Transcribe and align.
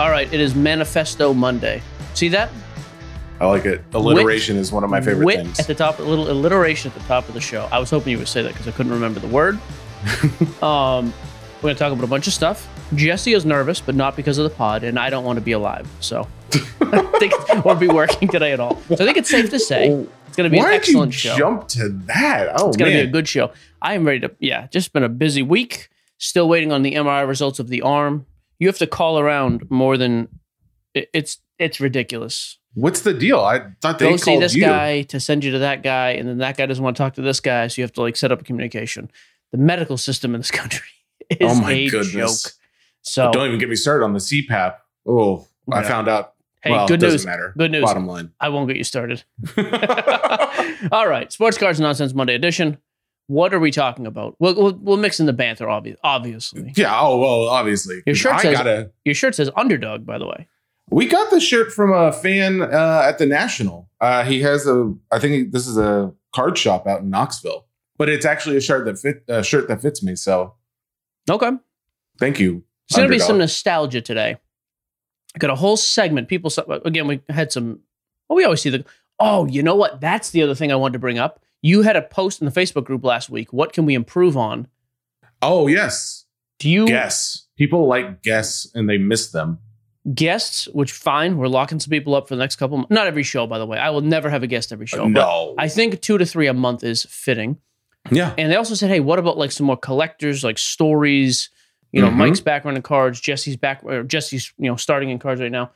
All 0.00 0.10
right, 0.10 0.32
it 0.32 0.40
is 0.40 0.54
Manifesto 0.54 1.34
Monday. 1.34 1.82
See 2.14 2.28
that? 2.28 2.48
I 3.38 3.44
like 3.44 3.66
it. 3.66 3.84
Alliteration 3.92 4.56
wit, 4.56 4.62
is 4.62 4.72
one 4.72 4.82
of 4.82 4.88
my 4.88 4.98
favorite 4.98 5.36
things. 5.36 5.60
At 5.60 5.66
the 5.66 5.74
top, 5.74 5.98
a 5.98 6.02
little 6.02 6.30
alliteration 6.30 6.90
at 6.90 6.96
the 6.96 7.04
top 7.04 7.28
of 7.28 7.34
the 7.34 7.40
show. 7.42 7.68
I 7.70 7.78
was 7.78 7.90
hoping 7.90 8.12
you 8.12 8.16
would 8.16 8.26
say 8.26 8.40
that 8.40 8.54
because 8.54 8.66
I 8.66 8.70
couldn't 8.70 8.92
remember 8.92 9.20
the 9.20 9.28
word. 9.28 9.56
um, 10.62 11.12
we're 11.56 11.60
going 11.60 11.74
to 11.74 11.78
talk 11.78 11.92
about 11.92 12.02
a 12.02 12.06
bunch 12.06 12.26
of 12.26 12.32
stuff. 12.32 12.66
Jesse 12.94 13.34
is 13.34 13.44
nervous, 13.44 13.82
but 13.82 13.94
not 13.94 14.16
because 14.16 14.38
of 14.38 14.44
the 14.44 14.56
pod, 14.56 14.84
and 14.84 14.98
I 14.98 15.10
don't 15.10 15.22
want 15.22 15.36
to 15.36 15.42
be 15.42 15.52
alive. 15.52 15.86
So 16.00 16.26
I 16.80 17.02
think 17.18 17.62
won't 17.62 17.78
be 17.78 17.88
working 17.88 18.26
today 18.26 18.52
at 18.52 18.58
all. 18.58 18.80
So 18.88 18.94
I 18.94 18.96
think 19.04 19.18
it's 19.18 19.28
safe 19.28 19.50
to 19.50 19.58
say 19.58 19.90
it's 19.90 20.36
going 20.36 20.50
to 20.50 20.50
be 20.50 20.56
Why 20.56 20.70
an 20.70 20.74
excellent 20.76 21.12
you 21.12 21.18
show. 21.18 21.36
Jump 21.36 21.68
to 21.68 21.90
that. 22.06 22.52
Oh, 22.58 22.68
it's 22.68 22.78
going 22.78 22.90
to 22.90 23.02
be 23.02 23.06
a 23.06 23.12
good 23.12 23.28
show. 23.28 23.52
I 23.82 23.96
am 23.96 24.06
ready 24.06 24.20
to. 24.20 24.34
Yeah, 24.38 24.66
just 24.68 24.94
been 24.94 25.04
a 25.04 25.10
busy 25.10 25.42
week. 25.42 25.90
Still 26.16 26.48
waiting 26.48 26.72
on 26.72 26.80
the 26.80 26.94
MRI 26.94 27.28
results 27.28 27.58
of 27.58 27.68
the 27.68 27.82
arm. 27.82 28.24
You 28.60 28.68
have 28.68 28.78
to 28.78 28.86
call 28.86 29.18
around 29.18 29.68
more 29.70 29.96
than 29.96 30.28
it's. 30.94 31.38
It's 31.58 31.78
ridiculous. 31.78 32.58
What's 32.72 33.02
the 33.02 33.12
deal? 33.12 33.40
I 33.40 33.72
thought 33.82 33.98
they 33.98 34.08
go 34.10 34.16
see 34.16 34.38
this 34.38 34.54
you. 34.54 34.62
guy 34.64 35.02
to 35.02 35.20
send 35.20 35.44
you 35.44 35.50
to 35.52 35.58
that 35.58 35.82
guy, 35.82 36.12
and 36.12 36.26
then 36.26 36.38
that 36.38 36.56
guy 36.56 36.64
doesn't 36.64 36.82
want 36.82 36.96
to 36.96 37.02
talk 37.02 37.12
to 37.14 37.20
this 37.22 37.38
guy, 37.40 37.66
so 37.66 37.80
you 37.80 37.84
have 37.84 37.92
to 37.94 38.00
like 38.00 38.16
set 38.16 38.32
up 38.32 38.40
a 38.40 38.44
communication. 38.44 39.10
The 39.52 39.58
medical 39.58 39.98
system 39.98 40.34
in 40.34 40.40
this 40.40 40.50
country 40.50 40.88
is 41.30 41.36
Oh 41.52 41.60
my 41.60 41.72
a 41.72 41.88
goodness. 41.90 42.42
joke. 42.44 42.52
So 43.02 43.30
Don't 43.32 43.48
even 43.48 43.58
get 43.58 43.68
me 43.68 43.76
started 43.76 44.04
on 44.04 44.14
the 44.14 44.20
CPAP. 44.20 44.76
Oh, 45.06 45.46
I 45.70 45.82
found 45.82 46.08
out. 46.08 46.32
hey, 46.62 46.70
well, 46.70 46.86
good 46.88 47.02
it 47.02 47.06
news. 47.06 47.12
doesn't 47.14 47.30
matter. 47.30 47.52
Good 47.58 47.72
news. 47.72 47.82
Bottom 47.84 48.06
line. 48.06 48.30
I 48.40 48.48
won't 48.48 48.68
get 48.68 48.76
you 48.78 48.84
started. 48.84 49.22
All 50.92 51.06
right, 51.08 51.30
sports 51.32 51.58
cards 51.58 51.78
nonsense 51.80 52.14
Monday 52.14 52.34
edition. 52.34 52.78
What 53.30 53.54
are 53.54 53.60
we 53.60 53.70
talking 53.70 54.08
about? 54.08 54.34
We'll 54.40 54.56
we'll, 54.56 54.74
we'll 54.82 54.96
mix 54.96 55.20
in 55.20 55.26
the 55.26 55.32
banter, 55.32 55.66
obvi- 55.66 55.94
obviously. 56.02 56.72
Yeah. 56.76 56.98
Oh 57.00 57.16
well, 57.16 57.46
obviously. 57.48 58.02
Your 58.04 58.16
shirt 58.16 58.32
I 58.32 58.42
says- 58.42 58.56
gotta. 58.56 58.90
Your 59.04 59.14
shirt 59.14 59.36
says 59.36 59.48
underdog, 59.54 60.04
by 60.04 60.18
the 60.18 60.26
way. 60.26 60.48
We 60.90 61.06
got 61.06 61.30
the 61.30 61.38
shirt 61.38 61.72
from 61.72 61.92
a 61.92 62.10
fan 62.10 62.60
uh, 62.60 63.02
at 63.04 63.18
the 63.18 63.26
National. 63.26 63.88
Uh, 64.00 64.24
he 64.24 64.40
has 64.40 64.66
a. 64.66 64.92
I 65.12 65.20
think 65.20 65.52
this 65.52 65.68
is 65.68 65.78
a 65.78 66.12
card 66.34 66.58
shop 66.58 66.88
out 66.88 67.02
in 67.02 67.10
Knoxville, 67.10 67.66
but 67.96 68.08
it's 68.08 68.24
actually 68.26 68.56
a 68.56 68.60
shirt 68.60 68.84
that 68.86 68.98
fit 68.98 69.22
a 69.28 69.44
shirt 69.44 69.68
that 69.68 69.80
fits 69.80 70.02
me. 70.02 70.16
So 70.16 70.54
Okay. 71.30 71.52
thank 72.18 72.40
you. 72.40 72.64
It's 72.88 72.96
going 72.96 73.08
to 73.08 73.14
be 73.14 73.20
some 73.20 73.38
nostalgia 73.38 74.00
today. 74.00 74.38
I 75.36 75.38
got 75.38 75.50
a 75.50 75.54
whole 75.54 75.76
segment. 75.76 76.26
People, 76.26 76.50
again, 76.84 77.06
we 77.06 77.20
had 77.28 77.52
some. 77.52 77.78
Well, 78.28 78.36
we 78.38 78.44
always 78.44 78.60
see 78.60 78.70
the. 78.70 78.84
Oh, 79.20 79.46
you 79.46 79.62
know 79.62 79.76
what? 79.76 80.00
That's 80.00 80.30
the 80.30 80.42
other 80.42 80.56
thing 80.56 80.72
I 80.72 80.74
wanted 80.74 80.94
to 80.94 80.98
bring 80.98 81.20
up. 81.20 81.44
You 81.62 81.82
had 81.82 81.96
a 81.96 82.02
post 82.02 82.40
in 82.40 82.46
the 82.46 82.52
Facebook 82.52 82.84
group 82.84 83.04
last 83.04 83.28
week. 83.30 83.52
What 83.52 83.72
can 83.72 83.84
we 83.86 83.94
improve 83.94 84.36
on? 84.36 84.68
Oh 85.42 85.66
yes, 85.66 86.24
Do 86.58 86.68
you 86.70 86.86
guess. 86.86 87.46
People 87.56 87.86
like 87.86 88.22
guess 88.22 88.66
and 88.74 88.88
they 88.88 88.96
miss 88.98 89.30
them. 89.32 89.58
guests? 90.14 90.66
Which 90.72 90.92
fine, 90.92 91.36
we're 91.36 91.48
locking 91.48 91.78
some 91.80 91.90
people 91.90 92.14
up 92.14 92.28
for 92.28 92.34
the 92.34 92.40
next 92.40 92.56
couple. 92.56 92.86
Not 92.90 93.06
every 93.06 93.22
show, 93.22 93.46
by 93.46 93.58
the 93.58 93.66
way. 93.66 93.78
I 93.78 93.90
will 93.90 94.00
never 94.00 94.30
have 94.30 94.42
a 94.42 94.46
guest 94.46 94.72
every 94.72 94.86
show. 94.86 95.06
no. 95.08 95.54
I 95.58 95.68
think 95.68 96.00
two 96.00 96.16
to 96.18 96.24
three 96.26 96.46
a 96.46 96.54
month 96.54 96.82
is 96.84 97.04
fitting. 97.04 97.58
yeah. 98.10 98.32
And 98.38 98.50
they 98.50 98.56
also 98.56 98.74
said, 98.74 98.88
hey, 98.90 99.00
what 99.00 99.18
about 99.18 99.36
like 99.36 99.52
some 99.52 99.66
more 99.66 99.76
collectors, 99.76 100.42
like 100.42 100.56
stories? 100.58 101.50
You 101.92 102.00
know, 102.02 102.08
Mhm. 102.08 102.16
Mike's 102.16 102.40
background 102.40 102.76
in 102.76 102.82
cards, 102.82 103.20
Jesse's 103.20 103.56
back, 103.56 103.80
or 103.84 104.02
Jesse's 104.04 104.52
you 104.58 104.70
know 104.70 104.76
starting 104.76 105.10
in 105.10 105.18
cards 105.18 105.40
right 105.40 105.50
now. 105.52 105.70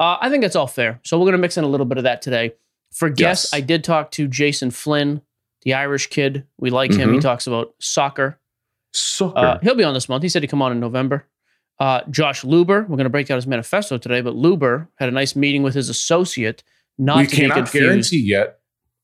Uh, 0.00 0.16
I 0.20 0.30
think 0.30 0.42
that's 0.42 0.56
all 0.56 0.66
fair. 0.66 0.98
So 1.04 1.18
we're 1.18 1.26
gonna 1.26 1.38
mix 1.38 1.56
in 1.56 1.64
a 1.64 1.68
little 1.68 1.86
bit 1.86 1.98
of 1.98 2.04
that 2.04 2.22
today. 2.22 2.54
For 2.92 3.10
guests, 3.10 3.50
Yes. 3.52 3.58
I 3.58 3.60
did 3.60 3.84
talk 3.84 4.10
to 4.12 4.26
Jason 4.26 4.70
Flynn, 4.70 5.20
the 5.68 5.74
Irish 5.74 6.06
kid. 6.08 6.44
We 6.58 6.70
like 6.70 6.92
him. 6.92 7.12
He 7.12 7.18
Mhm. 7.18 7.22
talks 7.22 7.46
about 7.46 7.74
soccer. 7.78 8.38
Soccer. 8.92 9.38
Uh, 9.38 9.58
he'll 9.62 9.74
be 9.74 9.84
on 9.84 9.92
this 9.94 10.08
month. 10.08 10.22
He 10.22 10.28
said 10.28 10.42
he'd 10.42 10.48
come 10.48 10.62
on 10.62 10.72
in 10.72 10.80
November. 10.80 11.26
Uh, 11.78 12.00
Josh 12.10 12.42
Luber, 12.42 12.82
we're 12.88 12.96
going 12.96 13.04
to 13.04 13.10
break 13.10 13.26
down 13.26 13.36
his 13.36 13.46
manifesto 13.46 13.98
today, 13.98 14.20
but 14.20 14.34
Luber 14.34 14.88
had 14.96 15.08
a 15.08 15.12
nice 15.12 15.36
meeting 15.36 15.62
with 15.62 15.74
his 15.74 15.88
associate, 15.88 16.64
not 16.98 17.18
we 17.18 17.26
to 17.26 17.30
be 17.30 17.36
cannot 17.42 17.54
confused. 17.56 17.84
guarantee 17.84 18.18
yet. 18.20 18.58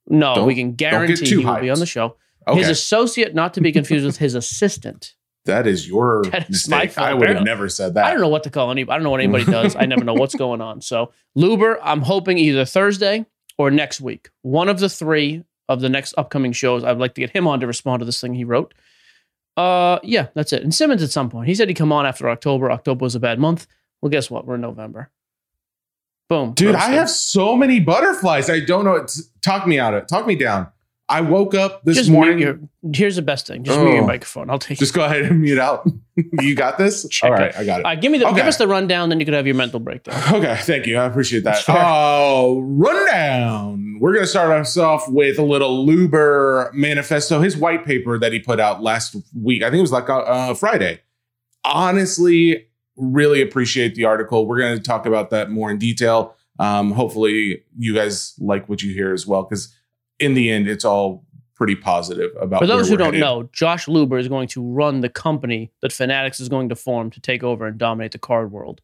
No, 0.08 0.34
Don't- 0.36 0.46
we 0.46 0.54
can 0.54 0.72
guarantee 0.74 1.26
he 1.26 1.36
will 1.44 1.60
be 1.60 1.70
on 1.70 1.78
the 1.78 1.86
show. 1.86 2.16
Okay. 2.48 2.58
His 2.58 2.68
associate, 2.68 3.34
not 3.34 3.54
to 3.54 3.60
be 3.60 3.70
confused 3.72 4.04
with 4.06 4.16
his 4.18 4.34
assistant. 4.34 5.14
that 5.44 5.66
is 5.66 5.86
your 5.86 6.22
That 6.32 6.44
is 6.50 6.66
mistake. 6.68 6.92
fault, 6.92 7.06
I 7.08 7.14
would 7.14 7.28
have 7.28 7.44
never 7.44 7.68
said 7.68 7.94
that. 7.94 8.06
I 8.06 8.10
don't 8.10 8.20
know 8.20 8.28
what 8.28 8.42
to 8.44 8.50
call 8.50 8.70
anybody. 8.70 8.94
I 8.94 8.96
don't 8.98 9.04
know 9.04 9.10
what 9.10 9.20
anybody 9.20 9.44
does. 9.44 9.76
I 9.76 9.84
never 9.86 10.02
know 10.04 10.14
what's 10.14 10.34
going 10.44 10.60
on. 10.62 10.80
So 10.80 11.12
Luber, 11.36 11.76
I'm 11.82 12.00
hoping 12.00 12.38
either 12.38 12.64
Thursday 12.64 13.26
or 13.58 13.70
next 13.70 14.00
week. 14.00 14.30
One 14.42 14.68
of 14.68 14.78
the 14.80 14.88
three 14.88 15.44
of 15.68 15.80
the 15.80 15.88
next 15.88 16.14
upcoming 16.16 16.52
shows. 16.52 16.84
I'd 16.84 16.98
like 16.98 17.14
to 17.14 17.20
get 17.20 17.30
him 17.30 17.46
on 17.46 17.60
to 17.60 17.66
respond 17.66 18.00
to 18.00 18.04
this 18.04 18.20
thing 18.20 18.34
he 18.34 18.44
wrote. 18.44 18.74
Uh, 19.56 19.98
yeah, 20.02 20.28
that's 20.34 20.52
it. 20.52 20.62
And 20.62 20.74
Simmons 20.74 21.02
at 21.02 21.10
some 21.10 21.30
point. 21.30 21.48
He 21.48 21.54
said 21.54 21.68
he'd 21.68 21.74
come 21.74 21.92
on 21.92 22.06
after 22.06 22.28
October. 22.28 22.70
October 22.70 23.04
was 23.04 23.14
a 23.14 23.20
bad 23.20 23.38
month. 23.38 23.66
Well, 24.00 24.10
guess 24.10 24.30
what? 24.30 24.46
We're 24.46 24.56
in 24.56 24.60
November. 24.60 25.10
Boom. 26.28 26.52
Dude, 26.54 26.74
I 26.74 26.90
have 26.90 27.10
so 27.10 27.54
many 27.54 27.80
butterflies. 27.80 28.48
I 28.48 28.60
don't 28.60 28.84
know. 28.84 29.06
Talk 29.42 29.66
me 29.66 29.78
out 29.78 29.94
of 29.94 30.02
it. 30.02 30.08
Talk 30.08 30.26
me 30.26 30.34
down. 30.34 30.68
I 31.06 31.20
woke 31.20 31.54
up 31.54 31.84
this 31.84 31.98
just 31.98 32.08
morning. 32.10 32.38
Your, 32.38 32.58
here's 32.94 33.16
the 33.16 33.22
best 33.22 33.46
thing. 33.46 33.62
Just 33.62 33.78
mute 33.78 33.92
your 33.92 34.04
Oh. 34.04 34.06
microphone. 34.06 34.48
I'll 34.48 34.58
take 34.58 34.78
Just 34.78 34.94
go 34.94 35.04
ahead 35.04 35.22
and 35.22 35.42
mute 35.42 35.58
out. 35.58 35.86
you 36.40 36.54
got 36.54 36.78
this? 36.78 37.06
Check 37.10 37.30
All 37.30 37.36
it. 37.38 37.54
I 37.56 37.64
got 37.66 37.80
it. 37.80 37.84
Right, 37.84 38.00
give 38.00 38.10
me 38.10 38.16
the 38.18 38.26
Okay. 38.26 38.36
give 38.36 38.46
us 38.46 38.56
the 38.56 38.66
rundown, 38.66 39.10
then 39.10 39.20
you 39.20 39.26
could 39.26 39.34
have 39.34 39.46
your 39.46 39.54
mental 39.54 39.80
breakdown. 39.80 40.14
Okay, 40.34 40.56
thank 40.62 40.86
you. 40.86 40.96
I 40.96 41.04
appreciate 41.04 41.44
that. 41.44 41.62
Oh, 41.68 42.60
rundown. 42.64 43.98
We're 44.00 44.12
going 44.14 44.24
to 44.24 44.28
start 44.30 44.50
us 44.50 44.76
off 44.78 45.04
with 45.08 45.38
a 45.38 45.42
little 45.42 45.86
Luber 45.86 46.72
manifesto, 46.72 47.40
his 47.42 47.54
white 47.56 47.84
paper 47.84 48.18
that 48.18 48.32
he 48.32 48.40
put 48.40 48.58
out 48.58 48.82
last 48.82 49.14
week. 49.38 49.62
I 49.62 49.66
think 49.66 49.78
it 49.78 49.82
was 49.82 49.92
like 49.92 50.08
uh, 50.08 50.18
uh, 50.20 50.54
Friday. 50.54 51.00
Honestly, 51.64 52.66
really 52.96 53.42
appreciate 53.42 53.94
the 53.94 54.04
article. 54.04 54.46
We're 54.46 54.58
going 54.58 54.76
to 54.76 54.82
talk 54.82 55.06
about 55.06 55.30
that 55.30 55.50
more 55.50 55.70
in 55.70 55.78
detail. 55.78 56.34
Um, 56.58 56.92
hopefully, 56.92 57.64
you 57.76 57.94
guys 57.94 58.34
like 58.38 58.68
what 58.68 58.82
you 58.82 58.92
hear 58.92 59.12
as 59.12 59.26
well, 59.26 59.42
because 59.42 59.74
in 60.18 60.34
the 60.34 60.50
end, 60.50 60.68
it's 60.68 60.84
all 60.84 61.24
pretty 61.54 61.76
positive 61.76 62.30
about. 62.40 62.60
For 62.60 62.66
those 62.66 62.88
who 62.88 62.96
don't 62.96 63.06
headed. 63.14 63.20
know, 63.20 63.48
Josh 63.52 63.86
Luber 63.86 64.18
is 64.20 64.28
going 64.28 64.48
to 64.48 64.62
run 64.62 65.00
the 65.00 65.08
company 65.08 65.70
that 65.82 65.92
Fanatics 65.92 66.40
is 66.40 66.48
going 66.48 66.68
to 66.70 66.76
form 66.76 67.10
to 67.10 67.20
take 67.20 67.42
over 67.44 67.66
and 67.66 67.78
dominate 67.78 68.12
the 68.12 68.18
card 68.18 68.50
world. 68.52 68.80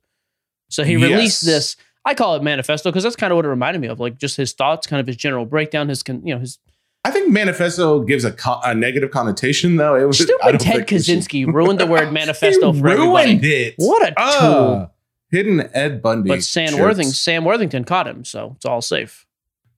So 0.69 0.85
he 0.85 0.97
released 0.97 1.43
Yes. 1.43 1.53
this. 1.75 1.77
I 2.05 2.15
call 2.15 2.35
it 2.37 2.43
manifesto 2.43 2.91
because 2.91 3.03
that's 3.03 3.17
kind 3.17 3.33
of 3.33 3.37
what 3.37 3.45
it 3.45 3.49
reminded 3.49 3.81
me 3.81 3.89
of, 3.89 4.01
like 4.01 4.19
just 4.19 4.37
his 4.37 4.53
thoughts, 4.53 4.87
kind 4.87 5.01
of 5.01 5.07
his 5.07 5.17
general 5.17 5.45
breakdown, 5.45 5.89
his 5.89 6.03
you 6.09 6.35
know 6.35 6.39
his 6.39 6.59
I 7.05 7.11
think 7.11 7.31
manifesto 7.33 8.01
gives 8.05 8.25
a, 8.25 8.35
a 8.65 8.75
negative 8.75 9.11
connotation, 9.11 9.77
though. 9.77 9.95
It 9.97 10.05
was 10.05 10.21
I 10.21 10.25
stupid 10.25 10.61
Ted 10.61 10.61
think 10.61 10.91
we 10.91 10.99
should- 11.01 11.19
Kaczynski 11.19 11.47
ruined 11.53 11.81
the 11.81 11.87
word 11.87 12.13
manifesto 12.13 12.73
for 12.73 12.89
everybody. 12.89 13.31
ruined 13.33 13.45
it. 13.45 13.75
What 13.79 14.03
a 14.03 14.07
tool! 14.09 14.15
Ah, 14.19 14.91
hidden 15.31 15.69
Ed 15.75 16.03
Bundy. 16.03 16.29
but 16.29 16.43
Sam 16.45 16.69
shirts. 16.69 16.81
Worthing, 16.81 17.07
Sam 17.09 17.45
Worthington 17.45 17.85
caught 17.85 18.07
him, 18.07 18.25
so 18.25 18.53
it's 18.57 18.65
all 18.67 18.81
safe. 18.83 19.27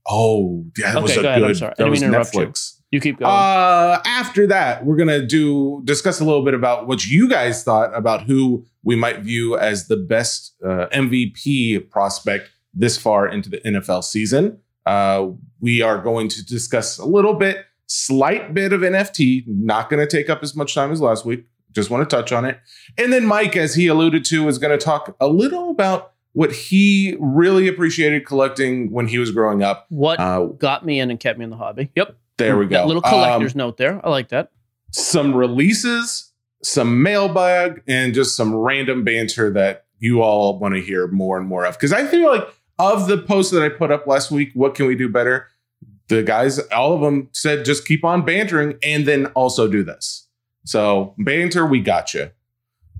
Oh, 0.08 0.64
yeah, 0.76 0.92
that 0.92 1.02
was 1.02 1.16
a 1.16 1.22
go 1.22 1.28
ahead. 1.28 1.42
I'm 1.42 1.48
good. 1.48 1.56
sorry. 1.56 1.74
That 1.78 1.90
was 1.90 2.02
interrupt 2.02 2.34
you. 2.34 2.40
Netflix. 2.40 2.78
You 2.90 3.00
keep 3.00 3.19
going. 3.19 3.31
Uh, 3.31 4.02
after 4.04 4.46
that, 4.49 4.84
we're 4.84 4.96
gonna 4.96 5.25
do 5.26 5.81
discuss 5.84 6.20
a 6.20 6.25
little 6.25 6.44
bit 6.44 6.54
about 6.54 6.87
what 6.87 7.06
you 7.06 7.28
guys 7.28 7.64
thought 7.64 7.94
about 7.96 8.22
who 8.25 8.66
we 8.82 8.96
might 8.96 9.20
view 9.20 9.56
as 9.56 9.88
the 9.88 9.96
best 9.96 10.54
uh, 10.64 10.87
MVP 10.93 11.88
prospect 11.90 12.50
this 12.75 12.99
far 12.99 13.26
into 13.26 13.49
the 13.49 13.58
NFL 13.58 14.04
season. 14.04 14.58
Uh, 14.84 15.28
we 15.60 15.82
are 15.82 15.99
going 15.99 16.28
to 16.28 16.44
discuss 16.44 16.98
a 16.98 17.05
little 17.05 17.34
bit, 17.34 17.64
slight 17.87 18.52
bit 18.52 18.72
of 18.72 18.81
NFT. 18.81 19.44
Not 19.46 19.88
going 19.88 20.06
to 20.06 20.16
take 20.16 20.28
up 20.28 20.43
as 20.43 20.56
much 20.56 20.75
time 20.75 20.90
as 20.90 21.00
last 21.00 21.25
week. 21.25 21.46
Just 21.70 21.88
want 21.88 22.08
to 22.08 22.16
touch 22.16 22.32
on 22.32 22.44
it. 22.44 22.60
And 22.98 23.12
then 23.12 23.25
Mike, 23.25 23.56
as 23.56 23.75
he 23.75 23.87
alluded 23.87 24.25
to, 24.26 24.48
is 24.48 24.58
going 24.58 24.76
to 24.76 24.84
talk 24.84 25.16
a 25.20 25.28
little 25.28 25.70
about 25.70 26.12
what 26.32 26.52
he 26.52 27.17
really 27.20 27.69
appreciated 27.69 28.25
collecting 28.26 28.90
when 28.90 29.06
he 29.08 29.19
was 29.19 29.31
growing 29.31 29.62
up. 29.62 29.87
what 29.90 30.19
Uh, 30.20 30.46
got 30.46 30.84
me 30.84 30.99
in 31.00 31.11
and 31.11 31.20
kept 31.20 31.38
me 31.38 31.44
in 31.44 31.50
the 31.50 31.56
hobby? 31.56 31.90
Yep. 31.94 32.17
there 32.38 32.56
we 32.56 32.67
That 32.67 32.82
go. 32.82 32.87
little 32.87 33.02
Um, 33.05 33.11
collector's 33.11 33.55
note 33.55 33.76
there. 33.76 34.00
I 34.05 34.08
like 34.11 34.29
that. 34.29 34.50
some 34.90 35.34
releases, 35.34 36.32
some 36.62 37.02
mailbag, 37.02 37.82
and 37.87 38.14
just 38.14 38.37
some 38.37 38.55
random 38.55 39.05
banter 39.05 39.50
that 39.52 39.84
you 39.99 40.23
all 40.23 40.58
want 40.58 40.75
to 40.75 40.81
hear 40.81 41.06
more 41.08 41.38
and 41.38 41.46
more 41.46 41.64
of. 41.64 41.75
Because 41.75 41.93
I 41.93 42.06
feel 42.06 42.29
like 42.29 42.46
of 42.79 43.06
the 43.08 43.19
posts 43.19 43.52
that 43.52 43.62
I 43.62 43.69
put 43.69 43.90
up 43.93 44.06
last 44.06 44.31
week, 44.31 44.50
what 44.55 44.75
can 44.75 44.87
we 44.87 44.94
do 44.96 45.08
better? 45.08 45.49
the 46.08 46.23
guys, 46.23 46.58
all 46.70 46.93
of 46.93 47.00
them 47.00 47.29
said, 47.32 47.64
just 47.64 47.87
keep 47.87 48.05
on 48.05 48.23
bantering 48.23 48.76
and 48.82 49.06
then 49.06 49.26
also 49.29 49.67
do 49.67 49.82
this. 49.82 50.26
So 50.67 51.14
banter, 51.17 51.64
we 51.64 51.81
got 51.81 52.12
you. 52.12 52.31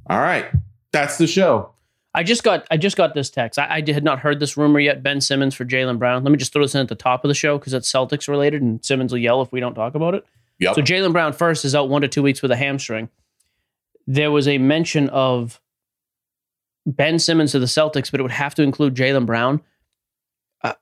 All 0.08 0.20
right. 0.20 0.46
That's 0.93 1.19
the 1.19 1.26
show. 1.26 1.71
I 2.14 2.23
just 2.23 2.43
got 2.43 2.67
I 2.70 2.76
just 2.76 2.97
got 2.97 3.14
this 3.14 3.31
text. 3.31 3.59
I, 3.59 3.82
I 3.87 3.93
had 3.93 4.05
not 4.05 4.19
heard 4.19 4.38
this 4.38 4.56
rumor 4.56 4.81
yet. 4.81 5.03
Ben 5.03 5.20
Simmons 5.20 5.55
for 5.55 5.64
Jaylen 5.64 5.99
Brown. 5.99 6.23
Let 6.25 6.31
me 6.31 6.37
just 6.37 6.53
throw 6.53 6.62
this 6.62 6.75
in 6.75 6.81
at 6.81 6.88
the 6.88 6.94
top 6.94 7.25
of 7.25 7.29
the 7.29 7.35
show 7.35 7.59
because 7.59 7.73
it's 7.73 7.91
Celtics 7.91 8.29
related, 8.29 8.61
and 8.62 8.85
Simmons 8.85 9.12
will 9.12 9.19
yell 9.19 9.41
if 9.41 9.50
we 9.50 9.61
don't 9.61 9.75
talk 9.75 9.94
about 9.94 10.14
it. 10.14 10.26
Yep. 10.59 10.75
So 10.75 10.82
Jaylen 10.82 11.12
Brown 11.12 11.32
first 11.32 11.64
is 11.64 11.75
out 11.75 11.88
one 11.88 12.03
to 12.03 12.09
two 12.09 12.23
weeks 12.23 12.43
with 12.43 12.50
a 12.50 12.56
hamstring. 12.56 13.09
There 14.06 14.31
was 14.31 14.47
a 14.47 14.59
mention 14.59 15.09
of 15.09 15.61
Ben 16.85 17.19
Simmons 17.19 17.53
to 17.53 17.59
the 17.59 17.67
Celtics, 17.67 18.11
but 18.11 18.20
it 18.20 18.23
would 18.23 18.32
have 18.32 18.55
to 18.56 18.62
include 18.62 18.94
Jaylen 18.94 19.26
Brown. 19.26 19.62
Uh, 20.62 20.75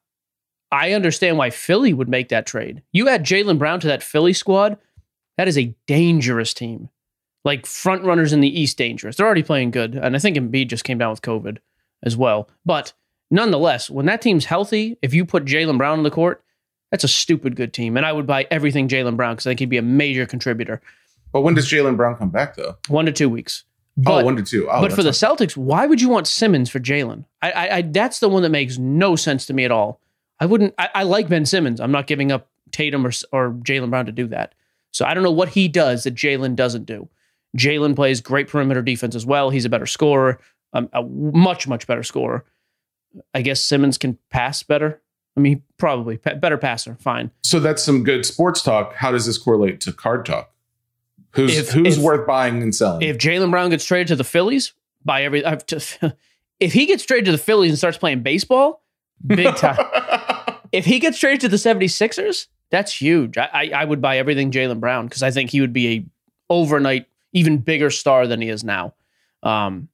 I 0.73 0.93
understand 0.93 1.39
why 1.39 1.51
Philly 1.51 1.93
would 1.93 2.09
make 2.09 2.31
that 2.31 2.47
trade. 2.47 2.83
You 2.93 3.09
add 3.09 3.25
Jaylen 3.25 3.59
Brown 3.59 3.81
to 3.81 3.87
that 3.87 4.03
Philly 4.03 4.33
squad, 4.33 4.79
that 5.37 5.49
is 5.49 5.57
a 5.57 5.75
dangerous 5.87 6.53
team. 6.53 6.89
Like 7.45 7.67
front 7.67 8.05
runners 8.05 8.33
in 8.33 8.41
the 8.41 8.61
East, 8.61 8.77
dangerous. 8.77 9.17
They're 9.17 9.27
already 9.27 9.43
playing 9.43 9.71
good, 9.71 9.95
and 9.95 10.15
I 10.15 10.19
think 10.19 10.37
Embiid 10.37 10.69
just 10.69 10.85
came 10.85 10.99
down 10.99 11.11
with 11.11 11.23
COVID 11.23 11.59
as 12.03 12.17
well. 12.17 12.49
But 12.67 12.93
nonetheless, 13.31 13.89
when 13.89 14.07
that 14.07 14.21
team's 14.21 14.45
healthy, 14.45 14.99
if 15.01 15.15
you 15.15 15.25
put 15.25 15.47
Jaylen 15.47 15.79
Brown 15.79 15.99
on 15.99 16.05
the 16.05 16.11
court, 16.11 16.45
that's 16.91 17.05
a 17.05 17.09
stupid 17.09 17.57
good 17.57 17.73
team, 17.73 17.97
and 17.97 18.05
I 18.05 18.13
would 18.13 18.27
buy 18.27 18.47
everything 18.51 18.89
Jaylen 18.89 19.17
Brown 19.17 19.35
because 19.35 19.47
I 19.47 19.51
think 19.51 19.61
he'd 19.61 19.71
be 19.71 19.79
a 19.79 19.83
major 19.83 20.27
contributor. 20.27 20.83
But 21.33 21.43
when 21.43 21.55
does 21.55 21.69
Jaylen 21.69 21.97
Brown 21.97 22.17
come 22.17 22.31
back, 22.31 22.57
though? 22.57 22.77
One 22.89 23.07
to 23.07 23.13
two 23.13 23.29
weeks. 23.29 23.65
Oh, 23.99 24.03
but, 24.03 24.23
oh, 24.23 24.25
one 24.25 24.37
to 24.37 24.43
two. 24.43 24.69
Oh, 24.71 24.81
but 24.81 24.93
for 24.93 25.03
the 25.03 25.11
Celtics, 25.11 25.57
why 25.57 25.87
would 25.87 26.01
you 26.01 26.09
want 26.09 26.27
Simmons 26.27 26.71
for 26.71 26.81
Jaylen? 26.81 27.25
I, 27.43 27.51
I, 27.51 27.77
I, 27.77 27.83
that's 27.83 28.19
the 28.19 28.29
one 28.29 28.43
that 28.43 28.51
makes 28.51 28.79
no 28.79 29.17
sense 29.17 29.47
to 29.47 29.55
me 29.55 29.65
at 29.65 29.71
all. 29.71 30.01
I 30.41 30.47
wouldn't. 30.47 30.75
I, 30.79 30.89
I 30.95 31.03
like 31.05 31.29
Ben 31.29 31.47
Simmons. 31.47 31.81
I'm 31.81 31.93
not 31.93 32.07
giving 32.07 32.33
up 32.33 32.49
Tatum 32.73 33.07
or 33.07 33.13
or 33.33 33.53
Jaylen 33.53 33.91
Brown 33.91 34.07
to 34.07 34.13
do 34.13 34.27
that. 34.29 34.55
So 34.91 35.05
I 35.05 35.15
don't 35.15 35.23
know 35.23 35.31
what 35.31 35.51
he 35.51 35.69
does 35.69 36.05
that 36.05 36.15
Jaylen 36.15 36.57
doesn't 36.57 36.87
do. 36.87 37.09
Jaylen 37.57 37.97
plays 37.97 38.21
great 38.21 38.49
perimeter 38.49 38.83
defense 38.83 39.15
as 39.15 39.27
well. 39.27 39.51
He's 39.51 39.65
a 39.65 39.69
better 39.69 39.87
scorer, 39.87 40.39
um, 40.73 40.89
a 40.93 41.03
much 41.03 41.67
much 41.67 41.87
better 41.87 42.03
scorer. 42.03 42.45
I 43.35 43.43
guess 43.43 43.61
Simmons 43.63 43.99
can 43.99 44.19
pass 44.31 44.63
better. 44.63 45.01
I 45.37 45.41
mean, 45.41 45.63
probably 45.79 46.17
better 46.17 46.57
passer. 46.59 46.97
Fine. 47.01 47.31
So 47.43 47.61
that's 47.61 47.83
some 47.83 48.05
good 48.05 48.25
sports 48.27 48.63
talk. 48.63 48.95
How 48.95 49.11
does 49.11 49.27
this 49.27 49.39
correlate 49.39 49.81
to 49.83 49.93
card 49.93 50.27
talk? 50.27 50.51
Who's 51.33 51.57
If- 51.57 51.71
who's 51.71 51.97
if- 51.99 52.03
worth 52.03 52.27
buying 52.27 52.63
and 52.63 52.75
selling? 52.75 53.03
If 53.03 53.19
Jaylen 53.19 53.51
Brown 53.51 53.71
gets 53.71 53.85
traded 53.85 54.09
to 54.09 54.17
the 54.17 54.25
Phillies, 54.25 54.73
buy 55.05 55.23
every. 55.25 55.45
I've 55.45 55.67
just, 55.67 55.99
if 56.61 56.73
he 56.73 56.87
gets 56.87 57.05
traded 57.05 57.27
to 57.27 57.33
the 57.33 57.39
Phillies 57.39 57.71
and 57.71 57.79
starts 57.79 57.99
playing 57.99 58.23
baseball, 58.23 58.83
big 59.27 59.55
time. 59.57 59.79
if 60.73 60.85
he 60.85 60.99
gets 60.99 61.19
traded 61.19 61.41
to 61.43 61.49
the 61.49 61.57
76ers, 61.57 62.47
that's 62.71 63.01
huge. 63.01 63.39
I, 63.39 63.49
I, 63.53 63.71
I 63.75 63.85
would 63.85 64.01
buy 64.01 64.19
everything 64.19 64.51
Jaylen 64.51 64.81
Brown 64.81 65.07
because 65.07 65.23
I 65.23 65.31
think 65.31 65.51
he 65.51 65.61
would 65.61 65.73
be 65.73 65.89
a 65.95 66.05
overnight 66.49 67.07
even 67.33 67.59
bigger 67.59 67.91
star 67.91 68.27
than 68.27 68.41
he 68.41 68.49
is 68.49 68.65
now. 68.65 68.95
Um, 69.43 69.89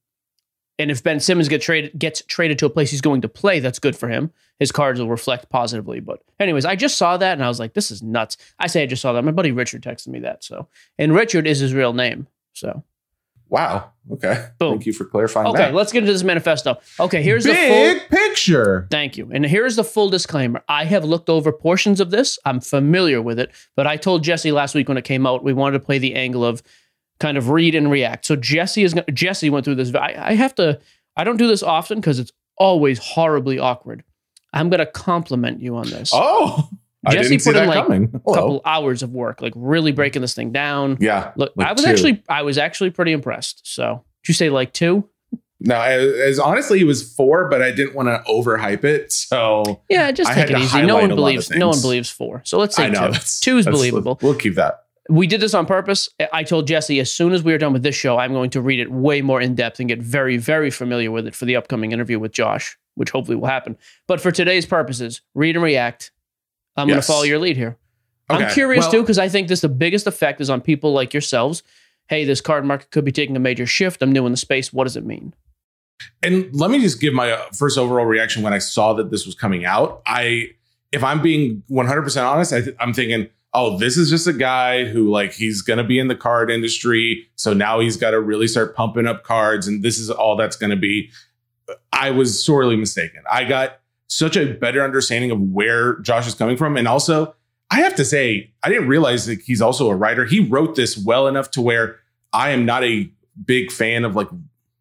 and 0.79 0.91
if 0.91 1.03
Ben 1.03 1.19
Simmons 1.19 1.47
get 1.47 1.61
traded 1.61 1.97
gets 1.97 2.21
traded 2.23 2.59
to 2.59 2.65
a 2.65 2.69
place 2.69 2.91
he's 2.91 3.01
going 3.01 3.21
to 3.21 3.29
play, 3.29 3.59
that's 3.59 3.79
good 3.79 3.95
for 3.95 4.09
him. 4.09 4.31
His 4.59 4.71
cards 4.71 4.99
will 4.99 5.09
reflect 5.09 5.49
positively. 5.49 5.99
But 5.99 6.21
anyways, 6.39 6.65
I 6.65 6.75
just 6.75 6.97
saw 6.97 7.17
that 7.17 7.33
and 7.33 7.43
I 7.43 7.47
was 7.47 7.59
like, 7.59 7.73
this 7.73 7.89
is 7.89 8.03
nuts. 8.03 8.37
I 8.59 8.67
say 8.67 8.83
I 8.83 8.85
just 8.85 9.01
saw 9.01 9.13
that. 9.13 9.23
My 9.23 9.31
buddy 9.31 9.51
Richard 9.51 9.81
texted 9.81 10.09
me 10.09 10.19
that. 10.19 10.43
So 10.43 10.67
and 10.97 11.13
Richard 11.13 11.47
is 11.47 11.59
his 11.59 11.73
real 11.73 11.93
name. 11.93 12.27
So 12.53 12.83
wow. 13.49 13.91
Okay. 14.11 14.49
Boom. 14.59 14.73
Thank 14.73 14.85
you 14.85 14.93
for 14.93 15.05
clarifying 15.05 15.47
okay, 15.47 15.57
that. 15.57 15.73
let's 15.73 15.91
get 15.91 15.99
into 15.99 16.13
this 16.13 16.23
manifesto. 16.23 16.77
Okay, 16.99 17.23
here's 17.23 17.43
the 17.43 17.53
full 17.53 17.93
Big 17.93 18.09
picture. 18.09 18.87
Thank 18.91 19.17
you. 19.17 19.29
And 19.33 19.45
here's 19.45 19.77
the 19.77 19.83
full 19.83 20.09
disclaimer. 20.09 20.63
I 20.69 20.85
have 20.85 21.03
looked 21.03 21.29
over 21.29 21.51
portions 21.51 21.99
of 21.99 22.11
this. 22.11 22.37
I'm 22.45 22.59
familiar 22.59 23.21
with 23.21 23.39
it, 23.39 23.51
but 23.75 23.87
I 23.87 23.97
told 23.97 24.23
Jesse 24.23 24.51
last 24.51 24.75
week 24.75 24.87
when 24.87 24.97
it 24.97 25.05
came 25.05 25.25
out, 25.25 25.43
we 25.43 25.53
wanted 25.53 25.79
to 25.79 25.85
play 25.85 25.97
the 25.97 26.15
angle 26.15 26.45
of 26.45 26.61
kind 27.19 27.37
of 27.37 27.49
read 27.49 27.75
and 27.75 27.89
react. 27.91 28.25
So 28.25 28.35
Jesse 28.35 28.83
is 28.83 28.95
Jesse 29.13 29.49
went 29.49 29.65
through 29.65 29.75
this. 29.75 29.93
I, 29.93 30.15
I 30.17 30.33
have 30.35 30.55
to. 30.55 30.79
I 31.15 31.23
don't 31.23 31.37
do 31.37 31.47
this 31.47 31.63
often 31.63 31.99
because 31.99 32.19
it's 32.19 32.31
always 32.57 32.99
horribly 32.99 33.59
awkward. 33.59 34.03
I'm 34.53 34.69
gonna 34.69 34.85
compliment 34.85 35.61
you 35.61 35.75
on 35.77 35.89
this. 35.89 36.11
Oh, 36.13 36.69
Jesse 37.09 37.37
put 37.37 37.55
in, 37.55 37.67
like, 37.67 37.83
coming. 37.83 38.11
A 38.13 38.19
couple 38.33 38.61
hours 38.65 39.03
of 39.03 39.11
work, 39.13 39.41
like 39.41 39.53
really 39.55 39.91
breaking 39.91 40.21
this 40.21 40.33
thing 40.33 40.51
down. 40.51 40.97
Yeah. 40.99 41.31
Look, 41.35 41.53
like 41.55 41.67
I 41.67 41.73
was 41.73 41.83
two. 41.83 41.89
actually, 41.89 42.23
I 42.27 42.41
was 42.43 42.57
actually 42.57 42.89
pretty 42.91 43.11
impressed. 43.13 43.61
So, 43.63 44.03
did 44.23 44.29
you 44.29 44.33
say 44.33 44.49
like 44.49 44.73
two? 44.73 45.07
No, 45.59 45.75
as, 45.81 46.37
honestly, 46.37 46.79
it 46.81 46.83
was 46.83 47.13
four, 47.15 47.49
but 47.49 47.63
I 47.63 47.71
didn't 47.71 47.95
want 47.95 48.09
to 48.09 48.23
overhype 48.31 48.83
it. 48.83 49.11
So 49.11 49.81
Yeah, 49.89 50.11
just 50.11 50.31
take 50.31 50.51
it 50.51 50.57
easy. 50.59 50.83
No 50.83 50.95
one 50.95 51.05
a 51.05 51.07
lot 51.07 51.11
of 51.11 51.15
believes. 51.15 51.49
No 51.49 51.69
one 51.69 51.81
believes 51.81 52.11
four. 52.11 52.43
So 52.45 52.59
let's 52.59 52.75
say 52.75 52.89
know 52.91 53.07
two. 53.07 53.11
that's 53.13 53.39
Two 53.39 53.57
is 53.57 53.65
that's- 53.65 53.75
believable. 53.79 54.19
We'll 54.21 54.35
keep 54.35 54.53
that. 54.55 54.83
We 55.09 55.27
did 55.27 55.41
this 55.41 55.53
on 55.53 55.65
purpose. 55.65 56.09
I 56.33 56.43
told 56.43 56.67
Jesse 56.67 56.99
as 56.99 57.11
soon 57.11 57.33
as 57.33 57.43
we 57.43 57.53
are 57.53 57.57
done 57.57 57.73
with 57.73 57.83
this 57.83 57.95
show, 57.95 58.17
I'm 58.17 58.33
going 58.33 58.49
to 58.51 58.61
read 58.61 58.79
it 58.79 58.91
way 58.91 59.21
more 59.21 59.39
in 59.41 59.55
depth 59.55 59.79
and 59.79 59.87
get 59.87 60.01
very, 60.01 60.37
very 60.37 60.69
familiar 60.69 61.11
with 61.11 61.27
it 61.27 61.35
for 61.35 61.45
the 61.45 61.55
upcoming 61.55 61.91
interview 61.91 62.19
with 62.19 62.31
Josh, 62.31 62.77
which 62.95 63.11
hopefully 63.11 63.37
will 63.37 63.47
happen. 63.47 63.77
But 64.07 64.19
for 64.19 64.31
today's 64.31 64.65
purposes, 64.65 65.21
read 65.33 65.55
and 65.55 65.63
react. 65.63 66.11
I'm 66.75 66.87
going 66.87 66.99
to 66.99 67.05
follow 67.05 67.23
your 67.23 67.39
lead 67.39 67.57
here. 67.57 67.77
I'm 68.29 68.51
curious 68.51 68.83
Well, 68.83 68.91
too 68.91 69.01
because 69.01 69.17
I 69.17 69.29
think 69.29 69.47
this 69.47 69.61
the 69.61 69.69
biggest 69.69 70.05
effect 70.05 70.41
is 70.41 70.49
on 70.49 70.61
people 70.61 70.91
like 70.93 71.13
yourselves. 71.13 71.63
Hey, 72.09 72.25
this 72.25 72.41
card 72.41 72.65
market 72.65 72.91
could 72.91 73.05
be 73.05 73.11
taking 73.11 73.35
a 73.35 73.39
major 73.39 73.65
shift. 73.65 74.01
I'm 74.01 74.11
new 74.11 74.25
in 74.25 74.31
the 74.31 74.37
space. 74.37 74.71
What 74.73 74.83
does 74.83 74.97
it 74.97 75.05
mean? 75.05 75.33
And 76.21 76.53
let 76.53 76.69
me 76.69 76.79
just 76.79 77.01
give 77.01 77.13
my 77.13 77.31
uh, 77.31 77.41
first 77.53 77.77
overall 77.77 78.05
reaction 78.05 78.43
when 78.43 78.53
I 78.53 78.59
saw 78.59 78.93
that 78.93 79.11
this 79.11 79.25
was 79.25 79.35
coming 79.35 79.65
out. 79.65 80.01
I, 80.05 80.51
if 80.91 81.03
I'm 81.03 81.21
being 81.21 81.63
100% 81.69 82.29
honest, 82.29 82.53
I 82.53 82.61
th- 82.61 82.75
I'm 82.79 82.93
thinking, 82.93 83.29
oh, 83.57 83.75
this 83.75 83.97
is 83.97 84.07
just 84.07 84.27
a 84.27 84.33
guy 84.33 84.85
who 84.85 85.09
like 85.09 85.33
he's 85.33 85.63
going 85.63 85.77
to 85.77 85.83
be 85.83 85.97
in 85.97 86.07
the 86.07 86.15
card 86.15 86.51
industry, 86.51 87.27
so 87.35 87.53
now 87.53 87.79
he's 87.79 87.97
got 87.97 88.11
to 88.11 88.21
really 88.21 88.47
start 88.47 88.75
pumping 88.75 89.07
up 89.07 89.23
cards, 89.23 89.67
and 89.67 89.81
this 89.83 89.97
is 89.97 90.11
all 90.11 90.35
that's 90.35 90.55
going 90.55 90.69
to 90.69 90.75
be. 90.75 91.09
I 91.91 92.11
was 92.11 92.43
sorely 92.43 92.75
mistaken. 92.75 93.23
I 93.29 93.45
got 93.45 93.79
such 94.07 94.37
a 94.37 94.53
better 94.53 94.83
understanding 94.83 95.31
of 95.31 95.41
where 95.41 95.97
Josh 95.99 96.27
is 96.27 96.35
coming 96.35 96.55
from, 96.55 96.77
and 96.77 96.87
also 96.87 97.33
I 97.71 97.81
have 97.81 97.95
to 97.95 98.05
say, 98.05 98.53
I 98.61 98.69
didn't 98.69 98.87
realize 98.87 99.25
that 99.25 99.41
he's 99.41 99.61
also 99.61 99.89
a 99.89 99.95
writer. 99.95 100.23
He 100.23 100.39
wrote 100.39 100.75
this 100.75 100.95
well 100.95 101.27
enough 101.27 101.49
to 101.51 101.61
where 101.61 101.97
I 102.31 102.51
am 102.51 102.63
not 102.63 102.83
a 102.83 103.11
big 103.43 103.71
fan 103.71 104.05
of 104.05 104.15
like 104.15 104.29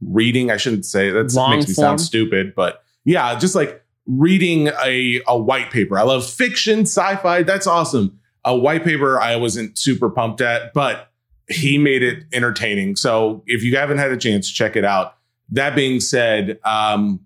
reading. 0.02 0.50
I 0.50 0.58
shouldn't 0.58 0.84
say 0.84 1.10
that 1.10 1.34
makes 1.50 1.68
me 1.68 1.74
sound 1.74 2.02
stupid, 2.02 2.54
but 2.54 2.82
yeah, 3.04 3.38
just 3.38 3.54
like 3.54 3.82
reading 4.06 4.68
a, 4.84 5.22
a 5.26 5.36
white 5.36 5.70
paper. 5.70 5.98
I 5.98 6.02
love 6.02 6.28
fiction, 6.28 6.80
sci-fi. 6.80 7.42
That's 7.42 7.66
awesome. 7.66 8.20
A 8.46 8.56
white 8.56 8.84
paper 8.84 9.20
I 9.20 9.36
wasn't 9.36 9.76
super 9.76 10.08
pumped 10.08 10.40
at, 10.40 10.72
but 10.72 11.10
he 11.48 11.76
made 11.78 12.02
it 12.02 12.24
entertaining. 12.32 12.96
So 12.96 13.42
if 13.46 13.62
you 13.62 13.76
haven't 13.76 13.98
had 13.98 14.10
a 14.10 14.16
chance, 14.16 14.50
check 14.50 14.76
it 14.76 14.84
out. 14.84 15.16
That 15.50 15.76
being 15.76 16.00
said, 16.00 16.58
um, 16.64 17.20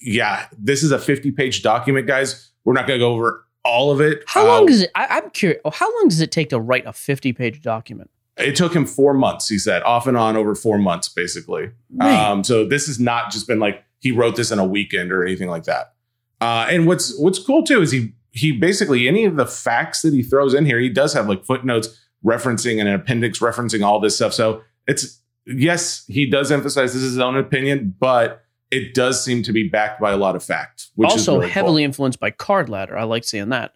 yeah, 0.00 0.46
this 0.58 0.82
is 0.82 0.90
a 0.90 0.98
50 0.98 1.30
page 1.32 1.62
document, 1.62 2.06
guys. 2.06 2.50
We're 2.64 2.72
not 2.72 2.86
going 2.86 2.98
to 2.98 3.04
go 3.04 3.12
over 3.12 3.46
all 3.64 3.92
of 3.92 4.00
it. 4.00 4.24
How 4.26 4.46
long 4.46 4.66
does 4.66 4.82
it? 4.82 4.90
I, 4.94 5.06
I'm 5.06 5.30
curious. 5.30 5.60
How 5.72 5.92
long 5.98 6.08
does 6.08 6.20
it 6.20 6.32
take 6.32 6.48
to 6.50 6.58
write 6.58 6.86
a 6.86 6.92
50 6.92 7.32
page 7.32 7.60
document? 7.60 8.10
It 8.36 8.56
took 8.56 8.74
him 8.74 8.86
four 8.86 9.14
months, 9.14 9.48
he 9.48 9.58
said, 9.58 9.82
off 9.82 10.06
and 10.06 10.16
on 10.16 10.36
over 10.36 10.54
four 10.54 10.78
months, 10.78 11.08
basically. 11.08 11.70
Um, 12.00 12.42
so 12.42 12.64
this 12.64 12.86
has 12.86 12.98
not 12.98 13.30
just 13.30 13.46
been 13.46 13.58
like 13.58 13.84
he 14.00 14.10
wrote 14.10 14.36
this 14.36 14.50
in 14.50 14.58
a 14.58 14.64
weekend 14.64 15.12
or 15.12 15.24
anything 15.24 15.48
like 15.48 15.64
that. 15.64 15.92
Uh, 16.40 16.66
and 16.68 16.86
what's 16.86 17.16
what's 17.18 17.38
cool 17.38 17.62
too 17.62 17.82
is 17.82 17.92
he 17.92 18.12
he 18.32 18.52
basically 18.52 19.06
any 19.06 19.24
of 19.24 19.36
the 19.36 19.46
facts 19.46 20.02
that 20.02 20.12
he 20.12 20.22
throws 20.22 20.54
in 20.54 20.64
here, 20.66 20.80
he 20.80 20.88
does 20.88 21.12
have 21.14 21.28
like 21.28 21.44
footnotes 21.44 22.00
referencing 22.24 22.80
and 22.80 22.88
an 22.88 22.94
appendix 22.94 23.38
referencing 23.38 23.84
all 23.84 24.00
this 24.00 24.16
stuff. 24.16 24.32
So 24.32 24.62
it's 24.86 25.20
yes, 25.46 26.04
he 26.08 26.26
does 26.26 26.50
emphasize 26.50 26.94
this 26.94 27.02
is 27.02 27.12
his 27.12 27.18
own 27.18 27.36
opinion, 27.36 27.94
but 28.00 28.44
it 28.70 28.94
does 28.94 29.22
seem 29.22 29.42
to 29.42 29.52
be 29.52 29.68
backed 29.68 30.00
by 30.00 30.12
a 30.12 30.16
lot 30.16 30.34
of 30.34 30.42
fact, 30.42 30.88
which 30.94 31.08
is 31.08 31.28
also 31.28 31.34
really 31.34 31.46
cool. 31.46 31.52
heavily 31.52 31.84
influenced 31.84 32.18
by 32.18 32.30
card 32.30 32.68
ladder. 32.68 32.96
I 32.96 33.04
like 33.04 33.24
seeing 33.24 33.50
that. 33.50 33.74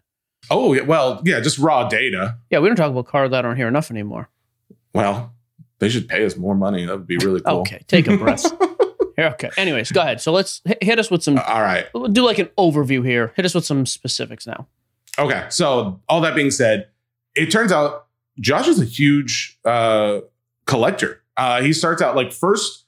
Oh 0.50 0.72
yeah, 0.72 0.82
well, 0.82 1.20
yeah, 1.24 1.40
just 1.40 1.58
raw 1.58 1.88
data. 1.88 2.36
Yeah, 2.50 2.60
we 2.60 2.68
don't 2.68 2.76
talk 2.76 2.90
about 2.90 3.06
card 3.06 3.30
ladder 3.30 3.48
on 3.48 3.56
here 3.56 3.68
enough 3.68 3.90
anymore. 3.90 4.30
Well, 4.94 5.34
they 5.80 5.90
should 5.90 6.08
pay 6.08 6.24
us 6.24 6.36
more 6.36 6.54
money. 6.54 6.86
That 6.86 6.96
would 6.96 7.06
be 7.06 7.18
really 7.18 7.40
cool. 7.46 7.60
Okay, 7.60 7.82
take 7.88 8.08
a 8.08 8.16
breath. 8.16 8.44
Okay. 9.34 9.50
Anyways, 9.56 9.92
go 9.92 10.00
ahead. 10.02 10.20
So 10.20 10.30
let's 10.32 10.60
hit, 10.64 10.82
hit 10.82 10.98
us 10.98 11.10
with 11.10 11.22
some. 11.22 11.38
All 11.38 11.62
right. 11.62 11.86
we'll 11.94 12.08
do 12.08 12.24
like 12.24 12.38
an 12.38 12.50
overview 12.58 13.04
here. 13.04 13.32
Hit 13.36 13.44
us 13.44 13.54
with 13.54 13.64
some 13.64 13.86
specifics 13.86 14.46
now. 14.46 14.66
Okay. 15.18 15.46
So 15.48 16.00
all 16.08 16.20
that 16.20 16.34
being 16.34 16.50
said, 16.50 16.88
it 17.34 17.50
turns 17.50 17.72
out 17.72 18.06
Josh 18.40 18.68
is 18.68 18.80
a 18.80 18.84
huge 18.84 19.58
uh, 19.64 20.20
collector. 20.66 21.22
Uh, 21.38 21.62
he 21.62 21.72
starts 21.72 22.02
out 22.02 22.14
like 22.16 22.32
first 22.32 22.84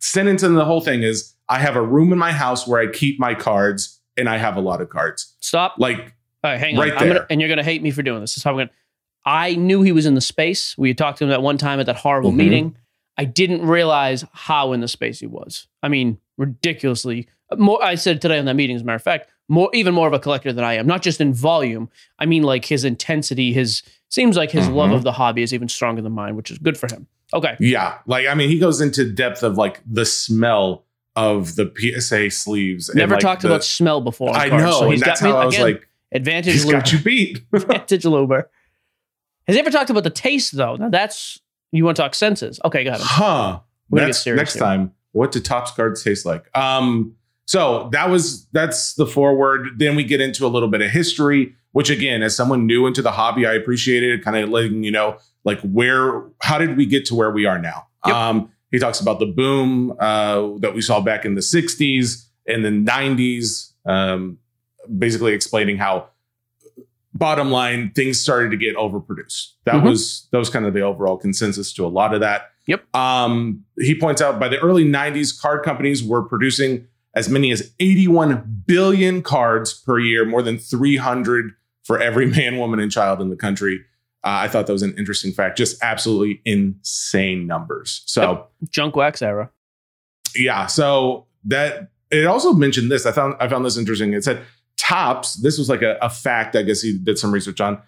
sentence 0.00 0.42
in 0.42 0.54
the 0.54 0.64
whole 0.64 0.80
thing 0.80 1.02
is 1.02 1.34
I 1.48 1.58
have 1.58 1.76
a 1.76 1.82
room 1.82 2.12
in 2.12 2.18
my 2.18 2.32
house 2.32 2.66
where 2.66 2.80
I 2.80 2.86
keep 2.92 3.18
my 3.18 3.34
cards 3.34 4.00
and 4.16 4.28
I 4.28 4.36
have 4.36 4.56
a 4.56 4.60
lot 4.60 4.80
of 4.80 4.90
cards. 4.90 5.34
Stop. 5.40 5.74
Like 5.78 5.98
All 6.44 6.50
right, 6.50 6.58
hang 6.58 6.76
on. 6.76 6.80
right 6.82 6.92
I'm 6.92 6.98
gonna, 6.98 7.14
there. 7.14 7.26
and 7.30 7.40
you're 7.40 7.48
gonna 7.48 7.62
hate 7.62 7.82
me 7.82 7.90
for 7.90 8.02
doing 8.02 8.20
this. 8.20 8.32
This 8.32 8.38
is 8.38 8.42
how 8.42 8.50
I'm 8.50 8.56
gonna. 8.58 8.70
I 9.24 9.54
knew 9.54 9.82
he 9.82 9.92
was 9.92 10.06
in 10.06 10.14
the 10.14 10.20
space. 10.20 10.76
We 10.78 10.94
talked 10.94 11.18
to 11.18 11.24
him 11.24 11.30
that 11.30 11.42
one 11.42 11.58
time 11.58 11.80
at 11.80 11.86
that 11.86 11.96
horrible 11.96 12.32
Mhm. 12.32 12.36
meeting. 12.36 12.76
I 13.18 13.24
didn't 13.24 13.66
realize 13.66 14.24
how 14.32 14.72
in 14.72 14.80
the 14.80 14.88
space 14.88 15.18
he 15.20 15.26
was. 15.26 15.66
I 15.82 15.88
mean, 15.88 16.18
ridiculously 16.36 17.28
more. 17.56 17.82
I 17.84 17.94
said 17.96 18.22
today 18.22 18.38
on 18.38 18.44
that 18.46 18.54
meeting, 18.54 18.76
as 18.76 18.82
a 18.82 18.84
matter 18.84 18.96
of 18.96 19.02
fact, 19.02 19.28
more 19.48 19.70
even 19.74 19.92
more 19.94 20.06
of 20.06 20.12
a 20.12 20.18
collector 20.18 20.52
than 20.52 20.64
I 20.64 20.74
am. 20.74 20.86
Not 20.86 21.02
just 21.02 21.20
in 21.20 21.32
volume. 21.34 21.88
I 22.18 22.26
mean 22.26 22.42
like 22.42 22.64
his 22.64 22.84
intensity, 22.84 23.52
his 23.52 23.82
seems 24.08 24.36
like 24.36 24.50
his 24.50 24.68
love 24.68 24.90
Mhm. 24.90 24.94
of 24.96 25.02
the 25.02 25.12
hobby 25.12 25.42
is 25.42 25.52
even 25.52 25.68
stronger 25.68 26.00
than 26.02 26.12
mine, 26.12 26.36
which 26.36 26.50
is 26.50 26.58
good 26.58 26.78
for 26.78 26.86
him. 26.92 27.06
Okay. 27.34 27.56
Yeah, 27.60 27.98
like 28.06 28.26
I 28.26 28.34
mean, 28.34 28.48
he 28.48 28.58
goes 28.58 28.80
into 28.80 29.10
depth 29.10 29.42
of 29.42 29.56
like 29.58 29.80
the 29.90 30.04
smell 30.06 30.84
of 31.16 31.56
the 31.56 31.70
PSA 31.76 32.30
sleeves. 32.30 32.94
Never 32.94 33.14
like, 33.16 33.20
talked 33.22 33.42
the- 33.42 33.48
about 33.48 33.64
smell 33.64 34.00
before. 34.00 34.30
I 34.36 34.48
cards, 34.48 34.64
know, 34.64 34.70
so 34.72 34.82
and 34.84 34.92
he's 34.92 35.00
that's 35.00 35.20
got 35.20 35.26
me 35.28 35.32
I 35.36 35.44
was 35.46 35.54
again. 35.54 35.66
like, 35.66 35.88
advantage. 36.12 36.52
he's 36.52 36.64
Luber. 36.64 36.72
got 36.72 36.92
you 36.92 36.98
beat. 37.00 37.42
advantage 37.52 38.04
Luber. 38.04 38.44
Has 39.46 39.56
he 39.56 39.60
ever 39.60 39.70
talked 39.70 39.90
about 39.90 40.04
the 40.04 40.10
taste 40.10 40.56
though? 40.56 40.76
Now 40.76 40.90
that's 40.90 41.40
you 41.72 41.84
want 41.84 41.96
to 41.96 42.02
talk 42.02 42.14
senses. 42.14 42.60
Okay, 42.64 42.84
got 42.84 43.00
it. 43.00 43.06
huh? 43.06 43.60
We're 43.90 44.04
Next, 44.04 44.26
next 44.26 44.54
here. 44.54 44.62
time, 44.62 44.92
what 45.12 45.32
do 45.32 45.40
Topps 45.40 45.70
cards 45.70 46.02
taste 46.02 46.26
like? 46.26 46.54
Um, 46.56 47.14
so 47.46 47.88
that 47.92 48.10
was 48.10 48.46
that's 48.52 48.94
the 48.94 49.06
forward. 49.06 49.78
Then 49.78 49.96
we 49.96 50.04
get 50.04 50.20
into 50.20 50.44
a 50.44 50.48
little 50.48 50.68
bit 50.68 50.82
of 50.82 50.90
history, 50.90 51.54
which 51.72 51.88
again, 51.88 52.22
as 52.22 52.36
someone 52.36 52.66
new 52.66 52.86
into 52.86 53.00
the 53.00 53.12
hobby, 53.12 53.46
I 53.46 53.54
appreciated 53.54 54.18
it, 54.20 54.24
kind 54.24 54.36
of 54.36 54.50
letting 54.50 54.84
you 54.84 54.90
know, 54.90 55.16
like 55.44 55.60
where, 55.62 56.24
how 56.42 56.58
did 56.58 56.76
we 56.76 56.84
get 56.84 57.06
to 57.06 57.14
where 57.14 57.30
we 57.30 57.46
are 57.46 57.58
now? 57.58 57.86
Yep. 58.06 58.14
Um, 58.14 58.52
he 58.70 58.78
talks 58.78 59.00
about 59.00 59.18
the 59.18 59.26
boom 59.26 59.94
uh, 59.98 60.50
that 60.58 60.74
we 60.74 60.82
saw 60.82 61.00
back 61.00 61.24
in 61.24 61.34
the 61.34 61.40
'60s 61.40 62.26
and 62.46 62.62
the 62.62 62.68
'90s, 62.68 63.72
um, 63.86 64.36
basically 64.98 65.32
explaining 65.32 65.78
how 65.78 66.08
bottom 67.18 67.50
line 67.50 67.90
things 67.94 68.20
started 68.20 68.50
to 68.50 68.56
get 68.56 68.76
overproduced. 68.76 69.52
That 69.64 69.76
Mhm. 69.76 69.82
was 69.84 70.28
that 70.32 70.38
was 70.38 70.50
kind 70.50 70.64
of 70.66 70.74
the 70.74 70.80
overall 70.82 71.16
consensus 71.16 71.72
to 71.74 71.84
a 71.84 71.88
lot 71.88 72.14
of 72.14 72.20
that. 72.20 72.50
Yep. 72.66 72.94
um 72.94 73.64
he 73.78 73.94
points 73.98 74.20
out 74.20 74.38
by 74.38 74.48
the 74.48 74.58
early 74.58 74.84
90s 74.84 75.32
card 75.32 75.64
companies 75.64 76.04
were 76.04 76.22
producing 76.22 76.86
as 77.14 77.28
many 77.30 77.50
as 77.50 77.72
81 77.80 78.62
billion 78.66 79.22
cards 79.22 79.72
per 79.72 79.98
year 79.98 80.24
more 80.26 80.42
than 80.42 80.58
300 80.58 81.52
for 81.84 81.98
every 81.98 82.26
man 82.38 82.58
woman 82.58 82.78
and 82.78 82.92
child 82.92 83.20
in 83.22 83.30
the 83.30 83.36
country. 83.36 83.80
Uh, 84.24 84.44
i 84.44 84.48
thought 84.48 84.66
that 84.66 84.72
was 84.72 84.82
an 84.82 84.94
interesting 84.98 85.32
fact. 85.32 85.56
Just 85.56 85.82
absolutely 85.82 86.42
insane 86.44 87.46
numbers. 87.46 88.02
So 88.06 88.46
Junk 88.68 88.96
wax 88.96 89.22
era. 89.22 89.50
yeah 90.36 90.66
so 90.66 91.26
that 91.44 91.90
it 92.10 92.26
also 92.26 92.52
mentioned 92.52 92.90
this. 92.90 93.06
I 93.06 93.12
found 93.12 93.34
i 93.40 93.48
found 93.48 93.64
this 93.64 93.76
interesting. 93.78 94.12
It 94.12 94.24
said 94.24 94.42
Topps 94.78 95.34
this 95.42 95.58
was 95.58 95.68
like 95.68 95.82
a, 95.82 95.98
a 96.00 96.08
fact 96.08 96.56
i 96.56 96.62
guess 96.62 96.80
he 96.80 96.96
did 96.96 97.18
some 97.18 97.32
research 97.32 97.60
on 97.60 97.82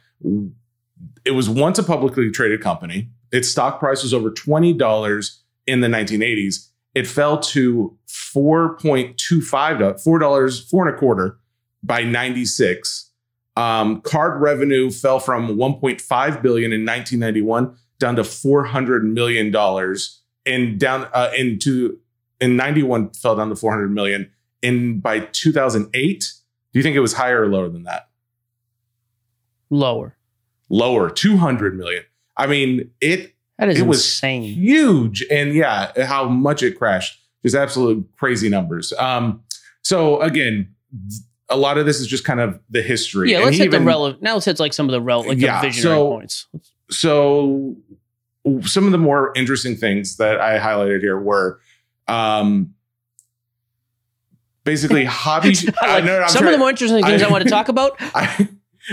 it 1.24 1.30
was 1.30 1.48
once 1.48 1.78
a 1.78 1.82
publicly 1.82 2.30
traded 2.30 2.60
company. 2.60 3.08
Its 3.32 3.48
stock 3.48 3.78
price 3.78 4.02
was 4.02 4.12
over 4.12 4.30
$20 4.30 5.38
in 5.66 5.80
the 5.80 5.88
1980s 5.88 6.70
it 6.94 7.06
fell 7.06 7.38
to 7.38 7.96
4.25 8.08 10.02
four 10.02 10.18
dollars 10.18 10.60
four 10.68 10.86
and 10.86 10.94
a 10.94 10.98
quarter 10.98 11.38
by 11.82 12.02
96 12.02 13.10
um, 13.56 14.00
card 14.02 14.40
revenue 14.40 14.90
fell 14.90 15.18
from 15.18 15.56
1.5 15.56 16.42
billion 16.42 16.72
in 16.72 16.84
1991 16.84 17.76
down 17.98 18.16
to 18.16 18.24
400 18.24 19.04
million 19.04 19.50
dollars 19.50 20.20
and 20.46 20.78
down 20.80 21.08
uh, 21.12 21.30
into 21.36 21.98
in 22.40 22.56
91 22.56 23.10
fell 23.10 23.36
down 23.36 23.50
to 23.50 23.56
400 23.56 23.92
million 23.92 24.30
in 24.62 25.00
by 25.00 25.20
2008 25.20 26.32
do 26.72 26.78
you 26.78 26.82
think 26.82 26.96
it 26.96 27.00
was 27.00 27.12
higher 27.12 27.42
or 27.42 27.48
lower 27.48 27.68
than 27.68 27.84
that 27.84 28.08
Lower. 29.72 30.16
lower 30.68 31.10
200 31.10 31.76
million 31.78 32.02
i 32.36 32.46
mean 32.46 32.90
it 33.00 33.34
That 33.58 33.68
is 33.68 33.78
It 33.78 33.86
was 33.86 33.98
insane. 34.00 34.42
huge 34.42 35.24
and 35.30 35.54
yeah 35.54 35.92
how 36.06 36.28
much 36.28 36.62
it 36.62 36.76
crashed 36.76 37.20
just 37.44 37.54
absolute 37.54 38.04
crazy 38.18 38.48
numbers 38.48 38.92
um 38.98 39.42
so 39.82 40.20
again 40.20 40.74
a 41.48 41.56
lot 41.56 41.78
of 41.78 41.86
this 41.86 42.00
is 42.00 42.06
just 42.08 42.24
kind 42.24 42.40
of 42.40 42.58
the 42.68 42.82
history 42.82 43.30
Yeah, 43.30 43.38
And 43.38 43.46
let's 43.46 43.56
hit 43.58 43.70
the 43.72 43.76
even- 43.76 43.86
relevant. 43.86 44.22
Now 44.22 44.34
let's 44.34 44.46
hit 44.46 44.60
like 44.60 44.72
some 44.72 44.86
of 44.86 44.92
the 44.92 45.00
rel 45.00 45.24
like 45.26 45.38
Yeah, 45.38 45.60
the 45.60 45.68
visionary 45.68 45.96
so- 45.98 46.08
points. 46.10 46.46
so 46.90 47.76
some 48.62 48.86
of 48.86 48.92
the 48.92 48.98
more 48.98 49.32
interesting 49.36 49.76
things 49.76 50.16
that 50.16 50.40
I 50.40 50.58
highlighted 50.58 51.00
here 51.00 51.18
were 51.18 51.60
um 52.08 52.74
basically 54.64 55.04
hobby 55.06 55.54
I 55.82 55.86
Like, 55.86 56.04
know, 56.04 56.20
I'm 56.20 56.28
some 56.28 56.46
of 56.46 56.52
the 56.52 56.58
more 56.58 56.70
interesting 56.70 57.02
things 57.04 57.22
I, 57.22 57.28
I- 57.28 57.30
want 57.30 57.44
to 57.44 57.50
talk 57.50 57.68
about. 57.68 57.96
I, 58.00 58.48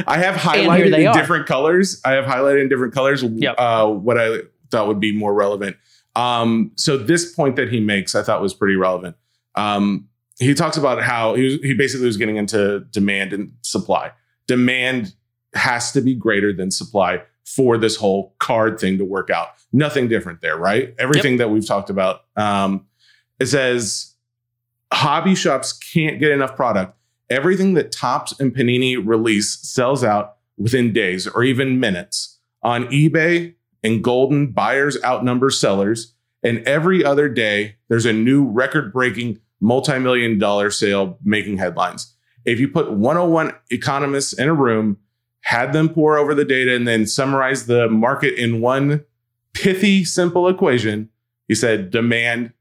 I 0.06 0.18
have 0.18 0.36
highlighted 0.36 0.98
in 0.98 1.08
are. 1.08 1.14
different 1.14 1.48
colors. 1.48 2.02
I 2.06 2.12
have 2.12 2.26
highlighted 2.26 2.62
in 2.64 2.70
different 2.70 2.94
colors 2.94 3.24
Yep. 3.24 3.56
uh, 3.58 3.88
what 3.88 4.18
I 4.18 4.40
thought 4.70 4.88
would 4.88 5.00
be 5.00 5.16
more 5.18 5.34
relevant. 5.34 5.78
Um, 6.16 6.72
so 6.76 6.98
this 6.98 7.34
point 7.34 7.56
that 7.56 7.70
he 7.70 7.80
makes, 7.80 8.14
I 8.16 8.22
thought 8.24 8.42
was 8.42 8.54
pretty 8.54 8.76
relevant. 8.76 9.16
Um, 9.56 10.08
he 10.40 10.54
talks 10.54 10.78
about 10.78 11.02
how 11.02 11.36
he, 11.36 11.44
was, 11.44 11.54
he 11.62 11.74
basically 11.74 12.06
was 12.06 12.18
getting 12.18 12.36
into 12.38 12.82
demand 12.92 13.34
and 13.34 13.54
supply. 13.62 14.12
Demand 14.46 15.14
has 15.56 15.92
to 15.94 16.02
be 16.02 16.14
greater 16.14 16.54
than 16.54 16.70
supply 16.70 17.22
for 17.46 17.78
this 17.78 17.96
whole 17.96 18.36
card 18.40 18.80
thing 18.80 18.98
to 18.98 19.06
work 19.06 19.30
out. 19.30 19.50
Nothing 19.72 20.08
different 20.10 20.42
there, 20.42 20.58
right? 20.58 20.94
Everything 21.00 21.38
that 21.38 21.50
we've 21.50 21.66
talked 21.66 21.90
about. 21.90 22.22
Um, 22.36 22.86
it 23.40 23.46
says 23.48 24.14
hobby 24.92 25.36
shops 25.36 25.74
can't 25.74 26.20
get 26.20 26.32
enough 26.32 26.56
product. 26.56 26.98
Everything 27.30 27.74
that 27.74 27.92
Topps 27.92 28.40
and 28.40 28.56
Panini 28.56 28.98
release 29.04 29.60
sells 29.62 30.04
out 30.04 30.38
within 30.58 30.94
days 30.94 31.28
or 31.28 31.44
even 31.44 31.80
minutes. 31.80 32.40
On 32.64 32.86
eBay 32.86 33.56
and 33.84 34.04
Goldin, 34.04 34.54
buyers 34.54 34.98
outnumber 35.04 35.50
sellers. 35.50 36.14
And 36.44 36.60
every 36.68 37.04
other 37.04 37.28
day, 37.30 37.76
there's 37.90 38.06
a 38.06 38.14
new 38.14 38.46
record 38.46 38.94
breaking 38.94 39.40
multi 39.60 40.00
million 40.00 40.38
dollar 40.38 40.72
sale 40.72 41.18
making 41.24 41.58
headlines. 41.58 42.14
If 42.46 42.60
you 42.60 42.68
put 42.70 42.92
101 42.92 43.54
economists 43.72 44.34
in 44.34 44.48
a 44.48 44.54
room, 44.54 44.98
had 45.42 45.74
them 45.74 45.90
pour 45.90 46.18
over 46.18 46.34
the 46.34 46.46
data, 46.46 46.76
and 46.76 46.88
then 46.88 47.06
summarize 47.06 47.66
the 47.66 47.90
market 47.90 48.36
in 48.36 48.62
one 48.62 49.04
pithy, 49.54 50.04
simple 50.04 50.48
equation, 50.48 51.10
he 51.48 51.56
said 51.56 51.90
demand 51.90 52.54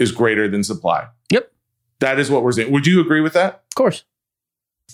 is 0.00 0.10
greater 0.10 0.48
than 0.48 0.64
supply. 0.64 1.06
Yep. 1.30 1.52
That 2.00 2.18
is 2.18 2.30
what 2.30 2.42
we're 2.42 2.52
saying. 2.52 2.72
Would 2.72 2.86
you 2.86 3.00
agree 3.00 3.20
with 3.20 3.34
that? 3.34 3.62
Of 3.68 3.74
course. 3.76 4.04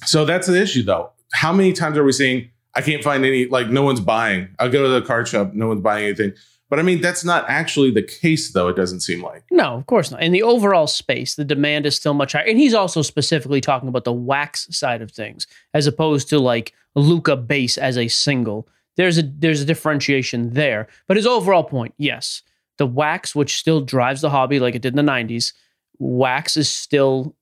So 0.04 0.26
that's 0.26 0.46
the 0.46 0.60
issue, 0.60 0.82
though. 0.82 1.12
How 1.32 1.52
many 1.52 1.72
times 1.72 1.96
are 1.96 2.04
we 2.04 2.12
seeing, 2.12 2.50
I 2.74 2.82
can't 2.82 3.02
find 3.02 3.24
any, 3.24 3.46
like, 3.46 3.68
no 3.68 3.82
one's 3.82 4.00
buying? 4.00 4.48
I'll 4.58 4.68
go 4.68 4.82
to 4.82 4.88
the 4.88 5.00
card 5.06 5.28
shop, 5.28 5.54
no 5.54 5.68
one's 5.68 5.80
buying 5.80 6.04
anything. 6.04 6.34
But 6.68 6.80
I 6.80 6.82
mean, 6.82 7.00
that's 7.00 7.24
not 7.24 7.44
actually 7.48 7.92
the 7.92 8.02
case, 8.02 8.52
though, 8.52 8.66
it 8.68 8.74
doesn't 8.74 9.00
seem 9.00 9.22
like. 9.22 9.44
No, 9.52 9.76
of 9.76 9.86
course 9.86 10.10
not. 10.10 10.20
In 10.20 10.32
the 10.32 10.42
overall 10.42 10.88
space, 10.88 11.36
the 11.36 11.44
demand 11.44 11.86
is 11.86 11.94
still 11.94 12.12
much 12.12 12.32
higher. 12.32 12.42
And 12.42 12.58
he's 12.58 12.74
also 12.74 13.02
specifically 13.02 13.60
talking 13.60 13.88
about 13.88 14.02
the 14.02 14.12
wax 14.12 14.66
side 14.76 15.00
of 15.00 15.12
things, 15.12 15.46
as 15.74 15.86
opposed 15.86 16.28
to 16.30 16.40
like 16.40 16.74
Luka 16.96 17.36
base 17.36 17.78
as 17.78 17.96
a 17.96 18.08
single. 18.08 18.68
There's 18.96 19.16
a 19.16 19.22
there's 19.22 19.60
a 19.60 19.64
differentiation 19.64 20.54
there. 20.54 20.88
But 21.06 21.16
his 21.16 21.26
overall 21.26 21.62
point, 21.62 21.94
yes, 21.98 22.42
the 22.78 22.86
wax, 22.86 23.34
which 23.34 23.56
still 23.56 23.80
drives 23.80 24.20
the 24.20 24.30
hobby 24.30 24.60
like 24.60 24.74
it 24.74 24.82
did 24.82 24.96
in 24.96 25.04
the 25.04 25.10
90s, 25.10 25.52
wax 25.98 26.56
is 26.56 26.70
still 26.70 27.34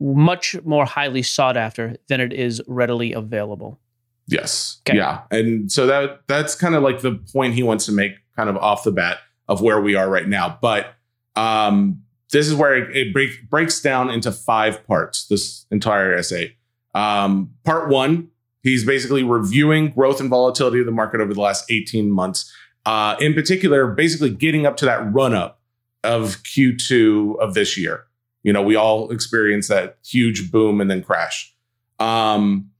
much 0.00 0.56
more 0.64 0.84
highly 0.84 1.22
sought 1.22 1.56
after 1.56 1.96
than 2.08 2.20
it 2.20 2.32
is 2.32 2.60
readily 2.66 3.12
available. 3.12 3.78
Yes. 4.26 4.80
Okay. 4.86 4.96
Yeah. 4.96 5.22
And 5.30 5.70
so 5.70 5.86
that 5.86 6.22
that's 6.26 6.54
kind 6.54 6.74
of 6.74 6.82
like 6.82 7.00
the 7.00 7.14
point 7.32 7.54
he 7.54 7.62
wants 7.62 7.86
to 7.86 7.92
make 7.92 8.12
kind 8.36 8.48
of 8.48 8.56
off 8.56 8.84
the 8.84 8.92
bat 8.92 9.18
of 9.48 9.60
where 9.60 9.80
we 9.80 9.94
are 9.94 10.08
right 10.08 10.26
now. 10.26 10.58
But 10.60 10.94
um 11.36 12.02
this 12.32 12.48
is 12.48 12.54
where 12.54 12.74
it, 12.74 12.96
it 12.96 13.12
break, 13.12 13.48
breaks 13.48 13.80
down 13.80 14.10
into 14.10 14.32
five 14.32 14.84
parts, 14.86 15.26
this 15.28 15.66
entire 15.70 16.14
essay. 16.14 16.56
Um, 16.94 17.50
part 17.64 17.88
one, 17.88 18.28
he's 18.62 18.84
basically 18.84 19.22
reviewing 19.22 19.90
growth 19.90 20.18
and 20.18 20.28
volatility 20.28 20.80
of 20.80 20.86
the 20.86 20.92
market 20.92 21.20
over 21.20 21.32
the 21.32 21.40
last 21.40 21.70
18 21.70 22.10
months. 22.10 22.50
Uh, 22.84 23.16
in 23.20 23.34
particular, 23.34 23.86
basically 23.86 24.30
getting 24.30 24.66
up 24.66 24.76
to 24.76 24.84
that 24.84 25.12
run 25.12 25.34
up 25.34 25.60
of 26.02 26.42
Q2 26.42 27.38
of 27.38 27.54
this 27.54 27.76
year. 27.76 28.04
You 28.42 28.52
know, 28.52 28.62
we 28.62 28.74
all 28.74 29.10
experienced 29.10 29.68
that 29.68 29.98
huge 30.04 30.50
boom 30.50 30.80
and 30.80 30.90
then 30.90 31.02
crash. 31.02 31.54
Um, 32.00 32.70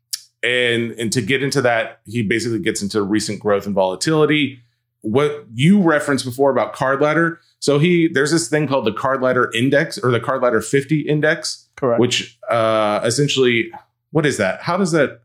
and 0.43 0.91
and 0.93 1.13
to 1.13 1.23
get 1.23 1.43
into 1.43 1.63
that, 1.63 2.01
he 2.05 2.23
basically 2.23 2.59
gets 2.59 2.83
into 2.83 3.01
recent 3.03 3.41
growth 3.41 3.67
and 3.67 3.75
volatility. 3.75 4.61
What 5.03 5.47
you 5.55 5.81
referenced 5.81 6.25
before 6.25 6.51
about 6.51 6.73
card 6.73 7.01
ladder. 7.01 7.41
So 7.61 7.79
he 7.79 8.09
there's 8.09 8.33
this 8.33 8.49
thing 8.49 8.67
called 8.67 8.85
the 8.85 8.93
card 8.93 9.23
ladder 9.23 9.51
index 9.55 9.99
or 9.99 10.11
the 10.11 10.21
card 10.21 10.43
ladder 10.43 10.61
50 10.61 11.01
index, 11.03 11.69
Correct. 11.77 12.01
which 12.01 12.39
uh 12.51 13.01
essentially 13.05 13.71
what 14.11 14.27
is 14.27 14.37
that? 14.39 14.63
How 14.63 14.77
does 14.77 14.91
that 14.93 15.23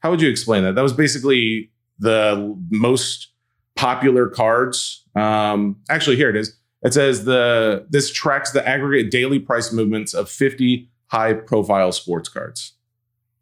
how 0.00 0.10
would 0.10 0.22
you 0.22 0.30
explain 0.30 0.64
that? 0.64 0.74
That 0.74 0.82
was 0.82 0.94
basically 0.94 1.70
the 1.98 2.56
most 2.70 3.28
popular 3.76 4.28
cards. 4.28 5.04
Um 5.14 5.76
actually 5.88 6.16
here 6.16 6.30
it 6.30 6.36
is. 6.36 6.56
It 6.82 6.92
says 6.94 7.24
the 7.24 7.86
this 7.88 8.10
tracks 8.12 8.50
the 8.50 8.66
aggregate 8.66 9.10
daily 9.10 9.38
price 9.38 9.72
movements 9.72 10.12
of 10.14 10.28
50 10.28 10.88
high 11.08 11.34
profile 11.34 11.92
sports 11.92 12.28
cards. 12.28 12.72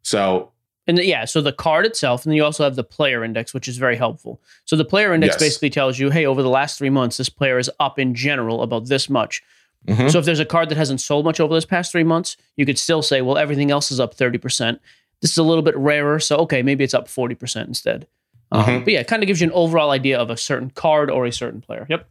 So 0.03 0.51
And 0.87 0.97
the, 0.99 1.05
yeah, 1.05 1.25
so 1.25 1.41
the 1.41 1.51
card 1.51 1.85
itself, 1.85 2.23
and 2.25 2.31
then 2.31 2.37
you 2.37 2.43
also 2.45 2.63
have 2.63 2.75
the 2.75 2.83
player 2.83 3.23
index, 3.23 3.53
which 3.55 3.67
is 3.67 3.77
very 3.77 3.95
helpful. 3.95 4.39
So 4.65 4.75
the 4.75 4.85
player 4.85 5.13
index 5.13 5.33
Yes. 5.33 5.39
basically 5.41 5.71
tells 5.71 5.97
you, 5.97 6.11
hey, 6.11 6.25
over 6.27 6.43
the 6.43 6.49
last 6.49 6.77
three 6.77 6.91
months, 6.91 7.17
this 7.17 7.29
player 7.29 7.57
is 7.57 7.71
up 7.79 7.97
in 7.97 8.13
general 8.13 8.61
about 8.61 8.85
this 8.87 9.09
much. 9.09 9.41
Mhm. 9.87 10.11
So 10.11 10.19
if 10.19 10.25
there's 10.25 10.39
a 10.39 10.45
card 10.45 10.69
that 10.69 10.77
hasn't 10.77 11.01
sold 11.01 11.25
much 11.25 11.39
over 11.39 11.53
those 11.53 11.65
past 11.65 11.91
three 11.91 12.03
months, 12.03 12.37
you 12.55 12.65
could 12.67 12.77
still 12.77 13.01
say, 13.01 13.21
well, 13.21 13.37
everything 13.37 13.71
else 13.71 13.91
is 13.91 13.99
up 13.99 14.13
30%. 14.15 14.79
This 15.21 15.31
is 15.31 15.37
a 15.37 15.43
little 15.43 15.63
bit 15.63 15.75
rarer. 15.77 16.19
So, 16.19 16.37
okay, 16.37 16.61
maybe 16.61 16.83
it's 16.83 16.93
up 16.93 17.07
40% 17.07 17.67
instead. 17.67 18.05
Um, 18.51 18.63
Mhm. 18.65 18.83
but 18.85 18.93
yeah, 18.93 18.99
it 18.99 19.07
kind 19.07 19.23
of 19.23 19.27
gives 19.27 19.41
you 19.41 19.47
an 19.47 19.53
overall 19.53 19.91
idea 19.91 20.17
of 20.17 20.29
a 20.29 20.37
certain 20.37 20.69
card 20.69 21.09
or 21.09 21.25
a 21.25 21.31
certain 21.31 21.61
player. 21.61 21.85
Yep. 21.89 22.07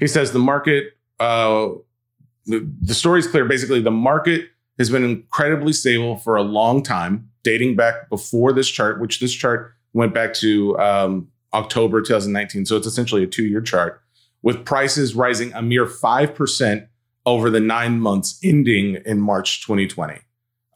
He 0.00 0.06
says 0.06 0.32
the 0.32 0.38
market, 0.38 0.92
uh, 1.20 1.68
the, 2.46 2.68
the 2.80 3.16
is 3.16 3.26
clear. 3.26 3.44
Basically, 3.44 3.80
the 3.80 3.90
market 3.90 4.48
has 4.78 4.90
been 4.90 5.04
incredibly 5.04 5.72
stable 5.72 6.16
for 6.16 6.36
a 6.36 6.42
long 6.42 6.82
time, 6.82 7.28
dating 7.42 7.76
back 7.76 8.08
before 8.08 8.52
this 8.52 8.68
chart, 8.68 9.00
which 9.00 9.20
this 9.20 9.32
chart 9.32 9.74
went 9.92 10.14
back 10.14 10.34
to 10.34 10.78
um, 10.78 11.28
October 11.52 12.00
2019. 12.00 12.66
So 12.66 12.76
it's 12.76 12.86
essentially 12.86 13.22
a 13.22 13.26
two 13.26 13.44
year 13.44 13.60
chart 13.60 14.00
with 14.42 14.64
prices 14.64 15.14
rising 15.14 15.52
a 15.54 15.62
mere 15.62 15.84
5% 15.86 16.86
over 17.26 17.50
the 17.50 17.60
nine 17.60 18.00
months 18.00 18.38
ending 18.42 18.98
in 19.04 19.20
March 19.20 19.62
2020. 19.66 20.20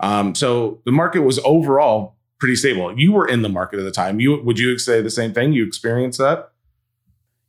Um, 0.00 0.34
so 0.34 0.80
the 0.84 0.92
market 0.92 1.20
was 1.22 1.38
overall 1.44 2.16
pretty 2.42 2.56
stable. 2.56 2.98
You 2.98 3.12
were 3.12 3.28
in 3.28 3.42
the 3.42 3.48
market 3.48 3.78
at 3.78 3.84
the 3.84 3.92
time. 3.92 4.18
You 4.18 4.42
would 4.42 4.58
you 4.58 4.76
say 4.76 5.00
the 5.00 5.10
same 5.10 5.32
thing? 5.32 5.52
You 5.52 5.64
experienced 5.64 6.18
that? 6.18 6.50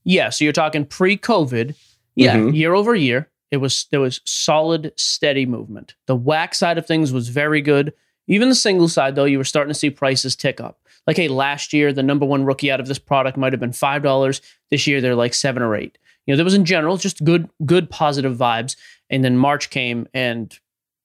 Yeah. 0.03 0.29
So 0.29 0.43
you're 0.43 0.53
talking 0.53 0.85
pre 0.85 1.17
COVID. 1.17 1.73
Yeah. 2.13 2.35
Mhm. 2.35 2.55
Year 2.55 2.75
over 2.75 2.93
year, 2.93 3.27
it 3.49 3.57
was 3.57 3.87
there 3.89 3.99
was 3.99 4.21
solid, 4.23 4.93
steady 4.95 5.47
movement. 5.47 5.95
The 6.05 6.15
wax 6.15 6.59
side 6.59 6.77
of 6.77 6.85
things 6.85 7.11
was 7.11 7.29
very 7.29 7.59
good. 7.59 7.91
Even 8.27 8.49
the 8.49 8.55
single 8.55 8.87
side, 8.87 9.15
though, 9.15 9.25
you 9.25 9.39
were 9.39 9.43
starting 9.43 9.73
to 9.73 9.79
see 9.79 9.89
prices 9.89 10.35
tick 10.35 10.61
up. 10.61 10.79
Like, 11.07 11.17
hey, 11.17 11.27
last 11.27 11.73
year 11.73 11.91
the 11.91 12.03
number 12.03 12.27
one 12.27 12.45
rookie 12.45 12.69
out 12.69 12.79
of 12.79 12.87
this 12.87 12.99
product 12.99 13.35
might 13.35 13.51
have 13.51 13.59
been 13.59 13.73
five 13.73 14.03
dollars. 14.03 14.41
This 14.69 14.85
year 14.85 15.01
they're 15.01 15.15
like 15.15 15.33
seven 15.33 15.63
or 15.63 15.75
eight. 15.75 15.97
You 16.27 16.33
know, 16.33 16.35
there 16.35 16.45
was 16.45 16.53
in 16.53 16.65
general 16.65 16.97
just 16.97 17.23
good, 17.23 17.49
good 17.65 17.89
positive 17.89 18.37
vibes. 18.37 18.75
And 19.09 19.25
then 19.25 19.37
March 19.37 19.71
came 19.71 20.07
and 20.13 20.55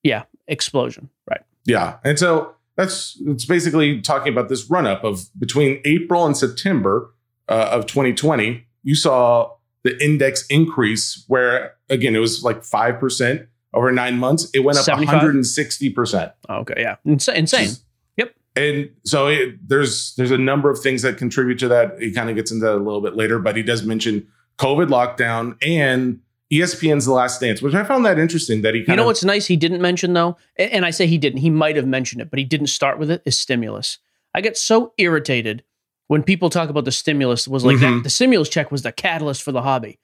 yeah, 0.03 0.25
explosion. 0.47 1.09
Right. 1.27 1.41
Yeah. 1.65 1.97
And 2.05 2.19
so 2.19 2.55
that's 2.79 3.21
it's 3.27 3.45
basically 3.45 4.01
talking 4.01 4.33
about 4.33 4.49
this 4.49 4.71
run 4.71 4.87
up 4.87 5.03
of 5.03 5.25
between 5.39 5.81
April 5.85 6.25
and 6.25 6.37
September 6.37 7.13
uh, 7.49 7.71
of 7.73 7.87
2020. 7.87 8.65
You 8.85 8.95
saw 8.95 9.51
the 9.83 10.03
index 10.03 10.47
increase 10.47 11.25
where 11.27 11.75
again 11.91 12.15
it 12.15 12.21
was 12.21 12.45
like 12.45 12.63
5% 12.63 13.47
over 13.75 13.91
9 13.91 14.19
months. 14.19 14.49
It 14.55 14.61
went 14.61 14.79
up 14.79 14.85
75? 14.85 15.23
160%. 15.23 16.33
Okay. 16.49 16.75
Yeah. 16.79 16.97
Insa- 17.05 17.35
insane. 17.35 17.71
Yep. 18.17 18.35
And 18.55 18.91
so 19.05 19.27
it, 19.27 19.69
there's 19.69 20.15
there's 20.15 20.31
a 20.31 20.39
number 20.39 20.71
of 20.71 20.79
things 20.79 21.03
that 21.03 21.19
contribute 21.19 21.59
to 21.59 21.69
that. 21.69 22.01
He 22.01 22.13
kind 22.13 22.31
of 22.31 22.37
gets 22.37 22.53
into 22.53 22.65
that 22.65 22.77
a 22.77 22.77
little 22.77 23.03
bit 23.03 23.17
later, 23.17 23.41
but 23.41 23.57
he 23.57 23.65
does 23.65 23.83
mention 23.83 24.29
COVID 24.59 24.87
lockdown 24.87 25.57
and 25.67 26.21
ESPN's 26.53 27.05
The 27.05 27.13
Last 27.13 27.41
Dance, 27.41 27.61
which 27.61 27.75
I 27.75 27.85
found 27.85 28.05
that 28.07 28.19
interesting 28.19 28.63
that 28.63 28.75
he 28.75 28.81
kind 28.81 28.89
of. 28.89 28.93
You 28.93 28.97
know 28.97 29.03
of 29.03 29.07
what's 29.09 29.25
nice? 29.25 29.47
He 29.47 29.57
didn't 29.57 29.83
mention 29.83 30.15
though, 30.15 30.37
and 30.57 30.85
I 30.87 30.91
say 30.91 31.07
he 31.07 31.19
didn't. 31.19 31.41
He 31.41 31.51
might 31.51 31.77
have 31.77 31.87
mentioned 31.87 32.23
it, 32.23 32.31
but 32.31 32.39
he 32.39 32.45
didn't 32.45 32.69
start 32.69 32.99
with 32.99 33.11
it. 33.11 33.23
Is 33.27 33.39
stimulus? 33.39 33.99
I 34.35 34.41
get 34.41 34.57
so 34.57 34.93
irritated 34.99 35.63
when 36.07 36.23
people 36.23 36.49
talk 36.49 36.71
about 36.71 36.85
the 36.87 36.93
stimulus. 36.93 37.47
Was 37.47 37.65
like 37.65 37.77
Mhm. 37.77 37.97
that. 37.99 38.05
The 38.05 38.11
stimulus 38.11 38.49
check 38.49 38.71
was 38.73 38.83
the 38.83 38.93
catalyst 38.93 39.43
for 39.43 39.53
the 39.53 39.63
hobby. 39.63 39.99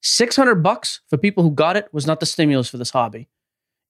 Six 0.00 0.36
hundred 0.36 0.56
bucks 0.62 1.00
for 1.10 1.16
people 1.16 1.42
who 1.42 1.50
got 1.50 1.76
it 1.76 1.88
was 1.92 2.06
not 2.06 2.20
the 2.20 2.26
stimulus 2.26 2.68
for 2.68 2.76
this 2.76 2.90
hobby. 2.90 3.28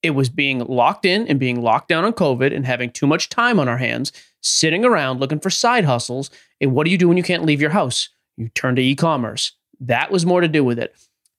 It 0.03 0.11
was 0.13 0.29
being 0.31 0.61
locked 0.61 1.05
in 1.05 1.27
and 1.27 1.39
being 1.41 1.61
locked 1.61 1.89
down 1.89 2.05
on 2.05 2.13
COVID 2.15 2.55
and 2.55 2.65
having 2.65 2.91
too 2.91 3.07
much 3.07 3.29
time 3.29 3.59
on 3.61 3.69
our 3.69 3.79
hands, 3.79 4.13
sitting 4.41 4.85
around 4.85 5.21
looking 5.21 5.41
for 5.41 5.51
side 5.51 5.85
hustles. 5.85 6.31
And 6.61 6.73
what 6.73 6.85
do 6.85 6.91
you 6.91 6.97
do 6.97 7.09
when 7.09 7.17
you 7.17 7.23
can't 7.23 7.45
leave 7.45 7.61
your 7.61 7.71
house? 7.71 8.09
You 8.37 8.49
turn 8.51 8.77
to 8.77 8.83
e-commerce. 8.83 9.53
That 9.81 10.11
was 10.13 10.25
more 10.25 10.41
to 10.41 10.49
do 10.49 10.63
with 10.65 10.79
it. 10.79 10.95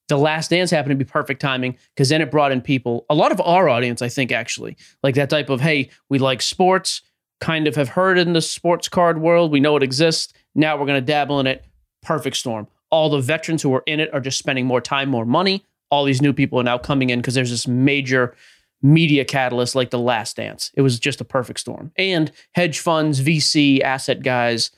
The 0.10 0.18
Last 0.18 0.50
Dance 0.50 0.72
happened 0.72 0.92
to 0.92 1.04
be 1.04 1.10
perfect 1.10 1.40
timing 1.40 1.78
because 1.96 2.10
then 2.10 2.22
it 2.22 2.32
brought 2.32 2.52
in 2.52 2.62
people, 2.62 3.06
a 3.10 3.16
lot 3.16 3.32
of 3.32 3.40
our 3.40 3.70
audience, 3.70 4.02
I 4.02 4.10
think, 4.10 4.32
actually, 4.32 4.76
like 5.02 5.16
that 5.16 5.30
type 5.30 5.50
of, 5.50 5.62
hey, 5.62 5.90
we 6.10 6.20
like 6.20 6.42
sports, 6.42 7.02
kind 7.40 7.68
of 7.68 7.76
have 7.76 7.90
heard 7.90 8.18
in 8.18 8.34
the 8.34 8.42
sports 8.42 8.90
card 8.90 9.22
world. 9.22 9.52
We 9.52 9.60
know 9.60 9.78
it 9.78 9.84
exists. 9.84 10.34
Now 10.56 10.78
we're 10.78 10.86
going 10.86 11.00
to 11.00 11.06
dabble 11.06 11.40
in 11.40 11.48
it. 11.48 11.64
Perfect 12.02 12.36
storm. 12.36 12.68
All 12.90 13.10
the 13.10 13.22
veterans 13.22 13.62
who 13.62 13.74
are 13.74 13.84
in 13.86 14.00
it 14.00 14.14
are 14.14 14.20
just 14.20 14.40
spending 14.40 14.66
more 14.66 14.82
time, 14.82 15.10
more 15.10 15.26
money. 15.26 15.64
All 15.92 16.04
these 16.04 16.22
new 16.22 16.34
people 16.34 16.60
are 16.60 16.64
now 16.64 16.78
coming 16.78 17.12
in 17.12 17.20
because 17.20 17.36
there's 17.36 17.52
this 17.52 17.68
major 17.68 18.36
media 18.82 19.26
catalyst 19.26 19.76
like 19.76 19.92
The 19.92 20.00
Last 20.00 20.38
Dance. 20.38 20.72
It 20.74 20.82
was 20.82 21.00
just 21.00 21.22
a 21.22 21.26
perfect 21.26 21.60
storm. 21.60 21.92
And 21.98 22.32
hedge 22.54 22.80
funds, 22.80 23.22
VC, 23.22 23.82
asset 23.82 24.24
guys, 24.24 24.72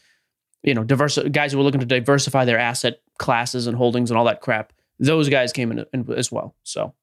you 0.64 0.74
know, 0.74 0.84
diverse 0.84 1.18
guys 1.32 1.52
who 1.52 1.58
were 1.58 1.64
looking 1.64 1.80
to 1.80 1.86
diversify 1.86 2.46
their 2.46 2.60
asset 2.60 3.02
classes 3.18 3.68
and 3.68 3.78
holdings 3.78 4.12
and 4.12 4.18
all 4.18 4.26
that 4.26 4.42
crap. 4.42 4.74
Those 5.02 5.28
guys 5.30 5.52
came 5.52 5.72
in, 5.72 5.86
in 5.94 6.10
as 6.14 6.32
well. 6.32 6.56
So 6.64 6.94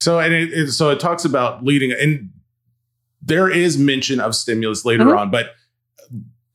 So 0.00 0.18
and 0.20 0.32
it, 0.32 0.52
it 0.52 0.72
so 0.72 0.88
it 0.90 1.00
talks 1.00 1.24
about 1.26 1.62
leading 1.64 1.92
and 1.92 2.30
there 3.20 3.50
is 3.50 3.76
mention 3.76 4.20
of 4.20 4.34
stimulus 4.34 4.84
later 4.84 5.04
Mhm. 5.04 5.18
on, 5.18 5.30
but 5.30 5.50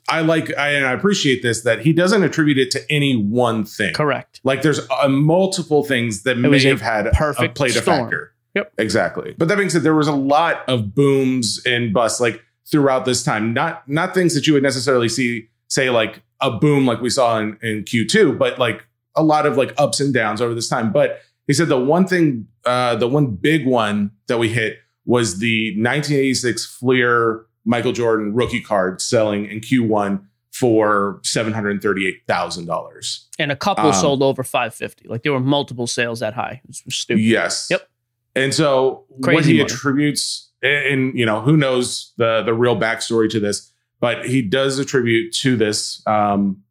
I 0.09 0.21
like 0.21 0.55
I, 0.57 0.69
and 0.71 0.85
I 0.85 0.93
appreciate 0.93 1.41
this 1.43 1.61
that 1.63 1.79
he 1.81 1.93
doesn't 1.93 2.23
attribute 2.23 2.57
it 2.57 2.71
to 2.71 2.91
any 2.91 3.15
one 3.15 3.63
thing. 3.65 3.93
correct. 3.93 4.41
Like 4.43 4.61
there's 4.61 4.79
uh, 4.89 5.07
multiple 5.07 5.83
things 5.83 6.23
that 6.23 6.37
may 6.37 6.49
was 6.49 6.65
a 6.65 6.69
have 6.69 6.81
had 6.81 7.11
perfect 7.13 7.51
a, 7.51 7.53
played 7.53 7.75
a 7.75 7.81
factor. 7.81 8.33
Yep. 8.55 8.73
exactly. 8.77 9.33
But 9.37 9.47
that 9.47 9.57
being 9.57 9.69
said, 9.69 9.81
there 9.83 9.95
was 9.95 10.07
a 10.07 10.11
lot 10.15 10.67
of 10.67 10.93
booms 10.93 11.59
and 11.65 11.91
busts 11.93 12.19
like 12.21 12.41
throughout 12.69 13.05
this 13.05 13.23
time. 13.23 13.53
Not 13.53 13.87
not 13.89 14.13
things 14.13 14.35
that 14.35 14.45
you 14.45 14.53
would 14.53 14.63
necessarily 14.63 15.09
see 15.09 15.47
say 15.69 15.89
like 15.89 16.21
a 16.41 16.51
boom 16.51 16.85
like 16.85 17.01
we 17.01 17.09
saw 17.09 17.39
in, 17.39 17.57
in 17.61 17.83
Q2, 17.83 18.37
but 18.37 18.59
like 18.59 18.85
a 19.15 19.23
lot 19.23 19.45
of 19.45 19.57
like 19.57 19.73
ups 19.77 19.99
and 19.99 20.13
downs 20.13 20.41
over 20.41 20.53
this 20.53 20.69
time. 20.69 20.91
But 20.91 21.21
he 21.47 21.53
said 21.53 21.67
the 21.67 21.79
one 21.79 22.07
thing, 22.07 22.47
uh, 22.65 22.95
the 22.95 23.07
one 23.07 23.27
big 23.35 23.65
one 23.67 24.11
that 24.27 24.39
we 24.39 24.49
hit 24.49 24.77
was 25.05 25.39
the 25.39 25.71
1986 25.71 26.65
Fleer 26.77 27.45
Michael 27.65 27.91
Jordan 27.91 28.33
rookie 28.33 28.61
card 28.61 29.01
selling 29.01 29.45
in 29.45 29.59
Q1 29.59 30.23
for 30.51 31.19
seven 31.23 31.51
hundred 31.51 31.81
thirty-eight 31.81 32.21
thousand 32.27 32.65
dollars. 32.67 33.27
And 33.39 33.51
a 33.51 33.55
couple 33.55 33.87
Um, 33.87 33.93
sold 33.93 34.21
over 34.21 34.43
550. 34.43 35.07
Like 35.07 35.23
there 35.23 35.33
were 35.33 35.39
multiple 35.39 35.87
sales 35.87 36.19
that 36.19 36.33
high. 36.35 36.61
It 36.63 36.69
was 36.85 36.95
stupid. 36.95 37.21
Yes. 37.21 37.67
Yep. 37.71 37.89
And 38.35 38.53
so 38.53 39.05
what 39.07 39.45
he 39.45 39.53
money. 39.53 39.61
attributes, 39.61 40.51
and 40.61 41.17
you 41.17 41.25
know, 41.25 41.41
who 41.41 41.57
knows 41.57 42.13
the 42.17 42.43
the 42.43 42.53
real 42.53 42.75
backstory 42.79 43.29
to 43.31 43.39
this, 43.39 43.71
but 43.99 44.25
he 44.25 44.41
does 44.41 44.77
attribute 44.79 45.33
to 45.35 45.55
this. 45.55 46.01
Um, 46.07 46.63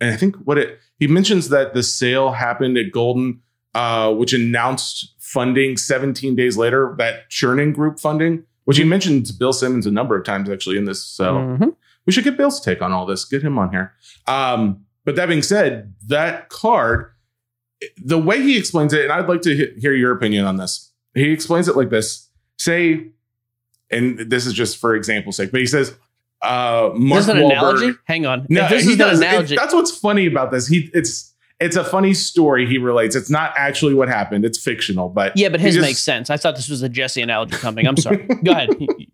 and 0.00 0.12
I 0.12 0.16
think 0.16 0.36
what 0.36 0.58
it 0.58 0.78
he 0.98 1.06
mentions 1.06 1.48
that 1.50 1.74
the 1.74 1.82
sale 1.82 2.32
happened 2.32 2.76
at 2.78 2.92
Goldin, 2.92 3.38
uh, 3.74 4.12
which 4.14 4.32
announced 4.32 5.14
funding 5.18 5.76
17 5.76 6.34
days 6.36 6.56
later, 6.56 6.94
that 6.98 7.28
Chernin 7.30 7.74
Group 7.74 7.98
funding, 8.00 8.44
which 8.64 8.76
he 8.78 8.82
Mm-hmm. 8.82 8.90
mentioned 8.90 9.30
Bill 9.38 9.52
Simmons 9.52 9.86
a 9.86 9.90
number 9.90 10.16
of 10.16 10.24
times 10.24 10.48
actually 10.48 10.78
in 10.78 10.84
this. 10.86 11.04
So 11.04 11.34
Mhm. 11.34 11.76
we 12.06 12.12
should 12.12 12.24
get 12.24 12.36
Bill's 12.38 12.60
take 12.60 12.80
on 12.82 12.92
all 12.92 13.04
this. 13.06 13.24
Get 13.24 13.42
him 13.42 13.58
on 13.58 13.70
here. 13.70 13.92
Um, 14.26 14.84
but 15.04 15.16
that 15.16 15.26
being 15.28 15.42
said, 15.42 15.94
that 16.06 16.48
card, 16.48 17.10
the 18.02 18.18
way 18.18 18.40
he 18.42 18.56
explains 18.56 18.92
it, 18.94 19.02
and 19.04 19.12
I'd 19.12 19.28
like 19.28 19.42
to 19.42 19.54
he- 19.54 19.80
hear 19.80 19.92
your 19.94 20.12
opinion 20.12 20.46
on 20.46 20.56
this. 20.56 20.92
He 21.14 21.30
explains 21.30 21.68
it 21.68 21.76
like 21.76 21.90
this: 21.90 22.30
Say, 22.58 23.08
and 23.90 24.18
this 24.18 24.46
is 24.46 24.52
just 24.54 24.78
for 24.78 24.94
example's 24.96 25.36
sake, 25.36 25.50
but 25.52 25.60
he 25.60 25.66
says, 25.66 25.94
uh, 26.42 26.90
"Mark 26.94 27.20
Is 27.20 27.26
this 27.26 27.34
an 27.36 27.42
Wahlberg- 27.42 27.50
analogy? 27.52 27.92
Hang 28.04 28.26
on. 28.26 28.46
No, 28.48 28.68
this 28.68 28.84
he 28.84 28.92
is 28.92 28.96
does. 28.98 29.18
an 29.18 29.24
It- 29.24 29.28
analogy. 29.28 29.56
that's 29.56 29.74
what's 29.74 29.96
funny 29.96 30.26
about 30.26 30.50
this. 30.50 30.66
He 30.68 30.90
it's 30.94 31.32
it's 31.58 31.74
a 31.76 31.84
funny 31.84 32.12
story 32.12 32.66
he 32.66 32.76
relates. 32.78 33.16
It's 33.16 33.30
not 33.30 33.54
actually 33.56 33.94
what 33.94 34.08
happened. 34.08 34.44
It's 34.44 34.58
fictional, 34.62 35.08
but 35.08 35.36
yeah, 35.36 35.48
but 35.48 35.60
his 35.60 35.74
just- 35.76 35.86
makes 35.86 35.98
sense. 36.00 36.28
I 36.30 36.36
thought 36.36 36.54
this 36.56 36.68
was 36.68 36.82
a 36.82 36.88
Jesse 36.88 37.22
analogy 37.22 37.56
coming. 37.56 37.86
I'm 37.86 37.96
sorry. 37.96 38.18
go 38.44 38.52
ahead. 38.52 38.68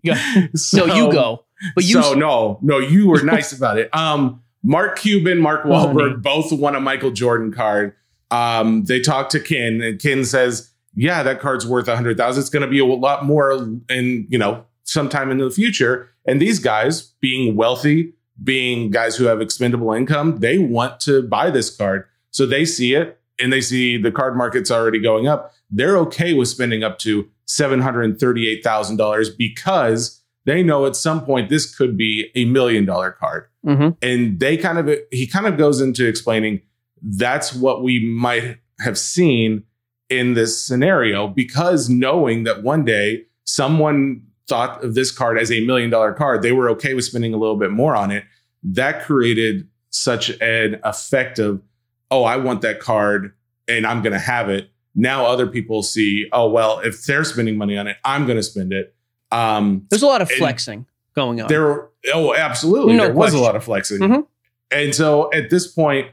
Go. 0.05 0.15
So, 0.57 0.87
you 0.87 1.13
go. 1.13 1.45
But 1.77 1.85
you 1.85 2.03
so 2.03 2.15
no, 2.15 2.59
no, 2.63 2.79
you 2.79 3.07
were 3.09 3.23
nice 3.23 3.53
about 3.53 3.79
it. 3.79 3.95
Um, 3.95 4.43
Mark 4.65 4.99
Cuban, 4.99 5.39
Mark. 5.39 5.65
Wahlberg, 5.65 6.23
both 6.23 6.51
won 6.53 6.75
a 6.75 6.81
Michael 6.81 7.13
Jordan 7.13 7.53
card. 7.53 7.95
Um, 8.33 8.85
they 8.85 8.99
talked 9.01 9.31
to 9.33 9.41
Ken, 9.41 9.81
and 9.81 10.01
Ken 10.01 10.25
says, 10.25 10.71
"Yeah, 10.97 11.23
that 11.23 11.39
card's 11.41 11.65
worth 11.67 11.87
a 11.87 11.95
hundred 11.95 12.17
thousand. 12.17 12.41
It's 12.41 12.51
going 12.51 12.63
to 12.63 12.69
be 12.69 12.81
a 12.81 12.85
lot 12.85 13.25
more 13.25 13.53
in 13.89 14.27
you 14.29 14.39
know 14.39 14.65
sometime 14.93 15.31
in 15.31 15.39
the 15.39 15.51
future." 15.51 16.09
And 16.27 16.41
these 16.41 16.59
guys, 16.59 17.13
being 17.21 17.57
wealthy, 17.57 18.13
being 18.43 18.91
guys 18.91 19.17
who 19.17 19.25
have 19.25 19.41
expendable 19.41 19.93
income, 19.93 20.39
they 20.39 20.59
want 20.59 21.01
to 21.01 21.23
buy 21.23 21.51
this 21.51 21.75
card, 21.75 22.05
so 22.31 22.47
they 22.47 22.65
see 22.65 22.95
it 22.95 23.19
and 23.39 23.53
they 23.53 23.61
see 23.61 23.97
the 23.97 24.13
card 24.13 24.37
market's 24.37 24.71
already 24.71 25.01
going 25.01 25.27
up. 25.27 25.53
They're 25.71 25.97
okay 25.99 26.33
with 26.35 26.49
spending 26.49 26.83
up 26.85 26.99
to 27.01 27.29
seven 27.47 27.81
hundred 27.81 28.19
thirty-eight 28.21 28.63
thousand 28.65 28.97
dollars 28.97 29.29
because 29.31 30.21
they 30.45 30.63
know 30.63 30.87
at 30.87 30.97
some 30.97 31.25
point 31.25 31.49
this 31.51 31.73
could 31.75 31.97
be 31.97 32.31
a 32.35 32.45
million 32.47 32.85
dollar 32.85 33.13
card 33.13 33.45
Mhm. 33.65 33.97
and 34.03 34.41
they 34.41 34.57
kind 34.57 34.79
of 34.79 34.91
he 35.11 35.27
kind 35.27 35.47
of 35.47 35.57
goes 35.57 35.81
into 35.81 36.07
explaining 36.07 36.61
that's 37.03 37.55
what 37.55 37.83
we 37.83 38.01
might 38.05 38.59
have 38.81 38.97
seen 38.99 39.63
in 40.09 40.35
this 40.35 40.61
scenario 40.65 41.29
because 41.29 41.89
knowing 41.89 42.45
that 42.45 42.63
one 42.63 42.85
day 42.85 43.25
someone 43.45 44.23
thought 44.53 44.85
of 44.85 44.95
this 44.95 45.11
card 45.11 45.39
as 45.39 45.51
a 45.51 45.61
million 45.65 45.89
dollar 45.91 46.13
card 46.13 46.43
they 46.43 46.53
were 46.53 46.69
okay 46.69 46.93
with 46.95 47.05
spending 47.05 47.33
a 47.33 47.37
little 47.39 47.57
bit 47.57 47.71
more 47.71 47.97
on 47.97 48.11
it 48.11 48.25
that 48.63 49.03
created 49.03 49.67
such 49.91 50.31
an 50.41 50.79
effect 50.85 51.39
of 51.39 51.63
oh 52.11 52.25
i 52.25 52.37
want 52.37 52.61
that 52.61 52.79
card 52.81 53.33
and 53.67 53.87
i'm 53.87 54.03
going 54.03 54.13
to 54.13 54.19
have 54.19 54.49
it 54.51 54.69
now 54.95 55.25
other 55.25 55.47
people 55.47 55.83
see, 55.83 56.29
oh 56.33 56.51
well, 56.51 56.81
if 56.81 57.07
they're 57.07 57.25
spending 57.25 57.57
money 57.57 57.79
on 57.79 57.87
it, 57.87 57.97
I'm 58.05 58.27
going 58.27 58.37
to 58.37 58.43
spend 58.43 58.75
it. 58.75 58.95
Um, 59.31 59.87
There's 59.89 60.03
a 60.03 60.07
lot 60.07 60.21
of 60.21 60.31
flexing 60.31 60.85
going 61.15 61.41
on. 61.41 61.49
there, 61.49 61.89
oh, 62.13 62.35
absolutely, 62.35 62.97
No 62.97 63.05
there 63.05 63.15
was 63.15 63.33
a 63.33 63.39
lot 63.39 63.57
of 63.57 63.65
flexing, 63.65 64.01
Mhm. 64.01 64.27
and 64.71 64.95
so 64.95 65.31
at 65.33 65.49
this 65.49 65.67
point, 65.67 66.09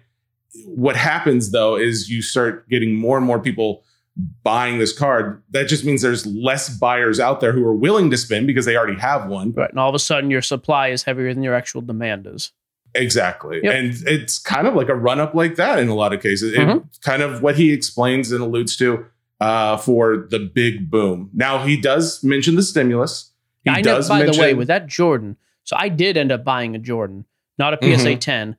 what 0.65 0.95
happens 0.95 1.52
though 1.52 1.75
is 1.75 2.10
you 2.10 2.21
start 2.21 2.69
getting 2.69 2.95
more 2.95 3.17
and 3.17 3.25
more 3.28 3.38
people 3.39 3.84
buying 4.43 4.77
this 4.79 4.97
card. 4.97 5.41
That 5.51 5.67
just 5.67 5.86
means 5.86 6.01
there's 6.01 6.25
less 6.25 6.69
buyers 6.77 7.19
out 7.19 7.39
there 7.39 7.51
who 7.53 7.63
are 7.65 7.73
willing 7.75 8.10
to 8.12 8.17
spend 8.17 8.47
because 8.47 8.65
they 8.65 8.75
already 8.75 8.99
have 8.99 9.27
one. 9.27 9.51
Right. 9.53 9.69
And 9.69 9.79
all 9.79 9.89
of 9.89 9.95
a 9.95 9.99
sudden, 9.99 10.29
your 10.32 10.41
supply 10.41 10.89
is 10.89 11.03
heavier 11.03 11.34
than 11.34 11.43
your 11.43 11.53
actual 11.55 11.82
demand 11.82 12.27
is. 12.27 12.51
Exactly. 12.95 13.60
Yep. 13.63 13.73
And 13.73 13.93
it's 14.08 14.39
kind 14.39 14.67
of 14.67 14.73
like 14.73 14.89
a 14.89 14.95
run 14.95 15.19
up 15.19 15.36
like 15.36 15.55
that 15.55 15.79
in 15.79 15.89
a 15.89 15.95
lot 15.95 16.12
of 16.13 16.21
cases. 16.21 16.53
It- 16.53 16.60
Mhm. 16.60 16.86
kind 17.01 17.21
of 17.21 17.41
what 17.43 17.55
he 17.55 17.71
explains 17.71 18.32
and 18.32 18.41
alludes 18.41 18.75
to 18.77 19.05
uh, 19.41 19.77
for 19.77 20.27
the 20.29 20.39
big 20.39 20.91
boom. 20.91 21.29
Now, 21.34 21.60
he 21.63 21.79
does 21.79 22.21
mention 22.25 22.55
the 22.55 22.62
stimulus. 22.63 23.32
He 23.63 23.69
I 23.69 23.75
know, 23.75 23.82
does 23.95 24.10
by 24.10 24.19
mention, 24.19 24.36
the 24.36 24.41
way, 24.41 24.53
with 24.53 24.67
that 24.67 24.88
Jordan, 24.88 25.38
so 25.63 25.77
I 25.79 25.88
did 25.88 26.17
end 26.17 26.32
up 26.34 26.43
buying 26.43 26.75
a 26.75 26.79
Jordan, 26.79 27.23
not 27.58 27.73
a 27.73 27.77
PSA 27.77 28.10
Mm-hmm. 28.10 28.19
10. 28.19 28.58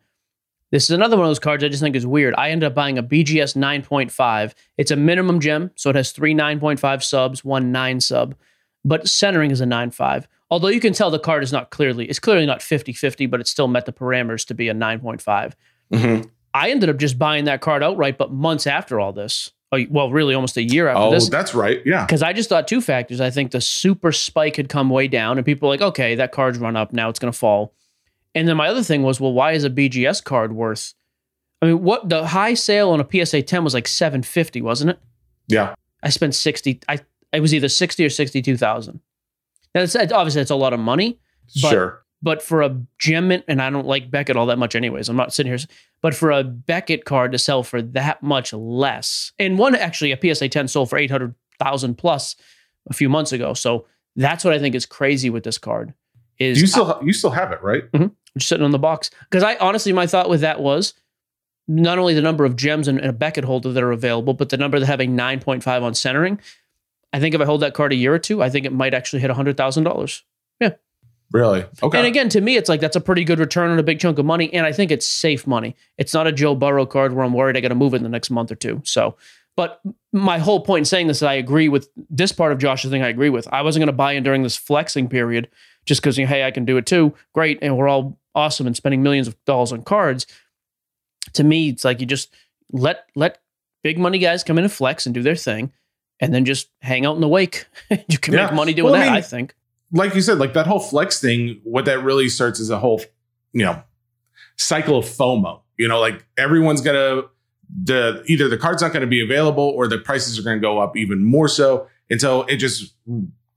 This 0.71 0.85
is 0.85 0.91
another 0.91 1.17
one 1.17 1.27
of 1.27 1.31
those 1.31 1.39
cards 1.41 1.65
I 1.65 1.69
just 1.69 1.83
think 1.83 1.97
is 1.97 2.07
weird. 2.07 2.35
I 2.39 2.51
ended 2.51 2.67
up 2.69 2.75
buying 2.75 2.97
a 2.97 3.03
BGS 3.03 3.57
9.5. 3.57 4.55
It's 4.79 4.91
a 4.91 4.97
minimum 4.97 5.41
gem, 5.41 5.71
so 5.75 5.91
it 5.91 5.97
has 5.97 6.13
three 6.13 6.35
9.5 6.35 7.03
subs, 7.03 7.45
one 7.45 7.73
9 7.73 8.01
sub, 8.01 8.35
but 8.85 9.09
centering 9.09 9.51
is 9.51 9.61
a 9.61 9.65
9.5. 9.67 10.27
Although 10.49 10.69
you 10.69 10.81
can 10.81 10.93
tell 10.93 11.11
the 11.11 11.19
card 11.19 11.43
is 11.43 11.53
not 11.53 11.71
clearly, 11.71 12.07
it's 12.07 12.19
clearly 12.21 12.47
not 12.47 12.63
50 12.63 12.93
50, 12.93 13.27
but 13.27 13.41
it 13.41 13.49
still 13.49 13.69
met 13.69 13.87
the 13.87 13.93
parameters 13.93 14.47
to 14.47 14.55
be 14.55 14.69
a 14.69 14.75
9.5. 14.75 15.55
Mhm. 15.93 16.31
I 16.55 16.71
ended 16.71 16.89
up 16.89 16.97
just 16.97 17.19
buying 17.19 17.45
that 17.45 17.61
card 17.61 17.83
outright, 17.83 18.19
but 18.19 18.33
months 18.33 18.67
after 18.67 18.99
all 18.99 19.13
this, 19.13 19.53
well, 19.89 20.11
really 20.11 20.35
almost 20.35 20.57
a 20.57 20.63
year 20.63 20.89
after 20.89 21.11
this. 21.11 21.23
Oh, 21.25 21.27
this, 21.27 21.29
that's 21.29 21.55
right. 21.55 21.81
Yeah. 21.87 22.05
because 22.05 22.23
I 22.23 22.33
just 22.33 22.49
thought 22.49 22.67
two 22.67 22.81
factors. 22.81 23.21
I 23.21 23.31
think 23.31 23.53
the 23.53 23.61
super 23.61 24.11
spike 24.11 24.57
had 24.57 24.69
come 24.69 24.91
way 24.91 25.07
down, 25.07 25.37
and 25.39 25.45
people 25.47 25.69
were 25.69 25.75
like, 25.75 25.83
okay, 25.83 26.17
that 26.17 26.33
card's 26.33 26.59
run 26.59 26.77
up. 26.77 26.93
Now 26.93 27.09
it's 27.09 27.19
going 27.21 27.33
to 27.33 27.39
fall. 27.39 27.73
And 28.35 28.47
then 28.47 28.57
my 28.57 28.69
other 28.69 28.83
thing 28.83 29.03
was, 29.03 29.21
well, 29.21 29.33
why 29.33 29.53
is 29.53 29.64
a 29.64 29.71
BGS 29.71 30.23
card 30.25 30.53
worth? 30.53 30.95
I 31.62 31.66
mean, 31.66 31.83
what 31.83 32.09
the 32.09 32.27
high 32.29 32.55
sale 32.55 32.90
on 32.90 33.01
a 33.01 33.25
PSA 33.27 33.43
10 33.43 33.64
was 33.64 33.75
like 33.75 33.87
750, 33.88 34.62
wasn't 34.62 34.90
it? 34.90 34.99
Yeah. 35.49 35.75
I 36.03 36.09
spent 36.11 36.35
60. 36.35 36.81
I 36.88 37.01
it 37.33 37.40
was 37.40 37.53
either 37.55 37.69
60 37.69 38.05
or 38.05 38.11
62,000. 38.11 39.01
Now, 39.75 39.83
it's, 39.83 39.95
obviously, 39.95 40.40
it's 40.43 40.51
a 40.51 40.57
lot 40.57 40.73
of 40.73 40.81
money, 40.81 41.21
But- 41.62 41.71
sure. 41.71 42.03
but 42.23 42.43
for 42.43 42.62
a 42.62 42.77
gem, 42.99 43.29
mint- 43.29 43.45
and 43.47 43.62
I 43.62 43.71
don't 43.71 43.87
like 43.87 44.11
Beckett 44.11 44.37
all 44.37 44.47
that 44.47 44.59
much, 44.59 44.75
anyways. 44.75 45.09
I'm 45.09 45.16
not 45.16 45.33
sitting 45.33 45.53
here, 45.53 45.59
but 46.03 46.12
for 46.14 46.33
a 46.33 46.43
Beckett 46.43 47.05
card 47.05 47.31
to 47.33 47.38
sell 47.38 47.62
for 47.62 47.81
that 47.83 48.21
much 48.23 48.53
less, 48.53 49.33
and 49.38 49.59
one 49.59 49.77
actually 49.77 50.11
a 50.11 50.19
PSA 50.35 50.49
10 50.49 50.66
sold 50.66 50.90
for 50.90 50.99
800,000 50.99 51.95
plus 51.97 52.35
a 52.88 52.95
few 52.95 53.09
months 53.09 53.31
ago. 53.33 53.55
So 53.55 53.87
that's 54.16 54.45
what 54.45 54.53
I 54.55 54.59
think 54.59 54.75
is 54.75 54.87
crazy 54.87 55.31
with 55.31 55.45
this 55.45 55.59
card. 55.59 55.95
Is 56.40 56.61
You 56.61 56.66
still 56.66 56.99
you 57.05 57.12
still 57.12 57.31
have 57.31 57.53
it, 57.53 57.62
right? 57.62 57.85
Mm-hmm. 57.93 58.07
Just 58.37 58.49
sitting 58.49 58.64
on 58.64 58.71
the 58.71 58.79
box 58.79 59.11
because 59.29 59.43
I 59.43 59.57
honestly 59.57 59.93
my 59.93 60.07
thought 60.07 60.29
with 60.29 60.40
that 60.40 60.61
was 60.61 60.95
not 61.69 61.99
only 61.99 62.14
the 62.14 62.23
number 62.23 62.45
of 62.45 62.57
gems 62.57 62.88
and, 62.88 63.01
a 63.01 63.12
Beckett 63.12 63.45
holder 63.45 63.73
that 63.73 63.83
are 63.83 63.93
available, 63.93 64.35
but 64.35 64.49
the 64.49 64.57
number 64.57 64.81
that 64.81 64.87
have 64.87 65.01
a 65.01 65.07
9.5 65.07 65.83
on 65.83 65.95
centering. 65.95 66.40
I 67.12 67.21
think 67.21 67.35
if 67.35 67.40
I 67.40 67.45
hold 67.45 67.62
that 67.62 67.75
card 67.75 67.93
a 67.93 67.97
year 67.97 68.14
or 68.14 68.19
two, 68.19 68.43
I 68.43 68.51
think 68.51 68.66
it 68.66 68.73
might 68.73 68.95
actually 68.95 69.21
hit 69.21 69.31
hundred 69.31 69.57
thousand 69.57 69.85
dollars. 69.85 70.23
Yeah. 70.61 70.75
Really? 71.33 71.64
Okay. 71.83 71.99
And 71.99 72.07
again, 72.07 72.29
to 72.31 72.40
me, 72.40 72.57
it's 72.57 72.69
like 72.69 72.81
that's 72.81 72.97
a 72.97 73.01
pretty 73.01 73.25
good 73.25 73.38
return 73.38 73.71
on 73.71 73.79
a 73.79 73.83
big 73.83 74.01
chunk 74.01 74.19
of 74.19 74.27
money, 74.27 74.53
and 74.53 74.66
I 74.66 74.73
think 74.73 74.90
it's 74.90 75.07
safe 75.07 75.47
money. 75.47 75.77
It's 75.97 76.14
not 76.14 76.27
a 76.27 76.33
Joe 76.33 76.55
Burrow 76.55 76.87
card 76.87 77.12
where 77.12 77.25
I'm 77.25 77.33
worried 77.33 77.57
I 77.57 77.61
got 77.61 77.69
to 77.69 77.75
move 77.75 77.95
it 77.95 77.99
in 77.99 78.03
the 78.03 78.09
next 78.09 78.31
month 78.31 78.51
or 78.51 78.57
two. 78.57 78.81
So, 78.85 79.16
but 79.57 79.81
my 80.12 80.38
whole 80.38 80.61
point 80.61 80.81
in 80.81 80.85
saying 80.85 81.07
this, 81.07 81.19
is 81.19 81.23
I 81.23 81.35
agree 81.35 81.69
with 81.69 81.88
this 82.09 82.33
part 82.33 82.53
of 82.53 82.59
Josh's 82.59 82.90
thing. 82.90 83.03
I 83.03 83.09
agree 83.09 83.31
with. 83.31 83.49
I 83.53 83.62
wasn't 83.62 83.81
going 83.81 83.88
to 83.88 83.93
buy 83.93 84.12
in 84.12 84.23
during 84.23 84.43
this 84.43 84.57
flexing 84.57 85.09
period 85.09 85.49
just 85.85 86.01
because 86.01 86.19
you 86.19 86.25
know, 86.25 86.29
hey, 86.29 86.45
I 86.45 86.51
can 86.51 86.64
do 86.64 86.77
it 86.77 86.87
too. 86.87 87.14
Great, 87.33 87.59
and 87.62 87.77
we're 87.77 87.88
all 87.88 88.20
awesome 88.35 88.66
and 88.66 88.77
spending 88.77 89.03
millions 89.03 89.29
of 89.29 89.37
dollars 89.45 89.73
on 89.73 89.83
cards. 89.83 90.27
To 91.35 91.45
me, 91.45 91.69
it's 91.69 91.85
like 91.85 92.01
you 92.01 92.07
just 92.07 92.33
let 92.73 93.07
let 93.14 93.38
big 93.83 93.99
money 93.99 94.19
guys 94.19 94.43
come 94.45 94.59
in 94.59 94.64
and 94.64 94.73
flex 94.73 95.07
and 95.07 95.14
do 95.14 95.23
their 95.23 95.37
thing, 95.37 95.73
and 96.21 96.33
then 96.35 96.45
just 96.45 96.69
hang 96.81 97.07
out 97.07 97.14
in 97.14 97.21
the 97.21 97.29
wake. 97.29 97.66
you 98.09 98.19
can 98.19 98.35
Yeah. 98.35 98.47
make 98.47 98.55
money 98.55 98.75
doing 98.75 98.93
Well, 98.93 98.95
I 99.01 99.05
that. 99.05 99.11
mean, 99.11 99.14
I 99.19 99.21
think. 99.23 99.55
like 99.93 100.14
you 100.14 100.21
said, 100.21 100.38
like 100.38 100.55
that 100.55 100.66
whole 100.66 100.81
flex 100.81 101.21
thing, 101.21 101.61
what 101.64 101.85
that 101.87 102.03
really 102.03 102.29
starts 102.29 102.61
is 102.61 102.71
a 102.71 102.79
whole, 102.79 103.01
you 103.53 103.64
know, 103.64 103.83
cycle 104.57 104.99
of 104.99 105.05
FOMO. 105.05 105.61
You 105.77 105.88
know, 105.88 105.99
like 106.01 106.25
everyone's 106.37 106.81
gonna 106.81 107.23
the 107.85 108.23
either 108.27 108.49
the 108.49 108.59
card's 108.59 108.83
not 108.83 108.93
going 108.93 109.01
to 109.03 109.07
be 109.07 109.23
available 109.23 109.62
or 109.77 109.87
the 109.87 109.97
prices 109.99 110.37
are 110.38 110.43
going 110.43 110.57
to 110.57 110.61
go 110.61 110.79
up 110.81 110.97
even 110.97 111.23
more 111.25 111.47
so. 111.47 111.87
And 112.11 112.21
so 112.21 112.43
it 112.43 112.57
just 112.57 112.95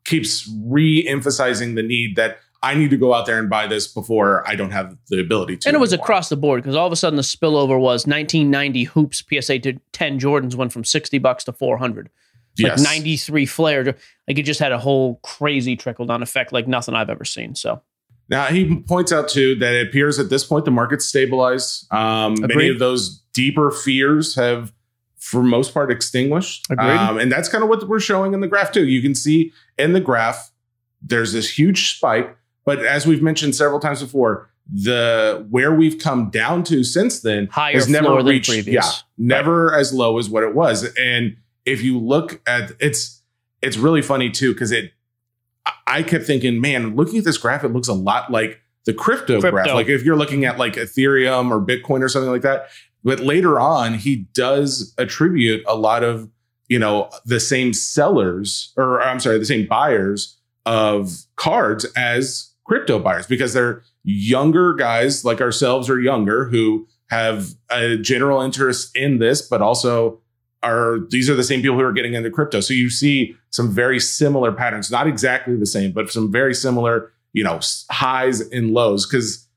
keeps 0.05 0.47
re-emphasizing 0.65 1.73
the 1.75 1.81
need 1.81 2.15
that 2.17 2.37
I 2.63 2.75
need 2.75 2.91
to 2.91 2.97
go 2.97 3.13
out 3.13 3.25
there 3.25 3.37
and 3.37 3.49
buy 3.49 3.67
this 3.67 3.87
before 3.87 4.47
I 4.47 4.55
don't 4.55 4.71
have 4.71 4.97
the 5.09 5.19
ability 5.19 5.57
to. 5.57 5.69
And 5.69 5.75
it 5.75 5.79
was 5.79 5.91
anymore. 5.91 6.05
across 6.05 6.29
the 6.29 6.37
board 6.37 6.63
because 6.63 6.75
all 6.75 6.87
of 6.87 6.93
a 6.93 6.95
sudden 6.95 7.17
the 7.17 7.23
spillover 7.23 7.77
was 7.79 8.07
1990 8.07 8.85
hoops 8.85 9.21
PSA 9.29 9.59
to 9.59 9.73
10 9.91 10.19
Jordans 10.19 10.55
went 10.55 10.71
from 10.71 10.85
60 10.85 11.17
bucks 11.19 11.43
to 11.43 11.51
400. 11.51 12.09
Yes. 12.55 12.79
Like 12.79 12.97
93 12.97 13.45
Fleer. 13.45 13.83
Like 14.27 14.39
it 14.39 14.43
just 14.43 14.61
had 14.61 14.71
a 14.71 14.79
whole 14.79 15.15
crazy 15.23 15.75
trickle 15.75 16.05
down 16.05 16.23
effect 16.23 16.53
like 16.53 16.67
nothing 16.67 16.95
I've 16.95 17.09
ever 17.09 17.25
seen. 17.25 17.53
So 17.55 17.81
Now 18.29 18.45
he 18.45 18.81
points 18.81 19.11
out 19.11 19.27
too 19.27 19.55
that 19.55 19.73
it 19.73 19.87
appears 19.87 20.17
at 20.17 20.29
this 20.29 20.45
point 20.45 20.63
the 20.63 20.71
market's 20.71 21.05
stabilized. 21.05 21.91
Um, 21.93 22.35
many 22.39 22.69
of 22.69 22.79
those 22.79 23.21
deeper 23.33 23.71
fears 23.71 24.35
have, 24.35 24.71
for 25.17 25.43
most 25.43 25.73
part, 25.73 25.91
extinguished. 25.91 26.65
Agreed. 26.69 26.87
Um, 26.87 27.17
and 27.19 27.31
that's 27.31 27.49
kind 27.49 27.63
of 27.63 27.69
what 27.69 27.87
we're 27.89 27.99
showing 27.99 28.33
in 28.33 28.39
the 28.39 28.47
graph 28.47 28.71
too. 28.71 28.85
You 28.85 29.01
can 29.01 29.15
see 29.15 29.51
in 29.77 29.91
the 29.91 29.99
graph 29.99 30.51
there's 31.01 31.33
this 31.33 31.57
huge 31.57 31.97
spike, 31.97 32.37
but 32.65 32.79
as 32.85 33.05
we've 33.05 33.21
mentioned 33.21 33.55
several 33.55 33.79
times 33.79 34.01
before, 34.01 34.49
the 34.71 35.45
where 35.49 35.73
we've 35.73 35.99
come 35.99 36.29
down 36.29 36.63
to 36.63 36.83
since 36.83 37.19
then 37.21 37.47
higher 37.47 37.73
has 37.73 37.89
never 37.89 38.21
reached, 38.23 38.49
previous. 38.49 38.85
yeah, 38.85 38.91
never 39.17 39.73
as 39.75 39.93
low 39.93 40.17
as 40.17 40.29
what 40.29 40.43
it 40.43 40.55
was. 40.55 40.91
And 40.97 41.35
if 41.65 41.81
you 41.81 41.99
look 41.99 42.41
at 42.47 42.71
it's, 42.79 43.21
it's 43.61 43.77
really 43.77 44.01
funny 44.01 44.29
too 44.29 44.53
because 44.53 44.71
it. 44.71 44.91
I- 45.65 45.71
I 45.85 46.01
kept 46.03 46.25
thinking, 46.25 46.59
man, 46.59 46.95
looking 46.95 47.19
at 47.19 47.25
this 47.25 47.37
graph, 47.37 47.63
it 47.63 47.69
looks 47.69 47.87
a 47.87 47.93
lot 47.93 48.31
like 48.31 48.59
the 48.85 48.93
crypto, 48.93 49.39
graph. 49.51 49.67
Like 49.75 49.87
if 49.87 50.03
you're 50.03 50.15
looking 50.15 50.43
at 50.43 50.57
like 50.57 50.73
Ethereum 50.73 51.51
or 51.51 51.59
Bitcoin 51.63 52.01
or 52.01 52.09
something 52.09 52.31
like 52.31 52.41
that. 52.41 52.67
But 53.03 53.19
later 53.19 53.59
on, 53.59 53.93
he 53.95 54.27
does 54.33 54.93
attribute 54.97 55.63
a 55.67 55.75
lot 55.75 56.03
of 56.03 56.29
you 56.69 56.79
know 56.79 57.09
the 57.25 57.39
same 57.39 57.73
sellers 57.73 58.73
or 58.77 59.01
I'm 59.01 59.19
sorry, 59.19 59.37
the 59.39 59.45
same 59.45 59.67
buyers 59.67 60.37
of 60.65 61.25
cards 61.35 61.85
as 61.95 62.49
crypto 62.65 62.99
buyers 62.99 63.27
because 63.27 63.53
they're 63.53 63.83
younger 64.03 64.73
guys 64.73 65.23
like 65.25 65.41
ourselves 65.41 65.89
or 65.89 65.99
younger 65.99 66.45
who 66.45 66.87
have 67.09 67.49
a 67.69 67.97
general 67.97 68.41
interest 68.41 68.95
in 68.95 69.19
this, 69.19 69.41
but 69.41 69.61
also 69.61 70.19
are 70.63 70.99
these 71.09 71.29
are 71.29 71.35
the 71.35 71.43
same 71.43 71.61
people 71.61 71.77
who 71.77 71.83
are 71.83 71.91
getting 71.91 72.13
into 72.13 72.29
crypto. 72.31 72.59
So 72.61 72.73
you 72.73 72.89
see 72.89 73.35
some 73.49 73.69
very 73.71 73.99
similar 73.99 74.51
patterns, 74.51 74.89
not 74.89 75.07
exactly 75.07 75.55
the 75.57 75.65
same, 75.65 75.91
but 75.91 76.09
some 76.09 76.31
very 76.31 76.53
similar, 76.55 77.11
you 77.33 77.43
know, 77.43 77.59
highs 77.91 78.39
and 78.39 78.71
lows. 78.71 79.05
Because 79.05 79.47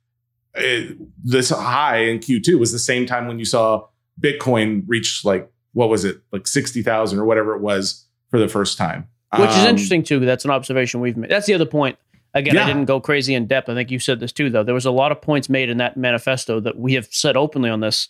this 1.25 1.51
high 1.51 1.99
in 1.99 2.19
Q2 2.19 2.59
was 2.59 2.73
the 2.73 2.79
same 2.79 3.07
time 3.07 3.27
when 3.29 3.39
you 3.39 3.45
saw 3.45 3.87
Bitcoin 4.21 4.83
reach 4.87 5.23
like 5.25 5.51
what 5.73 5.89
was 5.91 6.05
it, 6.05 6.17
like 6.33 6.47
sixty 6.47 6.83
thousand 6.83 7.19
or 7.19 7.25
whatever 7.27 7.55
it 7.55 7.61
was 7.61 8.07
for 8.31 8.39
the 8.41 8.49
first 8.49 8.79
time. 8.79 9.07
Which 9.39 9.51
is 9.51 9.57
Um, 9.59 9.67
interesting 9.69 10.03
too. 10.03 10.21
That's 10.21 10.45
an 10.47 10.51
observation 10.51 11.01
we've 11.01 11.17
made. 11.17 11.31
That's 11.31 11.47
the 11.47 11.55
other 11.55 11.67
point. 11.67 11.99
Again, 12.37 12.59
I 12.59 12.67
didn't 12.67 12.85
go 12.85 13.01
crazy 13.01 13.35
in 13.35 13.47
depth. 13.47 13.69
I 13.69 13.75
think 13.75 13.91
you 13.91 13.99
said 13.99 14.21
this 14.21 14.33
too, 14.33 14.51
though. 14.51 14.63
There 14.63 14.75
was 14.75 14.87
a 14.87 14.91
lot 14.91 15.11
of 15.13 15.21
points 15.23 15.49
made 15.49 15.69
in 15.71 15.79
that 15.79 15.97
manifesto 15.97 16.61
that 16.61 16.79
we 16.79 16.95
have 16.95 17.07
said 17.11 17.37
openly 17.37 17.71
on 17.71 17.81
this. 17.81 18.09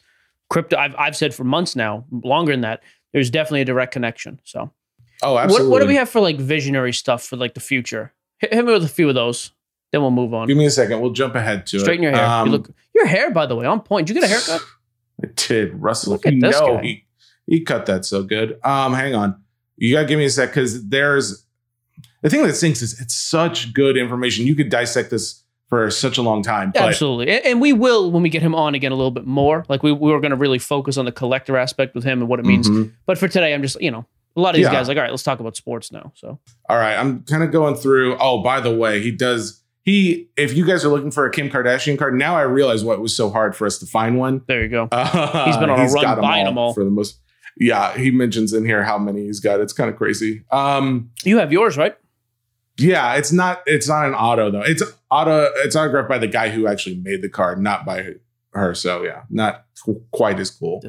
Crypto, 0.50 0.76
I've, 0.76 0.94
I've 0.96 1.16
said 1.16 1.34
for 1.34 1.44
months 1.44 1.74
now, 1.76 2.04
longer 2.10 2.52
than 2.52 2.60
that. 2.62 2.82
There's 3.12 3.30
definitely 3.30 3.62
a 3.62 3.64
direct 3.66 3.92
connection. 3.92 4.40
So, 4.44 4.70
Oh, 5.22 5.32
what, 5.34 5.44
absolutely. 5.44 5.70
what 5.70 5.80
do 5.80 5.86
we 5.86 5.94
have 5.96 6.08
for 6.10 6.20
like 6.20 6.36
visionary 6.38 6.92
stuff 6.92 7.24
for 7.24 7.36
like 7.36 7.54
the 7.54 7.60
future? 7.60 8.12
Hit, 8.38 8.52
hit 8.52 8.64
me 8.64 8.72
with 8.72 8.84
a 8.84 8.88
few 8.88 9.08
of 9.08 9.14
those, 9.14 9.52
then 9.92 10.02
we'll 10.02 10.10
move 10.10 10.34
on. 10.34 10.46
Give 10.48 10.56
me 10.56 10.66
a 10.66 10.70
second. 10.70 11.00
We'll 11.00 11.12
jump 11.12 11.34
ahead 11.36 11.66
to 11.68 11.78
Straighten 11.80 12.04
it. 12.04 12.08
your 12.08 12.16
hair. 12.16 12.26
Um, 12.26 12.46
you 12.48 12.52
look 12.52 12.70
your 12.94 13.06
hair, 13.06 13.30
by 13.30 13.46
the 13.46 13.56
way, 13.56 13.64
on 13.64 13.80
point. 13.80 14.06
Did 14.08 14.16
you 14.16 14.20
get 14.22 14.30
a 14.30 14.32
haircut? 14.34 14.60
I 15.24 15.28
did. 15.34 15.74
Russell, 15.80 16.12
Look 16.12 16.26
if 16.26 16.34
you 16.34 16.38
at 16.44 16.50
this 16.52 16.60
know 16.60 16.76
guy. 16.76 16.82
he 16.82 17.04
he 17.46 17.60
cut 17.60 17.86
that 17.86 18.04
so 18.04 18.22
good. 18.24 18.58
Um, 18.64 18.92
hang 18.92 19.14
on. 19.14 19.40
You 19.78 19.94
gotta 19.94 20.06
give 20.06 20.18
me 20.18 20.26
a 20.26 20.30
sec 20.30 20.50
because 20.50 20.86
there's 20.88 21.45
the 22.22 22.30
thing 22.30 22.42
that 22.46 22.54
stinks 22.54 22.82
is 22.82 23.00
it's 23.00 23.14
such 23.14 23.72
good 23.74 23.96
information. 23.96 24.46
You 24.46 24.54
could 24.54 24.68
dissect 24.70 25.10
this 25.10 25.42
for 25.68 25.90
such 25.90 26.16
a 26.16 26.22
long 26.22 26.42
time. 26.42 26.70
But 26.72 26.82
Absolutely, 26.82 27.40
and, 27.42 27.60
we 27.60 27.72
will 27.72 28.10
when 28.12 28.22
we 28.22 28.28
get 28.28 28.40
him 28.42 28.54
on 28.54 28.74
again 28.74 28.92
a 28.92 28.94
little 28.94 29.10
bit 29.10 29.26
more. 29.26 29.64
Like 29.68 29.82
we, 29.82 29.90
we 29.92 30.12
were 30.12 30.20
going 30.20 30.30
to 30.30 30.36
really 30.36 30.58
focus 30.60 30.96
on 30.96 31.04
the 31.04 31.12
collector 31.12 31.56
aspect 31.56 31.94
with 31.94 32.04
him 32.04 32.20
and 32.20 32.28
what 32.28 32.38
it 32.38 32.46
means. 32.46 32.68
Mhm. 32.70 32.92
But 33.04 33.18
for 33.18 33.26
today, 33.28 33.52
I'm 33.52 33.62
just 33.62 33.80
you 33.80 33.90
know 33.90 34.06
a 34.36 34.40
lot 34.40 34.50
of 34.50 34.56
these 34.56 34.64
Yeah. 34.66 34.72
guys 34.72 34.86
like 34.88 34.96
all 34.96 35.02
right, 35.02 35.10
let's 35.10 35.22
talk 35.24 35.40
about 35.40 35.56
sports 35.56 35.90
now. 35.90 36.12
So 36.14 36.38
All 36.68 36.76
right, 36.76 36.94
I'm 36.96 37.22
kind 37.24 37.42
of 37.42 37.50
going 37.50 37.74
through. 37.74 38.16
Oh, 38.20 38.42
by 38.42 38.60
the 38.60 38.74
way, 38.74 39.00
he 39.02 39.10
does. 39.10 39.62
He, 39.82 40.28
if 40.36 40.52
you 40.56 40.66
guys 40.66 40.84
are 40.84 40.88
looking 40.88 41.12
for 41.12 41.26
a 41.26 41.30
Kim 41.30 41.48
Kardashian 41.48 41.96
card, 41.96 42.14
now 42.14 42.36
I 42.36 42.42
realize 42.42 42.82
why 42.82 42.94
it 42.94 43.00
was 43.00 43.16
so 43.16 43.30
hard 43.30 43.54
for 43.54 43.66
us 43.66 43.78
to 43.78 43.86
find 43.86 44.18
one. 44.18 44.42
there 44.48 44.62
you 44.62 44.68
go. 44.68 44.88
Uh, 44.90 45.44
He's 45.46 45.56
been 45.58 45.70
on 45.70 45.78
a 45.78 45.82
he's 45.82 45.92
run 45.94 46.02
got 46.02 46.20
buying 46.20 46.44
'em 46.46 46.58
all. 46.58 46.74
for 46.74 46.82
the 46.82 46.90
most. 46.90 47.20
yeah, 47.56 47.96
he 47.96 48.10
mentions 48.10 48.52
in 48.52 48.64
here 48.64 48.82
how 48.82 48.98
many 48.98 49.22
he's 49.26 49.38
got. 49.38 49.60
It's 49.60 49.72
kind 49.72 49.88
of 49.88 49.96
crazy. 49.96 50.42
Um, 50.50 51.10
You 51.24 51.38
have 51.38 51.52
yours, 51.52 51.76
right? 51.76 51.96
Yeah, 52.78 53.14
it's 53.14 53.32
not 53.32 53.62
it's 53.66 53.88
not 53.88 54.06
an 54.06 54.14
auto 54.14 54.50
though. 54.50 54.62
It's 54.62 54.82
auto. 55.10 55.50
It's 55.56 55.76
autographed 55.76 56.08
by 56.08 56.18
the 56.18 56.26
guy 56.26 56.50
who 56.50 56.66
actually 56.66 56.96
made 56.96 57.22
the 57.22 57.28
card, 57.28 57.60
not 57.60 57.84
by 57.86 58.14
her. 58.52 58.74
So 58.74 59.02
yeah, 59.02 59.22
not 59.30 59.64
quite 60.10 60.38
as 60.40 60.50
cool. 60.50 60.82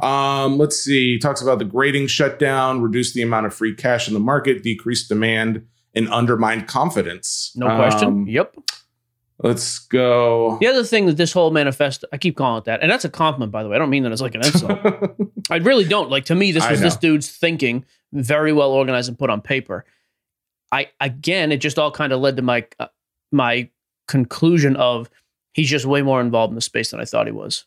Um, 0.00 0.58
let's 0.58 0.80
see. 0.80 1.14
He 1.14 1.18
talks 1.18 1.42
about 1.42 1.58
the 1.58 1.64
grading 1.64 2.08
shutdown, 2.08 2.82
reduce 2.82 3.12
the 3.12 3.22
amount 3.22 3.46
of 3.46 3.54
free 3.54 3.74
cash 3.74 4.08
in 4.08 4.14
the 4.14 4.20
market, 4.20 4.62
decrease 4.62 5.06
demand, 5.06 5.66
and 5.94 6.08
undermine 6.08 6.66
confidence. 6.66 7.52
No 7.54 7.66
question. 7.76 8.08
Um, 8.08 8.26
yep. 8.28 8.54
let's 9.42 9.78
go. 9.78 10.58
The 10.60 10.66
other 10.66 10.84
thing 10.84 11.06
that 11.06 11.16
this 11.16 11.32
whole 11.32 11.50
manifesto, 11.50 12.06
I 12.12 12.18
keep 12.18 12.36
calling 12.36 12.58
it 12.58 12.64
that, 12.64 12.82
and 12.82 12.90
that's 12.90 13.04
a 13.04 13.10
compliment, 13.10 13.52
by 13.52 13.62
the 13.62 13.68
way. 13.68 13.76
I 13.76 13.78
don't 13.78 13.90
mean 13.90 14.02
that 14.04 14.12
as 14.12 14.22
like 14.22 14.34
an 14.34 14.44
insult. 14.44 14.78
I 15.50 15.56
really 15.56 15.84
don't. 15.84 16.10
Like 16.10 16.26
to 16.26 16.34
me, 16.34 16.52
this 16.52 16.68
was 16.68 16.80
this 16.80 16.96
dude's 16.96 17.28
thinking, 17.30 17.84
very 18.12 18.52
well 18.52 18.70
organized 18.70 19.08
and 19.08 19.18
put 19.18 19.30
on 19.30 19.40
paper. 19.40 19.84
I 20.72 20.88
again, 21.00 21.52
it 21.52 21.58
just 21.58 21.78
all 21.78 21.90
kind 21.90 22.12
of 22.12 22.20
led 22.20 22.36
to 22.36 22.42
my 22.42 22.66
uh, 22.78 22.86
my 23.32 23.68
conclusion 24.06 24.76
of 24.76 25.10
he's 25.52 25.68
just 25.70 25.84
way 25.86 26.02
more 26.02 26.20
involved 26.20 26.50
in 26.50 26.54
the 26.54 26.60
space 26.60 26.90
than 26.90 27.00
I 27.00 27.04
thought 27.04 27.26
he 27.26 27.32
was. 27.32 27.64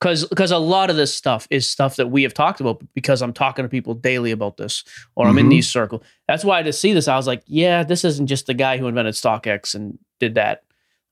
Because 0.00 0.26
because 0.26 0.50
a 0.50 0.58
lot 0.58 0.90
of 0.90 0.96
this 0.96 1.14
stuff 1.14 1.46
is 1.50 1.68
stuff 1.68 1.96
that 1.96 2.08
we 2.08 2.22
have 2.24 2.34
talked 2.34 2.60
about 2.60 2.82
because 2.94 3.22
I'm 3.22 3.32
talking 3.32 3.64
to 3.64 3.68
people 3.68 3.94
daily 3.94 4.32
about 4.32 4.56
this 4.56 4.84
or 5.14 5.26
I'm 5.26 5.38
in 5.38 5.46
Mhm. 5.46 5.50
these 5.50 5.68
circles. 5.70 6.02
That's 6.28 6.44
why 6.44 6.62
to 6.62 6.72
see 6.72 6.92
this, 6.92 7.08
I 7.08 7.16
was 7.16 7.26
like, 7.26 7.42
yeah, 7.46 7.84
this 7.84 8.04
isn't 8.04 8.26
just 8.26 8.46
the 8.46 8.54
guy 8.54 8.76
who 8.76 8.86
invented 8.88 9.14
StockX 9.14 9.74
and 9.74 9.98
did 10.20 10.34
that. 10.34 10.62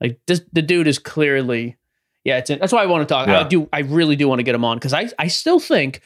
Like 0.01 0.19
this, 0.27 0.43
the 0.53 0.61
dude 0.63 0.89
is 0.89 0.99
clearly, 0.99 1.77
yeah. 2.25 2.39
It's 2.39 2.49
that's 2.49 2.73
why 2.73 2.83
I 2.83 2.87
want 2.87 3.09
to 3.09 3.13
talk. 3.15 3.29
I 3.29 3.45
do. 3.45 3.69
I 3.73 3.81
really 3.81 4.17
do 4.17 4.29
want 4.29 4.41
to 4.41 4.45
get 4.45 4.55
him 4.55 4.65
on 4.65 4.77
because 4.77 4.93
I 4.93 5.09
I 5.19 5.29
still 5.29 5.61
think 5.61 6.03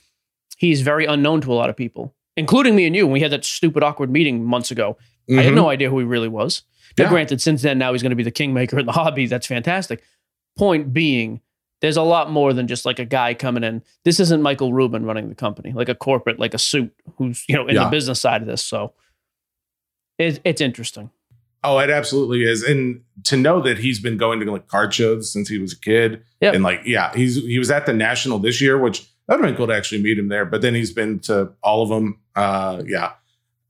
he's 0.58 0.82
very 0.82 1.06
unknown 1.06 1.40
to 1.42 1.52
a 1.52 1.54
lot 1.54 1.70
of 1.70 1.76
people, 1.76 2.14
including 2.36 2.74
me 2.76 2.86
and 2.86 2.94
you. 2.96 3.06
When 3.06 3.12
we 3.14 3.20
had 3.20 3.32
that 3.32 3.44
stupid 3.44 3.82
awkward 3.82 4.10
meeting 4.10 4.44
months 4.44 4.70
ago, 4.70 4.96
I 5.30 5.42
had 5.42 5.52
Mhm. 5.52 5.56
no 5.56 5.68
idea 5.70 5.90
who 5.90 5.98
he 5.98 6.04
really 6.04 6.28
was. 6.28 6.62
Now, 6.98 7.04
Yeah. 7.04 7.10
granted, 7.10 7.40
since 7.40 7.62
then 7.62 7.78
now 7.78 7.92
he's 7.92 8.02
going 8.02 8.10
to 8.10 8.16
be 8.16 8.22
the 8.22 8.30
kingmaker 8.30 8.78
in 8.78 8.86
the 8.86 8.92
hobby. 8.92 9.26
That's 9.26 9.46
fantastic. 9.46 10.02
Point 10.56 10.92
being, 10.92 11.40
there's 11.82 11.96
a 11.96 12.02
lot 12.02 12.30
more 12.30 12.52
than 12.52 12.66
just 12.68 12.84
like 12.86 12.98
a 12.98 13.04
guy 13.04 13.34
coming 13.34 13.62
in. 13.64 13.82
This 14.04 14.18
isn't 14.20 14.40
Michael 14.42 14.72
Rubin 14.72 15.04
running 15.04 15.28
the 15.28 15.34
company, 15.34 15.72
like 15.72 15.88
a 15.88 15.94
corporate, 15.94 16.38
like 16.38 16.54
a 16.54 16.58
suit 16.58 16.94
who's 17.16 17.44
you 17.48 17.54
know 17.56 17.66
in 17.66 17.74
Yeah. 17.74 17.84
the 17.84 17.90
business 17.90 18.20
side 18.20 18.40
of 18.40 18.46
this. 18.48 18.62
So 18.62 18.92
it, 20.18 20.40
it's 20.44 20.60
interesting. 20.60 21.10
Oh, 21.64 21.78
it 21.78 21.90
absolutely 21.90 22.44
is. 22.44 22.62
And 22.62 23.00
to 23.24 23.36
know 23.36 23.60
that 23.62 23.78
he's 23.78 23.98
been 24.00 24.16
going 24.16 24.38
to 24.40 24.50
like 24.50 24.68
card 24.68 24.94
shows 24.94 25.32
since 25.32 25.48
he 25.48 25.58
was 25.58 25.72
a 25.72 25.78
kid. 25.80 26.22
Yeah. 26.40 26.52
And 26.52 26.62
like, 26.62 26.82
yeah, 26.84 27.12
he's 27.14 27.36
he 27.36 27.58
was 27.58 27.70
at 27.70 27.86
the 27.86 27.92
national 27.92 28.38
this 28.38 28.60
year, 28.60 28.78
which 28.78 29.04
that 29.26 29.34
would 29.38 29.44
have 29.44 29.50
been 29.52 29.56
cool 29.56 29.66
to 29.66 29.74
actually 29.74 30.02
meet 30.02 30.18
him 30.18 30.28
there. 30.28 30.44
But 30.44 30.62
then 30.62 30.74
he's 30.74 30.92
been 30.92 31.18
to 31.20 31.52
all 31.62 31.82
of 31.82 31.88
them. 31.88 32.20
Uh 32.34 32.82
yeah. 32.86 33.12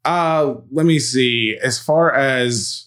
Uh 0.05 0.57
let 0.71 0.87
me 0.87 0.99
see. 0.99 1.57
As 1.63 1.79
far 1.79 2.15
as 2.15 2.85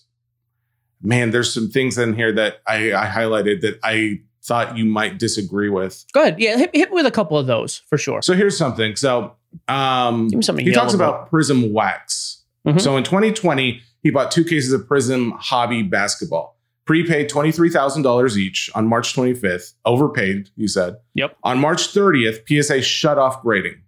man, 1.01 1.31
there's 1.31 1.53
some 1.53 1.69
things 1.69 1.97
in 1.97 2.13
here 2.13 2.31
that 2.33 2.61
I, 2.67 2.93
I 2.93 3.05
highlighted 3.07 3.61
that 3.61 3.79
I 3.83 4.19
thought 4.43 4.77
you 4.77 4.85
might 4.85 5.17
disagree 5.19 5.69
with. 5.69 6.05
Go 6.13 6.21
ahead. 6.21 6.39
Yeah, 6.39 6.57
hit, 6.57 6.75
hit 6.75 6.89
me 6.89 6.95
with 6.95 7.05
a 7.05 7.11
couple 7.11 7.37
of 7.37 7.47
those 7.47 7.77
for 7.89 7.97
sure. 7.97 8.21
So 8.21 8.33
here's 8.33 8.57
something. 8.57 8.95
So 8.95 9.33
um 9.67 10.29
something 10.41 10.65
he 10.65 10.71
talks 10.71 10.93
about 10.93 11.31
Prizm 11.31 11.71
Wax. 11.71 12.43
Mhm. 12.67 12.79
So 12.81 12.97
in 12.97 13.03
2020, 13.03 13.81
he 14.03 14.09
bought 14.11 14.31
two 14.31 14.43
cases 14.43 14.73
of 14.73 14.81
Prizm 14.81 15.31
Hobby 15.39 15.81
Basketball. 15.81 16.55
Prepaid 16.89 17.29
$23,000 17.29 18.35
each 18.35 18.71
on 18.73 18.87
March 18.87 19.13
25th. 19.13 19.73
Overpaid, 19.85 20.49
you 20.55 20.67
said. 20.67 20.95
Yep. 21.13 21.37
On 21.43 21.59
March 21.59 21.93
30th, 21.93 22.47
PSA 22.47 22.81
shut 22.81 23.19
off 23.19 23.43
grading. 23.43 23.83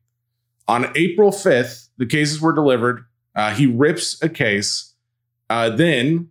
On 0.67 0.85
April 0.95 1.31
5th, 1.31 1.89
the 1.97 2.05
cases 2.05 2.39
were 2.39 2.53
delivered. 2.53 3.03
Uh, 3.35 3.55
he 3.55 3.65
rips 3.65 4.21
a 4.21 4.29
case. 4.29 4.93
Uh, 5.49 5.71
then 5.71 6.29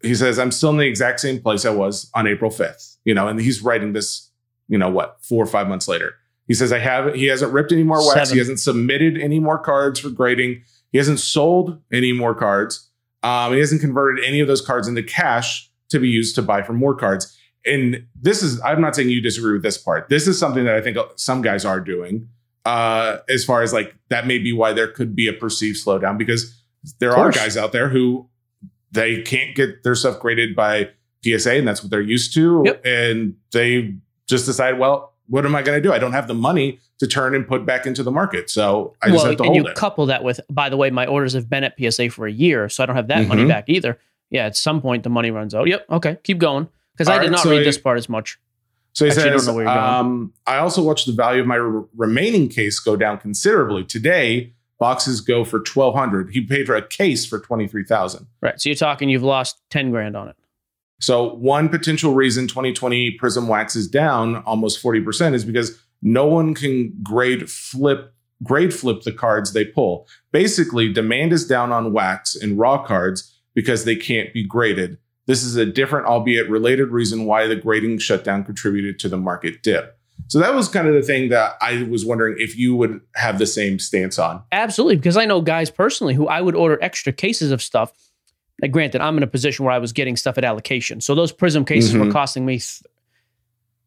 he 0.00 0.14
says, 0.14 0.38
I'm 0.38 0.52
still 0.52 0.70
in 0.70 0.76
the 0.76 0.86
exact 0.86 1.18
same 1.18 1.40
place 1.40 1.64
I 1.64 1.70
was 1.70 2.12
on 2.14 2.28
April 2.28 2.52
5th. 2.52 2.98
You 3.04 3.12
know, 3.12 3.26
and 3.26 3.40
he's 3.40 3.60
writing 3.60 3.92
this, 3.92 4.30
you 4.68 4.78
know, 4.78 4.90
what, 4.90 5.16
four 5.20 5.42
or 5.42 5.48
five 5.48 5.66
months 5.66 5.88
later. 5.88 6.14
He 6.46 6.54
says, 6.54 6.72
I 6.72 6.78
haven't, 6.78 7.16
he 7.16 7.24
hasn't 7.24 7.52
ripped 7.52 7.72
any 7.72 7.82
more 7.82 7.98
wax. 7.98 8.28
Seven. 8.28 8.34
He 8.34 8.38
hasn't 8.38 8.60
submitted 8.60 9.18
any 9.18 9.40
more 9.40 9.58
cards 9.58 9.98
for 9.98 10.10
grading. 10.10 10.62
He 10.92 10.98
hasn't 10.98 11.18
sold 11.18 11.82
any 11.92 12.12
more 12.12 12.36
cards. 12.36 12.88
Um, 13.24 13.52
he 13.52 13.58
hasn't 13.58 13.80
converted 13.80 14.24
any 14.24 14.38
of 14.38 14.46
those 14.46 14.60
cards 14.60 14.86
into 14.86 15.02
cash 15.02 15.67
to 15.90 15.98
be 15.98 16.08
used 16.08 16.34
to 16.36 16.42
buy 16.42 16.62
for 16.62 16.72
more 16.72 16.94
cards. 16.94 17.36
And 17.66 18.06
this 18.20 18.42
is, 18.42 18.60
I'm 18.62 18.80
not 18.80 18.94
saying 18.96 19.10
you 19.10 19.20
disagree 19.20 19.52
with 19.52 19.62
this 19.62 19.78
part. 19.78 20.08
This 20.08 20.26
is 20.26 20.38
something 20.38 20.64
that 20.64 20.74
I 20.74 20.80
think 20.80 20.96
some 21.16 21.42
guys 21.42 21.64
are 21.64 21.80
doing, 21.80 22.28
uh, 22.64 23.18
as 23.28 23.44
far 23.44 23.62
as 23.62 23.72
like 23.72 23.94
that 24.08 24.26
may 24.26 24.38
be 24.38 24.52
why 24.52 24.72
there 24.72 24.88
could 24.88 25.14
be 25.16 25.28
a 25.28 25.32
perceived 25.32 25.84
slowdown 25.84 26.16
because 26.18 26.54
there 27.00 27.16
are 27.16 27.30
guys 27.30 27.56
out 27.56 27.72
there 27.72 27.88
who 27.88 28.28
they 28.92 29.22
can't 29.22 29.54
get 29.54 29.82
their 29.82 29.94
stuff 29.94 30.18
graded 30.20 30.54
by 30.56 30.88
PSA 31.24 31.54
and 31.56 31.66
that's 31.68 31.82
what 31.82 31.90
they're 31.90 32.00
used 32.00 32.32
to. 32.34 32.62
Yep. 32.64 32.84
And 32.86 33.34
they 33.52 33.94
just 34.26 34.46
decide, 34.46 34.78
well, 34.78 35.14
what 35.26 35.44
am 35.44 35.54
I 35.54 35.62
going 35.62 35.76
to 35.76 35.86
do? 35.86 35.92
I 35.92 35.98
don't 35.98 36.12
have 36.12 36.26
the 36.28 36.34
money 36.34 36.78
to 37.00 37.06
turn 37.06 37.34
and 37.34 37.46
put 37.46 37.66
back 37.66 37.86
into 37.86 38.02
the 38.02 38.10
market. 38.10 38.48
So 38.48 38.94
I 39.02 39.08
just 39.08 39.18
well, 39.18 39.26
have 39.26 39.36
to 39.38 39.42
and 39.44 39.54
you 39.56 39.62
hold 39.62 39.70
it. 39.72 39.76
couple 39.76 40.06
that 40.06 40.24
with, 40.24 40.40
by 40.48 40.68
the 40.70 40.76
way, 40.76 40.90
my 40.90 41.06
orders 41.06 41.34
have 41.34 41.50
been 41.50 41.64
at 41.64 41.74
PSA 41.78 42.10
for 42.10 42.26
a 42.26 42.32
year, 42.32 42.68
so 42.68 42.82
I 42.82 42.86
don't 42.86 42.96
have 42.96 43.08
that 43.08 43.26
money 43.26 43.44
Mhm. 43.44 43.48
back 43.48 43.64
either. 43.68 43.98
Yeah, 44.30 44.46
at 44.46 44.56
some 44.56 44.80
point 44.80 45.02
the 45.04 45.10
money 45.10 45.30
runs 45.30 45.54
out. 45.54 45.68
Yep. 45.68 45.86
Okay, 45.90 46.18
keep 46.22 46.38
going 46.38 46.68
because 46.92 47.08
I 47.08 47.14
did 47.18 47.24
right, 47.26 47.30
not 47.32 47.40
so 47.40 47.50
read 47.50 47.60
I- 47.62 47.64
this 47.64 47.78
part 47.78 47.98
as 47.98 48.08
much. 48.08 48.38
So 48.94 49.04
he 49.04 49.10
Actually, 49.12 49.30
I 49.30 49.32
don't 49.34 49.46
know 49.46 49.54
where 49.54 49.64
you're 49.64 49.74
going. 49.74 49.86
um, 49.94 50.32
I 50.46 50.56
also 50.56 50.82
watched 50.82 51.06
the 51.06 51.12
value 51.12 51.40
of 51.42 51.46
my 51.46 51.54
re- 51.54 51.84
remaining 51.96 52.48
case 52.48 52.80
go 52.80 52.96
down 52.96 53.18
considerably. 53.18 53.84
Today, 53.84 54.54
boxes 54.80 55.20
go 55.20 55.44
for 55.44 55.60
twelve 55.60 55.94
hundred. 55.94 56.30
He 56.30 56.40
paid 56.40 56.66
for 56.66 56.74
a 56.74 56.82
case 56.86 57.24
for 57.24 57.38
twenty 57.38 57.68
three 57.68 57.84
thousand. 57.84 58.26
Right. 58.40 58.60
So 58.60 58.68
you're 58.70 58.76
talking 58.76 59.08
you've 59.08 59.22
lost 59.22 59.60
ten 59.70 59.90
grand 59.92 60.16
on 60.16 60.28
it. 60.28 60.36
So 61.00 61.34
one 61.34 61.68
potential 61.68 62.12
reason 62.14 62.48
2020 62.48 63.16
Prizm 63.22 63.46
Wax 63.46 63.76
is 63.76 63.86
down 63.86 64.36
almost 64.38 64.82
40% 64.82 65.32
is 65.34 65.44
because 65.44 65.80
no 66.02 66.26
one 66.26 66.54
can 66.54 66.92
grade 67.04 67.48
flip 67.48 68.12
grade 68.42 68.74
flip 68.74 69.02
the 69.02 69.12
cards 69.12 69.52
they 69.52 69.64
pull. 69.64 70.08
Basically, 70.32 70.92
demand 70.92 71.32
is 71.32 71.46
down 71.46 71.70
on 71.70 71.92
wax 71.92 72.34
and 72.34 72.58
raw 72.58 72.82
cards 72.84 73.32
because 73.58 73.84
they 73.84 73.96
can't 73.96 74.32
be 74.32 74.44
graded. 74.44 74.96
This 75.26 75.42
is 75.42 75.56
a 75.56 75.66
different, 75.66 76.06
albeit 76.06 76.48
related 76.48 76.92
reason 76.92 77.24
why 77.24 77.48
the 77.48 77.56
grading 77.56 77.98
shutdown 77.98 78.44
contributed 78.44 79.00
to 79.00 79.08
the 79.08 79.16
market 79.16 79.64
dip. 79.64 79.98
So 80.28 80.38
that 80.38 80.54
was 80.54 80.68
kind 80.68 80.86
of 80.86 80.94
the 80.94 81.02
thing 81.02 81.28
that 81.30 81.56
I 81.60 81.82
was 81.90 82.06
wondering 82.06 82.36
if 82.38 82.56
you 82.56 82.76
would 82.76 83.00
have 83.16 83.40
the 83.40 83.46
same 83.46 83.80
stance 83.80 84.16
on. 84.16 84.42
Absolutely, 84.52 84.94
because 84.94 85.16
I 85.16 85.24
know 85.24 85.40
guys 85.40 85.70
personally 85.72 86.14
who 86.14 86.28
I 86.28 86.40
would 86.40 86.54
order 86.54 86.78
extra 86.80 87.12
cases 87.12 87.50
of 87.50 87.60
stuff. 87.60 87.92
Now, 88.62 88.68
granted, 88.68 89.00
I'm 89.00 89.16
in 89.16 89.24
a 89.24 89.26
position 89.28 89.64
where 89.64 89.74
I 89.74 89.78
was 89.78 89.92
getting 89.92 90.16
stuff 90.16 90.38
at 90.38 90.44
allocation, 90.44 91.00
so 91.00 91.16
those 91.16 91.32
Prizm 91.32 91.66
cases 91.66 91.96
were 91.96 92.06
Mhm. 92.06 92.12
costing 92.12 92.46
me 92.46 92.58
th- 92.58 92.82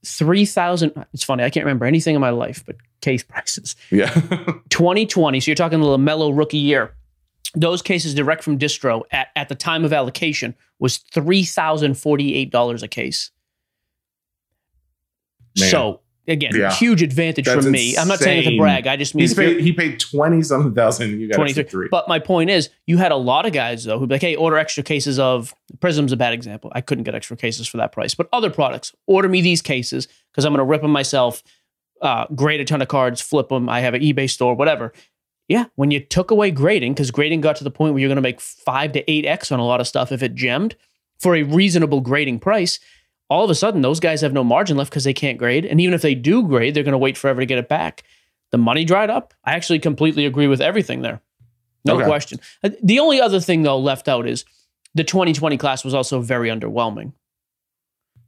three 0.05 0.45
thousand. 0.45 0.91
It's 1.13 1.23
funny, 1.23 1.43
I 1.45 1.49
can't 1.49 1.65
remember 1.65 1.85
anything 1.85 2.15
in 2.15 2.21
my 2.21 2.29
life 2.31 2.61
but 2.65 2.75
case 3.01 3.23
prices. 3.33 3.75
Yeah. 3.89 4.09
2020, 4.69 5.39
so 5.39 5.49
you're 5.49 5.55
talking 5.55 5.79
the 5.79 5.85
LaMelo 5.85 6.35
rookie 6.37 6.57
year. 6.57 6.93
Those 7.53 7.81
cases 7.81 8.13
direct 8.13 8.43
from 8.43 8.57
distro 8.57 9.03
at, 9.11 9.27
at 9.35 9.49
the 9.49 9.55
time 9.55 9.83
of 9.83 9.91
allocation 9.91 10.55
was 10.79 10.97
three 10.97 11.43
thousand 11.43 11.95
forty 11.95 12.33
eight 12.35 12.51
dollars 12.51 12.81
a 12.83 12.87
case. 12.87 13.31
Man. 15.59 15.69
So 15.69 15.99
again, 16.27 16.51
Yeah. 16.55 16.71
huge 16.71 17.01
advantage 17.01 17.45
That's 17.45 17.65
for 17.65 17.69
me. 17.69 17.97
I'm 17.97 18.07
not 18.07 18.19
saying 18.19 18.47
it 18.47 18.51
to 18.51 18.57
brag. 18.57 18.87
I 18.87 18.95
just 18.95 19.15
mean 19.15 19.27
paid, 19.33 19.59
he 19.59 19.73
paid 19.73 19.99
20 19.99 20.41
something 20.43 20.73
thousand. 20.73 21.19
You 21.19 21.27
got 21.27 21.35
23. 21.35 21.63
23. 21.63 21.87
But 21.91 22.07
my 22.07 22.19
point 22.19 22.49
is, 22.49 22.69
you 22.87 22.97
had 22.97 23.11
a 23.11 23.17
lot 23.17 23.45
of 23.45 23.53
guys 23.53 23.83
though 23.83 23.99
who'd 23.99 24.09
be 24.09 24.15
like, 24.15 24.21
"Hey, 24.21 24.35
order 24.35 24.57
extra 24.57 24.83
cases 24.83 25.19
of 25.19 25.53
Prizm's 25.79 26.11
a 26.11 26.17
bad 26.17 26.33
example. 26.33 26.71
I 26.73 26.81
couldn't 26.81 27.03
get 27.03 27.15
extra 27.15 27.35
cases 27.35 27.67
for 27.67 27.77
that 27.77 27.91
price, 27.91 28.15
but 28.15 28.29
other 28.31 28.49
products, 28.49 28.95
order 29.07 29.27
me 29.27 29.41
these 29.41 29.61
cases 29.61 30.07
because 30.31 30.45
I'm 30.45 30.53
going 30.53 30.59
to 30.59 30.63
rip 30.63 30.81
them 30.81 30.91
myself, 30.91 31.43
uh, 32.01 32.27
grade 32.33 32.61
a 32.61 32.65
ton 32.65 32.81
of 32.81 32.87
cards, 32.87 33.19
flip 33.19 33.49
them. 33.49 33.67
I 33.67 33.81
have 33.81 33.93
an 33.93 34.01
eBay 34.01 34.29
store, 34.29 34.55
whatever." 34.55 34.93
Yeah, 35.51 35.65
when 35.75 35.91
you 35.91 35.99
took 35.99 36.31
away 36.31 36.49
grading, 36.51 36.93
because 36.93 37.11
grading 37.11 37.41
got 37.41 37.57
to 37.57 37.63
the 37.63 37.71
point 37.71 37.93
where 37.93 37.99
you're 37.99 38.07
going 38.09 38.15
to 38.15 38.21
make 38.21 38.39
five 38.41 38.93
to 38.93 39.11
eight 39.11 39.25
x 39.25 39.51
on 39.51 39.59
a 39.59 39.65
lot 39.65 39.81
of 39.81 39.87
stuff 39.87 40.11
if 40.11 40.23
it 40.23 40.33
gemmed 40.33 40.75
for 41.19 41.35
a 41.35 41.43
reasonable 41.43 41.99
grading 42.01 42.39
price. 42.39 42.79
All 43.29 43.43
of 43.43 43.49
a 43.49 43.55
sudden, 43.55 43.81
those 43.81 43.99
guys 43.99 44.21
have 44.21 44.33
no 44.33 44.43
margin 44.43 44.77
left 44.77 44.89
because 44.91 45.03
they 45.03 45.13
can't 45.13 45.37
grade, 45.37 45.65
and 45.65 45.79
even 45.81 45.93
if 45.93 46.01
they 46.01 46.15
do 46.15 46.43
grade, 46.47 46.73
they're 46.73 46.83
going 46.83 46.91
to 46.93 46.97
wait 46.97 47.17
forever 47.17 47.41
to 47.41 47.45
get 47.45 47.57
it 47.57 47.69
back. 47.69 48.03
The 48.51 48.57
money 48.57 48.83
dried 48.85 49.09
up. 49.09 49.33
I 49.45 49.53
actually 49.53 49.79
completely 49.79 50.25
agree 50.25 50.47
with 50.47 50.59
everything 50.61 51.01
there. 51.01 51.21
No 51.85 51.95
Okay. 51.95 52.05
question. 52.05 52.39
Uh, 52.63 52.69
The 52.83 52.99
only 52.99 53.19
other 53.21 53.39
thing 53.39 53.63
though 53.63 53.77
left 53.79 54.07
out 54.07 54.27
is 54.27 54.45
the 54.93 55.03
2020 55.03 55.57
class 55.57 55.83
was 55.85 55.93
also 55.93 56.19
very 56.21 56.49
underwhelming. 56.49 57.13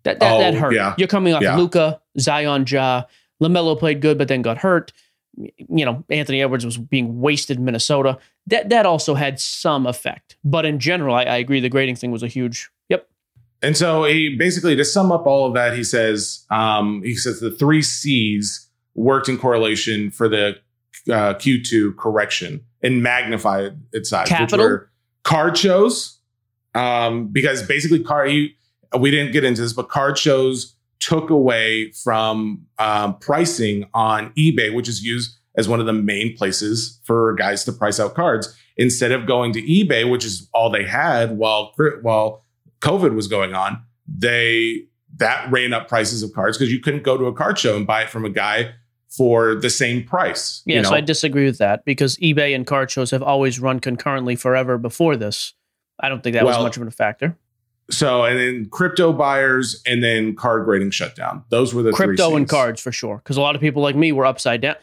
That 0.04 0.20
that, 0.20 0.38
that 0.40 0.56
Oh, 0.56 0.60
hurt. 0.60 0.74
yeah. 0.74 0.96
You're 0.98 1.08
coming 1.08 1.34
off 1.34 1.42
Yeah. 1.42 1.56
Luka, 1.58 2.02
Zion 2.20 2.66
Ja, 2.68 3.04
LaMelo 3.42 3.78
played 3.78 4.02
good, 4.02 4.18
but 4.18 4.28
then 4.28 4.42
got 4.42 4.58
hurt. 4.60 4.92
You 5.36 5.86
know, 5.86 6.04
Anthony 6.10 6.42
Edwards 6.42 6.66
was 6.66 6.78
being 6.78 7.20
wasted 7.20 7.58
in 7.58 7.66
Minnesota. 7.66 8.20
That 8.48 8.70
that 8.70 8.86
also 8.86 9.16
had 9.16 9.40
some 9.40 9.88
effect. 9.88 10.38
But 10.44 10.66
in 10.66 10.80
general, 10.80 11.16
I, 11.16 11.24
I 11.24 11.38
agree 11.38 11.60
the 11.60 11.70
grading 11.70 11.96
thing 11.96 12.12
was 12.12 12.24
a 12.24 12.28
huge. 12.28 12.70
Yep. 12.90 13.08
And 13.62 13.78
so 13.78 14.04
he 14.04 14.36
basically 14.36 14.76
to 14.76 14.86
sum 14.86 15.12
up 15.12 15.26
all 15.26 15.48
of 15.48 15.54
that, 15.54 15.76
he 15.76 15.84
says, 15.84 16.46
um, 16.52 17.02
he 17.04 17.16
says 17.16 17.40
the 17.40 17.52
three 17.52 17.82
C's 17.82 18.70
worked 18.94 19.30
in 19.30 19.38
correlation 19.38 20.12
for 20.12 20.30
the 20.30 20.58
uh, 21.10 21.34
Q2 21.36 21.98
correction 21.98 22.64
and 22.82 23.02
magnified 23.02 23.78
its 23.92 24.10
size, 24.10 24.28
Capital? 24.28 24.60
which 24.60 24.70
were 24.70 24.90
card 25.24 25.58
shows. 25.58 26.20
Um, 26.76 27.28
because 27.28 27.64
basically, 27.64 28.04
card 28.04 28.30
he, 28.30 28.56
we 28.98 29.12
didn't 29.12 29.32
get 29.32 29.44
into 29.44 29.62
this, 29.62 29.74
but 29.74 29.90
card 29.90 30.18
shows 30.18 30.73
took 31.04 31.30
away 31.30 31.92
from 31.92 32.66
um, 32.80 33.20
pricing 33.20 33.86
on 33.94 34.32
eBay, 34.38 34.74
which 34.74 34.88
is 34.88 35.04
used 35.04 35.38
as 35.58 35.68
one 35.68 35.82
of 35.82 35.86
the 35.86 35.94
main 35.94 36.36
places 36.38 37.02
for 37.04 37.34
guys 37.34 37.66
to 37.66 37.74
price 37.74 38.00
out 38.00 38.16
cards. 38.16 38.58
Instead 38.78 39.12
of 39.12 39.28
going 39.28 39.52
to 39.52 39.62
eBay, 39.62 40.10
which 40.10 40.24
is 40.24 40.50
all 40.54 40.70
they 40.70 40.86
had 40.86 41.38
while 41.38 41.74
while 42.02 42.46
COVID 42.80 43.16
was 43.16 43.28
going 43.28 43.54
on, 43.54 43.84
they 44.08 44.86
that 45.18 45.52
ran 45.52 45.74
up 45.74 45.90
prices 45.90 46.24
of 46.24 46.32
cards 46.34 46.58
because 46.58 46.72
you 46.72 46.80
couldn't 46.80 47.04
go 47.04 47.18
to 47.18 47.26
a 47.26 47.34
card 47.34 47.60
show 47.60 47.76
and 47.76 47.86
buy 47.86 48.04
it 48.04 48.10
from 48.10 48.24
a 48.24 48.30
guy 48.30 48.74
for 49.10 49.56
the 49.56 49.70
same 49.70 50.06
price. 50.06 50.64
Yeah, 50.66 50.78
you 50.78 50.86
so? 50.86 50.96
I 50.96 51.02
disagree 51.02 51.46
with 51.46 51.60
that 51.60 51.86
because 51.86 52.18
eBay 52.18 52.56
and 52.56 52.66
card 52.66 52.90
shows 52.90 53.12
have 53.12 53.22
always 53.22 53.60
run 53.60 53.80
concurrently 53.80 54.36
forever 54.38 54.78
before 54.78 55.18
this. 55.18 55.54
I 56.00 56.10
don't 56.10 56.24
think 56.24 56.36
that 56.36 56.46
was 56.46 56.58
much 56.58 56.78
of 56.78 56.88
a 56.88 56.92
factor. 56.92 57.38
So 57.92 58.24
and 58.24 58.40
then 58.40 58.68
crypto 58.72 59.12
buyers 59.14 59.82
and 59.86 60.04
then 60.04 60.36
card 60.36 60.66
grading 60.66 60.92
shutdown. 60.92 61.44
Those 61.50 61.74
were 61.74 61.84
the 61.84 61.92
Crypto 61.92 62.36
and 62.36 62.48
cards 62.48 62.82
for 62.82 62.92
sure. 62.92 63.18
Because 63.18 63.38
a 63.38 63.42
lot 63.42 63.56
of 63.56 63.62
people 63.62 63.82
like 63.82 63.96
me 63.96 64.12
were 64.12 64.26
upside 64.26 64.62
down. 64.62 64.76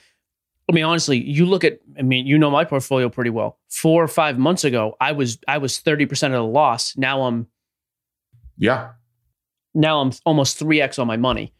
I 0.68 0.72
mean, 0.72 0.84
honestly, 0.84 1.18
you 1.18 1.46
look 1.46 1.64
at 1.64 1.80
I 1.98 2.02
mean, 2.02 2.26
you 2.26 2.38
know 2.38 2.50
my 2.50 2.64
portfolio 2.64 3.08
pretty 3.08 3.30
well. 3.30 3.58
Four 3.70 4.04
or 4.04 4.08
five 4.08 4.38
months 4.38 4.64
ago, 4.64 4.96
I 5.00 5.12
was 5.12 5.38
I 5.48 5.58
was 5.58 5.78
30% 5.80 6.26
of 6.26 6.32
the 6.32 6.44
loss. 6.44 6.96
Now 6.96 7.22
I'm 7.22 7.46
Yeah. 8.58 8.90
now 9.74 10.00
I'm 10.00 10.12
almost 10.26 10.58
3x 10.60 10.98
on 10.98 11.06
my 11.06 11.16
money. 11.16 11.54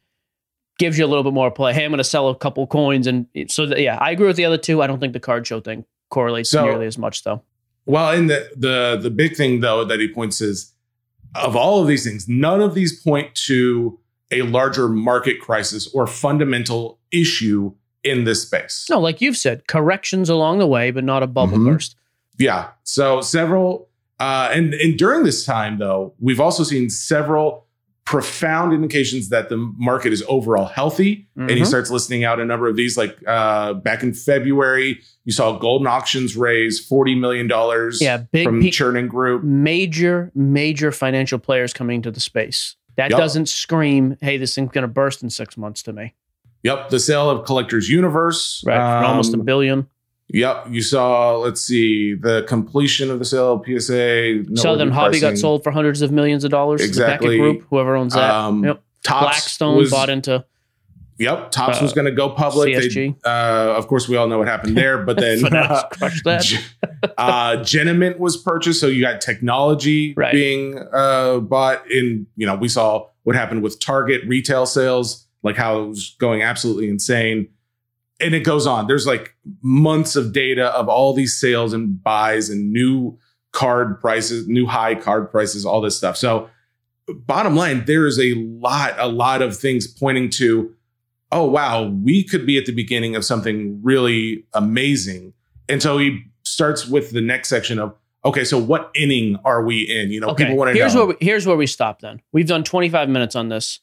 Gives 0.79 0.99
you 0.99 1.05
a 1.05 1.09
little 1.09 1.25
bit 1.25 1.33
more 1.35 1.51
play. 1.51 1.73
Hey, 1.75 1.85
I'm 1.85 1.91
going 1.91 1.99
to 1.99 2.05
sell 2.05 2.29
a 2.29 2.35
couple 2.37 2.67
coins. 2.67 3.07
And 3.07 3.27
so, 3.49 3.67
that, 3.67 3.81
yeah, 3.81 3.99
I 4.01 4.13
agree 4.13 4.27
with 4.27 4.37
the 4.37 4.47
other 4.47 4.57
two. 4.57 4.81
I 4.81 4.87
don't 4.87 4.99
think 4.99 5.13
the 5.13 5.21
card 5.21 5.47
show 5.47 5.61
thing 5.61 5.85
correlates 6.11 6.51
So- 6.51 6.65
nearly 6.65 6.87
as 6.87 6.97
much, 6.97 7.23
though. 7.25 7.43
Well, 7.87 8.11
and 8.11 8.29
the 8.31 8.49
the 8.57 8.99
the 9.03 9.11
big 9.11 9.37
thing 9.37 9.61
though 9.61 9.85
that 9.85 9.99
he 10.01 10.09
points 10.13 10.41
is 10.41 10.73
of 11.35 11.55
all 11.57 11.81
of 11.81 11.87
these 11.89 12.05
things, 12.05 12.29
none 12.29 12.61
of 12.61 12.75
these 12.75 13.01
point 13.03 13.35
to 13.47 13.99
a 14.31 14.43
larger 14.43 14.89
market 14.89 15.41
crisis 15.41 15.89
or 15.95 16.07
fundamental 16.07 16.99
issue 17.13 17.73
in 18.05 18.25
this 18.25 18.43
space. 18.43 18.87
No, 18.89 18.99
like 19.01 19.21
you've 19.21 19.37
said, 19.37 19.67
corrections 19.67 20.29
along 20.31 20.59
the 20.59 20.67
way, 20.67 20.91
but 20.91 21.05
not 21.05 21.23
a 21.23 21.27
bubble 21.27 21.59
Mhm. 21.59 21.73
burst. 21.73 21.97
Yeah. 22.39 22.69
So 22.85 23.21
several, 23.21 23.89
uh, 24.19 24.49
and 24.53 24.73
and 24.75 24.97
during 24.99 25.25
this 25.25 25.45
time 25.45 25.79
though, 25.79 26.15
we've 26.21 26.41
also 26.41 26.63
seen 26.63 26.89
several 26.91 27.67
profound 28.11 28.73
indications 28.73 29.29
that 29.29 29.49
the 29.51 29.57
market 29.57 30.13
is 30.13 30.21
overall 30.27 30.65
healthy. 30.65 31.29
And 31.37 31.49
he 31.49 31.61
Mhm. 31.61 31.67
starts 31.67 31.93
listing 31.93 32.25
out 32.25 32.41
a 32.41 32.45
number 32.45 32.67
of 32.67 32.75
these. 32.75 32.97
Like 32.99 33.17
uh, 33.25 33.75
back 33.75 34.03
in 34.03 34.13
February, 34.15 34.99
you 35.25 35.31
saw 35.33 35.57
Goldin 35.61 35.87
Auctions 35.89 36.37
raise 36.37 36.81
forty 36.85 37.15
million 37.15 37.47
dollars 37.47 38.01
Yeah, 38.03 38.17
big 38.33 38.47
from 38.47 38.61
pe- 38.61 38.71
Chernin 38.71 39.07
Group. 39.09 39.45
major, 39.45 40.33
major 40.35 40.91
financial 40.91 41.39
players 41.39 41.73
coming 41.73 42.03
to 42.03 42.11
the 42.11 42.19
space. 42.19 42.75
That 42.97 43.11
Yep. 43.13 43.19
doesn't 43.21 43.49
scream, 43.49 44.17
hey, 44.21 44.37
this 44.39 44.57
thing's 44.57 44.73
going 44.73 44.83
to 44.83 44.89
burst 44.89 45.23
in 45.23 45.31
six 45.31 45.57
months 45.57 45.81
to 45.85 45.93
me. 45.93 46.15
Yep, 46.65 46.89
the 46.91 46.99
sale 46.99 47.31
of 47.31 47.47
Collectors 47.47 47.89
Universe. 47.89 48.65
Right. 48.67 48.75
For 48.77 49.07
almost 49.07 49.33
a 49.35 49.39
Um, 49.39 49.45
billion. 49.45 49.87
Yep, 50.33 50.67
you 50.71 50.83
saw. 50.83 51.37
Let's 51.37 51.61
see 51.61 52.15
the 52.15 52.45
completion 52.49 53.11
of 53.11 53.19
the 53.19 53.25
sale 53.25 53.55
of 53.55 53.65
PSA. 53.67 54.45
no 54.49 54.61
Southern. 54.63 54.91
Hobby 54.91 55.19
got 55.21 55.37
sold 55.39 55.65
for 55.65 55.71
hundreds 55.73 56.03
of 56.03 56.13
millions 56.13 56.45
of 56.45 56.51
dollars. 56.51 56.81
Exactly. 56.83 57.37
The 57.37 57.43
Beckett 57.43 57.59
Group, 57.59 57.69
whoever 57.71 57.97
owns 57.97 58.15
that. 58.15 58.31
Um, 58.31 58.65
yep. 58.65 58.83
Topps 59.03 59.25
Blackstone 59.25 59.77
was- 59.77 59.91
bought 59.91 60.11
into 60.11 60.45
Yep, 61.19 61.51
Topps 61.51 61.81
uh, 61.81 61.83
was 61.83 61.93
going 61.93 62.07
to 62.07 62.13
go 62.13 62.31
public. 62.31 62.75
They- 62.95 63.15
uh, 63.27 63.75
of 63.77 63.89
course, 63.89 64.09
we 64.09 64.17
all 64.17 64.27
know 64.27 64.39
what 64.39 64.49
happened 64.49 64.75
there. 64.75 64.97
But 65.05 65.17
then 65.21 65.41
crushed 65.93 66.25
that. 66.25 66.63
Uh, 67.19 67.57
Genamint 67.59 68.19
was 68.19 68.39
purchased, 68.39 68.81
so 68.81 68.87
you 68.87 69.03
got 69.03 69.21
technology 69.21 70.15
Right. 70.17 70.33
being 70.33 70.79
uh, 70.93 71.41
bought. 71.41 71.83
In 71.91 72.27
you 72.37 72.47
know, 72.47 72.55
we 72.55 72.69
saw 72.69 73.07
what 73.25 73.37
happened 73.37 73.63
with 73.63 73.79
Target 73.81 74.23
retail 74.27 74.65
sales, 74.65 75.27
like 75.43 75.57
how 75.59 75.83
it 75.83 75.89
was 75.89 76.17
going 76.19 76.41
absolutely 76.43 76.89
insane, 76.89 77.49
and 78.21 78.35
it 78.35 78.41
goes 78.41 78.67
on. 78.67 78.87
There's 78.87 79.07
like 79.07 79.35
months 79.63 80.17
of 80.17 80.33
data 80.33 80.67
of 80.77 80.89
all 80.89 81.13
these 81.13 81.39
sales 81.39 81.73
and 81.73 82.03
buys 82.03 82.49
and 82.51 82.73
new 82.73 83.19
card 83.53 84.01
prices, 84.01 84.47
new 84.49 84.67
high 84.67 84.95
card 84.95 85.31
prices, 85.31 85.65
all 85.67 85.81
this 85.81 85.97
stuff. 85.97 86.17
So, 86.17 86.49
bottom 87.09 87.57
line, 87.57 87.85
there 87.87 88.07
is 88.07 88.19
a 88.21 88.35
lot, 88.35 88.95
a 88.99 89.09
lot 89.09 89.43
of 89.43 89.57
things 89.57 89.87
pointing 89.87 90.31
to. 90.31 90.75
Oh 91.33 91.45
wow, 91.45 91.85
we 91.85 92.25
could 92.25 92.45
be 92.45 92.59
at 92.59 92.67
the 92.67 92.73
beginning 92.73 93.15
of 93.15 93.25
something 93.25 93.81
really 93.83 94.45
amazing. 94.53 95.33
And 95.69 95.81
so 95.81 95.97
he 95.99 96.25
starts 96.43 96.89
with 96.89 97.13
the 97.13 97.21
next 97.21 97.49
section 97.49 97.79
of 97.79 97.95
okay, 98.25 98.45
so 98.45 98.59
what 98.59 98.91
inning 98.95 99.39
are 99.45 99.65
we 99.65 99.83
in? 99.83 100.11
You 100.11 100.21
know, 100.21 100.31
Okay, 100.31 100.45
people 100.45 100.57
want 100.57 100.71
to 100.73 100.75
here's 100.75 100.95
know. 100.95 101.07
where 101.07 101.17
we, 101.21 101.25
here's 101.25 101.47
where 101.47 101.57
we 101.57 101.67
stop. 101.69 102.01
Then 102.01 102.21
we've 102.33 102.49
done 102.49 102.65
25 102.65 103.09
minutes 103.09 103.37
on 103.37 103.49
this. 103.49 103.79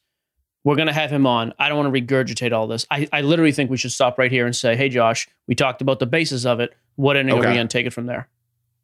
We're 0.68 0.76
gonna 0.76 0.92
have 0.92 1.10
him 1.10 1.26
on. 1.26 1.54
I 1.58 1.70
don't 1.70 1.78
want 1.78 1.96
to 1.96 2.02
regurgitate 2.02 2.52
all 2.52 2.68
this. 2.68 2.86
I, 2.92 3.08
I 3.14 3.22
literally 3.22 3.54
think 3.54 3.70
we 3.72 3.78
should 3.78 3.94
stop 3.94 4.18
right 4.18 4.30
here 4.30 4.46
and 4.46 4.54
say, 4.54 4.76
"Hey, 4.76 4.90
Josh, 4.90 5.30
we 5.48 5.56
talked 5.56 5.82
about 5.82 6.00
the 6.00 6.06
basis 6.06 6.46
of 6.46 6.60
it. 6.60 6.76
What 6.98 7.16
inning 7.16 7.34
are 7.36 7.38
we 7.38 7.44
gonna 7.44 7.70
take 7.70 7.86
it 7.86 7.92
from 7.94 8.06
there?" 8.06 8.28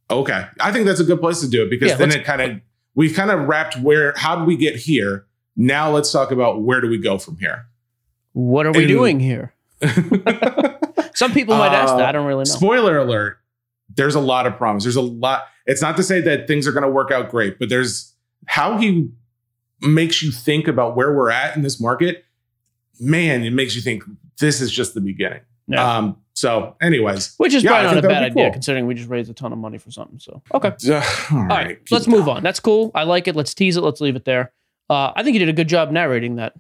okay, 0.10 0.46
I 0.62 0.72
think 0.72 0.86
that's 0.86 1.02
a 1.02 1.04
good 1.04 1.20
place 1.20 1.42
to 1.42 1.50
do 1.50 1.62
it 1.64 1.70
because 1.70 1.90
Yeah, 1.90 1.98
then 1.98 2.12
it 2.12 2.24
kind 2.24 2.42
of 2.42 2.62
we've 2.96 3.14
kind 3.14 3.32
of 3.32 3.50
wrapped 3.50 3.78
where 3.80 4.14
how 4.16 4.38
did 4.38 4.48
we 4.48 4.56
get 4.56 4.78
here? 4.78 5.26
Now 5.58 5.92
let's 5.92 6.10
talk 6.10 6.32
about 6.32 6.62
where 6.62 6.80
do 6.80 6.88
we 6.88 6.98
go 6.98 7.18
from 7.18 7.36
here. 7.36 7.66
What 8.32 8.66
are 8.66 8.72
we 8.72 8.80
And- 8.86 8.88
doing 8.88 9.20
here? 9.20 9.54
Some 11.16 11.34
people 11.34 11.58
might 11.58 11.74
ask 11.74 11.94
Uh, 11.94 11.98
that. 11.98 12.08
I 12.08 12.12
don't 12.14 12.26
really 12.28 12.40
know. 12.40 12.44
Spoiler 12.46 12.98
alert: 12.98 13.40
there's 13.94 14.16
a 14.16 14.22
lot 14.22 14.48
of 14.48 14.56
promise. 14.56 14.84
There's 14.84 14.96
a 14.96 15.02
lot. 15.02 15.48
It's 15.66 15.82
not 15.82 15.98
to 15.98 16.04
say 16.04 16.22
that 16.22 16.48
things 16.48 16.66
are 16.66 16.72
going 16.72 16.84
to 16.86 16.90
work 16.90 17.12
out 17.12 17.30
great, 17.30 17.60
but 17.60 17.68
there's 17.68 18.14
how 18.46 18.78
he 18.78 19.10
makes 19.84 20.22
you 20.22 20.32
think 20.32 20.68
about 20.68 20.96
where 20.96 21.14
we're 21.14 21.30
at 21.30 21.56
in 21.56 21.62
this 21.62 21.80
market. 21.80 22.26
Man, 23.00 23.44
it 23.44 23.54
makes 23.54 23.76
you 23.76 23.82
think 23.82 24.04
this 24.40 24.62
is 24.62 24.72
just 24.72 24.94
the 24.94 25.02
beginning. 25.02 25.42
Yeah. 25.68 25.98
Um. 25.98 26.18
So, 26.36 26.76
anyways, 26.82 27.36
Which 27.38 27.54
is 27.54 27.64
yeah, 27.64 27.70
probably 27.70 27.96
not 27.96 28.06
a 28.06 28.08
bad 28.08 28.24
idea 28.24 28.46
cool. 28.46 28.54
considering 28.54 28.88
we 28.88 28.96
just 28.96 29.10
raised 29.10 29.30
a 29.30 29.34
ton 29.34 29.54
of 29.54 29.60
money 29.60 29.78
for 29.78 29.92
something. 29.92 30.20
So 30.20 30.42
okay. 30.54 30.74
Uh, 30.90 31.04
all 31.32 31.38
All 31.38 31.46
right, 31.46 31.80
let's 31.92 32.08
move 32.08 32.28
on. 32.28 32.44
That's 32.44 32.60
cool. 32.60 32.92
I 32.96 33.04
like 33.04 33.28
it. 33.28 33.36
Let's 33.36 33.54
tease 33.54 33.78
it. 33.78 33.82
Let's 33.82 34.02
leave 34.02 34.16
it 34.16 34.26
there. 34.26 34.52
Uh, 34.90 35.12
I 35.16 35.24
think 35.24 35.36
you 35.36 35.40
did 35.40 35.50
a 35.50 35.54
good 35.54 35.70
job 35.70 35.92
narrating 35.92 36.38
that. 36.38 36.54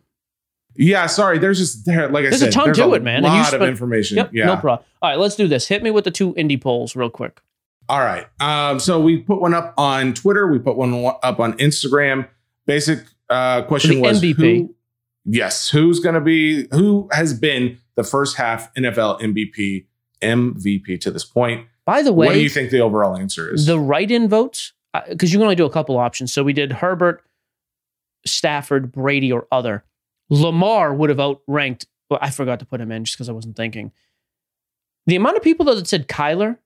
Yeah, 0.76 1.08
sorry. 1.08 1.38
There's 1.38 1.60
just 1.60 1.86
there, 1.86 2.08
like 2.10 2.26
I 2.26 2.30
There's 2.30 2.42
a 2.42 2.52
ton 2.52 2.66
there's 2.66 2.78
to 2.78 2.86
a 2.86 2.94
it, 2.94 3.04
man, 3.04 3.24
you 3.24 3.30
Lot 3.30 3.54
of 3.54 3.62
information. 3.62 4.18
Yep, 4.18 4.32
yeah. 4.34 4.46
no 4.46 4.58
problem. 4.58 4.86
All 5.02 5.10
right, 5.10 5.20
let's 5.20 5.36
do 5.36 5.48
this. 5.48 5.68
Hit 5.68 5.84
me 5.84 5.92
with 5.92 6.04
the 6.04 6.12
two 6.12 6.34
indie 6.34 6.60
polls 6.60 6.96
real 6.96 7.10
quick. 7.10 7.42
All 7.90 8.00
right. 8.00 8.26
Um, 8.40 8.80
so 8.80 9.00
we 9.00 9.18
put 9.18 9.42
one 9.42 9.54
up 9.54 9.74
on 9.78 10.14
Twitter. 10.14 10.48
We 10.48 10.60
put 10.60 10.78
one 10.78 11.14
up 11.22 11.40
on 11.40 11.54
Instagram. 11.54 12.28
Basic 12.66 13.00
uh, 13.34 13.64
question 13.64 14.00
was 14.00 14.22
MVP. 14.22 14.36
who- 14.36 14.76
yes, 15.26 15.70
who's 15.70 16.00
going 16.00 16.16
to 16.16 16.22
be 16.22 16.68
who 16.72 17.08
has 17.12 17.34
been 17.38 17.78
the 17.96 18.04
first 18.04 18.38
half 18.38 18.74
NFL 18.76 19.22
MVP 19.22 19.86
MVP 20.22 21.00
to 21.02 21.12
this 21.12 21.24
point? 21.26 21.68
By 21.86 22.02
the 22.02 22.14
way, 22.14 22.28
what 22.28 22.34
do 22.34 22.42
you 22.42 22.50
think 22.50 22.70
the 22.72 22.80
overall 22.80 23.18
answer 23.18 23.54
is? 23.54 23.66
the 23.66 23.80
write-in 23.80 24.30
votes 24.30 24.74
because 25.10 25.34
you 25.34 25.40
can 25.40 25.44
only 25.44 25.56
do 25.56 25.66
a 25.66 25.70
couple 25.72 25.98
options. 25.98 26.32
So 26.34 26.44
we 26.44 26.54
did 26.54 26.72
Herbert, 26.72 27.24
Stafford, 28.26 28.92
Brady, 28.92 29.32
or 29.32 29.48
other. 29.52 29.84
Lamar 30.30 30.94
would 30.94 31.10
have 31.10 31.20
outranked. 31.20 31.88
Well, 32.10 32.20
I 32.22 32.30
forgot 32.30 32.60
to 32.60 32.66
put 32.66 32.80
him 32.80 32.92
in 32.92 33.04
just 33.06 33.18
because 33.18 33.28
I 33.30 33.34
wasn't 33.34 33.56
thinking. 33.56 33.92
The 35.08 35.16
amount 35.18 35.36
of 35.38 35.44
people 35.44 35.66
though 35.66 35.76
that 35.76 35.88
said 35.88 36.08
Kyler, 36.08 36.58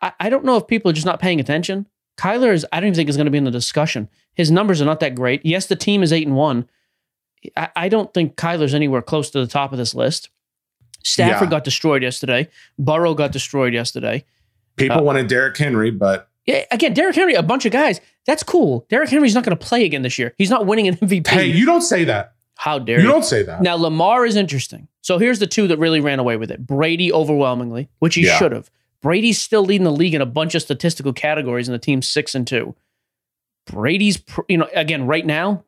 I, 0.00 0.12
I 0.20 0.30
don't 0.30 0.44
know 0.44 0.56
if 0.56 0.66
people 0.66 0.90
are 0.90 0.94
just 0.94 1.06
not 1.06 1.20
paying 1.20 1.40
attention. 1.40 1.86
Kyler 2.18 2.52
is. 2.52 2.66
I 2.72 2.80
don't 2.80 2.88
even 2.88 2.96
think 2.96 3.08
is 3.08 3.16
going 3.16 3.26
to 3.26 3.30
be 3.30 3.38
in 3.38 3.44
the 3.44 3.50
discussion. 3.50 4.08
His 4.34 4.50
numbers 4.50 4.82
are 4.82 4.84
not 4.84 5.00
that 5.00 5.14
great. 5.14 5.44
Yes, 5.46 5.66
the 5.66 5.76
team 5.76 6.02
is 6.02 6.12
eight 6.12 6.26
and 6.26 6.36
one. 6.36 6.68
I, 7.56 7.68
I 7.76 7.88
don't 7.88 8.12
think 8.12 8.36
Kyler's 8.36 8.74
anywhere 8.74 9.02
close 9.02 9.30
to 9.30 9.40
the 9.40 9.46
top 9.46 9.72
of 9.72 9.78
this 9.78 9.94
list. 9.94 10.28
Stafford 11.04 11.46
Yeah. 11.46 11.50
got 11.50 11.64
destroyed 11.64 12.02
yesterday. 12.02 12.48
Burrow 12.78 13.14
got 13.14 13.32
destroyed 13.32 13.72
yesterday. 13.72 14.24
People 14.76 14.98
uh, 14.98 15.02
wanted 15.02 15.28
Derrick 15.28 15.56
Henry, 15.56 15.90
but 15.90 16.28
Yeah, 16.46 16.64
again, 16.70 16.92
Derrick 16.92 17.14
Henry, 17.16 17.34
a 17.34 17.42
bunch 17.42 17.64
of 17.64 17.72
guys. 17.72 18.00
That's 18.26 18.42
cool. 18.42 18.84
Derrick 18.90 19.08
Henry's 19.10 19.34
not 19.34 19.44
going 19.44 19.56
to 19.56 19.64
play 19.66 19.84
again 19.84 20.02
this 20.02 20.18
year. 20.18 20.34
He's 20.36 20.50
not 20.50 20.66
winning 20.66 20.88
an 20.88 20.96
MVP. 20.98 21.26
hey, 21.28 21.46
you 21.46 21.64
don't 21.64 21.82
say 21.82 22.04
that. 22.04 22.34
How 22.56 22.80
dare 22.80 22.98
You 22.98 23.06
you? 23.06 23.12
don't 23.12 23.24
say 23.24 23.44
that. 23.44 23.62
Now 23.62 23.76
Lamar 23.76 24.26
is 24.26 24.34
interesting. 24.34 24.88
So 25.00 25.18
here's 25.18 25.38
the 25.38 25.46
two 25.46 25.68
that 25.68 25.78
really 25.78 26.00
ran 26.00 26.18
away 26.18 26.36
with 26.36 26.50
it. 26.50 26.66
Brady 26.66 27.12
overwhelmingly, 27.12 27.88
which 28.00 28.16
he 28.16 28.26
Yeah. 28.26 28.36
should 28.38 28.50
have. 28.52 28.68
Brady's 29.02 29.40
still 29.40 29.64
leading 29.64 29.84
the 29.84 29.92
league 29.92 30.14
in 30.14 30.20
a 30.20 30.26
bunch 30.26 30.54
of 30.54 30.62
statistical 30.62 31.12
categories, 31.12 31.68
and 31.68 31.74
the 31.74 31.78
team's 31.78 32.08
six 32.08 32.34
and 32.34 32.46
two. 32.46 32.74
Brady's, 33.66 34.22
you 34.48 34.58
know, 34.58 34.68
again, 34.74 35.06
right 35.06 35.24
now, 35.24 35.64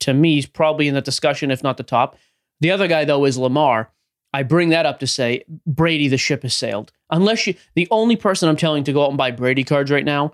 to 0.00 0.14
me, 0.14 0.34
he's 0.34 0.46
probably 0.46 0.88
in 0.88 0.94
the 0.94 1.00
discussion, 1.00 1.50
if 1.50 1.62
not 1.62 1.76
the 1.76 1.82
top. 1.82 2.16
The 2.60 2.70
other 2.70 2.88
guy 2.88 3.04
though 3.04 3.24
is 3.24 3.38
Lamar. 3.38 3.90
I 4.32 4.44
bring 4.44 4.68
that 4.68 4.86
up 4.86 5.00
to 5.00 5.06
say 5.06 5.44
Brady, 5.66 6.08
the 6.08 6.18
ship 6.18 6.42
has 6.42 6.54
sailed. 6.54 6.92
Unless 7.10 7.46
you, 7.46 7.54
the 7.74 7.88
only 7.90 8.16
person 8.16 8.48
I'm 8.48 8.56
telling 8.56 8.84
to 8.84 8.92
go 8.92 9.04
out 9.04 9.08
and 9.08 9.18
buy 9.18 9.30
Brady 9.32 9.64
cards 9.64 9.90
right 9.90 10.04
now 10.04 10.32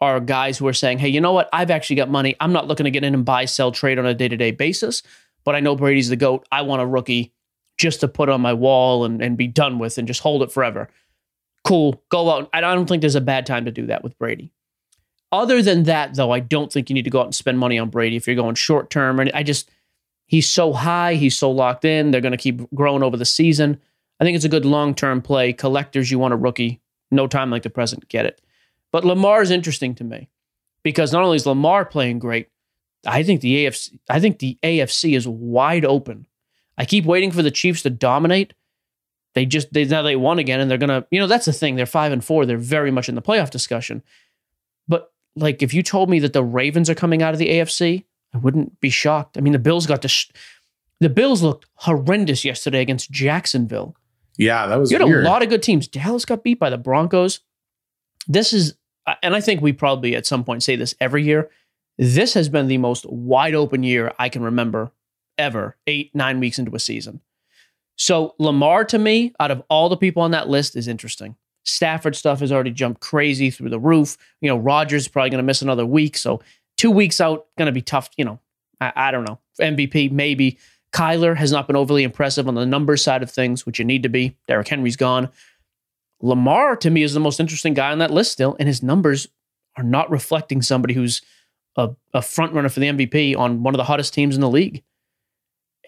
are 0.00 0.20
guys 0.20 0.58
who 0.58 0.66
are 0.68 0.74
saying, 0.74 0.98
hey, 0.98 1.08
you 1.08 1.20
know 1.20 1.32
what? 1.32 1.48
I've 1.52 1.70
actually 1.70 1.96
got 1.96 2.10
money. 2.10 2.36
I'm 2.40 2.52
not 2.52 2.68
looking 2.68 2.84
to 2.84 2.90
get 2.90 3.04
in 3.04 3.14
and 3.14 3.24
buy, 3.24 3.46
sell, 3.46 3.72
trade 3.72 3.98
on 3.98 4.06
a 4.06 4.14
day 4.14 4.28
to 4.28 4.36
day 4.36 4.50
basis, 4.50 5.02
but 5.44 5.54
I 5.54 5.60
know 5.60 5.74
Brady's 5.74 6.08
the 6.08 6.16
GOAT. 6.16 6.46
I 6.52 6.62
want 6.62 6.82
a 6.82 6.86
rookie 6.86 7.32
just 7.78 8.00
to 8.00 8.08
put 8.08 8.28
on 8.28 8.40
my 8.40 8.52
wall 8.52 9.04
and, 9.04 9.22
and 9.22 9.36
be 9.36 9.46
done 9.46 9.78
with 9.78 9.98
and 9.98 10.06
just 10.06 10.20
hold 10.20 10.42
it 10.42 10.52
forever. 10.52 10.88
Cool. 11.64 12.02
Go 12.10 12.30
out. 12.30 12.48
I 12.52 12.60
don't 12.60 12.86
think 12.86 13.00
there's 13.00 13.14
a 13.14 13.20
bad 13.20 13.46
time 13.46 13.64
to 13.64 13.70
do 13.70 13.86
that 13.86 14.02
with 14.02 14.18
Brady. 14.18 14.52
Other 15.30 15.62
than 15.62 15.82
that, 15.84 16.14
though, 16.14 16.30
I 16.30 16.40
don't 16.40 16.72
think 16.72 16.88
you 16.88 16.94
need 16.94 17.04
to 17.04 17.10
go 17.10 17.20
out 17.20 17.26
and 17.26 17.34
spend 17.34 17.58
money 17.58 17.78
on 17.78 17.90
Brady 17.90 18.16
if 18.16 18.26
you're 18.26 18.36
going 18.36 18.54
short 18.54 18.88
term. 18.90 19.20
And 19.20 19.30
I 19.34 19.42
just, 19.42 19.70
he's 20.26 20.48
so 20.48 20.72
high, 20.72 21.14
he's 21.14 21.36
so 21.36 21.50
locked 21.50 21.84
in. 21.84 22.10
They're 22.10 22.22
going 22.22 22.32
to 22.32 22.38
keep 22.38 22.62
growing 22.74 23.02
over 23.02 23.16
the 23.16 23.26
season. 23.26 23.78
I 24.20 24.24
think 24.24 24.36
it's 24.36 24.44
a 24.44 24.50
good 24.50 24.64
long 24.64 24.94
term 24.94 25.20
play. 25.20 25.52
Collectors, 25.52 26.10
you 26.10 26.18
want 26.18 26.34
a 26.34 26.38
rookie. 26.38 26.80
No 27.10 27.26
time 27.26 27.50
like 27.50 27.62
the 27.62 27.70
present, 27.70 28.08
get 28.08 28.26
it. 28.26 28.40
But 28.90 29.04
Lamar 29.04 29.42
is 29.42 29.50
interesting 29.50 29.94
to 29.96 30.04
me 30.04 30.28
because 30.82 31.12
not 31.12 31.22
only 31.22 31.36
is 31.36 31.46
Lamar 31.46 31.84
playing 31.84 32.18
great, 32.18 32.48
I 33.06 33.22
think 33.22 33.40
the 33.40 33.66
AFC, 33.66 33.98
I 34.08 34.20
think 34.20 34.38
the 34.38 34.58
AFC 34.62 35.16
is 35.16 35.28
wide 35.28 35.84
open. 35.84 36.26
I 36.76 36.84
keep 36.84 37.04
waiting 37.04 37.30
for 37.30 37.42
the 37.42 37.50
Chiefs 37.50 37.82
to 37.82 37.90
dominate. 37.90 38.54
They 39.38 39.46
just 39.46 39.72
they 39.72 39.84
now 39.84 40.02
they 40.02 40.16
won 40.16 40.40
again, 40.40 40.58
and 40.58 40.68
they're 40.68 40.78
gonna, 40.78 41.06
you 41.12 41.20
know, 41.20 41.28
that's 41.28 41.46
the 41.46 41.52
thing. 41.52 41.76
They're 41.76 41.86
five 41.86 42.10
and 42.10 42.24
four. 42.24 42.44
They're 42.44 42.56
very 42.58 42.90
much 42.90 43.08
in 43.08 43.14
the 43.14 43.22
playoff 43.22 43.50
discussion. 43.50 44.02
But 44.88 45.12
like, 45.36 45.62
if 45.62 45.72
you 45.72 45.84
told 45.84 46.10
me 46.10 46.18
that 46.18 46.32
the 46.32 46.42
Ravens 46.42 46.90
are 46.90 46.94
coming 46.96 47.22
out 47.22 47.34
of 47.34 47.38
the 47.38 47.48
AFC, 47.48 48.02
I 48.34 48.38
wouldn't 48.38 48.80
be 48.80 48.90
shocked. 48.90 49.38
I 49.38 49.40
mean, 49.40 49.52
the 49.52 49.60
Bills 49.60 49.86
got 49.86 50.02
the 50.02 50.12
the 50.98 51.08
Bills 51.08 51.40
looked 51.40 51.66
horrendous 51.74 52.44
yesterday 52.44 52.80
against 52.80 53.12
Jacksonville. 53.12 53.94
Yeah, 54.36 54.66
that 54.66 54.80
was 54.80 54.90
You 54.90 54.98
had 54.98 55.06
weird. 55.06 55.24
a 55.24 55.28
lot 55.28 55.44
of 55.44 55.50
good 55.50 55.62
teams. 55.62 55.86
Dallas 55.86 56.24
got 56.24 56.42
beat 56.42 56.58
by 56.58 56.68
the 56.68 56.78
Broncos. 56.78 57.38
This 58.26 58.52
is, 58.52 58.74
and 59.22 59.36
I 59.36 59.40
think 59.40 59.60
we 59.62 59.72
probably 59.72 60.16
at 60.16 60.26
some 60.26 60.42
point 60.42 60.64
say 60.64 60.74
this 60.74 60.96
every 61.00 61.22
year. 61.22 61.48
This 61.96 62.34
has 62.34 62.48
been 62.48 62.66
the 62.66 62.78
most 62.78 63.06
wide 63.06 63.54
open 63.54 63.84
year 63.84 64.12
I 64.18 64.28
can 64.30 64.42
remember 64.42 64.90
ever, 65.38 65.76
eight, 65.86 66.12
nine 66.12 66.40
weeks 66.40 66.58
into 66.58 66.74
a 66.74 66.80
season. 66.80 67.20
So 67.98 68.34
Lamar 68.38 68.84
to 68.86 68.98
me, 68.98 69.34
out 69.40 69.50
of 69.50 69.62
all 69.68 69.88
the 69.88 69.96
people 69.96 70.22
on 70.22 70.30
that 70.30 70.48
list, 70.48 70.76
is 70.76 70.88
interesting. 70.88 71.36
Stafford 71.64 72.16
stuff 72.16 72.40
has 72.40 72.50
already 72.50 72.70
jumped 72.70 73.00
crazy 73.00 73.50
through 73.50 73.70
the 73.70 73.78
roof. 73.78 74.16
You 74.40 74.48
know, 74.48 74.56
Rodgers 74.56 75.02
is 75.02 75.08
probably 75.08 75.30
going 75.30 75.40
to 75.40 75.46
miss 75.46 75.60
another 75.60 75.84
week. 75.84 76.16
So 76.16 76.40
two 76.76 76.90
weeks 76.90 77.20
out, 77.20 77.46
going 77.58 77.66
to 77.66 77.72
be 77.72 77.82
tough. 77.82 78.08
You 78.16 78.24
know, 78.24 78.40
I, 78.80 78.92
I 78.96 79.10
don't 79.10 79.24
know. 79.24 79.38
MVP, 79.60 80.10
maybe. 80.10 80.58
Kyler 80.92 81.36
has 81.36 81.52
not 81.52 81.66
been 81.66 81.76
overly 81.76 82.04
impressive 82.04 82.48
on 82.48 82.54
the 82.54 82.64
numbers 82.64 83.02
side 83.02 83.22
of 83.22 83.30
things, 83.30 83.66
which 83.66 83.78
you 83.78 83.84
need 83.84 84.04
to 84.04 84.08
be. 84.08 84.36
Derrick 84.46 84.68
Henry's 84.68 84.96
gone. 84.96 85.28
Lamar, 86.22 86.76
to 86.76 86.90
me, 86.90 87.02
is 87.02 87.12
the 87.12 87.20
most 87.20 87.40
interesting 87.40 87.74
guy 87.74 87.92
on 87.92 87.98
that 87.98 88.10
list 88.10 88.32
still, 88.32 88.56
and 88.58 88.66
his 88.66 88.82
numbers 88.82 89.28
are 89.76 89.84
not 89.84 90.10
reflecting 90.10 90.62
somebody 90.62 90.94
who's 90.94 91.20
a, 91.76 91.90
a 92.14 92.22
front 92.22 92.52
runner 92.54 92.68
for 92.68 92.80
the 92.80 92.86
MVP 92.86 93.36
on 93.36 93.62
one 93.62 93.74
of 93.74 93.78
the 93.78 93.84
hottest 93.84 94.14
teams 94.14 94.34
in 94.34 94.40
the 94.40 94.48
league. 94.48 94.82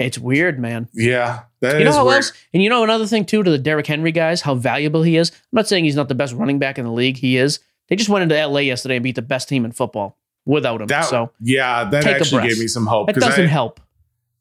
It's 0.00 0.18
weird, 0.18 0.58
man. 0.58 0.88
yeah, 0.94 1.40
that 1.60 1.78
You 1.78 1.84
know 1.84 1.92
how 1.92 2.04
weird. 2.06 2.16
else? 2.16 2.32
And 2.54 2.62
you 2.62 2.70
know 2.70 2.82
another 2.82 3.06
thing 3.06 3.24
too 3.26 3.42
to 3.42 3.50
the 3.50 3.58
Derrick 3.58 3.86
Henry 3.86 4.12
guys, 4.12 4.40
how 4.40 4.54
valuable 4.54 5.02
he 5.02 5.16
is. 5.16 5.30
I'm 5.30 5.36
not 5.52 5.68
saying 5.68 5.84
he's 5.84 5.96
not 5.96 6.08
the 6.08 6.14
best 6.14 6.34
running 6.34 6.58
back 6.58 6.78
in 6.78 6.84
the 6.84 6.90
league. 6.92 7.18
He 7.18 7.36
is. 7.36 7.60
They 7.88 7.96
just 7.96 8.08
went 8.08 8.22
into 8.22 8.46
LA 8.46 8.60
yesterday 8.60 8.96
and 8.96 9.02
beat 9.04 9.16
the 9.16 9.22
best 9.22 9.48
team 9.48 9.64
in 9.64 9.72
football 9.72 10.16
without 10.46 10.80
him. 10.80 10.86
That, 10.86 11.04
so 11.04 11.30
yeah, 11.40 11.84
that 11.90 12.06
actually 12.06 12.48
gave 12.48 12.58
me 12.58 12.66
some 12.66 12.86
hope 12.86 13.08
that 13.08 13.16
doesn't 13.16 13.44
I, 13.44 13.48
help. 13.48 13.80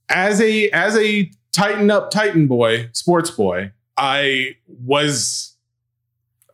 as 0.08 0.40
a 0.40 0.70
as 0.70 0.96
a 0.96 1.30
tighten 1.52 1.92
up 1.92 2.10
Titan 2.12 2.48
boy, 2.48 2.90
sports 2.94 3.32
boy, 3.32 3.72
I 3.98 4.56
was 4.68 5.58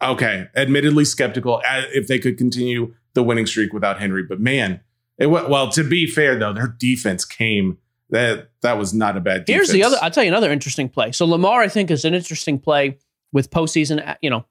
okay. 0.01 0.47
Admittedly 0.55 1.05
skeptical 1.05 1.61
if 1.93 2.07
they 2.07 2.17
could 2.17 2.37
continue 2.37 2.93
the 3.13 3.23
winning 3.23 3.45
streak 3.45 3.71
without 3.71 3.99
Henry, 3.99 4.23
but 4.23 4.39
man, 4.39 4.79
it 5.17 5.27
went 5.27 5.49
well. 5.49 5.69
To 5.71 5.83
be 5.83 6.07
fair 6.07 6.37
though, 6.39 6.53
their 6.53 6.67
defense 6.67 7.23
came. 7.23 7.77
That 8.15 8.49
that 8.61 8.77
was 8.77 8.93
not 8.93 9.17
a 9.17 9.19
bad. 9.19 9.45
Defense. 9.45 9.47
Here's 9.55 9.69
the 9.69 9.83
other. 9.83 9.97
I'll 10.01 10.09
tell 10.11 10.23
you 10.23 10.29
another 10.29 10.51
interesting 10.51 10.89
play. 10.89 11.11
So 11.11 11.25
Lamar, 11.25 11.61
I 11.61 11.67
think, 11.67 11.91
is 11.91 12.05
an 12.05 12.13
interesting 12.13 12.57
play 12.59 12.97
with 13.33 13.49
postseason. 13.51 14.15
You 14.21 14.29
know, 14.29 14.45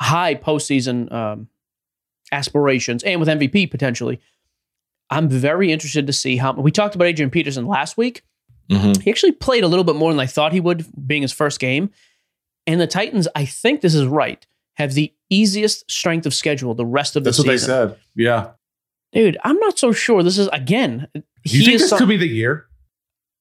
high 0.00 0.34
postseason 0.34 1.10
um, 1.12 1.48
aspirations 2.30 3.02
and 3.02 3.20
with 3.20 3.28
MVP 3.28 3.70
potentially. 3.70 4.20
I'm 5.10 5.28
very 5.28 5.70
interested 5.72 6.06
to 6.06 6.12
see 6.12 6.36
how 6.36 6.52
we 6.52 6.70
talked 6.70 6.94
about 6.94 7.06
Adrian 7.06 7.30
Peterson 7.30 7.66
last 7.66 7.96
week. 7.98 8.22
Mhm. 8.70 9.02
He 9.02 9.10
actually 9.10 9.32
played 9.32 9.62
a 9.64 9.68
little 9.68 9.84
bit 9.84 9.96
more 9.96 10.10
than 10.12 10.20
I 10.20 10.26
thought 10.26 10.52
he 10.52 10.60
would, 10.60 10.86
being 11.06 11.20
his 11.22 11.32
first 11.32 11.60
game. 11.60 11.90
And 12.66 12.80
the 12.80 12.86
Titans, 12.86 13.28
I 13.34 13.44
think 13.44 13.80
this 13.82 13.94
is 13.94 14.06
right, 14.06 14.46
have 14.76 14.94
the 14.94 15.12
easiest 15.28 15.90
strength 15.90 16.24
of 16.26 16.32
schedule 16.32 16.74
the 16.74 16.86
rest 16.86 17.16
of 17.16 17.24
the 17.24 17.32
season. 17.32 17.46
That's 17.48 17.68
what 17.68 17.88
they 17.88 17.92
said. 17.94 18.00
Yeah. 18.14 18.50
Dude, 19.12 19.36
I'm 19.44 19.58
not 19.58 19.78
so 19.78 19.92
sure. 19.92 20.22
This 20.22 20.38
is 20.38 20.48
again. 20.52 21.08
You 21.14 21.22
he 21.44 21.64
think 21.64 21.74
is 21.74 21.80
this 21.82 21.90
some- 21.90 21.98
could 21.98 22.08
be 22.08 22.16
the 22.16 22.26
year? 22.28 22.66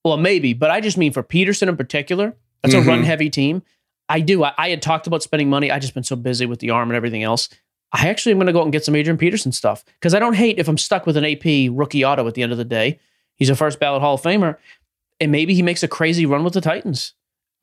Well, 0.04 0.18
maybe, 0.18 0.54
but 0.54 0.72
I 0.72 0.82
just 0.82 0.98
mean 0.98 1.12
for 1.14 1.24
Peterson 1.24 1.70
in 1.70 1.78
particular. 1.78 2.36
That's 2.62 2.76
Mhm. 2.76 2.84
a 2.84 2.88
run 2.88 3.04
heavy 3.04 3.30
team. 3.30 3.64
I 4.10 4.20
do. 4.20 4.44
I, 4.44 4.54
I 4.58 4.70
had 4.70 4.82
talked 4.82 5.08
about 5.08 5.24
spending 5.24 5.50
money. 5.50 5.72
I 5.72 5.80
just 5.80 5.94
been 5.94 6.04
so 6.04 6.16
busy 6.16 6.46
with 6.46 6.60
the 6.60 6.70
arm 6.70 6.90
and 6.90 6.96
everything 6.98 7.24
else. 7.24 7.50
I 7.94 8.08
actually 8.08 8.32
am 8.34 8.38
going 8.38 8.48
to 8.48 8.54
go 8.54 8.60
out 8.60 8.64
and 8.66 8.72
get 8.72 8.86
some 8.86 8.96
Adrian 8.96 9.18
Peterson 9.18 9.52
stuff 9.52 9.84
because 10.00 10.14
I 10.14 10.20
don't 10.20 10.36
hate 10.36 10.60
if 10.60 10.68
I'm 10.68 10.78
stuck 10.78 11.06
with 11.06 11.18
an 11.18 11.26
AP 11.26 11.70
rookie 11.72 12.06
auto 12.06 12.28
at 12.28 12.34
the 12.36 12.44
end 12.44 12.52
of 12.52 12.58
the 12.58 12.66
day. 12.66 13.00
He's 13.36 13.50
a 13.50 13.56
first 13.56 13.80
ballot 13.80 14.02
Hall 14.02 14.16
of 14.16 14.22
Famer, 14.22 14.58
and 15.20 15.32
maybe 15.32 15.54
he 15.54 15.62
makes 15.62 15.84
a 15.84 15.88
crazy 15.88 16.26
run 16.26 16.44
with 16.44 16.54
the 16.54 16.62
Titans. 16.62 17.14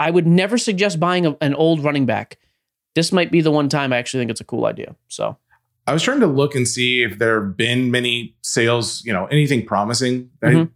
I 0.00 0.10
would 0.10 0.26
never 0.26 0.58
suggest 0.58 1.00
buying 1.00 1.26
a, 1.26 1.36
an 1.40 1.54
old 1.54 1.82
running 1.82 2.04
back. 2.06 2.38
This 2.94 3.12
might 3.12 3.30
be 3.30 3.40
the 3.40 3.50
one 3.50 3.68
time 3.68 3.92
I 3.92 3.96
actually 3.98 4.20
think 4.20 4.30
it's 4.30 4.40
a 4.40 4.44
cool 4.44 4.66
idea. 4.66 4.96
So 5.08 5.36
I 5.86 5.92
was 5.92 6.02
trying 6.02 6.20
to 6.20 6.26
look 6.26 6.54
and 6.54 6.66
see 6.68 7.02
if 7.02 7.18
there 7.18 7.42
have 7.42 7.56
been 7.56 7.90
many 7.90 8.34
sales, 8.42 9.02
you 9.04 9.12
know, 9.12 9.26
anything 9.26 9.64
promising. 9.64 10.30
I- 10.42 10.46
Mhm. 10.48 10.70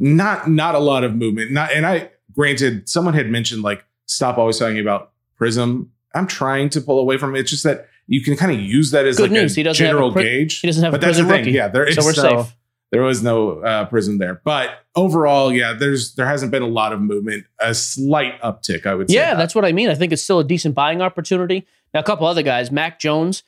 Not 0.00 0.48
not 0.48 0.74
a 0.74 0.78
lot 0.78 1.04
of 1.04 1.14
movement. 1.14 1.50
Not 1.52 1.72
and 1.72 1.84
I 1.86 2.10
granted 2.32 2.88
someone 2.88 3.14
had 3.14 3.28
mentioned 3.28 3.62
like 3.62 3.84
stop 4.06 4.38
always 4.38 4.58
talking 4.58 4.78
about 4.78 5.12
Prizm. 5.40 5.88
I'm 6.14 6.26
trying 6.26 6.68
to 6.70 6.80
pull 6.80 6.98
away 6.98 7.18
from 7.18 7.34
it. 7.36 7.40
It's 7.40 7.50
just 7.50 7.64
that 7.64 7.88
you 8.06 8.22
can 8.22 8.36
kind 8.36 8.52
of 8.52 8.60
use 8.60 8.90
that 8.92 9.06
as 9.06 9.16
Good 9.16 9.24
like 9.24 9.30
news. 9.32 9.52
a 9.52 9.56
He 9.56 9.62
doesn't 9.62 9.84
have 9.84 9.90
a 9.94 9.96
general 9.98 10.12
pri- 10.12 10.22
gauge. 10.22 10.60
he 10.60 10.66
doesn't 10.66 10.82
have 10.82 10.92
but 10.92 11.02
a 11.02 11.06
that's 11.06 11.18
the 11.18 11.24
thing. 11.24 11.40
rookie. 11.40 11.50
Yeah, 11.52 11.68
there 11.68 11.84
is 11.86 11.96
so 11.96 12.02
we're 12.04 12.14
no, 12.30 12.42
safe. 12.42 12.56
there 12.90 13.02
was 13.02 13.22
no 13.22 13.58
uh, 13.60 13.88
Prizm 13.88 14.18
there. 14.18 14.40
But 14.44 14.70
overall, 14.96 15.52
yeah, 15.52 15.74
there's 15.74 16.14
there 16.14 16.26
hasn't 16.26 16.50
been 16.50 16.62
a 16.62 16.66
lot 16.68 16.92
of 16.92 17.00
movement. 17.00 17.44
A 17.60 17.74
slight 17.74 18.40
uptick, 18.40 18.86
I 18.86 18.94
would 18.94 19.10
say. 19.10 19.16
Yeah, 19.16 19.34
that's 19.34 19.54
what 19.54 19.64
I 19.64 19.72
mean. 19.72 19.88
I 19.90 19.94
think 19.94 20.12
it's 20.12 20.22
still 20.22 20.38
a 20.38 20.44
decent 20.44 20.74
buying 20.74 21.02
opportunity. 21.02 21.66
Now, 21.92 22.00
a 22.00 22.04
couple 22.04 22.26
other 22.26 22.42
guys, 22.42 22.70
Mac 22.70 22.98
Jones. 22.98 23.42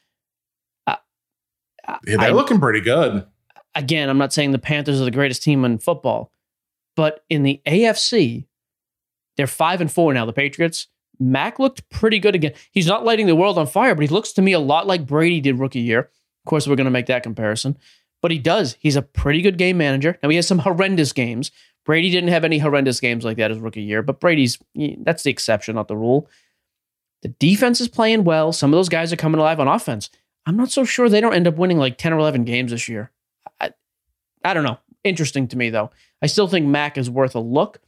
uh, 0.87 0.97
Yeah, 2.07 2.17
they're 2.19 2.21
I- 2.21 2.33
looking 2.33 2.59
pretty 2.61 2.81
good. 2.81 3.25
again, 3.75 4.09
I'm 4.11 4.19
not 4.19 4.33
saying 4.33 4.51
the 4.53 4.59
Panthers 4.59 5.01
are 5.01 5.05
the 5.05 5.11
greatest 5.11 5.43
team 5.43 5.65
in 5.65 5.79
football, 5.79 6.31
but 6.97 7.24
in 7.28 7.43
the 7.43 7.61
AFC, 7.66 8.47
they're 9.36 9.47
five 9.47 9.80
and 9.80 9.91
four 9.91 10.12
now. 10.12 10.26
The 10.26 10.32
Patriots. 10.32 10.88
Mac 11.22 11.59
looked 11.59 11.88
pretty 11.91 12.18
good 12.18 12.34
again. 12.34 12.55
He's 12.72 12.86
not 12.86 13.05
lighting 13.05 13.26
the 13.26 13.36
world 13.36 13.59
on 13.59 13.66
fire, 13.66 13.95
but 13.95 14.03
he 14.03 14.09
looks 14.09 14.32
to 14.32 14.43
me 14.43 14.53
a 14.53 14.59
lot 14.59 14.86
like 14.86 15.07
Brady 15.07 15.41
did 15.41 15.59
rookie 15.59 15.80
year. 15.80 15.99
Of 15.99 16.49
course, 16.49 16.66
we're 16.66 16.76
going 16.76 16.86
to 16.86 16.91
make 16.91 17.07
that 17.07 17.22
comparison, 17.22 17.76
but 18.22 18.30
he 18.30 18.38
does. 18.38 18.76
He's 18.80 18.97
a 18.97 19.03
pretty 19.03 19.43
good 19.43 19.59
game 19.59 19.76
manager. 19.76 20.18
Now 20.22 20.30
he 20.30 20.36
has 20.36 20.47
some 20.47 20.61
horrendous 20.61 21.12
games. 21.12 21.51
Brady 21.84 22.11
didn't 22.11 22.30
have 22.30 22.45
any 22.45 22.59
horrendous 22.59 23.01
games 23.01 23.24
like 23.24 23.36
that 23.36 23.51
his 23.51 23.61
rookie 23.61 23.82
year, 23.82 24.03
but 24.03 24.20
Brady's 24.20 24.59
that's 25.01 25.22
the 25.22 25.30
exception, 25.30 25.74
not 25.74 25.88
the 25.88 25.97
rule. 25.97 26.28
The 27.22 27.28
defense 27.28 27.80
is 27.80 27.88
playing 27.88 28.24
well. 28.24 28.53
Some 28.53 28.72
of 28.72 28.78
those 28.78 28.88
guys 28.88 29.12
are 29.12 29.16
coming 29.16 29.41
alive 29.41 29.61
on 29.61 29.68
offense. 29.68 30.09
I'm 30.47 30.57
not 30.57 30.70
so 30.70 30.84
sure 30.84 31.09
they 31.09 31.20
don't 31.20 31.34
end 31.34 31.47
up 31.47 31.57
winning 31.57 31.78
like 31.78 31.99
10 31.99 32.12
or 32.12 32.18
11 32.18 32.45
games 32.45 32.70
this 32.70 32.88
year. 32.88 33.11
I, 33.61 33.72
I 34.43 34.55
don't 34.55 34.64
know. 34.64 34.78
Interesting 35.05 35.49
to 35.49 35.57
me, 35.57 35.71
though. 35.71 35.91
I 36.23 36.27
still 36.27 36.47
think 36.49 36.67
Mac 36.67 36.99
is 36.99 37.09
worth 37.11 37.35
a 37.35 37.41
look. 37.41 37.81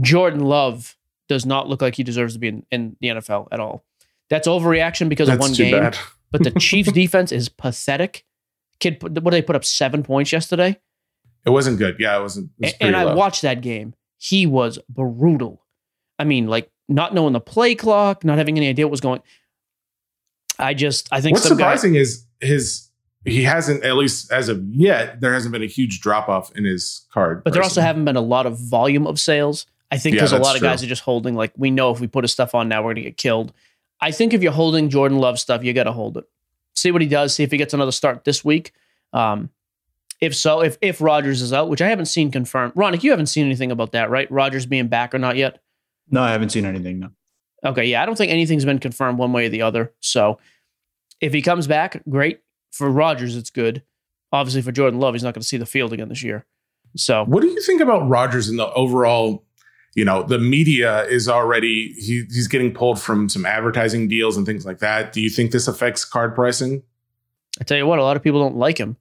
Jordan 0.00 0.40
Love 0.40 0.96
does 1.28 1.46
not 1.46 1.68
look 1.68 1.80
like 1.82 1.94
he 1.94 2.02
deserves 2.02 2.34
to 2.34 2.38
be 2.38 2.48
in, 2.48 2.66
in 2.70 2.96
the 3.00 3.08
NFL 3.08 3.48
at 3.50 3.58
all. 3.60 3.84
That's 4.28 4.46
overreaction 4.46 5.08
because 5.08 5.28
of 5.28 5.38
one 5.38 5.52
game. 5.52 5.72
bad. 5.72 5.96
But 6.32 6.42
the 6.42 6.50
Chiefs' 6.60 6.90
defense 6.92 7.30
is 7.30 7.48
pathetic. 7.48 8.24
Kid, 8.80 9.00
what 9.00 9.14
did 9.14 9.30
they 9.32 9.42
put 9.42 9.54
up? 9.56 9.64
Seven 9.64 10.02
points 10.02 10.32
yesterday? 10.32 10.78
It 11.46 11.50
wasn't 11.50 11.78
good. 11.78 11.96
Yeah, 12.00 12.18
it 12.18 12.20
wasn't. 12.20 12.50
It 12.58 12.64
was 12.66 12.72
A- 12.72 12.76
pretty 12.78 12.94
and 12.94 12.96
I 12.96 13.14
watched 13.14 13.42
that 13.42 13.60
game. 13.62 13.94
He 14.18 14.44
was 14.44 14.78
brutal. 14.88 15.64
I 16.18 16.24
mean, 16.24 16.48
like 16.48 16.68
not 16.88 17.14
knowing 17.14 17.32
the 17.32 17.40
play 17.40 17.76
clock, 17.76 18.24
not 18.24 18.38
having 18.38 18.56
any 18.56 18.68
idea 18.68 18.86
what 18.86 18.90
was 18.90 19.00
going. 19.00 19.22
I 20.58 20.74
just, 20.74 21.08
I 21.12 21.20
think 21.20 21.34
What's 21.36 21.46
some 21.46 21.56
guy- 21.56 21.76
surprising 21.76 21.94
is 21.94 22.26
his 22.40 22.85
he 23.26 23.42
hasn't 23.42 23.84
at 23.84 23.96
least 23.96 24.30
as 24.32 24.48
of 24.48 24.62
yet 24.70 25.20
there 25.20 25.34
hasn't 25.34 25.52
been 25.52 25.62
a 25.62 25.66
huge 25.66 26.00
drop 26.00 26.28
off 26.28 26.54
in 26.56 26.64
his 26.64 27.06
card. 27.12 27.42
But 27.44 27.52
there 27.52 27.62
also 27.62 27.80
haven't 27.80 28.04
been 28.04 28.16
a 28.16 28.20
lot 28.20 28.46
of 28.46 28.58
volume 28.58 29.06
of 29.06 29.18
sales. 29.20 29.66
I 29.90 29.98
think 29.98 30.14
Yeah, 30.14 30.22
because 30.22 30.32
a 30.32 30.38
lot 30.38 30.54
of 30.54 30.60
true. 30.60 30.68
guys 30.68 30.82
are 30.82 30.86
just 30.86 31.02
holding, 31.02 31.34
like, 31.34 31.52
we 31.56 31.70
know 31.70 31.92
if 31.92 32.00
we 32.00 32.06
put 32.06 32.24
his 32.24 32.32
stuff 32.32 32.54
on 32.54 32.68
now, 32.68 32.80
we're 32.82 32.94
going 32.94 32.96
to 32.96 33.02
get 33.02 33.16
killed. 33.16 33.52
I 34.00 34.10
think 34.10 34.32
if 34.32 34.42
you're 34.42 34.52
holding 34.52 34.88
Jordan 34.90 35.18
Love 35.18 35.38
stuff, 35.38 35.62
you 35.62 35.72
got 35.72 35.84
to 35.84 35.92
hold 35.92 36.16
it. 36.16 36.24
See 36.74 36.90
what 36.90 37.02
he 37.02 37.08
does. 37.08 37.34
See 37.34 37.42
if 37.42 37.50
he 37.50 37.56
gets 37.56 37.74
another 37.74 37.92
start 37.92 38.24
this 38.24 38.44
week. 38.44 38.72
Um, 39.12 39.50
if 40.20 40.34
so, 40.34 40.62
if 40.62 40.76
if 40.80 41.00
Rodgers 41.00 41.42
is 41.42 41.52
out, 41.52 41.68
which 41.68 41.82
I 41.82 41.88
haven't 41.88 42.06
seen 42.06 42.30
confirmed. 42.30 42.74
Ronak, 42.74 43.02
you 43.02 43.10
haven't 43.10 43.26
seen 43.26 43.46
anything 43.46 43.70
about 43.70 43.92
that, 43.92 44.10
right? 44.10 44.30
Rodgers 44.30 44.66
being 44.66 44.88
back 44.88 45.14
or 45.14 45.18
not 45.18 45.36
yet? 45.36 45.60
No, 46.10 46.22
I 46.22 46.32
haven't 46.32 46.50
seen 46.50 46.64
anything. 46.64 47.00
No. 47.00 47.10
Okay, 47.64 47.84
yeah, 47.84 48.02
I 48.02 48.06
don't 48.06 48.16
think 48.16 48.30
anything's 48.32 48.64
been 48.64 48.78
confirmed 48.78 49.18
one 49.18 49.32
way 49.32 49.46
or 49.46 49.48
the 49.48 49.62
other. 49.62 49.92
So 50.00 50.38
if 51.20 51.32
he 51.32 51.42
comes 51.42 51.66
back, 51.66 52.02
great. 52.08 52.40
For 52.76 52.90
Rodgers, 52.90 53.36
it's 53.36 53.50
good. 53.50 53.82
Obviously, 54.32 54.62
for 54.62 54.72
Jordan 54.72 55.00
Love, 55.00 55.14
he's 55.14 55.22
not 55.22 55.34
going 55.34 55.42
to 55.42 55.46
see 55.46 55.56
the 55.56 55.66
field 55.66 55.92
again 55.92 56.08
this 56.08 56.22
year. 56.22 56.44
So 56.96 57.24
What 57.24 57.42
do 57.42 57.48
you 57.48 57.60
think 57.60 57.80
about 57.80 58.08
Rodgers 58.08 58.48
in 58.48 58.56
the 58.56 58.70
overall? 58.72 59.44
you 59.96 60.04
know, 60.04 60.22
the 60.22 60.38
media 60.38 61.04
is 61.04 61.26
already 61.26 61.94
he, 61.94 62.24
he's 62.30 62.48
getting 62.48 62.72
pulled 62.72 63.00
from 63.00 63.30
some 63.30 63.46
advertising 63.46 64.08
deals 64.08 64.36
and 64.36 64.44
things 64.44 64.66
like 64.66 64.78
that. 64.80 65.14
Do 65.14 65.22
you 65.22 65.30
think 65.30 65.52
this 65.52 65.66
affects 65.66 66.04
card 66.04 66.34
pricing? 66.34 66.82
I 67.58 67.64
tell 67.64 67.78
you 67.78 67.86
what, 67.86 67.98
a 67.98 68.02
lot 68.02 68.14
of 68.14 68.22
people 68.22 68.40
don't 68.40 68.56
like 68.56 68.76
him. 68.76 68.98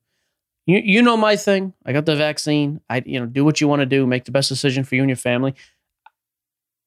You 0.65 0.79
you 0.83 1.01
know 1.01 1.17
my 1.17 1.35
thing. 1.35 1.73
I 1.85 1.91
got 1.91 2.05
the 2.05 2.15
vaccine. 2.15 2.79
I 2.89 3.03
you 3.05 3.19
know 3.19 3.25
do 3.25 3.43
what 3.43 3.59
you 3.59 3.67
want 3.67 3.81
to 3.81 3.85
do. 3.85 4.07
Make 4.07 4.23
the 4.23 4.31
best 4.31 4.47
decision 4.47 4.85
for 4.85 4.95
you 4.95 5.01
and 5.01 5.09
your 5.09 5.17
family. 5.17 5.53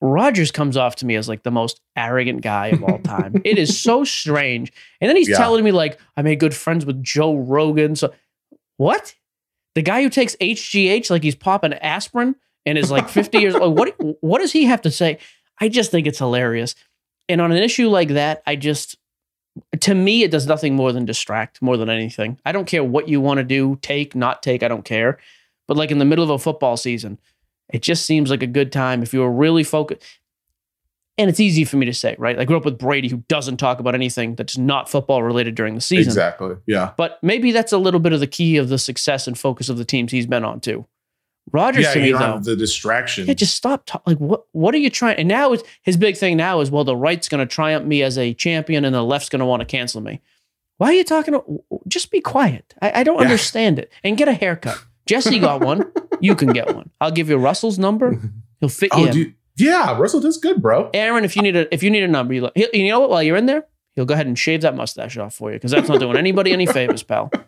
Rodgers 0.01 0.51
comes 0.53 0.77
off 0.77 0.97
to 0.97 1.07
me 1.07 1.17
as 1.17 1.29
like 1.29 1.43
the 1.43 1.51
most 1.51 1.81
arrogant 1.97 2.41
guy 2.41 2.69
of 2.69 2.85
all 2.85 2.99
time. 3.01 3.41
it 3.45 3.59
is 3.59 3.81
so 3.81 4.05
strange. 4.21 4.73
And 5.01 5.09
then 5.09 5.17
he's 5.17 5.29
Yeah. 5.29 5.39
telling 5.39 5.65
me 5.65 5.73
like 5.73 5.99
I 6.17 6.23
made 6.23 6.39
good 6.41 6.55
friends 6.55 6.87
with 6.87 7.03
Joe 7.03 7.37
Rogan. 7.37 7.97
So 7.97 8.13
what? 8.77 9.15
The 9.75 9.83
guy 9.83 10.03
who 10.03 10.09
takes 10.09 10.37
HGH 10.41 11.11
like 11.11 11.23
he's 11.23 11.35
popping 11.35 11.73
aspirin 11.75 12.37
and 12.65 12.79
is 12.79 12.91
like 12.91 13.09
50 13.09 13.39
years 13.39 13.55
old. 13.55 13.77
What 13.79 13.95
what 14.21 14.39
does 14.41 14.53
he 14.53 14.65
have 14.65 14.83
to 14.83 14.91
say? 14.91 15.19
I 15.61 15.69
just 15.69 15.91
think 15.91 16.07
it's 16.07 16.19
hilarious. 16.19 16.75
And 17.29 17.41
on 17.41 17.51
an 17.53 17.59
issue 17.59 17.89
like 17.89 18.09
that, 18.11 18.43
I 18.47 18.57
just 18.57 18.97
to 19.81 19.95
me 19.95 20.23
it 20.23 20.31
does 20.31 20.47
nothing 20.47 20.77
more 20.77 20.93
than 20.93 21.05
distract 21.05 21.61
more 21.61 21.77
than 21.77 21.91
anything. 21.91 22.39
I 22.45 22.53
don't 22.53 22.67
care 22.67 22.85
what 22.85 23.09
you 23.09 23.21
want 23.21 23.39
to 23.39 23.45
do, 23.45 23.77
take, 23.83 24.15
not 24.15 24.43
take, 24.43 24.63
I 24.63 24.69
don't 24.69 24.85
care. 24.85 25.19
But 25.67 25.77
like 25.77 25.91
in 25.91 25.99
the 25.99 26.05
middle 26.05 26.23
of 26.25 26.31
a 26.31 26.39
football 26.39 26.77
season, 26.77 27.19
it 27.73 27.83
just 27.83 28.07
seems 28.07 28.31
like 28.31 28.43
a 28.43 28.47
good 28.47 28.73
time 28.73 29.03
if 29.03 29.13
you 29.13 29.21
were 29.21 29.31
really 29.33 29.65
focused. 29.65 30.03
And 31.17 31.29
it's 31.29 31.41
easy 31.41 31.65
for 31.65 31.77
me 31.77 31.87
to 31.87 31.93
say, 31.93 32.15
right? 32.17 32.39
I 32.39 32.45
grew 32.45 32.57
up 32.57 32.65
with 32.65 32.79
Brady, 32.79 33.09
who 33.09 33.17
doesn't 33.29 33.57
talk 33.57 33.81
about 33.81 33.95
anything 33.97 34.37
that's 34.37 34.57
not 34.57 34.89
football 34.89 35.23
related 35.25 35.57
during 35.57 35.75
the 35.75 35.81
season. 35.81 36.11
Exactly. 36.11 36.55
Yeah. 36.67 36.93
But 36.97 37.19
maybe 37.23 37.51
that's 37.51 37.73
a 37.73 37.79
little 37.79 37.99
bit 37.99 38.13
of 38.13 38.21
the 38.21 38.29
key 38.29 38.57
of 38.57 38.69
the 38.69 38.79
success 38.79 39.27
and 39.27 39.37
focus 39.37 39.69
of 39.69 39.79
the 39.79 39.85
teams 39.85 40.13
he's 40.13 40.27
been 40.27 40.45
on 40.45 40.61
too. 40.61 40.87
Rodgers 41.51 41.85
Yeah, 41.85 41.95
to 41.95 41.99
me 42.01 42.07
you 42.07 42.13
don't 42.13 42.21
though, 42.21 42.33
have 42.35 42.45
the 42.45 42.55
distraction. 42.55 43.27
yeah, 43.27 43.35
just 43.35 43.57
stop. 43.57 43.85
Ta- 43.87 44.03
like 44.07 44.19
what? 44.19 44.45
What 44.53 44.75
are 44.75 44.79
you 44.79 44.91
trying? 44.91 45.17
And 45.17 45.27
now 45.29 45.53
it's 45.55 45.63
his 45.83 45.97
big 45.97 46.17
thing. 46.17 46.37
Now 46.37 46.61
is 46.61 46.71
well, 46.71 46.85
the 46.85 46.95
right's 46.95 47.29
going 47.29 47.41
to 47.41 47.53
triumph 47.53 47.87
me 47.87 48.03
as 48.03 48.17
a 48.19 48.35
champion, 48.35 48.85
and 48.85 48.95
the 48.95 49.03
left's 49.03 49.31
going 49.31 49.41
to 49.41 49.47
want 49.47 49.61
to 49.61 49.67
cancel 49.67 50.01
me. 50.03 50.21
Why 50.77 50.89
are 50.89 50.93
you 50.93 51.05
talking? 51.05 51.33
To, 51.35 51.65
just 51.89 52.11
be 52.11 52.21
quiet. 52.21 52.75
I, 52.83 53.01
I 53.01 53.03
don't 53.03 53.17
Yeah. 53.17 53.23
understand 53.25 53.79
it. 53.79 53.91
And 54.05 54.17
get 54.19 54.29
a 54.29 54.35
haircut. 54.35 54.79
Jesse 55.07 55.39
got 55.39 55.63
one. 55.63 55.91
You 56.21 56.35
can 56.35 56.53
get 56.53 56.75
one. 56.75 56.91
I'll 57.01 57.11
give 57.11 57.29
you 57.29 57.37
Russell's 57.37 57.79
number. 57.79 58.19
He'll 58.61 58.69
fit 58.69 58.93
you 58.95 59.03
oh, 59.03 59.07
in. 59.07 59.13
dude. 59.13 59.35
Yeah, 59.57 59.99
Russell 59.99 60.21
does 60.21 60.37
good, 60.37 60.63
bro. 60.63 60.89
Aaron, 60.95 61.25
if 61.25 61.35
you 61.35 61.43
need 61.43 61.57
a 61.57 61.73
if 61.75 61.83
you 61.83 61.91
need 61.91 62.05
a 62.05 62.09
number, 62.09 62.33
you, 62.33 62.43
look, 62.43 62.53
he'll- 62.55 62.71
you 62.73 62.89
know 62.89 63.01
what? 63.01 63.11
While 63.11 63.23
you're 63.25 63.37
in 63.37 63.47
there, 63.47 63.67
he'll 63.97 64.05
go 64.05 64.15
ahead 64.15 64.29
and 64.29 64.39
shave 64.39 64.61
that 64.63 64.77
mustache 64.77 65.17
off 65.17 65.35
for 65.35 65.51
you 65.51 65.57
because 65.57 65.73
that's 65.73 65.89
not 65.89 65.99
doing 65.99 66.17
anybody 66.17 66.53
any 66.53 66.67
favors, 66.67 67.03
pal. 67.03 67.31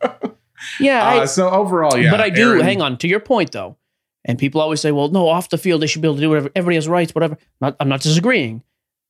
Yeah, 0.79 1.03
I, 1.03 1.19
uh, 1.21 1.27
so 1.27 1.49
overall, 1.49 1.97
yeah. 1.97 2.11
but 2.11 2.21
I 2.21 2.29
do. 2.29 2.51
Aaron- 2.51 2.65
hang 2.65 2.83
on 2.83 2.99
to 2.99 3.09
your 3.09 3.21
point 3.21 3.53
though, 3.53 3.79
and 4.27 4.39
people 4.39 4.61
always 4.61 4.81
say, 4.81 4.93
"Well, 4.93 5.09
no, 5.09 5.27
off 5.27 5.49
the 5.49 5.57
field 5.57 5.81
they 5.81 5.87
should 5.87 6.03
be 6.03 6.09
able 6.09 6.17
to 6.17 6.21
do 6.21 6.29
whatever. 6.29 6.51
Everybody 6.55 6.75
has 6.77 6.87
rights, 6.87 7.15
whatever." 7.15 7.39
Not, 7.63 7.77
I'm 7.81 7.89
not 7.89 8.03
disagreeing. 8.03 8.63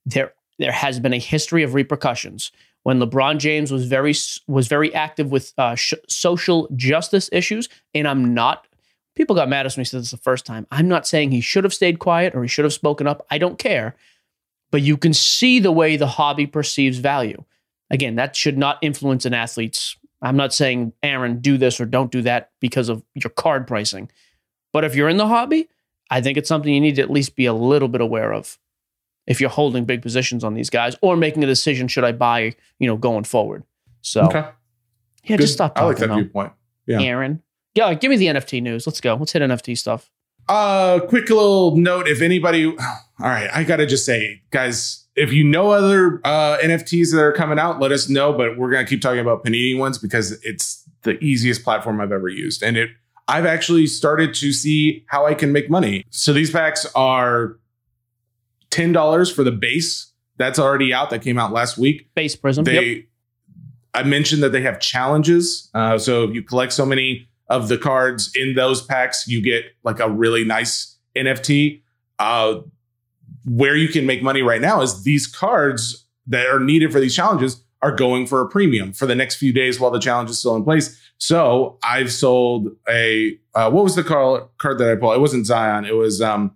There, 0.06 0.32
there 0.60 0.70
has 0.70 1.00
been 1.00 1.12
a 1.12 1.18
history 1.18 1.62
of 1.64 1.74
repercussions. 1.74 2.52
When 2.84 3.00
LeBron 3.00 3.38
James 3.38 3.72
was 3.72 3.86
very 3.86 4.14
was 4.46 4.68
very 4.68 4.94
active 4.94 5.32
with 5.32 5.52
uh, 5.58 5.74
sh- 5.74 5.94
social 6.08 6.68
justice 6.76 7.28
issues, 7.32 7.68
and 7.94 8.06
I'm 8.06 8.32
not. 8.32 8.66
People 9.20 9.36
got 9.36 9.50
mad 9.50 9.60
at 9.60 9.66
us 9.66 9.76
when 9.76 9.82
he 9.82 9.84
said 9.84 10.00
this 10.00 10.12
the 10.12 10.16
first 10.16 10.46
time. 10.46 10.66
I'm 10.70 10.88
not 10.88 11.06
saying 11.06 11.30
he 11.30 11.42
should 11.42 11.64
have 11.64 11.74
stayed 11.74 11.98
quiet 11.98 12.34
or 12.34 12.40
he 12.40 12.48
should 12.48 12.64
have 12.64 12.72
spoken 12.72 13.06
up. 13.06 13.26
I 13.30 13.36
don't 13.36 13.58
care, 13.58 13.94
but 14.70 14.80
you 14.80 14.96
can 14.96 15.12
see 15.12 15.58
the 15.58 15.70
way 15.70 15.98
the 15.98 16.06
hobby 16.06 16.46
perceives 16.46 16.96
value. 16.96 17.44
Again, 17.90 18.14
that 18.14 18.34
should 18.34 18.56
not 18.56 18.78
influence 18.80 19.26
an 19.26 19.34
athlete's 19.34 19.98
I'm 20.22 20.38
not 20.38 20.54
saying, 20.54 20.94
Aaron, 21.02 21.40
do 21.40 21.58
this 21.58 21.82
or 21.82 21.84
don't 21.84 22.10
do 22.10 22.22
that 22.22 22.48
because 22.60 22.88
of 22.88 23.02
your 23.12 23.28
card 23.28 23.66
pricing. 23.66 24.10
But 24.72 24.84
if 24.84 24.94
you're 24.94 25.10
in 25.10 25.18
the 25.18 25.26
hobby, 25.26 25.68
I 26.10 26.22
think 26.22 26.38
it's 26.38 26.48
something 26.48 26.72
you 26.72 26.80
need 26.80 26.96
to 26.96 27.02
at 27.02 27.10
least 27.10 27.36
be 27.36 27.44
a 27.44 27.52
little 27.52 27.88
bit 27.88 28.00
aware 28.00 28.32
of 28.32 28.58
if 29.26 29.38
you're 29.38 29.50
holding 29.50 29.84
big 29.84 30.00
positions 30.00 30.44
on 30.44 30.54
these 30.54 30.70
guys 30.70 30.96
or 31.02 31.14
making 31.14 31.44
a 31.44 31.46
decision 31.46 31.88
should 31.88 32.04
I 32.04 32.12
buy, 32.12 32.54
you 32.78 32.86
know, 32.86 32.96
going 32.96 33.24
forward. 33.24 33.64
So, 34.00 34.22
Okay. 34.22 34.46
yeah, 35.24 35.36
Good. 35.36 35.42
just 35.42 35.52
stop 35.52 35.78
I 35.78 35.84
like 35.84 35.98
that 35.98 36.08
viewpoint. 36.08 36.52
yeah. 36.86 37.02
Aaron. 37.02 37.42
Yeah, 37.74 37.94
give 37.94 38.10
me 38.10 38.16
the 38.16 38.26
NFT 38.26 38.62
news. 38.62 38.86
Let's 38.86 39.00
go. 39.00 39.14
Let's 39.14 39.32
hit 39.32 39.42
NFT 39.42 39.78
stuff. 39.78 40.10
Uh, 40.48 40.98
quick 41.00 41.28
little 41.30 41.76
note. 41.76 42.08
If 42.08 42.22
anybody, 42.22 42.66
all 42.76 42.76
right, 43.18 43.48
I 43.52 43.62
gotta 43.64 43.86
just 43.86 44.04
say, 44.04 44.42
guys, 44.50 45.06
if 45.14 45.32
you 45.32 45.44
know 45.44 45.70
other 45.70 46.20
uh, 46.24 46.58
NFTs 46.58 47.12
that 47.12 47.20
are 47.20 47.32
coming 47.32 47.58
out, 47.58 47.80
let 47.80 47.92
us 47.92 48.08
know. 48.08 48.32
But 48.32 48.58
we're 48.58 48.70
gonna 48.70 48.86
keep 48.86 49.00
talking 49.00 49.20
about 49.20 49.44
Panini 49.44 49.78
ones 49.78 49.98
because 49.98 50.32
it's 50.44 50.84
the 51.02 51.22
easiest 51.22 51.62
platform 51.62 52.00
I've 52.00 52.12
ever 52.12 52.28
used, 52.28 52.62
and 52.62 52.76
it. 52.76 52.90
I've 53.28 53.46
actually 53.46 53.86
started 53.86 54.34
to 54.34 54.52
see 54.52 55.04
how 55.06 55.24
I 55.24 55.34
can 55.34 55.52
make 55.52 55.70
money. 55.70 56.04
So 56.10 56.32
these 56.32 56.50
packs 56.50 56.84
are 56.96 57.58
ten 58.70 58.90
dollars 58.90 59.30
for 59.30 59.44
the 59.44 59.52
base. 59.52 60.12
That's 60.36 60.58
already 60.58 60.92
out. 60.92 61.10
That 61.10 61.22
came 61.22 61.38
out 61.38 61.52
last 61.52 61.78
week. 61.78 62.12
Base 62.16 62.34
Prizm. 62.34 62.64
They, 62.64 62.84
yep. 62.84 63.04
I 63.94 64.02
mentioned 64.02 64.42
that 64.42 64.50
they 64.50 64.62
have 64.62 64.80
challenges. 64.80 65.70
Uh, 65.74 65.96
so 65.96 66.24
if 66.24 66.34
you 66.34 66.42
collect 66.42 66.72
so 66.72 66.84
many 66.84 67.28
of 67.50 67.68
the 67.68 67.76
cards 67.76 68.30
in 68.34 68.54
those 68.54 68.80
packs, 68.80 69.28
you 69.28 69.42
get 69.42 69.64
like 69.84 70.00
a 70.00 70.08
really 70.08 70.44
nice 70.44 70.96
NFT. 71.16 71.82
Uh, 72.18 72.60
where 73.44 73.76
you 73.76 73.88
can 73.88 74.06
make 74.06 74.22
money 74.22 74.42
right 74.42 74.60
now 74.60 74.80
is 74.82 75.02
these 75.02 75.26
cards 75.26 76.06
that 76.26 76.46
are 76.46 76.60
needed 76.60 76.92
for 76.92 77.00
these 77.00 77.14
challenges 77.14 77.62
are 77.82 77.94
going 77.94 78.26
for 78.26 78.40
a 78.42 78.48
premium 78.48 78.92
for 78.92 79.06
the 79.06 79.14
next 79.14 79.36
few 79.36 79.52
days 79.52 79.80
while 79.80 79.90
the 79.90 79.98
challenge 79.98 80.30
is 80.30 80.38
still 80.38 80.54
in 80.54 80.62
place. 80.62 81.00
So 81.18 81.78
I've 81.82 82.12
sold 82.12 82.68
a 82.88 83.38
uh, 83.54 83.70
what 83.70 83.84
was 83.84 83.96
the 83.96 84.04
card 84.04 84.44
card 84.58 84.78
that 84.78 84.90
I 84.90 84.96
pulled? 84.96 85.16
It 85.16 85.20
wasn't 85.20 85.46
Zion. 85.46 85.84
It 85.84 85.96
was 85.96 86.20
um 86.22 86.54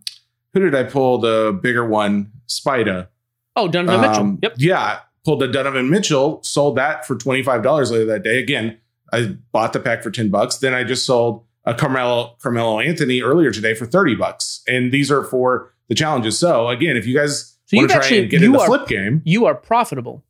who 0.53 0.61
did 0.61 0.75
I 0.75 0.85
pull 0.85 1.19
the 1.19 1.59
bigger 1.61 1.85
one? 1.85 2.31
Spida. 2.47 3.09
Oh, 3.57 3.69
Donovan 3.69 4.01
Mitchell. 4.01 4.21
Um, 4.23 4.39
Yep. 4.43 4.55
Yeah, 4.59 4.99
pulled 5.25 5.43
a 5.43 5.51
Donovan 5.51 5.91
Mitchell, 5.91 6.43
sold 6.43 6.77
that 6.77 7.07
for 7.07 7.17
twenty 7.17 7.43
five 7.43 7.63
dollars 7.63 7.91
later 7.91 8.05
that 8.07 8.23
day. 8.23 8.39
Again, 8.39 8.79
I 9.15 9.37
bought 9.53 9.73
the 9.73 9.81
pack 9.81 10.03
for 10.03 10.11
ten 10.11 10.31
bucks. 10.31 10.59
Then 10.59 10.75
I 10.75 10.85
just 10.85 11.07
sold 11.07 11.45
a 11.65 11.75
Carmelo 11.75 12.37
Carmelo 12.43 12.81
Anthony 12.81 13.23
earlier 13.23 13.51
today 13.51 13.75
for 13.75 13.87
thirty 13.87 14.15
bucks, 14.15 14.63
and 14.69 14.93
these 14.93 15.11
are 15.11 15.25
for 15.25 15.73
the 15.89 15.95
challenges. 15.95 16.39
So 16.39 16.69
again, 16.69 16.97
if 16.97 17.07
you 17.07 17.15
guys 17.17 17.57
So 17.67 17.77
want 17.77 17.89
to 17.91 17.95
try 17.95 18.03
actually- 18.05 18.21
and 18.23 18.31
get 18.31 18.43
in 18.43 18.53
the 18.53 18.59
are- 18.61 18.67
flip 18.67 18.87
game, 18.89 19.23
You 19.25 19.47
are 19.47 19.55
profitable, 19.55 20.25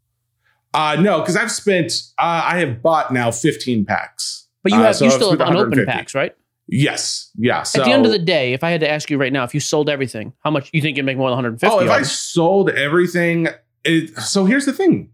uh 0.73 0.97
no, 1.01 1.21
because 1.21 1.37
I've 1.37 1.51
spent 1.53 1.93
uh, 2.19 2.43
I 2.45 2.59
have 2.61 2.83
bought 2.83 3.13
now 3.13 3.31
fifteen 3.31 3.85
packs. 3.85 4.47
but 4.63 4.73
you 4.73 4.79
Uh, 4.79 4.85
have 4.85 4.97
so 4.97 5.05
you 5.07 5.11
still 5.11 5.31
have 5.31 5.41
unopened 5.41 5.87
packs, 5.87 6.15
right? 6.15 6.35
Yes, 6.67 7.31
yeah. 7.37 7.63
So 7.63 7.81
At 7.83 7.85
the 7.85 7.93
end 7.93 8.07
of 8.07 8.13
the 8.13 8.19
day, 8.19 8.55
if 8.55 8.65
I 8.65 8.71
had 8.71 8.81
to 8.81 8.91
ask 8.91 9.11
you 9.11 9.19
right 9.19 9.33
now, 9.33 9.45
if 9.45 9.53
you 9.53 9.61
sold 9.61 9.91
everything, 9.91 10.33
how 10.43 10.51
much 10.51 10.71
you 10.73 10.81
think 10.81 10.97
you'd 10.97 11.05
make 11.05 11.19
more 11.19 11.29
than 11.29 11.37
150? 11.37 11.67
Oh, 11.77 11.81
if 11.81 11.91
I 11.91 12.01
sold 12.03 12.71
everything, 12.71 13.49
it, 13.85 14.17
so 14.19 14.47
here's 14.47 14.65
the 14.65 14.73
thing. 14.73 15.11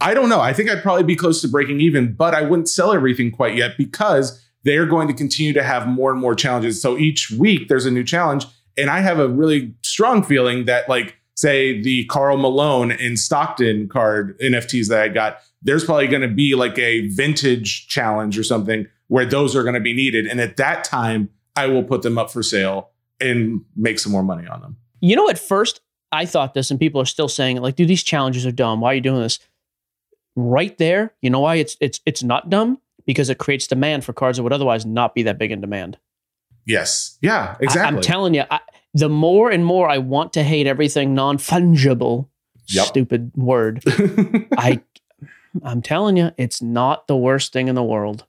I 0.00 0.14
don't 0.14 0.28
know. 0.28 0.40
I 0.40 0.52
think 0.52 0.70
I'd 0.70 0.82
probably 0.82 1.02
be 1.02 1.16
close 1.16 1.40
to 1.42 1.48
breaking 1.48 1.80
even, 1.80 2.12
but 2.12 2.34
I 2.34 2.42
wouldn't 2.42 2.68
sell 2.68 2.92
everything 2.92 3.30
quite 3.30 3.56
yet 3.56 3.76
because 3.76 4.44
they 4.64 4.76
are 4.76 4.86
going 4.86 5.08
to 5.08 5.14
continue 5.14 5.52
to 5.52 5.62
have 5.62 5.88
more 5.88 6.10
and 6.12 6.20
more 6.20 6.34
challenges. 6.34 6.80
So 6.80 6.96
each 6.96 7.30
week 7.30 7.68
there's 7.68 7.86
a 7.86 7.90
new 7.90 8.04
challenge, 8.04 8.46
and 8.76 8.90
I 8.90 9.00
have 9.00 9.18
a 9.18 9.28
really 9.28 9.74
strong 9.82 10.22
feeling 10.22 10.66
that, 10.66 10.88
like, 10.88 11.16
say 11.34 11.80
the 11.80 12.04
Karl 12.06 12.36
Malone 12.36 12.92
and 12.92 13.18
Stockton 13.18 13.88
card 13.88 14.38
NFTs 14.40 14.88
that 14.88 15.00
I 15.00 15.08
got, 15.08 15.38
there's 15.62 15.84
probably 15.84 16.06
going 16.06 16.22
to 16.22 16.28
be 16.28 16.54
like 16.54 16.78
a 16.78 17.08
vintage 17.08 17.88
challenge 17.88 18.38
or 18.38 18.44
something 18.44 18.86
where 19.08 19.24
those 19.26 19.56
are 19.56 19.62
going 19.62 19.74
to 19.74 19.80
be 19.80 19.94
needed, 19.94 20.26
and 20.26 20.40
at 20.40 20.56
that 20.58 20.84
time 20.84 21.30
I 21.56 21.66
will 21.66 21.82
put 21.82 22.02
them 22.02 22.18
up 22.18 22.30
for 22.30 22.42
sale 22.42 22.90
and 23.20 23.64
make 23.74 23.98
some 23.98 24.12
more 24.12 24.22
money 24.22 24.46
on 24.46 24.60
them. 24.60 24.76
You 25.00 25.16
know, 25.16 25.28
at 25.28 25.38
first 25.38 25.80
I 26.12 26.24
thought 26.24 26.54
this, 26.54 26.70
and 26.70 26.78
people 26.78 27.00
are 27.00 27.06
still 27.06 27.28
saying 27.28 27.56
like, 27.56 27.74
dude, 27.74 27.88
these 27.88 28.04
challenges 28.04 28.46
are 28.46 28.52
dumb. 28.52 28.80
Why 28.80 28.92
are 28.92 28.94
you 28.94 29.00
doing 29.00 29.20
this? 29.20 29.40
Right 30.40 30.78
there, 30.78 31.12
you 31.20 31.30
know 31.30 31.40
why 31.40 31.56
it's 31.56 31.76
it's 31.80 31.98
it's 32.06 32.22
not 32.22 32.48
dumb? 32.48 32.78
Because 33.06 33.28
it 33.28 33.38
creates 33.38 33.66
demand 33.66 34.04
for 34.04 34.12
cards 34.12 34.36
that 34.38 34.44
would 34.44 34.52
otherwise 34.52 34.86
not 34.86 35.12
be 35.14 35.24
that 35.24 35.36
big 35.36 35.50
in 35.50 35.60
demand. 35.60 35.98
Yes. 36.64 37.18
Yeah, 37.22 37.56
exactly. 37.60 37.94
I, 37.94 37.96
am 37.98 38.00
telling 38.02 38.34
you, 38.34 38.44
I, 38.48 38.60
the 38.94 39.08
more 39.08 39.50
and 39.50 39.64
more 39.64 39.88
I 39.88 39.98
want 39.98 40.34
to 40.34 40.44
hate 40.44 40.68
everything 40.68 41.12
non 41.14 41.38
fungible, 41.38 42.28
Yep. 42.68 42.86
stupid 42.86 43.32
word. 43.34 43.82
I, 44.56 44.80
I'm 45.64 45.82
telling 45.82 46.16
you, 46.16 46.30
it's 46.36 46.62
not 46.62 47.08
the 47.08 47.16
worst 47.16 47.52
thing 47.52 47.66
in 47.66 47.74
the 47.74 47.82
world. 47.82 48.24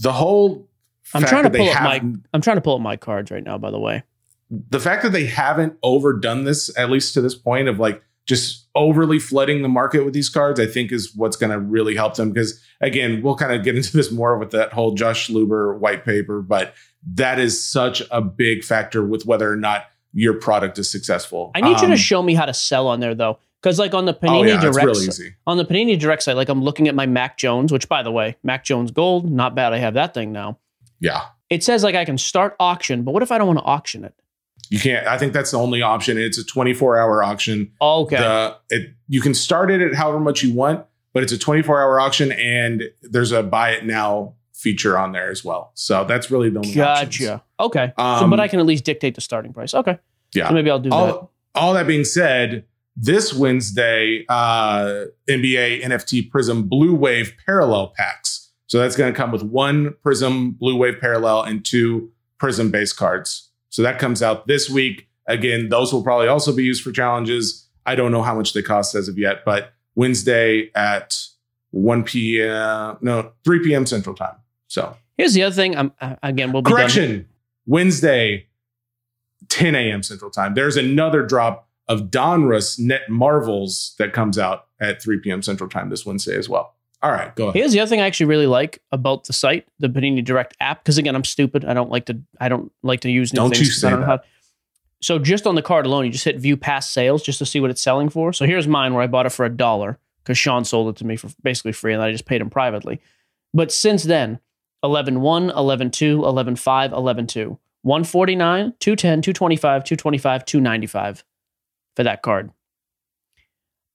the 0.00 0.12
whole 0.12 0.66
I'm 1.12 1.24
trying 1.24 1.42
to 1.42 1.50
pull 1.50 1.68
up 1.68 1.82
my- 1.82 2.00
I'm 2.32 2.40
trying 2.40 2.56
to 2.56 2.60
pull 2.62 2.76
up 2.76 2.80
my 2.80 2.96
cards 2.96 3.30
right 3.30 3.42
now. 3.44 3.58
By 3.58 3.70
the 3.70 3.80
way, 3.80 4.04
the 4.48 4.80
fact 4.80 5.02
that 5.02 5.10
they 5.10 5.26
haven't 5.26 5.76
overdone 5.82 6.44
this 6.44 6.74
at 6.78 6.88
least 6.88 7.12
to 7.14 7.20
this 7.20 7.34
point 7.34 7.68
of 7.68 7.78
like 7.80 8.02
just 8.24 8.59
overly 8.74 9.18
flooding 9.18 9.62
the 9.62 9.68
market 9.68 10.04
with 10.04 10.14
these 10.14 10.28
cards 10.28 10.60
i 10.60 10.66
think 10.66 10.92
is 10.92 11.14
what's 11.16 11.36
going 11.36 11.50
to 11.50 11.58
really 11.58 11.96
help 11.96 12.14
them 12.14 12.30
because 12.30 12.62
again 12.80 13.20
we'll 13.22 13.34
kind 13.36 13.52
of 13.52 13.64
get 13.64 13.74
into 13.76 13.96
this 13.96 14.10
more 14.12 14.38
with 14.38 14.50
that 14.52 14.72
whole 14.72 14.94
josh 14.94 15.28
luber 15.28 15.76
white 15.78 16.04
paper 16.04 16.40
but 16.40 16.72
that 17.04 17.38
is 17.38 17.60
such 17.64 18.02
a 18.10 18.20
big 18.20 18.62
factor 18.62 19.04
with 19.04 19.26
whether 19.26 19.50
or 19.50 19.56
not 19.56 19.86
your 20.12 20.34
product 20.34 20.78
is 20.78 20.90
successful 20.90 21.50
I 21.54 21.60
need 21.60 21.78
you 21.80 21.84
Um, 21.86 21.90
to 21.90 21.96
show 21.96 22.22
me 22.22 22.34
how 22.34 22.44
to 22.46 22.54
sell 22.54 22.88
on 22.88 22.98
there 23.00 23.14
though, 23.14 23.38
because 23.62 23.78
like 23.78 23.94
on 23.94 24.06
the 24.06 24.14
oh 24.14 24.18
Panini 24.26 24.48
yeah 24.48 24.60
Direct 24.60 24.84
really 24.86 25.06
on 25.46 25.56
the 25.56 25.64
Panini 25.64 25.98
Direct 25.98 26.22
site, 26.24 26.34
like 26.36 26.48
I'm 26.48 26.62
looking 26.62 26.88
at 26.88 26.94
my 26.94 27.06
Mac 27.06 27.38
Jones, 27.38 27.72
which 27.72 27.88
by 27.88 28.02
the 28.02 28.10
way, 28.10 28.36
Mac 28.42 28.64
Jones 28.64 28.90
Gold, 28.90 29.30
not 29.30 29.54
bad. 29.54 29.72
I 29.72 29.78
have 29.78 29.94
that 29.94 30.12
thing 30.12 30.32
now. 30.32 30.58
yeah 30.98 31.22
It 31.48 31.62
says 31.62 31.82
like 31.84 31.94
I 31.94 32.04
can 32.04 32.18
start 32.18 32.56
auction, 32.58 33.02
but 33.04 33.12
what 33.12 33.22
if 33.22 33.30
I 33.30 33.38
don't 33.38 33.46
want 33.46 33.60
to 33.60 33.64
auction 33.64 34.04
it? 34.04 34.14
You 34.70 34.78
can't. 34.78 35.06
I 35.06 35.18
think 35.18 35.32
that's 35.32 35.50
the 35.50 35.58
only 35.58 35.82
option. 35.82 36.16
It's 36.16 36.38
a 36.38 36.44
24 36.44 36.98
hour 36.98 37.22
auction. 37.22 37.72
Okay. 37.80 38.16
The 38.16 38.56
it 38.70 38.94
you 39.08 39.20
can 39.20 39.34
start 39.34 39.70
it 39.70 39.80
at 39.82 39.94
however 39.94 40.20
much 40.20 40.42
you 40.42 40.54
want, 40.54 40.86
but 41.12 41.22
it's 41.22 41.32
a 41.32 41.38
24 41.38 41.82
hour 41.82 42.00
auction, 42.00 42.32
and 42.32 42.84
there's 43.02 43.32
a 43.32 43.42
buy 43.42 43.70
it 43.72 43.84
now 43.84 44.34
feature 44.54 44.96
on 44.96 45.12
there 45.12 45.30
as 45.30 45.44
well. 45.44 45.72
So 45.74 46.04
that's 46.04 46.30
really 46.30 46.50
the 46.50 46.58
only 46.58 46.80
options. 46.80 47.18
gotcha. 47.18 47.42
Okay. 47.58 47.92
so, 47.98 48.04
Um, 48.04 48.30
but 48.30 48.40
I 48.40 48.46
can 48.46 48.60
at 48.60 48.66
least 48.66 48.84
dictate 48.84 49.14
the 49.14 49.20
starting 49.20 49.52
price. 49.52 49.74
Okay. 49.74 49.98
Yeah. 50.34 50.48
So 50.48 50.54
maybe 50.54 50.70
I'll 50.70 50.78
do 50.78 50.90
that. 50.90 50.94
all, 50.96 51.32
all 51.54 51.74
that 51.74 51.86
being 51.86 52.04
said, 52.04 52.64
this 52.96 53.32
Wednesday, 53.32 54.24
uh, 54.28 55.06
NBA 55.28 55.82
NFT 55.82 56.30
Prizm 56.30 56.68
Blue 56.68 56.94
Wave 56.94 57.34
Parallel 57.46 57.92
packs. 57.96 58.50
So 58.66 58.78
that's 58.78 58.96
going 58.96 59.12
to 59.12 59.16
come 59.16 59.32
with 59.32 59.42
one 59.42 59.94
Prizm 60.04 60.56
Blue 60.58 60.76
Wave 60.76 61.00
Parallel 61.00 61.42
and 61.42 61.64
two 61.64 62.12
Prizm 62.40 62.70
base 62.70 62.92
cards. 62.92 63.49
So 63.70 63.82
that 63.82 63.98
comes 63.98 64.22
out 64.22 64.46
this 64.46 64.68
week. 64.68 65.08
Again, 65.26 65.68
those 65.68 65.92
will 65.92 66.02
probably 66.02 66.28
also 66.28 66.54
be 66.54 66.64
used 66.64 66.82
for 66.82 66.92
challenges. 66.92 67.66
I 67.86 67.94
don't 67.94 68.12
know 68.12 68.22
how 68.22 68.34
much 68.34 68.52
they 68.52 68.62
cost 68.62 68.94
as 68.94 69.08
of 69.08 69.16
yet, 69.18 69.44
but 69.44 69.72
Wednesday 69.94 70.70
at 70.74 71.16
1 71.70 72.04
p.m. 72.04 72.98
No, 73.00 73.32
3 73.44 73.64
p.m. 73.64 73.86
Central 73.86 74.14
Time. 74.14 74.36
So 74.68 74.96
Here's 75.16 75.34
the 75.34 75.42
other 75.42 75.54
thing. 75.54 75.76
I'm 75.76 75.92
uh, 76.00 76.16
again. 76.22 76.52
We'll 76.52 76.62
be 76.62 76.70
done. 76.70 76.78
correction 76.78 77.26
wednesday 77.66 78.46
10 79.48 79.74
a.m 79.74 80.02
central 80.02 80.30
time 80.30 80.54
there's 80.54 80.76
another 80.76 81.22
drop 81.24 81.68
of 81.88 82.10
donruss 82.10 82.78
net 82.78 83.02
marvels 83.10 83.94
that 83.98 84.12
comes 84.12 84.38
out 84.38 84.66
at 84.80 85.02
3 85.02 85.20
p.m 85.20 85.42
central 85.42 85.68
time 85.68 85.90
this 85.90 86.06
wednesday 86.06 86.36
as 86.36 86.48
well 86.48 86.74
all 87.02 87.10
right 87.10 87.34
go 87.34 87.44
ahead 87.44 87.56
Here's 87.56 87.72
the 87.72 87.80
other 87.80 87.88
thing 87.88 88.00
I 88.00 88.06
actually 88.06 88.26
really 88.26 88.46
like 88.46 88.82
about 88.92 89.24
the 89.24 89.32
site, 89.32 89.66
the 89.78 89.88
Panini 89.88 90.24
Direct 90.24 90.56
app. 90.60 90.82
Because 90.82 90.98
again, 90.98 91.14
I'm 91.14 91.24
stupid. 91.24 91.64
I 91.64 91.72
don't 91.74 91.90
like 91.90 92.06
to. 92.06 92.18
I 92.40 92.48
don't 92.48 92.70
like 92.82 93.00
to 93.00 93.10
use 93.10 93.32
new 93.32 93.38
Don't 93.38 93.50
things. 93.50 93.60
you 93.62 93.72
'cause 93.72 93.84
I 93.84 93.88
say 93.88 93.90
don't 93.90 94.00
know 94.00 94.06
that. 94.06 94.18
how- 94.20 94.24
so 95.02 95.18
just 95.18 95.46
on 95.46 95.54
the 95.54 95.62
card 95.62 95.86
alone, 95.86 96.04
you 96.04 96.10
just 96.12 96.24
hit 96.26 96.36
view 96.38 96.58
past 96.58 96.92
sales 96.92 97.22
just 97.22 97.38
to 97.38 97.46
see 97.46 97.58
what 97.58 97.70
it's 97.70 97.80
selling 97.80 98.10
for. 98.10 98.34
So 98.34 98.44
here's 98.44 98.68
mine 98.68 98.92
where 98.92 99.02
I 99.02 99.06
bought 99.06 99.24
it 99.24 99.30
for 99.30 99.46
a 99.46 99.48
dollar 99.48 99.98
because 100.22 100.36
Sean 100.36 100.62
sold 100.64 100.90
it 100.94 100.96
to 100.98 101.06
me 101.06 101.16
for 101.16 101.30
basically 101.42 101.72
free, 101.72 101.94
and 101.94 102.02
I 102.02 102.12
just 102.12 102.26
paid 102.26 102.42
him 102.42 102.50
privately. 102.50 103.00
But 103.54 103.72
since 103.72 104.02
then, 104.04 104.40
11 104.82 105.22
1, 105.22 105.48
11 105.50 105.90
2, 105.90 106.22
11 106.26 106.54
5, 106.56 106.92
11 106.92 107.26
2, 107.26 107.58
149, 107.80 108.74
210, 108.78 109.22
225, 109.22 109.84
225, 109.84 110.44
295 110.44 111.24
for 111.96 112.02
that 112.02 112.20
card. 112.20 112.50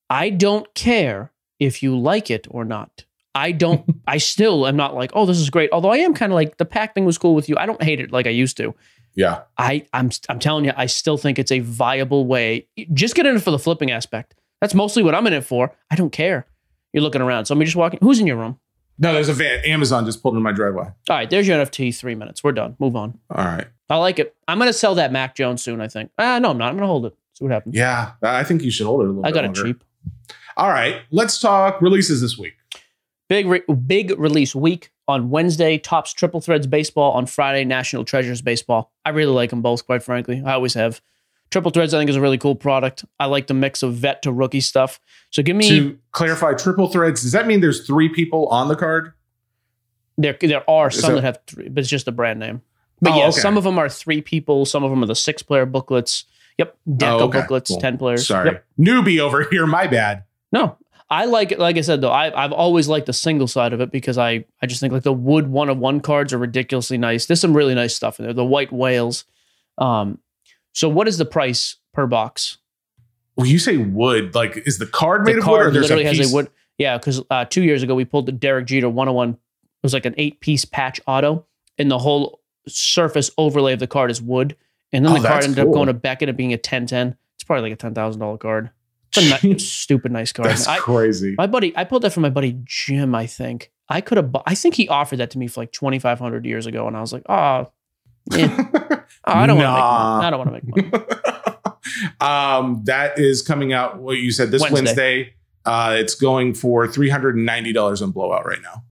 I 0.09 0.29
don't 0.31 0.73
care 0.73 1.31
if 1.59 1.81
you 1.83 1.97
like 1.97 2.29
it 2.31 2.47
or 2.49 2.65
not. 2.65 3.05
I 3.33 3.51
don't, 3.51 3.83
I 4.07 4.17
still 4.17 4.65
am 4.67 4.75
not 4.75 4.95
like, 4.95 5.11
oh, 5.13 5.25
this 5.25 5.39
is 5.39 5.49
great. 5.49 5.69
Although 5.71 5.91
I 5.91 5.97
am 5.97 6.13
kind 6.13 6.31
of 6.31 6.35
like 6.35 6.57
the 6.57 6.65
pack 6.65 6.93
thing 6.93 7.05
was 7.05 7.17
cool 7.17 7.35
with 7.35 7.49
you. 7.49 7.55
I 7.57 7.65
don't 7.65 7.81
hate 7.83 7.99
it 7.99 8.11
like 8.11 8.27
I 8.27 8.31
used 8.31 8.57
to. 8.57 8.73
yeah 9.15 9.41
I, 9.57 9.85
I'm, 9.93 10.09
I'm 10.29 10.39
telling 10.39 10.65
you, 10.65 10.71
I 10.75 10.85
still 10.85 11.17
think 11.17 11.37
it's 11.39 11.51
a 11.51 11.59
viable 11.59 12.25
way. 12.25 12.67
Just 12.93 13.15
get 13.15 13.25
in 13.25 13.35
it 13.35 13.41
for 13.41 13.51
the 13.51 13.59
flipping 13.59 13.91
aspect. 13.91 14.35
That's 14.61 14.73
mostly 14.73 15.03
what 15.03 15.13
I'm 15.15 15.27
in 15.27 15.33
it 15.33 15.43
for. 15.45 15.73
I 15.91 15.95
don't 15.95 16.11
care. 16.11 16.47
You're 16.93 17.03
looking 17.03 17.21
around. 17.21 17.45
Somebody 17.45 17.65
just 17.65 17.75
walking. 17.75 17.99
Who's 18.01 18.19
in 18.19 18.27
your 18.27 18.37
room? 18.37 18.59
no 18.97 19.11
there's 19.11 19.27
a 19.27 19.33
van 19.33 19.59
amazon 19.65 20.05
just 20.05 20.23
pulled 20.23 20.37
in 20.37 20.41
my 20.41 20.53
driveway 20.53 20.85
All 20.85 20.93
right, 21.17 21.29
there's 21.29 21.45
your 21.45 21.57
NFT. 21.59 21.93
Three 21.93 22.15
minutes. 22.15 22.41
We're 22.41 22.53
done. 22.53 22.77
Move 22.79 22.95
on. 22.95 23.19
all 23.29 23.43
right 23.43 23.67
I 23.89 23.97
like 23.97 24.19
it. 24.19 24.33
I'm 24.47 24.57
gonna 24.57 24.71
sell 24.71 24.95
that 24.95 25.11
Mac 25.11 25.35
Jones 25.35 25.61
soon. 25.61 25.81
I 25.81 25.89
think. 25.89 26.11
Ah, 26.17 26.39
no, 26.39 26.51
I'm 26.51 26.57
not. 26.57 26.69
I'm 26.69 26.75
gonna 26.77 26.87
hold 26.87 27.05
it. 27.07 27.13
See 27.33 27.43
what 27.43 27.51
happens. 27.51 27.75
yeah 27.75 28.13
i 28.23 28.45
think 28.45 28.61
you 28.63 28.71
should 28.71 28.85
hold 28.87 29.01
it 29.01 29.03
a 29.03 29.07
little 29.07 29.25
I 29.25 29.31
got 29.31 29.43
it 29.43 29.53
cheap. 29.53 29.83
All 30.57 30.69
right 30.69 31.01
let's 31.11 31.39
talk 31.39 31.81
releases 31.81 32.21
this 32.21 32.37
week 32.37 32.53
Big 33.27 33.47
re- 33.47 33.63
big 33.87 34.17
release 34.19 34.53
week 34.53 34.91
on 35.07 35.31
Wednesday. 35.31 35.79
Topps 35.79 36.13
Triple 36.13 36.41
Threads 36.41 36.67
baseball 36.67 37.13
on 37.13 37.25
Friday. 37.25 37.65
National 37.65 38.05
Treasures 38.05 38.39
baseball. 38.43 38.91
I 39.03 39.09
really 39.09 39.31
like 39.33 39.49
them 39.49 39.63
both. 39.63 39.83
Quite 39.87 40.03
frankly, 40.03 40.43
I 40.45 40.53
always 40.53 40.75
have. 40.75 41.01
Triple 41.49 41.71
Threads 41.71 41.95
I 41.95 41.97
think 41.97 42.11
is 42.11 42.15
a 42.17 42.21
really 42.21 42.37
cool 42.37 42.53
product. 42.53 43.03
I 43.19 43.25
like 43.25 43.47
the 43.47 43.55
mix 43.55 43.81
of 43.81 43.95
vet 43.95 44.21
to 44.23 44.31
rookie 44.31 44.61
stuff. 44.61 44.99
So 45.31 45.41
give 45.41 45.55
me 45.55 45.67
to 45.69 45.97
clarify 46.11 46.53
triple 46.53 46.87
threads 46.87 47.23
does 47.23 47.31
that 47.31 47.47
mean 47.47 47.61
there's 47.61 47.87
three 47.87 48.09
people 48.09 48.45
on 48.49 48.67
the 48.67 48.75
card 48.75 49.13
there. 50.19 50.37
There 50.39 50.67
are 50.69 50.91
some 50.91 51.15
that- 51.15 51.21
that 51.21 51.25
have 51.25 51.39
three, 51.47 51.67
but 51.69 51.79
it's 51.81 51.89
just 51.89 52.07
a 52.07 52.11
brand 52.11 52.39
name. 52.39 52.61
Oh, 52.63 52.69
but 53.01 53.13
Oh, 53.13 53.17
yeah, 53.17 53.27
okay. 53.29 53.39
some 53.39 53.57
of 53.57 53.63
them 53.63 53.79
are 53.79 53.89
three 53.89 54.21
people. 54.21 54.65
Some 54.65 54.83
of 54.83 54.91
them 54.91 55.01
are 55.01 55.07
the 55.07 55.15
six 55.15 55.41
player 55.41 55.65
booklets. 55.65 56.25
Yep, 56.59 56.77
Deco 56.87 57.03
Oh, 57.21 57.23
okay. 57.25 57.41
booklets, 57.41 57.71
Cool. 57.71 57.81
ten 57.81 57.97
players. 57.97 58.27
sorry 58.27 58.51
Yep. 58.51 58.65
newbie 58.79 59.17
over 59.19 59.47
here 59.49 59.65
my 59.65 59.87
bad 59.87 60.23
No, 60.55 60.77
I 61.09 61.25
like 61.25 61.51
it. 61.51 61.59
Like 61.59 61.77
I 61.77 61.81
said, 61.81 62.01
though, 62.01 62.09
I, 62.11 62.43
I've 62.43 62.51
always 62.53 62.87
liked 62.87 63.05
the 63.05 63.13
single 63.13 63.47
side 63.47 63.73
of 63.73 63.81
it 63.81 63.91
because 63.91 64.17
I, 64.17 64.45
I 64.61 64.65
just 64.65 64.79
think 64.81 64.91
like 64.93 65.03
the 65.03 65.13
wood 65.13 65.47
one 65.47 65.69
of 65.69 65.77
one 65.77 65.99
cards 65.99 66.33
are 66.33 66.37
ridiculously 66.39 66.97
nice. 66.97 67.25
There's 67.27 67.41
some 67.41 67.55
really 67.55 67.75
nice 67.75 67.93
stuff 67.95 68.19
in 68.19 68.25
there. 68.25 68.33
The 68.33 68.45
white 68.45 68.71
whales. 68.71 69.25
Um, 69.77 70.17
so 70.73 70.89
what 70.89 71.07
is 71.07 71.17
the 71.17 71.25
price 71.25 71.75
per 71.93 72.07
box? 72.07 72.57
well 73.37 73.45
you 73.45 73.59
say 73.59 73.75
wood 73.75 74.33
like 74.33 74.55
is 74.65 74.77
the 74.79 74.85
card 74.87 75.25
made 75.25 75.35
the 75.35 75.39
of 75.41 75.47
wood 75.47 75.53
or 75.53 75.63
card 75.63 75.73
there's 75.73 75.83
literally 75.83 76.03
a 76.05 76.07
has 76.07 76.17
piece? 76.19 76.31
a 76.31 76.33
wood. 76.33 76.49
Yeah, 76.77 76.97
because 76.97 77.21
uh, 77.29 77.43
two 77.45 77.63
years 77.63 77.83
ago 77.83 77.93
we 77.93 78.05
pulled 78.05 78.25
the 78.27 78.31
Derek 78.31 78.65
Jeter 78.65 78.87
101. 78.89 79.29
It 79.31 79.37
was 79.83 79.93
like 79.93 80.05
an 80.05 80.15
eight 80.17 80.39
piece 80.39 80.63
patch 80.65 80.99
auto, 81.05 81.45
and 81.77 81.91
the 81.91 81.99
whole 81.99 82.39
surface 82.67 83.29
overlay 83.37 83.73
of 83.73 83.79
the 83.79 83.87
card 83.87 84.09
is 84.09 84.21
wood. 84.21 84.55
And 84.93 85.05
then 85.05 85.11
Oh, 85.11 85.21
the 85.21 85.27
card 85.27 85.43
ended 85.43 85.57
cool. 85.57 85.67
up 85.71 85.73
going 85.73 85.87
to 85.87 85.93
Beckett 85.93 86.29
and 86.29 86.37
being 86.37 86.51
a 86.53 86.55
1010. 86.55 87.17
It's 87.35 87.43
probably 87.43 87.63
like 87.69 87.73
a 87.73 87.75
ten 87.81 87.93
thousand 87.93 88.21
dollar 88.21 88.37
card. 88.37 88.69
It's 89.43 89.63
a 89.63 89.67
stupid 89.67 90.11
nice 90.11 90.31
card. 90.31 90.49
that's 90.49 90.67
I, 90.67 90.77
crazy 90.77 91.35
my 91.37 91.47
buddy, 91.47 91.75
I 91.75 91.83
pulled 91.83 92.01
that 92.03 92.11
from 92.13 92.21
my 92.23 92.29
buddy 92.29 92.59
Jim. 92.65 93.13
I 93.15 93.25
think 93.27 93.71
I 93.89 94.01
could 94.01 94.17
have. 94.17 94.31
bu- 94.31 94.39
I 94.45 94.55
think 94.55 94.75
he 94.75 94.87
offered 94.89 95.17
that 95.17 95.31
to 95.31 95.37
me 95.37 95.47
for 95.47 95.61
like 95.61 95.71
twenty 95.71 95.99
five 95.99 96.19
hundred 96.19 96.45
years 96.45 96.65
ago, 96.65 96.87
and 96.87 96.97
I 96.97 97.01
was 97.01 97.13
like, 97.13 97.23
oh, 97.29 97.71
eh. 98.33 98.47
Oh, 99.27 99.33
I 99.33 99.47
don't 99.47 99.57
Nah. 99.57 100.21
want 100.21 100.43
to 100.43 100.51
make 100.51 100.63
money. 100.63 100.77
I 100.77 100.89
don't 100.89 100.89
want 100.89 100.89
to 100.89 100.91
make 100.91 101.01
money. 101.01 101.15
um, 102.21 102.81
that 102.85 103.19
is 103.19 103.41
coming 103.41 103.73
out. 103.73 103.99
What 103.99 104.13
you 104.17 104.31
said 104.31 104.51
this 104.51 104.61
Wednesday. 104.61 104.75
Wednesday. 104.85 105.33
uh, 105.65 105.95
it's 105.97 106.15
going 106.15 106.53
for 106.53 106.87
three 106.87 107.09
hundred 107.09 107.35
and 107.35 107.45
ninety 107.45 107.73
dollars 107.73 108.01
on 108.01 108.11
blowout 108.11 108.45
right 108.45 108.61
now. 108.61 108.83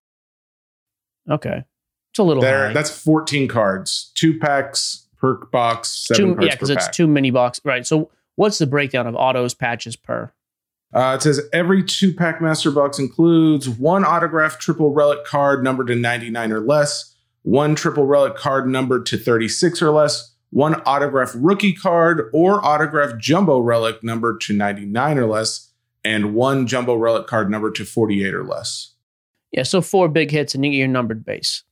Okay, 1.30 1.64
it's 2.12 2.18
a 2.18 2.22
little 2.22 2.42
There, 2.42 2.72
that's 2.72 2.90
fourteen 2.90 3.48
cards, 3.48 4.12
two 4.14 4.38
packs 4.38 5.08
per 5.18 5.34
box, 5.46 6.06
seven 6.06 6.24
two, 6.26 6.34
cards 6.34 6.46
yeah, 6.46 6.54
because 6.54 6.70
it's 6.70 6.84
pack. 6.86 6.92
two 6.94 7.06
mini 7.06 7.30
box, 7.30 7.60
right? 7.64 7.86
So 7.86 8.10
what's 8.36 8.58
the 8.58 8.66
breakdown 8.66 9.06
of 9.06 9.14
autos 9.14 9.54
patches 9.54 9.96
per? 9.96 10.32
Uh, 10.92 11.16
it 11.16 11.22
says 11.22 11.40
every 11.52 11.82
two 11.82 12.14
pack 12.14 12.40
master 12.40 12.70
box 12.70 12.98
includes 12.98 13.68
one 13.68 14.04
autographed 14.04 14.60
triple 14.60 14.92
relic 14.92 15.24
card 15.24 15.64
numbered 15.64 15.88
to 15.88 15.96
99 15.96 16.52
or 16.52 16.60
less, 16.60 17.14
one 17.42 17.74
triple 17.74 18.06
relic 18.06 18.36
card 18.36 18.68
numbered 18.68 19.04
to 19.06 19.18
36 19.18 19.82
or 19.82 19.90
less, 19.90 20.34
one 20.50 20.74
autographed 20.82 21.34
rookie 21.34 21.72
card 21.72 22.30
or 22.32 22.64
autographed 22.64 23.18
jumbo 23.18 23.58
relic 23.58 24.04
numbered 24.04 24.40
to 24.40 24.52
99 24.52 25.18
or 25.18 25.26
less, 25.26 25.72
and 26.04 26.32
one 26.32 26.68
jumbo 26.68 26.94
relic 26.94 27.26
card 27.26 27.50
numbered 27.50 27.74
to 27.74 27.84
48 27.84 28.32
or 28.32 28.44
less. 28.44 28.92
Yeah, 29.50 29.64
so 29.64 29.80
four 29.80 30.08
big 30.08 30.30
hits 30.30 30.54
and 30.54 30.64
you 30.64 30.70
get 30.70 30.78
your 30.78 30.88
numbered 30.88 31.24
base. 31.24 31.64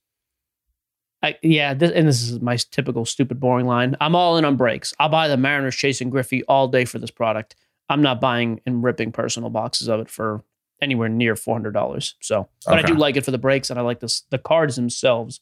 I, 1.22 1.36
yeah, 1.42 1.72
this, 1.74 1.92
and 1.92 2.08
this 2.08 2.22
is 2.22 2.40
my 2.40 2.56
typical 2.56 3.04
stupid 3.04 3.38
boring 3.38 3.66
line. 3.66 3.96
I'm 4.00 4.16
all 4.16 4.36
in 4.38 4.44
on 4.44 4.56
breaks. 4.56 4.92
I'll 4.98 5.08
buy 5.08 5.28
the 5.28 5.36
Mariners 5.36 5.76
chasing 5.76 6.10
Griffey 6.10 6.42
all 6.44 6.66
day 6.68 6.84
for 6.84 6.98
this 6.98 7.10
product. 7.12 7.54
I'm 7.88 8.02
not 8.02 8.20
buying 8.20 8.60
and 8.66 8.82
ripping 8.82 9.12
personal 9.12 9.48
boxes 9.50 9.88
of 9.88 10.00
it 10.00 10.10
for 10.10 10.42
anywhere 10.80 11.08
near 11.08 11.36
four 11.36 11.54
hundred 11.54 11.74
dollars. 11.74 12.16
So, 12.20 12.48
but 12.66 12.78
I 12.78 12.82
do 12.82 12.94
like 12.94 13.16
it 13.16 13.24
for 13.24 13.30
the 13.30 13.38
breaks, 13.38 13.70
and 13.70 13.78
I 13.78 13.82
like 13.82 14.00
this 14.00 14.22
the 14.30 14.38
cards 14.38 14.74
themselves. 14.76 15.40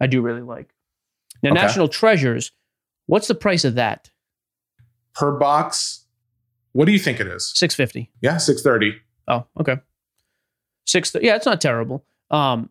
I 0.00 0.06
do 0.06 0.20
really 0.22 0.42
like. 0.42 0.74
Now, 1.42 1.50
Okay. 1.52 1.60
National 1.60 1.88
Treasures. 1.88 2.52
What's 3.06 3.28
the 3.28 3.34
price 3.34 3.64
of 3.64 3.74
that? 3.76 4.10
Per 5.14 5.32
box, 5.38 6.06
what 6.72 6.86
do 6.86 6.92
you 6.92 6.98
think 6.98 7.20
it 7.20 7.26
is? 7.26 7.52
Six 7.54 7.74
fifty. 7.74 8.10
Yeah, 8.20 8.36
630. 8.38 8.98
Oh, 9.28 9.46
okay. 9.60 9.76
Six. 10.86 11.14
Yeah, 11.20 11.36
it's 11.36 11.46
not 11.46 11.60
terrible. 11.60 12.04
Um, 12.30 12.70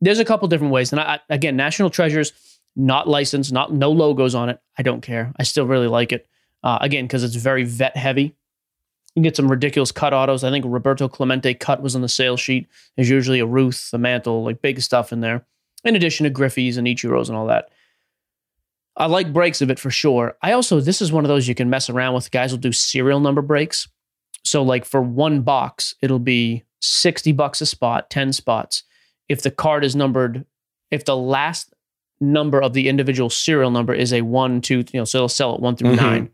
there's 0.00 0.18
a 0.18 0.24
couple 0.24 0.48
different 0.48 0.72
ways, 0.72 0.92
and 0.92 1.00
I, 1.00 1.20
again, 1.28 1.56
National 1.56 1.90
Treasures, 1.90 2.32
not 2.76 3.08
licensed, 3.08 3.52
not 3.52 3.72
no 3.72 3.90
logos 3.90 4.34
on 4.34 4.48
it. 4.48 4.60
I 4.78 4.82
don't 4.82 5.00
care. 5.00 5.32
I 5.38 5.42
still 5.44 5.66
really 5.66 5.88
like 5.88 6.12
it. 6.12 6.26
Uh, 6.62 6.78
again, 6.80 7.04
because 7.04 7.24
it's 7.24 7.36
very 7.36 7.64
vet 7.64 7.96
heavy. 7.96 8.22
You 8.22 9.20
can 9.20 9.22
get 9.22 9.36
some 9.36 9.50
ridiculous 9.50 9.92
cut 9.92 10.12
autos. 10.12 10.44
I 10.44 10.50
think 10.50 10.64
Roberto 10.68 11.08
Clemente 11.08 11.54
cut 11.54 11.82
was 11.82 11.96
on 11.96 12.02
the 12.02 12.08
sales 12.08 12.40
sheet. 12.40 12.68
There's 12.96 13.08
usually 13.08 13.40
a 13.40 13.46
Ruth, 13.46 13.88
a 13.94 13.98
Mantle, 13.98 14.44
like 14.44 14.60
big 14.60 14.80
stuff 14.82 15.12
in 15.12 15.20
there. 15.20 15.46
In 15.84 15.96
addition 15.96 16.24
to 16.24 16.30
Griffey's 16.30 16.76
and 16.76 16.86
Ichiro's 16.86 17.28
and 17.28 17.38
all 17.38 17.46
that. 17.46 17.70
I 18.96 19.06
like 19.06 19.32
breaks 19.32 19.60
of 19.60 19.70
it 19.70 19.78
for 19.78 19.90
sure. 19.90 20.36
I 20.42 20.52
also 20.52 20.80
this 20.80 21.02
is 21.02 21.12
one 21.12 21.24
of 21.24 21.28
those 21.28 21.48
you 21.48 21.54
can 21.54 21.70
mess 21.70 21.88
around 21.88 22.14
with. 22.14 22.30
Guys 22.30 22.50
will 22.50 22.58
do 22.58 22.72
serial 22.72 23.20
number 23.20 23.42
breaks. 23.42 23.88
So 24.44 24.62
like 24.62 24.84
for 24.84 25.02
one 25.02 25.42
box, 25.42 25.94
it'll 26.00 26.18
be 26.18 26.64
60 26.80 27.32
bucks 27.32 27.60
a 27.60 27.66
spot, 27.66 28.10
10 28.10 28.32
spots. 28.32 28.84
If 29.28 29.42
the 29.42 29.50
card 29.50 29.84
is 29.84 29.96
numbered, 29.96 30.44
if 30.90 31.04
the 31.04 31.16
last 31.16 31.72
number 32.20 32.62
of 32.62 32.72
the 32.72 32.88
individual 32.88 33.28
serial 33.28 33.70
number 33.70 33.92
is 33.92 34.12
a 34.12 34.22
one, 34.22 34.60
two, 34.60 34.78
you 34.92 35.00
know, 35.00 35.04
so 35.04 35.18
they'll 35.18 35.28
sell 35.28 35.54
it 35.54 35.60
one 35.60 35.76
through 35.76 35.92
Mhm. 35.92 35.96
nine. 35.96 36.30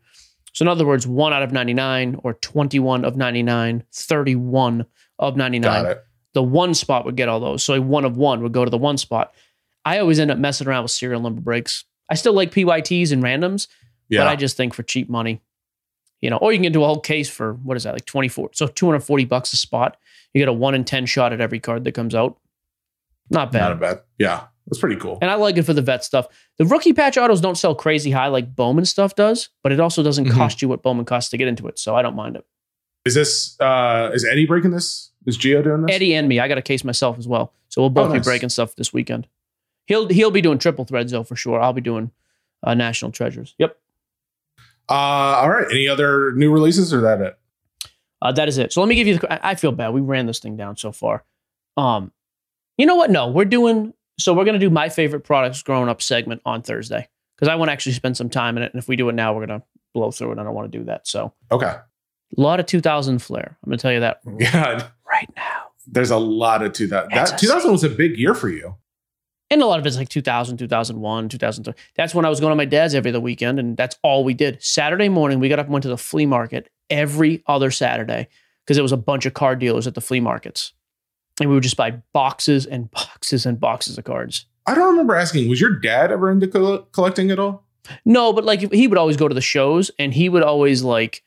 So 0.53 0.63
in 0.63 0.69
other 0.69 0.85
words, 0.85 1.05
one 1.07 1.33
out 1.33 1.41
of 1.43 1.51
99 1.51 2.19
or 2.23 2.33
21 2.35 3.03
of 3.03 3.17
99, 3.17 3.83
31 3.91 4.85
of 5.19 5.35
99 5.35 5.83
Got 5.83 5.91
it. 5.91 6.03
the 6.33 6.43
one 6.43 6.73
spot 6.73 7.05
would 7.05 7.15
get 7.15 7.27
all 7.27 7.39
those. 7.39 7.63
So 7.63 7.73
a 7.73 7.81
one 7.81 8.05
of 8.05 8.15
one 8.17 8.41
would 8.43 8.51
go 8.53 8.63
to 8.63 8.69
the 8.71 8.77
one 8.77 8.97
spot. 8.97 9.33
I 9.83 9.97
always 9.99 10.19
end 10.19 10.31
up 10.31 10.37
messing 10.37 10.67
around 10.67 10.83
with 10.83 10.91
serial 10.91 11.21
number 11.21 11.41
breaks. 11.41 11.85
I 12.09 12.15
still 12.15 12.33
like 12.33 12.51
PYTs 12.51 13.11
and 13.11 13.23
randoms, 13.23 13.67
Yeah. 14.09 14.19
But 14.21 14.27
I 14.27 14.35
just 14.35 14.55
think 14.55 14.73
for 14.73 14.83
cheap 14.83 15.09
money, 15.09 15.41
you 16.21 16.29
know, 16.29 16.37
or 16.37 16.53
you 16.53 16.59
can 16.59 16.71
do 16.71 16.83
a 16.83 16.85
whole 16.85 16.99
case 16.99 17.29
for 17.29 17.53
what 17.55 17.75
is 17.75 17.83
that, 17.83 17.93
like 17.93 18.05
24, 18.05 18.51
so 18.53 18.67
240 18.67 19.25
bucks 19.25 19.51
a 19.53 19.57
spot. 19.57 19.97
You 20.33 20.39
get 20.39 20.47
a 20.49 20.53
one 20.53 20.75
in 20.75 20.83
10 20.83 21.05
shot 21.07 21.33
at 21.33 21.41
every 21.41 21.59
card 21.59 21.83
that 21.85 21.93
comes 21.93 22.13
out. 22.13 22.37
Not 23.29 23.51
bad. 23.51 23.61
Not 23.61 23.71
a 23.71 23.75
bad. 23.75 24.01
Yeah. 24.17 24.43
That's 24.67 24.79
pretty 24.79 24.95
cool. 24.95 25.17
And 25.21 25.29
I 25.29 25.35
like 25.35 25.57
it 25.57 25.63
for 25.63 25.73
the 25.73 25.81
vet 25.81 26.03
stuff. 26.05 26.27
The 26.57 26.65
rookie 26.65 26.93
patch 26.93 27.17
autos 27.17 27.41
don't 27.41 27.57
sell 27.57 27.75
crazy 27.75 28.11
high 28.11 28.27
like 28.27 28.55
Bowman 28.55 28.85
stuff 28.85 29.13
does, 29.15 29.49
but 29.61 29.71
it 29.73 29.79
also 29.79 30.01
doesn't 30.03 30.25
Mhm. 30.25 30.31
cost 30.33 30.61
you 30.61 30.69
what 30.69 30.81
Bowman 30.81 31.03
costs 31.05 31.29
to 31.31 31.37
get 31.37 31.47
into 31.49 31.67
it. 31.67 31.77
So 31.77 31.95
I 31.95 32.01
don't 32.01 32.15
mind 32.15 32.37
it. 32.37 32.45
Is 33.05 33.13
this 33.15 33.59
uh 33.59 34.11
is 34.13 34.23
Eddie 34.23 34.45
breaking 34.45 34.71
this? 34.71 35.11
Is 35.25 35.35
Geo 35.35 35.61
doing 35.61 35.81
this? 35.85 35.93
Eddie 35.93 36.13
and 36.15 36.29
me, 36.29 36.39
I 36.39 36.47
got 36.47 36.57
a 36.57 36.61
case 36.61 36.83
myself 36.85 37.17
as 37.17 37.27
well. 37.27 37.53
So 37.67 37.81
we'll 37.81 37.89
both 37.89 38.11
Oh, 38.11 38.13
be 38.13 38.19
breaking 38.19 38.49
stuff 38.49 38.75
this 38.77 38.93
weekend. 38.93 39.27
He'll 39.85 40.07
he'll 40.07 40.31
be 40.31 40.39
doing 40.41 40.59
triple 40.59 40.85
threads 40.85 41.11
though 41.11 41.23
for 41.23 41.35
sure. 41.35 41.59
I'll 41.59 41.73
be 41.73 41.81
doing 41.81 42.11
uh, 42.65 42.73
national 42.73 43.11
treasures. 43.11 43.55
Yep. 43.57 43.77
Uh 44.89 44.93
all 44.93 45.49
right. 45.49 45.67
Any 45.71 45.87
other 45.89 46.31
new 46.33 46.51
releases 46.53 46.93
or 46.93 47.01
that 47.01 47.19
it? 47.21 47.37
Uh, 48.21 48.31
that 48.31 48.47
is 48.47 48.57
it. 48.57 48.71
So 48.71 48.79
let 48.79 48.87
me 48.87 48.95
give 48.95 49.07
you. 49.07 49.17
The, 49.17 49.45
I 49.45 49.55
feel 49.55 49.73
bad. 49.73 49.89
We 49.93 49.99
ran 49.99 50.25
this 50.25 50.39
thing 50.39 50.55
down 50.55 50.77
so 50.77 50.93
far. 50.93 51.25
Um, 51.75 52.13
you 52.77 52.85
know 52.85 52.95
what? 52.95 53.09
No, 53.11 53.27
we're 53.29 53.45
doing. 53.45 53.93
So 54.19 54.33
we're 54.33 54.45
gonna 54.45 54.59
do 54.59 54.69
my 54.69 54.89
favorite 54.89 55.21
products 55.21 55.61
growing 55.63 55.89
up 55.89 56.01
segment 56.01 56.41
on 56.45 56.61
Thursday 56.61 57.07
because 57.35 57.47
I 57.49 57.55
want 57.55 57.69
to 57.69 57.73
actually 57.73 57.93
spend 57.93 58.15
some 58.17 58.29
time 58.29 58.57
in 58.57 58.63
it. 58.63 58.71
And 58.73 58.81
if 58.81 58.87
we 58.87 58.95
do 58.95 59.09
it 59.09 59.13
now, 59.15 59.33
we're 59.33 59.45
gonna 59.45 59.63
blow 59.93 60.11
through 60.11 60.31
it. 60.33 60.39
I 60.39 60.43
don't 60.43 60.53
want 60.53 60.71
to 60.71 60.77
do 60.77 60.83
that. 60.85 61.07
So 61.07 61.33
Okay. 61.51 61.67
a 61.67 61.81
lot 62.41 62.59
of 62.59 62.65
2000 62.65 63.19
flair. 63.19 63.57
I'm 63.63 63.69
gonna 63.69 63.77
tell 63.77 63.91
you 63.91 63.99
that 64.01 64.21
Yeah. 64.39 64.87
right 65.09 65.29
now. 65.35 65.69
There's 65.87 66.11
a 66.11 66.17
lot 66.17 66.61
of 66.63 66.73
2000. 66.73 67.09
That's 67.13 67.31
That 67.31 67.41
a 67.41 67.45
2000 67.45 67.71
was 67.71 67.83
a 67.83 67.89
big 67.89 68.17
year 68.17 68.33
for 68.33 68.49
you. 68.49 68.75
And 69.49 69.61
a 69.61 69.65
lot 69.67 69.77
of 69.79 69.85
it's 69.85 69.97
like 69.97 70.09
2000, 70.09 70.57
2001, 70.57 71.29
2003. 71.29 71.73
That's 71.95 72.15
when 72.15 72.25
I 72.25 72.29
was 72.29 72.39
going 72.39 72.49
to 72.51 72.55
my 72.55 72.65
dad's 72.65 72.95
every 72.95 73.11
other 73.11 73.19
weekend, 73.19 73.59
and 73.59 73.77
that's 73.77 73.99
all 74.01 74.23
we 74.23 74.33
did. 74.33 74.63
Saturday 74.63 75.09
morning, 75.09 75.39
we 75.39 75.47
got 75.49 75.59
up 75.59 75.67
and 75.67 75.73
went 75.73 75.83
to 75.83 75.89
the 75.89 75.97
flea 75.97 76.25
market 76.25 76.69
every 76.89 77.43
other 77.45 77.69
Saturday 77.69 78.29
because 78.65 78.77
it 78.79 78.81
was 78.81 78.93
a 78.93 78.97
bunch 78.97 79.27
of 79.27 79.35
car 79.35 79.55
dealers 79.55 79.85
at 79.85 79.93
the 79.93 80.01
flea 80.01 80.21
markets. 80.21 80.73
And 81.39 81.49
we 81.49 81.55
would 81.55 81.63
just 81.63 81.77
buy 81.77 81.91
boxes 82.13 82.65
and 82.65 82.89
boxes 82.91 83.45
and 83.45 83.59
boxes 83.59 83.97
of 83.97 84.03
cards. 84.03 84.45
I 84.65 84.75
don't 84.75 84.91
remember 84.91 85.15
asking, 85.15 85.49
was 85.49 85.59
your 85.59 85.71
dad 85.71 86.11
ever 86.11 86.31
into 86.31 86.47
coll- 86.47 86.83
collecting 86.93 87.31
at 87.31 87.39
all? 87.39 87.63
No, 88.05 88.31
but 88.31 88.45
like 88.45 88.71
he 88.71 88.87
would 88.87 88.97
always 88.97 89.17
go 89.17 89.27
to 89.27 89.35
the 89.35 89.41
shows 89.41 89.91
and 89.99 90.13
he 90.13 90.29
would 90.29 90.43
always 90.43 90.83
like, 90.83 91.23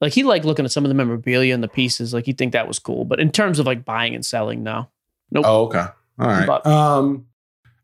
like 0.00 0.12
he 0.12 0.22
liked 0.24 0.44
looking 0.44 0.64
at 0.64 0.72
some 0.72 0.84
of 0.84 0.88
the 0.88 0.94
memorabilia 0.94 1.54
and 1.54 1.62
the 1.62 1.68
pieces. 1.68 2.12
Like 2.14 2.24
he'd 2.26 2.38
think 2.38 2.52
that 2.52 2.66
was 2.66 2.78
cool. 2.78 3.04
But 3.04 3.20
in 3.20 3.30
terms 3.30 3.58
of 3.58 3.66
like 3.66 3.84
buying 3.84 4.14
and 4.14 4.24
selling, 4.24 4.62
no. 4.62 4.88
Nope. 5.30 5.44
Oh, 5.46 5.66
okay. 5.66 5.84
All 6.18 6.26
right. 6.26 6.46
But- 6.46 6.66
um, 6.66 7.26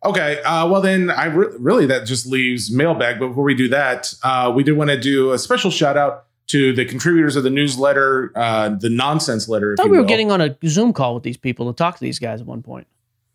okay. 0.04 0.42
Uh, 0.42 0.66
well, 0.68 0.80
then 0.80 1.10
I 1.10 1.26
re- 1.26 1.54
really 1.58 1.86
that 1.86 2.06
just 2.06 2.26
leaves 2.26 2.72
mailbag. 2.72 3.20
But 3.20 3.28
before 3.28 3.44
we 3.44 3.54
do 3.54 3.68
that, 3.68 4.12
uh, 4.24 4.50
we 4.54 4.64
do 4.64 4.74
want 4.74 4.90
to 4.90 4.98
do 4.98 5.32
a 5.32 5.38
special 5.38 5.70
shout 5.70 5.96
out 5.96 6.25
to 6.48 6.72
the 6.72 6.84
contributors 6.84 7.36
of 7.36 7.42
the 7.42 7.50
newsletter, 7.50 8.32
uh, 8.36 8.68
the 8.70 8.90
nonsense 8.90 9.48
letter. 9.48 9.74
I 9.78 9.82
thought 9.82 9.90
we 9.90 9.96
were 9.96 10.02
will. 10.02 10.08
getting 10.08 10.30
on 10.30 10.40
a 10.40 10.56
Zoom 10.66 10.92
call 10.92 11.14
with 11.14 11.22
these 11.24 11.36
people 11.36 11.72
to 11.72 11.76
talk 11.76 11.94
to 11.96 12.00
these 12.00 12.18
guys 12.18 12.40
at 12.40 12.46
one 12.46 12.62
point. 12.62 12.86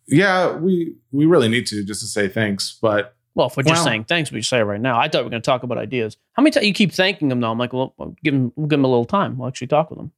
Yeah, 0.07 0.55
we 0.55 0.95
we 1.11 1.25
really 1.25 1.47
need 1.47 1.67
to 1.67 1.83
just 1.83 2.01
to 2.01 2.07
say 2.07 2.27
thanks. 2.27 2.77
But 2.81 3.15
Well, 3.35 3.47
if 3.47 3.55
we're 3.55 3.63
just 3.63 3.83
saying 3.83 4.05
thanks, 4.05 4.31
we 4.31 4.41
say 4.41 4.59
it 4.59 4.63
right 4.63 4.81
now. 4.81 4.99
I 4.99 5.07
thought 5.07 5.19
we 5.19 5.23
were 5.25 5.29
going 5.29 5.41
to 5.41 5.45
talk 5.45 5.63
about 5.63 5.77
ideas. 5.77 6.17
How 6.33 6.43
many 6.43 6.51
times 6.51 6.65
you 6.65 6.73
keep 6.73 6.91
thanking 6.91 7.29
them 7.29 7.39
though? 7.39 7.51
I'm 7.51 7.57
like, 7.57 7.71
well, 7.71 7.93
well, 7.97 8.15
give 8.23 8.33
them, 8.33 8.51
we'll 8.55 8.67
give 8.67 8.79
them 8.79 8.85
a 8.85 8.89
little 8.89 9.05
time. 9.05 9.37
We'll 9.37 9.47
actually 9.47 9.67
talk 9.67 9.89
with 9.89 9.99
them. 9.99 10.11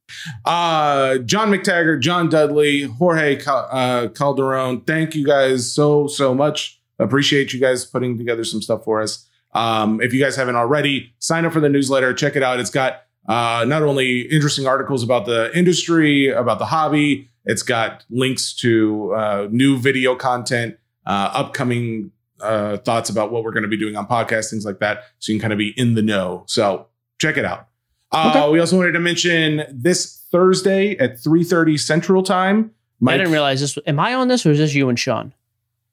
uh, 0.44 1.18
John 1.18 1.50
McTaggart, 1.50 2.00
John 2.00 2.28
Dudley, 2.28 2.82
Jorge 2.82 3.36
Cal- 3.36 3.68
uh, 3.70 4.08
Calderon, 4.08 4.80
thank 4.82 5.14
you 5.14 5.24
guys 5.24 5.70
so 5.72 6.06
so 6.06 6.34
much. 6.34 6.80
Appreciate 6.98 7.52
you 7.52 7.60
guys 7.60 7.84
putting 7.84 8.18
together 8.18 8.44
some 8.44 8.62
stuff 8.62 8.84
for 8.84 9.02
us. 9.02 9.28
Um, 9.54 10.00
if 10.00 10.12
you 10.12 10.20
guys 10.22 10.36
haven't 10.36 10.56
already, 10.56 11.14
sign 11.18 11.44
up 11.44 11.52
for 11.52 11.60
the 11.60 11.68
newsletter. 11.68 12.12
Check 12.12 12.36
it 12.36 12.42
out. 12.42 12.58
It's 12.60 12.70
got 12.70 13.02
uh, 13.28 13.64
not 13.66 13.82
only 13.82 14.22
interesting 14.22 14.66
articles 14.66 15.02
about 15.02 15.26
the 15.26 15.56
industry, 15.56 16.28
about 16.28 16.58
the 16.58 16.66
hobby. 16.66 17.28
It's 17.44 17.62
got 17.62 18.04
links 18.10 18.52
to 18.56 19.12
uh, 19.14 19.48
new 19.50 19.78
video 19.78 20.16
content, 20.16 20.76
uh, 21.06 21.30
upcoming 21.34 22.10
uh, 22.40 22.78
thoughts 22.78 23.10
about 23.10 23.30
what 23.30 23.44
we're 23.44 23.52
going 23.52 23.62
to 23.62 23.68
be 23.68 23.76
doing 23.78 23.96
on 23.96 24.06
podcasts, 24.06 24.50
things 24.50 24.64
like 24.64 24.80
that. 24.80 25.04
So 25.18 25.32
you 25.32 25.38
can 25.38 25.42
kind 25.42 25.52
of 25.52 25.58
be 25.58 25.72
in 25.76 25.94
the 25.94 26.02
know. 26.02 26.44
So 26.46 26.88
check 27.18 27.36
it 27.36 27.44
out. 27.44 27.68
Uh, 28.12 28.32
Okay. 28.34 28.50
We 28.50 28.60
also 28.60 28.76
wanted 28.76 28.92
to 28.92 29.00
mention 29.00 29.62
this 29.70 30.22
Thursday 30.30 30.96
at 30.98 31.16
3:30 31.18 31.78
Central 31.78 32.22
Time. 32.22 32.70
I 33.06 33.16
didn't 33.18 33.32
realize 33.32 33.60
this. 33.60 33.78
Am 33.86 34.00
I 34.00 34.14
on 34.14 34.28
this 34.28 34.46
or 34.46 34.50
is 34.52 34.58
this 34.58 34.74
you 34.74 34.88
and 34.88 34.98
Sean? 34.98 35.32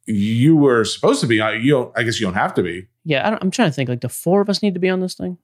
you 0.07 0.55
were 0.55 0.83
supposed 0.83 1.21
to 1.21 1.27
be. 1.27 1.35
You 1.35 1.71
don't. 1.71 1.97
I 1.97 2.03
guess 2.03 2.19
you 2.19 2.25
don't 2.25 2.33
have 2.33 2.53
to 2.55 2.63
be. 2.63 2.87
Yeah, 3.03 3.25
I 3.25 3.29
don't, 3.31 3.41
I'm 3.41 3.51
trying 3.51 3.69
to 3.69 3.73
think. 3.73 3.89
Like 3.89 4.01
the 4.01 4.09
four 4.09 4.41
of 4.41 4.49
us 4.49 4.61
need 4.61 4.73
to 4.75 4.79
be 4.79 4.89
on 4.89 4.99
this 4.99 5.15
thing. 5.15 5.37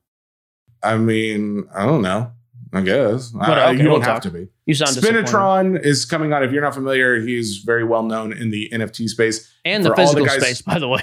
I 0.83 0.97
mean, 0.97 1.67
I 1.75 1.85
don't 1.85 2.01
know. 2.01 2.31
I 2.73 2.81
guess 2.81 3.29
But, 3.29 3.57
okay, 3.57 3.71
you 3.77 3.77
don't 3.83 3.93
we'll 3.93 4.01
have 4.01 4.15
talk. 4.15 4.21
to 4.23 4.29
be. 4.29 4.47
You 4.65 4.73
sound. 4.73 4.91
Spinatron 4.97 5.83
is 5.83 6.03
coming 6.05 6.33
on. 6.33 6.43
If 6.43 6.51
you're 6.51 6.61
not 6.61 6.73
familiar, 6.75 7.19
he's 7.21 7.57
very 7.59 7.83
well 7.85 8.03
known 8.03 8.33
in 8.33 8.51
the 8.51 8.69
NFT 8.73 9.07
space. 9.07 9.51
and 9.63 9.83
the 9.85 9.89
all 9.89 9.95
the 9.95 10.01
physical 10.01 10.25
guys- 10.25 10.41
space, 10.41 10.61
by 10.61 10.77
the 10.77 10.87
way. 10.87 11.01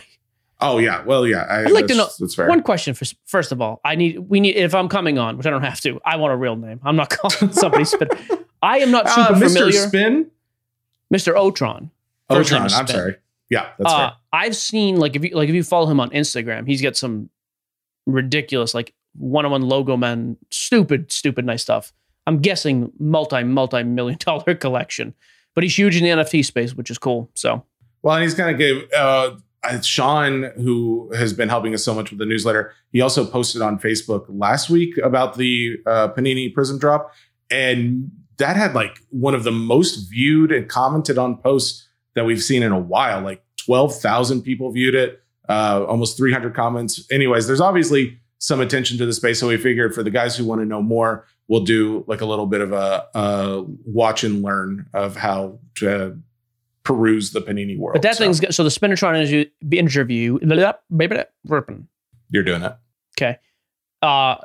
Oh 0.61 0.79
yeah, 0.79 1.03
well 1.05 1.27
yeah. 1.27 1.43
I, 1.51 1.65
I'd 1.65 1.73
like 1.73 1.89
to 1.89 1.95
know. 1.97 2.07
That's 2.21 2.35
fair. 2.37 2.49
One 2.49 2.63
question 2.63 2.95
for 2.95 3.05
first 3.27 3.51
of 3.51 3.61
all, 3.61 3.81
I 3.85 3.97
need 3.97 4.19
we 4.21 4.39
need 4.41 4.57
if 4.57 4.75
I'm 4.75 4.89
coming 4.89 5.19
on, 5.19 5.37
which 5.37 5.47
I 5.47 5.51
don't 5.51 5.63
have 5.65 5.81
to. 5.81 6.01
I 6.07 6.17
want 6.17 6.33
a 6.33 6.37
real 6.37 6.55
name. 6.57 6.81
I'm 6.85 6.97
not 6.97 7.11
calling 7.19 7.53
somebody 7.53 7.85
spin. 7.85 8.09
I 8.63 8.79
am 8.79 8.91
not 8.91 9.09
super 9.09 9.33
Uh, 9.33 9.37
Mr. 9.37 9.47
familiar. 9.49 9.73
Spin. 9.73 10.31
Mr. 11.13 11.35
Otron. 11.35 11.91
Otron. 12.31 12.73
I'm 12.73 12.87
sorry. 12.87 13.17
Yeah, 13.51 13.71
that's 13.79 13.93
uh, 13.93 13.97
fair. 13.97 14.13
I've 14.33 14.57
seen 14.57 14.97
like 14.97 15.17
if 15.17 15.25
you 15.25 15.31
like 15.35 15.49
if 15.49 15.55
you 15.55 15.63
follow 15.63 15.87
him 15.87 16.01
on 16.01 16.11
Instagram, 16.11 16.67
he's 16.67 16.83
got 16.83 16.97
some 16.97 17.31
ridiculous 18.07 18.75
like 18.75 18.95
one 19.17 19.45
on 19.45 19.51
one 19.51 19.63
logo 19.63 19.97
man, 19.97 20.37
stupid, 20.51 21.13
stupid 21.13 21.45
nice 21.45 21.63
stuff. 21.63 21.93
I'm 22.27 22.39
guessing 22.39 22.91
multi 22.99 23.43
multi 23.45 23.83
million 23.83 24.19
dollar 24.21 24.55
collection, 24.55 25.15
but 25.55 25.65
he's 25.65 25.77
huge 25.77 25.97
in 25.97 26.05
the 26.05 26.23
NFT 26.23 26.45
space, 26.45 26.75
which 26.75 26.91
is 26.91 26.99
cool. 26.99 27.31
So 27.35 27.65
Well, 28.03 28.17
and 28.17 28.23
he's 28.23 28.35
kind 28.35 28.51
of 28.51 28.59
gave 28.59 28.91
uh, 28.97 29.37
uh, 29.63 29.81
Sean, 29.81 30.51
who 30.57 31.11
has 31.15 31.33
been 31.33 31.49
helping 31.49 31.75
us 31.75 31.85
so 31.85 31.95
much 31.95 32.11
with 32.11 32.19
the 32.19 32.27
newsletter. 32.27 32.73
He 32.93 33.01
also 33.01 33.27
posted 33.27 33.63
on 33.63 33.79
Facebook 33.79 34.25
last 34.29 34.71
week 34.71 34.97
about 34.99 35.37
the 35.37 35.77
uh, 35.87 36.09
Panini 36.09 36.53
Prizm 36.55 36.79
drop, 36.79 37.13
and 37.51 38.11
that 38.39 38.57
had 38.57 38.75
like 38.75 38.99
one 39.11 39.35
of 39.35 39.45
the 39.45 39.53
most 39.53 40.11
viewed 40.11 40.51
and 40.51 40.69
commented 40.69 41.19
on 41.19 41.37
posts 41.39 41.89
that 42.15 42.25
we've 42.25 42.43
seen 42.43 42.63
in 42.63 42.73
a 42.73 42.79
while. 42.79 43.21
Like 43.21 43.43
twelve 43.57 43.99
thousand 43.99 44.43
people 44.43 44.71
viewed 44.73 44.95
it, 44.95 45.23
uh, 45.49 45.85
almost 45.87 46.17
three 46.17 46.33
hundred 46.33 46.55
comments. 46.55 47.07
Anyways, 47.11 47.47
there's 47.47 47.61
obviously 47.61 48.19
some 48.39 48.61
attention 48.61 48.99
to 48.99 49.07
the 49.07 49.13
space, 49.13 49.41
so 49.41 49.49
we 49.49 49.57
figured 49.57 49.95
for 49.95 50.03
the 50.03 50.11
guys 50.11 50.37
who 50.37 50.45
want 50.45 50.61
to 50.61 50.67
know 50.67 50.83
more, 50.83 51.27
we'll 51.49 51.65
do 51.65 52.05
like 52.07 52.21
a 52.21 52.27
little 52.27 52.47
bit 52.47 52.61
of 52.61 52.73
a, 52.73 53.07
a 53.15 53.65
watch 53.87 54.23
and 54.25 54.43
learn 54.43 54.87
of 54.93 55.17
how 55.17 55.59
to 55.77 56.19
peruse 56.83 57.33
the 57.33 57.41
Panini 57.41 57.79
world. 57.79 57.95
but 57.95 58.03
that 58.03 58.17
So 58.17 58.25
thing's 58.25 58.41
good. 58.41 58.55
So 58.55 58.63
the 58.63 58.69
Spinatron 58.69 59.17
interview, 59.17 59.47
interview 59.73 60.39
you're 62.31 62.43
doing 62.43 62.63
it. 62.63 62.75
Okay. 63.19 63.39
Uh, 64.03 64.37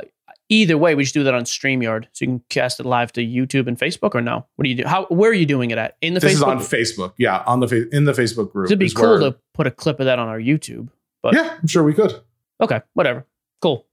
either 0.49 0.77
way, 0.77 0.95
we 0.95 1.03
just 1.03 1.13
do 1.13 1.23
that 1.23 1.33
on 1.33 1.43
StreamYard, 1.43 2.05
so 2.11 2.25
you 2.25 2.27
can 2.27 2.41
cast 2.49 2.79
it 2.79 2.85
live 2.85 3.11
to 3.13 3.21
YouTube 3.25 3.67
and 3.67 3.77
Facebook, 3.77 4.13
or 4.15 4.21
no? 4.21 4.45
What 4.55 4.63
do 4.63 4.69
you 4.69 4.75
do? 4.75 4.83
How? 4.87 5.05
Where 5.05 5.29
are 5.31 5.33
you 5.35 5.45
doing 5.45 5.71
it 5.71 5.77
at? 5.77 5.97
In 6.01 6.13
the 6.15 6.19
This 6.19 6.33
Facebook? 6.33 6.35
is 6.35 6.43
on 6.43 6.57
Facebook. 6.59 7.13
Yeah, 7.17 7.43
on 7.45 7.59
the 7.59 7.67
fa- 7.67 7.89
in 7.95 8.05
the 8.05 8.11
Facebook 8.13 8.51
group. 8.51 8.67
It'd 8.67 8.79
be 8.79 8.89
cool 8.89 9.19
where- 9.19 9.31
to 9.31 9.35
put 9.53 9.67
a 9.67 9.71
clip 9.71 9.99
of 9.99 10.05
that 10.05 10.19
on 10.19 10.27
our 10.27 10.39
YouTube. 10.39 10.89
but- 11.21 11.33
yeah, 11.33 11.57
I'm 11.61 11.67
sure 11.67 11.83
we 11.83 11.93
could. 11.93 12.19
Okay, 12.61 12.81
whatever. 12.93 13.25
Cool. 13.61 13.85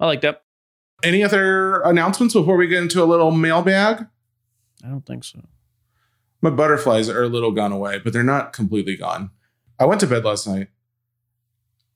I 0.00 0.06
like 0.06 0.20
that. 0.22 0.42
Any 1.04 1.22
other 1.22 1.80
announcements 1.82 2.34
before 2.34 2.56
we 2.56 2.66
get 2.68 2.82
into 2.82 3.02
a 3.02 3.04
little 3.04 3.30
mailbag? 3.30 4.06
I 4.84 4.88
don't 4.88 5.04
think 5.04 5.24
so. 5.24 5.40
My 6.42 6.50
butterflies 6.50 7.08
are 7.08 7.22
a 7.22 7.28
little 7.28 7.50
gone 7.52 7.72
away, 7.72 7.98
but 7.98 8.12
they're 8.12 8.22
not 8.22 8.52
completely 8.52 8.96
gone. 8.96 9.30
I 9.78 9.84
went 9.86 10.00
to 10.00 10.06
bed 10.06 10.24
last 10.24 10.46
night 10.46 10.68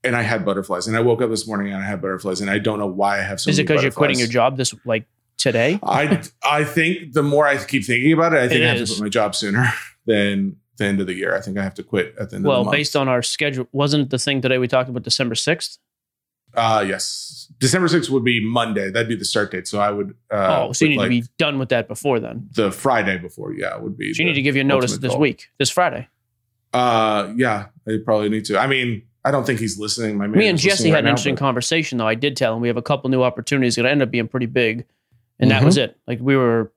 and 0.03 0.15
I 0.15 0.21
had 0.23 0.43
butterflies, 0.45 0.87
and 0.87 0.95
I 0.97 0.99
woke 1.01 1.21
up 1.21 1.29
this 1.29 1.47
morning 1.47 1.73
and 1.73 1.81
I 1.83 1.85
had 1.85 2.01
butterflies, 2.01 2.41
and 2.41 2.49
I 2.49 2.57
don't 2.59 2.79
know 2.79 2.87
why 2.87 3.19
I 3.19 3.23
have 3.23 3.39
so. 3.41 3.49
is 3.49 3.59
it 3.59 3.63
because 3.67 3.83
you're 3.83 3.91
quitting 3.91 4.17
your 4.19 4.27
job 4.27 4.57
this 4.57 4.73
like 4.85 5.05
today? 5.37 5.79
I 5.83 6.21
I 6.43 6.63
think 6.63 7.13
the 7.13 7.23
more 7.23 7.45
I 7.47 7.57
keep 7.63 7.85
thinking 7.85 8.13
about 8.13 8.33
it, 8.33 8.39
I 8.39 8.47
think 8.47 8.61
It 8.61 8.65
I 8.65 8.69
have 8.69 8.77
is. 8.81 8.89
to 8.89 8.95
quit 8.95 9.03
my 9.05 9.09
job 9.09 9.35
sooner 9.35 9.65
than 10.05 10.57
the 10.77 10.85
end 10.85 11.01
of 11.01 11.07
the 11.07 11.13
year. 11.13 11.35
I 11.35 11.41
think 11.41 11.57
I 11.57 11.63
have 11.63 11.75
to 11.75 11.83
quit 11.83 12.15
at 12.19 12.29
the 12.31 12.37
end 12.37 12.45
of 12.45 12.49
Well, 12.49 12.59
the 12.59 12.63
month. 12.65 12.73
Well, 12.73 12.79
based 12.79 12.95
on 12.95 13.07
our 13.07 13.21
schedule, 13.21 13.67
wasn't 13.71 14.09
the 14.09 14.17
thing 14.17 14.41
today 14.41 14.57
we 14.57 14.67
talked 14.67 14.89
about 14.89 15.03
December 15.03 15.35
sixth? 15.35 15.77
Uh 16.53 16.83
yes. 16.85 17.47
December 17.59 17.87
6th 17.87 18.09
would 18.09 18.23
be 18.25 18.43
Monday. 18.43 18.89
That'd 18.89 19.07
be 19.07 19.15
the 19.15 19.23
start 19.23 19.51
date. 19.51 19.67
So 19.69 19.79
I 19.79 19.89
would 19.91 20.15
uh 20.31 20.65
oh, 20.67 20.73
so 20.73 20.83
you 20.85 20.89
need 20.91 20.97
like, 20.97 21.05
to 21.05 21.09
be 21.09 21.23
done 21.37 21.59
with 21.59 21.69
that 21.69 21.87
before 21.87 22.19
then. 22.19 22.49
the 22.55 22.71
Friday 22.73 23.17
before, 23.19 23.53
yeah, 23.53 23.77
would 23.77 23.97
be 23.97 24.13
So 24.13 24.23
you 24.23 24.27
need 24.29 24.35
to 24.35 24.41
give 24.41 24.55
you 24.55 24.61
a 24.61 24.65
notice 24.65 24.97
this 24.97 25.11
goal. 25.11 25.19
week, 25.21 25.47
this 25.59 25.69
Friday. 25.69 26.09
Uh 26.73 27.31
yeah, 27.37 27.67
I 27.87 27.97
probably 28.03 28.29
need 28.29 28.45
to. 28.45 28.57
I 28.57 28.67
mean, 28.67 29.03
I 29.23 29.31
don't 29.31 29.45
think 29.45 29.59
he's 29.59 29.77
listening. 29.77 30.17
My 30.17 30.27
Me 30.27 30.47
and 30.47 30.57
Jesse 30.57 30.89
had 30.89 30.93
right 30.95 30.99
an 30.99 31.05
now, 31.05 31.09
interesting 31.11 31.35
but- 31.35 31.39
conversation, 31.41 31.97
though. 31.97 32.07
I 32.07 32.15
did 32.15 32.35
tell 32.35 32.55
him 32.55 32.61
we 32.61 32.67
have 32.69 32.77
a 32.77 32.81
couple 32.81 33.09
new 33.09 33.21
opportunities 33.23 33.75
that 33.75 33.81
going 33.81 33.87
to 33.89 33.91
end 33.91 34.01
up 34.01 34.09
being 34.11 34.27
pretty 34.27 34.47
big, 34.47 34.85
and 35.39 35.51
that 35.51 35.63
was 35.63 35.75
Mm-hmm. 35.77 35.91
it. 35.91 35.97
Like 36.07 36.19
we 36.21 36.35
were 36.35 36.71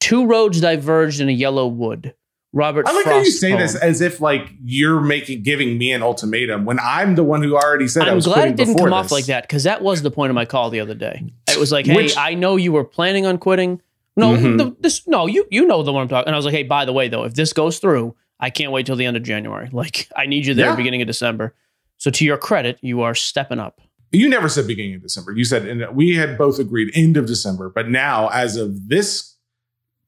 two 0.00 0.26
roads 0.26 0.60
diverged 0.60 1.20
in 1.20 1.28
a 1.28 1.32
yellow 1.32 1.66
wood. 1.66 2.14
Robert 2.52 2.86
I 2.86 2.92
like 2.92 3.02
Frost 3.04 3.16
how 3.16 3.22
you 3.24 3.30
say 3.32 3.50
poem. 3.50 3.60
this 3.62 3.74
as 3.74 4.00
if 4.00 4.20
like 4.20 4.48
you're 4.62 5.00
making 5.00 5.42
giving 5.42 5.76
me 5.76 5.90
an 5.90 6.04
ultimatum 6.04 6.64
when 6.64 6.78
I'm 6.78 7.16
the 7.16 7.24
one 7.24 7.42
who 7.42 7.56
already 7.56 7.88
said 7.88 8.06
I 8.06 8.12
I'm 8.12 8.20
glad 8.20 8.46
it 8.48 8.56
didn't 8.56 8.78
come 8.78 8.92
off 8.92 9.10
like 9.10 9.26
that 9.26 9.42
because 9.42 9.64
that 9.64 9.82
was 9.82 10.02
the 10.02 10.10
point 10.12 10.30
of 10.30 10.36
my 10.36 10.44
call 10.44 10.70
the 10.70 10.78
other 10.78 10.94
day. 10.94 11.24
It 11.48 11.58
was 11.58 11.72
like, 11.72 11.86
hey, 11.86 11.96
Which- 11.96 12.16
I 12.16 12.34
know 12.34 12.54
you 12.54 12.70
were 12.70 12.84
planning 12.84 13.26
on 13.26 13.38
quitting. 13.38 13.80
No, 14.16 14.36
Mhm. 14.36 14.58
the, 14.58 14.76
this 14.78 15.04
no, 15.08 15.26
you 15.26 15.44
you 15.50 15.66
know 15.66 15.82
the 15.82 15.92
one 15.92 16.02
I'm 16.02 16.08
talking. 16.08 16.28
And 16.28 16.34
I 16.36 16.38
was 16.38 16.44
like, 16.44 16.54
hey, 16.54 16.62
by 16.62 16.84
the 16.84 16.92
way, 16.92 17.08
though, 17.08 17.24
if 17.24 17.34
this 17.34 17.52
goes 17.52 17.80
through, 17.80 18.14
I 18.40 18.50
can't 18.50 18.72
wait 18.72 18.86
till 18.86 18.96
the 18.96 19.04
end 19.06 19.16
of 19.16 19.22
January. 19.22 19.68
Like, 19.72 20.08
I 20.16 20.26
need 20.26 20.46
you 20.46 20.54
there 20.54 20.66
Yeah. 20.66 20.76
beginning 20.76 21.00
of 21.02 21.06
December. 21.06 21.54
So 21.98 22.10
to 22.10 22.24
your 22.24 22.36
credit, 22.36 22.78
you 22.82 23.02
are 23.02 23.14
stepping 23.14 23.58
up. 23.60 23.80
You 24.12 24.28
never 24.28 24.48
said 24.48 24.66
beginning 24.66 24.94
of 24.96 25.02
December. 25.02 25.32
You 25.32 25.44
said 25.44 25.66
and 25.66 25.84
we 25.96 26.14
had 26.14 26.36
both 26.38 26.58
agreed 26.58 26.90
end 26.94 27.16
of 27.16 27.26
December, 27.26 27.68
but 27.70 27.88
now 27.88 28.28
as 28.28 28.56
of 28.56 28.88
this 28.88 29.34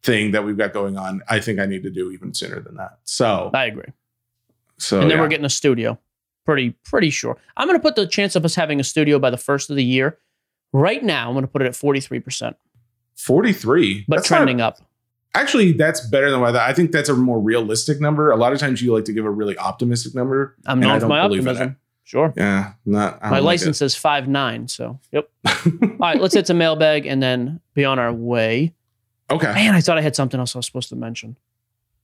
thing 0.03 0.31
that 0.33 0.45
we've 0.45 0.57
got 0.59 0.73
going 0.73 0.97
on, 0.97 1.23
I 1.29 1.41
think 1.41 1.59
I 1.59 1.67
need 1.67 1.83
to 1.83 1.91
do 1.91 2.11
even 2.13 2.33
sooner 2.35 2.61
than 2.61 2.77
that. 2.77 2.99
So, 3.05 3.51
I 3.53 3.65
agree. 3.67 3.93
so 4.79 5.01
and 5.01 5.11
then 5.11 5.17
yeah. 5.19 5.23
we're 5.23 5.29
getting 5.29 5.47
a 5.47 5.51
studio. 5.51 5.99
Pretty 6.45 6.71
pretty 6.85 7.11
sure. 7.11 7.37
I'm 7.57 7.67
going 7.67 7.77
to 7.79 7.83
put 7.83 7.97
the 7.97 8.07
chance 8.07 8.37
of 8.37 8.45
us 8.45 8.55
having 8.55 8.79
a 8.79 8.85
studio 8.85 9.19
by 9.19 9.31
the 9.31 9.37
first 9.37 9.71
of 9.71 9.75
the 9.77 9.83
year. 9.85 10.19
Right 10.73 11.03
now, 11.03 11.27
I'm 11.29 11.35
going 11.35 11.45
to 11.45 11.51
put 11.51 11.63
it 11.63 11.67
at 11.67 11.75
43 11.75 12.21
percent, 12.21 12.57
43, 13.17 14.05
but 14.07 14.17
That's 14.17 14.31
not- 14.31 14.37
trending 14.39 14.61
up. 14.61 14.79
Actually, 15.41 15.73
that's 15.73 16.07
better 16.09 16.31
than 16.31 16.41
what 16.41 16.57
I, 16.57 16.71
I 16.71 16.73
think. 16.73 16.93
That's 16.93 17.09
a 17.09 17.15
more 17.15 17.41
realistic 17.41 18.01
number. 18.01 18.31
A 18.31 18.37
lot 18.37 18.53
of 18.53 18.59
times, 18.59 18.83
you 18.83 18.93
like 18.95 19.05
to 19.05 19.13
give 19.13 19.25
a 19.25 19.31
really 19.31 19.57
optimistic 19.59 20.15
number. 20.15 20.57
I'm 20.67 20.81
known 20.81 20.95
for 20.95 21.01
don't 21.01 21.09
my 21.09 21.21
optimism. 21.21 21.77
Sure. 22.05 22.33
Yeah, 22.37 22.75
not 22.85 23.19
I 23.21 23.31
My 23.31 23.37
don't 23.37 23.45
like 23.45 23.61
license 23.61 23.79
says 23.79 23.97
five 23.97 24.29
nine. 24.29 24.69
So 24.69 25.01
yep. 25.11 25.29
All 25.47 25.91
right, 25.99 26.21
let's 26.21 26.35
hit 26.35 26.47
some 26.47 26.57
mailbag 26.57 27.05
and 27.05 27.21
then 27.21 27.61
be 27.75 27.85
on 27.85 27.99
our 27.99 28.13
way. 28.13 28.75
okay, 29.29 29.53
Man, 29.53 29.75
I 29.75 29.81
thought 29.81 29.99
I 29.99 30.03
had 30.03 30.15
something 30.15 30.39
else 30.39 30.55
I 30.55 30.61
was 30.61 30.67
supposed 30.67 30.89
to 30.91 30.97
mention. 30.97 31.37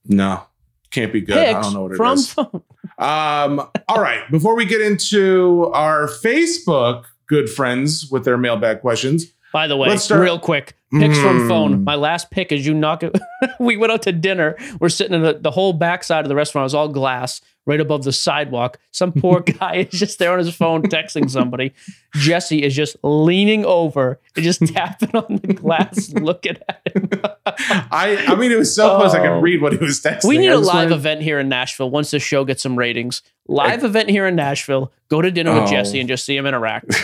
no, 0.05 0.43
can't 0.91 1.13
be 1.13 1.21
good. 1.21 1.37
I 1.39 1.61
don't 1.63 1.73
know 1.73 1.83
what 1.83 1.93
it 1.93 1.97
from 1.97 2.15
is. 2.15 2.33
phone. 2.33 2.63
Um, 2.99 3.71
all 3.89 4.01
right. 4.01 4.29
Before 4.31 4.57
we 4.57 4.65
get 4.65 4.81
into 4.81 5.71
our 5.73 6.09
Facebook 6.09 7.05
good 7.29 7.49
friends 7.49 8.11
with 8.11 8.25
their 8.25 8.37
mailbag 8.37 8.81
questions, 8.81 9.33
By 9.53 9.67
the 9.67 9.77
way, 9.77 9.89
Let's 9.91 10.05
start- 10.05 10.21
real 10.23 10.39
quick, 10.39 10.75
picks 10.93 11.19
from 11.19 11.41
Mm. 11.41 11.49
phone. 11.49 11.85
My 11.85 11.95
last 11.95 12.31
pick 12.31 12.53
is 12.53 12.65
you 12.67 12.73
knock 12.75 13.03
it. 13.03 13.17
we 13.61 13.77
went 13.77 13.93
out 13.93 14.03
to 14.03 14.13
dinner. 14.13 14.57
We're 14.81 14.89
sitting 14.89 15.15
in 15.15 15.23
the, 15.23 15.35
the 15.35 15.51
whole 15.51 15.73
backside 15.75 16.25
of 16.25 16.29
the 16.29 16.35
restaurant 16.35 16.63
It 16.63 16.67
was 16.67 16.75
all 16.75 16.89
glass, 16.89 17.41
right 17.67 17.81
above 17.81 18.05
the 18.05 18.13
sidewalk. 18.13 18.79
Some 18.93 19.13
poor 19.13 19.41
guy 19.61 19.87
is 19.93 19.99
just 19.99 20.19
there 20.19 20.33
on 20.33 20.39
his 20.39 20.55
phone 20.55 20.83
texting 20.85 21.29
somebody. 21.31 21.73
Jesse 22.15 22.63
is 22.63 22.75
just 22.75 22.97
leaning 23.03 23.65
over 23.67 24.19
and 24.37 24.45
just 24.45 24.67
tapping 24.75 25.15
on 25.15 25.37
the 25.43 25.53
glass, 25.53 26.13
looking 26.15 26.57
at 26.69 26.81
him. 26.95 27.11
I 27.47 28.25
I 28.29 28.35
mean 28.37 28.53
it 28.53 28.59
was 28.59 28.75
so 28.75 28.97
close 28.97 29.15
I 29.15 29.21
Oh. 29.21 29.35
could 29.35 29.43
read 29.43 29.61
what 29.61 29.73
he 29.73 29.79
was 29.79 30.01
texting. 30.01 30.29
We 30.29 30.39
need 30.39 30.49
a 30.49 30.59
live 30.59 30.93
event 30.93 31.21
here 31.23 31.39
in 31.39 31.49
Nashville 31.51 31.91
once 31.91 32.11
the 32.11 32.19
show 32.19 32.45
gets 32.45 32.63
some 32.63 32.77
ratings. 32.79 33.21
Live 33.49 33.85
event 33.85 34.09
here 34.09 34.27
in 34.27 34.35
Nashville. 34.37 34.93
Go 35.09 35.21
to 35.21 35.31
dinner 35.31 35.53
with 35.53 35.65
Oh. 35.65 35.67
Jesse 35.67 36.01
and 36.01 36.09
just 36.09 36.25
see 36.25 36.37
him 36.37 36.47
interact. 36.47 36.95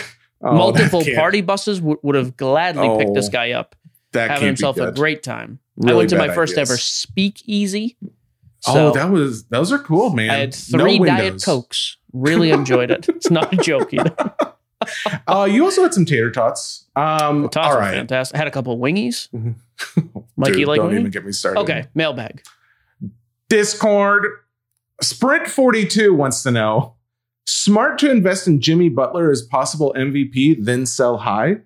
Oh, 0.41 0.53
Multiple 0.55 1.03
party 1.15 1.41
buses 1.41 1.79
w- 1.79 1.99
would 2.01 2.15
have 2.15 2.37
gladly 2.37 2.87
picked 2.97 3.13
this 3.13 3.27
Oh, 3.27 3.31
guy 3.31 3.51
up, 3.51 3.75
that 4.13 4.31
having 4.31 4.47
himself 4.47 4.77
a 4.77 4.91
great 4.91 5.21
time. 5.23 5.59
I 5.85 5.93
went 5.93 6.09
to 6.11 6.17
my 6.17 6.33
first 6.33 6.53
ideas. 6.53 6.69
ever 6.71 6.77
speakeasy. 6.77 7.97
oh, 8.67 8.91
that 8.93 9.09
was 9.11 9.45
those 9.45 9.71
are 9.71 9.79
cool, 9.79 10.11
man. 10.11 10.29
I 10.29 10.35
had 10.37 10.57
No 10.71 10.85
Diet. 11.05 11.43
Cokes. 11.43 11.97
Really 12.13 12.51
enjoyed 12.51 12.89
it. 12.91 13.07
It's 13.09 13.29
not 13.29 13.53
a 13.53 13.57
joke 13.57 13.93
either. 13.93 14.15
Uh, 15.27 15.43
you 15.51 15.65
also 15.65 15.83
had 15.83 15.93
some 15.93 16.05
tater 16.05 16.31
tots. 16.31 16.85
Um, 16.95 17.41
The 17.43 17.49
tots 17.49 17.67
all 17.67 17.75
were 17.81 17.81
fantastic. 17.91 18.33
I 18.33 18.37
had 18.37 18.47
a 18.47 18.51
couple 18.51 18.71
of 18.73 18.79
wingies. 18.79 19.27
Mikey, 20.37 20.53
Dude, 20.59 20.67
like 20.69 20.77
don't 20.77 20.87
wingy? 20.87 20.99
even 21.01 21.11
get 21.11 21.25
me 21.25 21.33
started. 21.33 21.59
Okay, 21.59 21.85
mailbag. 21.93 22.41
Discord. 23.49 24.25
Sprint 25.01 25.47
42 25.47 26.13
wants 26.13 26.43
to 26.43 26.51
know 26.51 26.95
smart 27.49 27.97
to 27.99 28.11
invest 28.11 28.47
in 28.47 28.61
Jimmy 28.61 28.89
Butler 28.89 29.31
as 29.31 29.41
possible 29.41 29.93
MVP, 29.97 30.63
then 30.63 30.85
sell 30.85 31.17
high? 31.17 31.57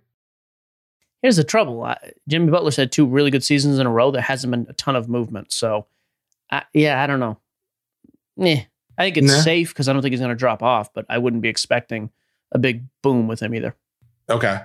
Here's 1.22 1.38
the 1.38 1.44
trouble. 1.44 1.94
Jimmy 2.28 2.52
Butler's 2.52 2.76
had 2.76 2.92
two 2.92 3.06
really 3.06 3.32
good 3.32 3.44
seasons 3.44 3.80
in 3.80 3.88
a 3.88 3.90
row. 3.92 4.12
There 4.12 4.22
hasn't 4.22 4.52
been 4.52 4.66
a 4.70 4.74
ton 4.74 4.96
of 4.96 5.08
movement. 5.08 5.52
So, 5.54 5.86
I, 6.52 6.64
yeah, 6.74 7.02
I 7.02 7.08
don't 7.08 7.20
know. 7.20 7.38
Nah. 8.36 8.56
I 8.98 9.04
think 9.06 9.18
it's 9.18 9.28
Nah. 9.28 9.40
safe 9.42 9.70
because 9.70 9.88
I 9.90 9.94
don't 9.94 10.02
think 10.02 10.12
he's 10.12 10.20
going 10.20 10.30
to 10.30 10.36
drop 10.36 10.62
off, 10.62 10.94
but 10.94 11.06
I 11.10 11.18
wouldn't 11.18 11.42
be 11.42 11.50
expecting 11.50 12.10
a 12.52 12.60
big 12.60 12.84
boom 13.02 13.28
with 13.28 13.40
him 13.42 13.56
either. 13.56 13.76
Okay. 14.30 14.60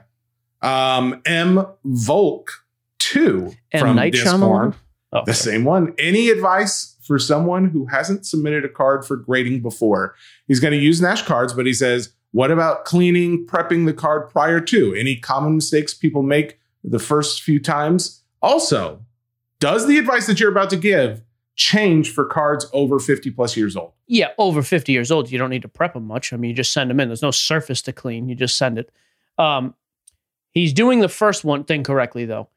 Um, 0.60 1.22
M 1.24 1.64
Volk 1.84 2.50
2 2.98 3.52
M. 3.72 3.80
from 3.80 3.96
Night 3.96 4.12
Discord. 4.12 4.74
Oh, 5.12 5.22
The 5.24 5.32
sorry. 5.32 5.54
same 5.56 5.64
one. 5.64 5.94
Any 5.98 6.28
advice 6.28 6.96
for 7.08 7.18
someone 7.18 7.70
who 7.70 7.86
hasn't 7.86 8.24
submitted 8.24 8.64
a 8.64 8.68
card 8.68 9.04
for 9.04 9.16
grading 9.16 9.62
before? 9.62 10.14
He's 10.46 10.60
going 10.60 10.72
to 10.72 10.78
use 10.78 11.00
Nash 11.00 11.22
cards, 11.22 11.52
but 11.52 11.66
he 11.66 11.72
says, 11.72 12.12
what 12.32 12.50
about 12.50 12.84
cleaning, 12.84 13.46
prepping 13.46 13.86
the 13.86 13.94
card 13.94 14.30
prior 14.30 14.60
to? 14.60 14.94
Any 14.94 15.16
common 15.16 15.56
mistakes 15.56 15.94
people 15.94 16.22
make 16.22 16.60
the 16.84 16.98
first 16.98 17.42
few 17.42 17.58
times? 17.58 18.22
Also, 18.42 19.02
does 19.58 19.86
the 19.86 19.98
advice 19.98 20.26
that 20.26 20.38
you're 20.38 20.52
about 20.52 20.70
to 20.70 20.76
give 20.76 21.22
change 21.56 22.12
for 22.12 22.24
cards 22.24 22.66
over 22.72 22.98
50 22.98 23.30
plus 23.30 23.56
years 23.56 23.76
old? 23.76 23.92
Yeah, 24.06 24.28
over 24.38 24.62
50 24.62 24.92
years 24.92 25.10
old, 25.10 25.30
you 25.30 25.38
don't 25.38 25.50
need 25.50 25.62
to 25.62 25.68
prep 25.68 25.94
them 25.94 26.06
much. 26.06 26.32
I 26.32 26.36
mean, 26.36 26.50
you 26.50 26.56
just 26.56 26.72
send 26.72 26.90
them 26.90 27.00
in. 27.00 27.08
There's 27.08 27.22
no 27.22 27.30
surface 27.30 27.82
to 27.82 27.92
clean. 27.92 28.28
You 28.28 28.34
just 28.34 28.56
send 28.56 28.78
it. 28.78 28.92
Um, 29.38 29.74
he's 30.52 30.72
doing 30.72 31.00
the 31.00 31.08
first 31.08 31.44
one 31.44 31.64
thing 31.64 31.82
correctly, 31.82 32.26
though. 32.26 32.48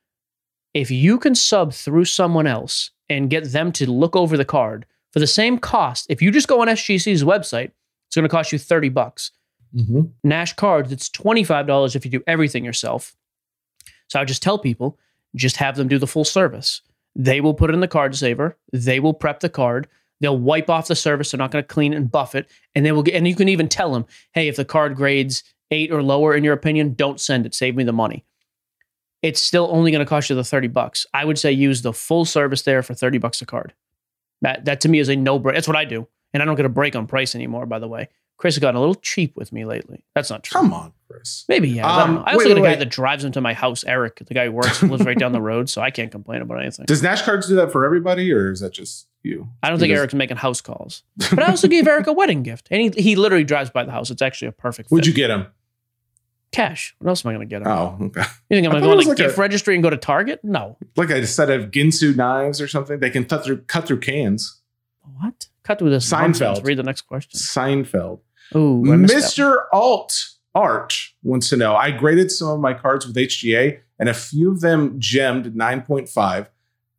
If 0.74 0.92
you 0.92 1.18
can 1.18 1.36
sub 1.36 1.74
through 1.74 2.06
someone 2.06 2.48
else 2.48 2.92
and 3.12 3.30
get 3.30 3.52
them 3.52 3.72
to 3.74 3.92
look 3.92 4.16
over 4.16 4.38
the 4.38 4.46
card 4.46 4.86
for 5.12 5.20
the 5.20 5.28
same 5.28 5.58
cost, 5.58 6.06
if 6.10 6.22
you 6.22 6.32
just 6.32 6.48
go 6.48 6.62
on 6.62 6.68
SGC's 6.68 7.24
website, 7.24 7.72
it's 8.08 8.16
going 8.16 8.24
to 8.24 8.30
cost 8.30 8.52
you 8.52 8.58
30 8.58 8.90
bucks. 8.90 9.32
Mm-hmm. 9.76 10.02
Nash 10.24 10.54
cards, 10.54 10.92
it's 10.92 11.10
$25 11.10 11.96
if 11.96 12.06
you 12.06 12.12
do 12.12 12.24
everything 12.28 12.66
yourself. 12.66 13.16
So 14.08 14.20
I 14.20 14.26
just 14.26 14.42
tell 14.42 14.58
people, 14.58 14.98
just 15.36 15.58
have 15.58 15.76
them 15.76 15.88
do 15.88 15.98
the 15.98 16.08
full 16.08 16.26
service. 16.26 16.82
They 17.16 17.42
will 17.42 17.54
put 17.54 17.70
it 17.70 17.74
in 17.74 17.80
the 17.80 17.88
card 17.88 18.16
saver. 18.16 18.58
They 18.74 19.00
will 19.00 19.14
prep 19.14 19.42
the 19.42 19.50
card. 19.50 19.88
They'll 20.20 20.38
wipe 20.38 20.70
off 20.70 20.88
the 20.88 20.96
service. 20.96 21.32
They're 21.32 21.38
not 21.38 21.52
going 21.52 21.64
to 21.64 21.68
clean 21.68 21.94
it 21.94 21.98
and 21.98 22.12
buff 22.12 22.36
it. 22.36 22.50
And 22.76 22.86
they 22.86 22.92
will 22.92 23.04
get, 23.04 23.16
and 23.16 23.28
you 23.28 23.36
can 23.36 23.50
even 23.50 23.68
tell 23.68 23.92
them, 23.94 24.06
hey, 24.34 24.48
if 24.48 24.56
the 24.56 24.66
card 24.66 24.96
grades 24.96 25.44
eight 25.72 25.92
or 25.92 26.04
lower 26.04 26.36
in 26.36 26.44
your 26.44 26.54
opinion, 26.54 26.94
don't 26.94 27.20
send 27.20 27.46
it. 27.46 27.56
Save 27.56 27.76
me 27.76 27.84
the 27.84 27.94
money. 27.94 28.26
It's 29.22 29.42
still 29.42 29.68
only 29.72 29.92
going 29.92 30.00
to 30.04 30.06
cost 30.10 30.30
you 30.30 30.36
the 30.36 30.44
30 30.44 30.68
bucks. 30.70 31.06
I 31.14 31.26
would 31.26 31.38
say 31.38 31.52
use 31.52 31.82
the 31.84 31.94
full 31.94 32.26
service 32.26 32.64
there 32.64 32.82
for 32.82 32.94
30 32.94 33.18
bucks 33.20 33.42
a 33.42 33.46
card. 33.46 33.74
That 34.42 34.66
that 34.66 34.82
to 34.82 34.90
me 34.90 35.00
is 35.00 35.10
a 35.10 35.16
no 35.16 35.40
brainer. 35.40 35.54
That's 35.54 35.68
what 35.68 35.78
I 35.78 35.86
do. 35.86 36.08
And 36.34 36.42
I 36.42 36.46
don't 36.46 36.56
get 36.56 36.66
a 36.66 36.70
break 36.70 36.96
on 36.96 37.06
price 37.08 37.36
anymore, 37.36 37.66
by 37.66 37.78
the 37.80 37.88
way. 37.88 38.10
Chris 38.38 38.56
has 38.56 38.60
gotten 38.60 38.76
a 38.76 38.80
little 38.80 38.96
cheap 38.96 39.38
with 39.38 39.52
me 39.54 39.66
lately. 39.66 40.04
That's 40.16 40.32
not 40.32 40.42
true. 40.42 40.60
Come 40.62 40.74
on, 40.74 40.94
Chris. 41.08 41.46
Maybe 41.48 41.70
yeah. 41.70 41.86
I, 41.88 42.02
Um. 42.02 42.24
I 42.26 42.34
also 42.34 42.46
wait, 42.46 42.48
got 42.48 42.58
a 42.58 42.62
guy 42.62 42.70
wait. 42.72 42.80
that 42.80 42.90
drives 42.90 43.24
into 43.24 43.40
my 43.40 43.54
house, 43.54 43.84
Eric, 43.84 44.24
the 44.26 44.34
guy 44.34 44.46
who 44.46 44.52
works 44.54 44.82
lives 44.84 45.06
right 45.06 45.20
down 45.20 45.32
the 45.32 45.42
road, 45.42 45.70
so 45.70 45.80
I 45.84 45.92
can't 45.92 46.12
complain 46.12 46.42
about 46.42 46.60
anything. 46.60 46.86
Does 46.88 47.04
Nash 47.04 47.22
cards 47.22 47.48
do 47.48 47.56
that 47.58 47.72
for 47.72 47.86
everybody, 47.86 48.34
or 48.34 48.52
is 48.52 48.62
that 48.62 48.74
just 48.74 49.08
you? 49.22 49.48
I 49.62 49.70
don't 49.70 49.78
think 49.78 49.92
does- 49.92 50.00
Eric's 50.00 50.16
making 50.16 50.38
house 50.38 50.60
calls, 50.60 51.04
but 51.18 51.44
I 51.44 51.52
also 51.52 51.68
gave 51.68 51.88
Eric 51.88 52.08
a 52.08 52.14
wedding 52.14 52.42
gift, 52.42 52.68
and 52.72 52.82
he 52.96 53.02
he 53.02 53.16
literally 53.16 53.44
drives 53.44 53.70
by 53.70 53.84
the 53.84 53.92
house. 53.92 54.10
It's 54.10 54.24
actually 54.24 54.48
a 54.48 54.52
perfect. 54.54 54.90
Fit. 54.90 54.96
Would 54.96 55.06
you 55.06 55.14
get 55.14 55.30
him? 55.30 55.46
Cash? 56.52 56.96
What 57.00 57.10
else 57.10 57.26
am 57.26 57.30
I 57.30 57.34
going 57.36 57.48
to 57.48 57.60
get? 57.60 57.66
Oh, 57.66 57.98
okay. 58.02 58.22
You 58.50 58.58
think 58.58 58.66
I'm 58.68 58.72
going 58.72 58.84
to 58.84 58.90
go 58.90 59.02
to 59.02 59.08
like 59.08 59.18
gift 59.18 59.38
a- 59.38 59.40
registry 59.42 59.74
and 59.76 59.82
go 59.84 59.90
to 59.90 59.98
Target? 59.98 60.42
No. 60.44 60.78
Like 60.98 61.10
a 61.10 61.26
set 61.26 61.50
of 61.50 61.72
Ginsu 61.72 62.16
knives 62.16 62.60
or 62.60 62.68
something. 62.68 63.00
They 63.00 63.10
can 63.10 63.24
cut 63.26 63.44
through 63.46 63.62
cut 63.64 63.88
through 63.88 64.00
cans. 64.00 64.62
What? 65.20 65.48
Cut 65.64 65.80
through 65.80 65.92
this 65.92 66.10
Seinfeld. 66.10 66.22
nonsense. 66.42 66.62
Read 66.64 66.78
the 66.78 66.84
next 66.84 67.02
question. 67.04 67.40
Seinfeld. 67.40 68.20
Ooh, 68.56 68.92
I 68.92 68.98
missed 68.98 69.38
that 69.38 69.44
one. 69.46 69.54
Mr. 69.54 69.58
Alt 69.72 70.26
Art 70.54 70.98
wants 71.24 71.50
to 71.50 71.58
know. 71.58 71.76
I 71.76 71.92
graded 71.92 72.32
some 72.32 72.50
of 72.50 72.60
my 72.60 72.74
cards 72.74 73.06
with 73.08 73.16
HGA, 73.16 73.80
and 73.98 74.10
a 74.10 74.14
few 74.14 74.52
of 74.52 74.60
them 74.60 74.96
gemmed 75.00 75.46
9.5. 75.54 76.48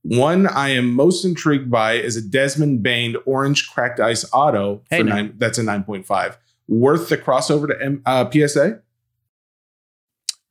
One 0.04 0.46
I 0.48 0.70
am 0.70 0.94
most 0.94 1.24
intrigued 1.24 1.70
by 1.70 1.94
is 1.94 2.16
a 2.16 2.22
Desmond 2.22 2.82
Bane 2.82 3.16
Orange 3.26 3.68
Cracked 3.70 4.00
Ice 4.00 4.24
Auto. 4.32 4.82
Hey, 4.90 4.98
for 4.98 5.04
nine, 5.04 5.34
that's 5.36 5.58
a 5.58 5.62
9.5. 5.62 6.36
Worth 6.68 7.08
the 7.08 7.18
crossover 7.18 7.68
to 7.68 7.80
M, 7.84 8.02
uh, 8.06 8.28
PSA? 8.30 8.80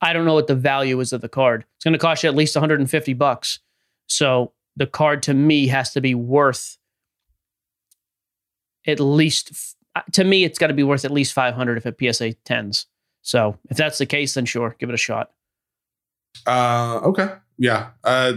I 0.02 0.12
don't 0.12 0.24
know 0.24 0.34
what 0.34 0.48
the 0.48 0.56
value 0.56 0.98
is 1.00 1.12
of 1.12 1.20
the 1.20 1.28
card. 1.28 1.64
It's 1.76 1.84
going 1.84 1.92
to 1.92 1.98
cost 1.98 2.24
you 2.24 2.28
at 2.28 2.34
least 2.34 2.56
150 2.56 3.14
bucks. 3.14 3.60
So 4.08 4.52
the 4.76 4.86
card 4.86 5.22
to 5.24 5.34
me 5.34 5.68
has 5.68 5.92
to 5.92 6.00
be 6.00 6.14
worth 6.14 6.76
at 8.86 8.98
least 8.98 9.76
uh, 9.94 10.00
to 10.12 10.24
me 10.24 10.42
it's 10.42 10.58
got 10.58 10.66
to 10.68 10.74
be 10.74 10.82
worth 10.82 11.04
at 11.04 11.12
least 11.12 11.32
500 11.32 11.76
if 11.76 11.86
it 11.86 11.96
PSA 11.98 12.34
10s. 12.44 12.86
So 13.22 13.56
if 13.70 13.76
that's 13.76 13.98
the 13.98 14.06
case 14.06 14.34
then 14.34 14.44
sure, 14.44 14.74
give 14.78 14.88
it 14.88 14.94
a 14.94 14.98
shot. 14.98 15.30
Uh, 16.46 17.00
okay. 17.04 17.28
Yeah. 17.56 17.90
Uh, 18.02 18.34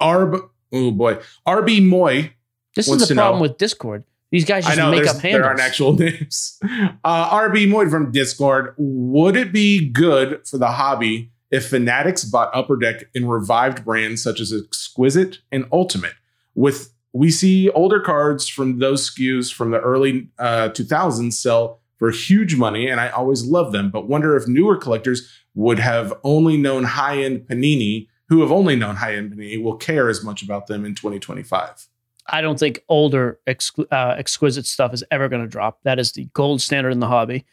Arb, 0.00 0.50
oh 0.72 0.90
boy. 0.90 1.18
RB 1.46 1.86
Moy 1.86 2.32
This 2.76 2.88
is 2.88 3.08
the 3.08 3.14
problem 3.14 3.38
know. 3.38 3.42
with 3.42 3.56
Discord. 3.56 4.04
These 4.32 4.46
guys 4.46 4.64
just 4.64 4.78
know 4.78 4.90
make 4.90 5.06
up 5.06 5.18
handles. 5.18 5.32
there 5.32 5.44
aren't 5.44 5.60
actual 5.60 5.92
names. 5.98 6.58
Uh, 7.04 7.30
RB 7.30 7.68
Moyd 7.68 7.90
from 7.90 8.10
Discord. 8.10 8.74
Would 8.78 9.36
it 9.36 9.52
be 9.52 9.88
good 9.88 10.46
for 10.48 10.58
the 10.58 10.68
hobby 10.68 11.30
if 11.50 11.68
Fanatics 11.68 12.24
bought 12.24 12.50
Upper 12.54 12.76
Deck 12.76 13.04
in 13.14 13.28
revived 13.28 13.84
brands 13.84 14.22
such 14.22 14.40
as 14.40 14.52
Exquisite 14.52 15.38
and 15.52 15.66
Ultimate 15.70 16.14
with 16.54 16.92
we 17.12 17.30
see 17.30 17.68
older 17.70 18.00
cards 18.00 18.48
from 18.48 18.78
those 18.78 19.10
SKUs 19.10 19.52
from 19.52 19.70
the 19.70 19.78
early 19.78 20.30
uh, 20.38 20.70
2000s 20.70 21.34
sell 21.34 21.80
for 21.98 22.10
huge 22.10 22.56
money, 22.56 22.88
and 22.88 23.00
I 23.00 23.10
always 23.10 23.44
love 23.44 23.70
them, 23.72 23.90
but 23.90 24.08
wonder 24.08 24.34
if 24.34 24.48
newer 24.48 24.76
collectors 24.76 25.30
would 25.54 25.78
have 25.78 26.12
only 26.24 26.56
known 26.56 26.84
high 26.84 27.18
end 27.18 27.46
Panini, 27.46 28.08
who 28.28 28.40
have 28.40 28.50
only 28.50 28.76
known 28.76 28.96
high 28.96 29.14
end 29.14 29.32
Panini, 29.32 29.62
will 29.62 29.76
care 29.76 30.08
as 30.08 30.24
much 30.24 30.42
about 30.42 30.66
them 30.68 30.86
in 30.86 30.94
2025. 30.94 31.86
I 32.26 32.40
don't 32.40 32.58
think 32.58 32.82
older 32.88 33.38
uh, 33.46 34.14
exquisite 34.18 34.66
stuff 34.66 34.94
is 34.94 35.02
ever 35.10 35.28
going 35.28 35.42
to 35.42 35.48
drop. 35.48 35.80
That 35.82 35.98
is 35.98 36.12
the 36.12 36.26
gold 36.34 36.60
standard 36.60 36.90
in 36.90 37.00
the 37.00 37.08
hobby. 37.08 37.44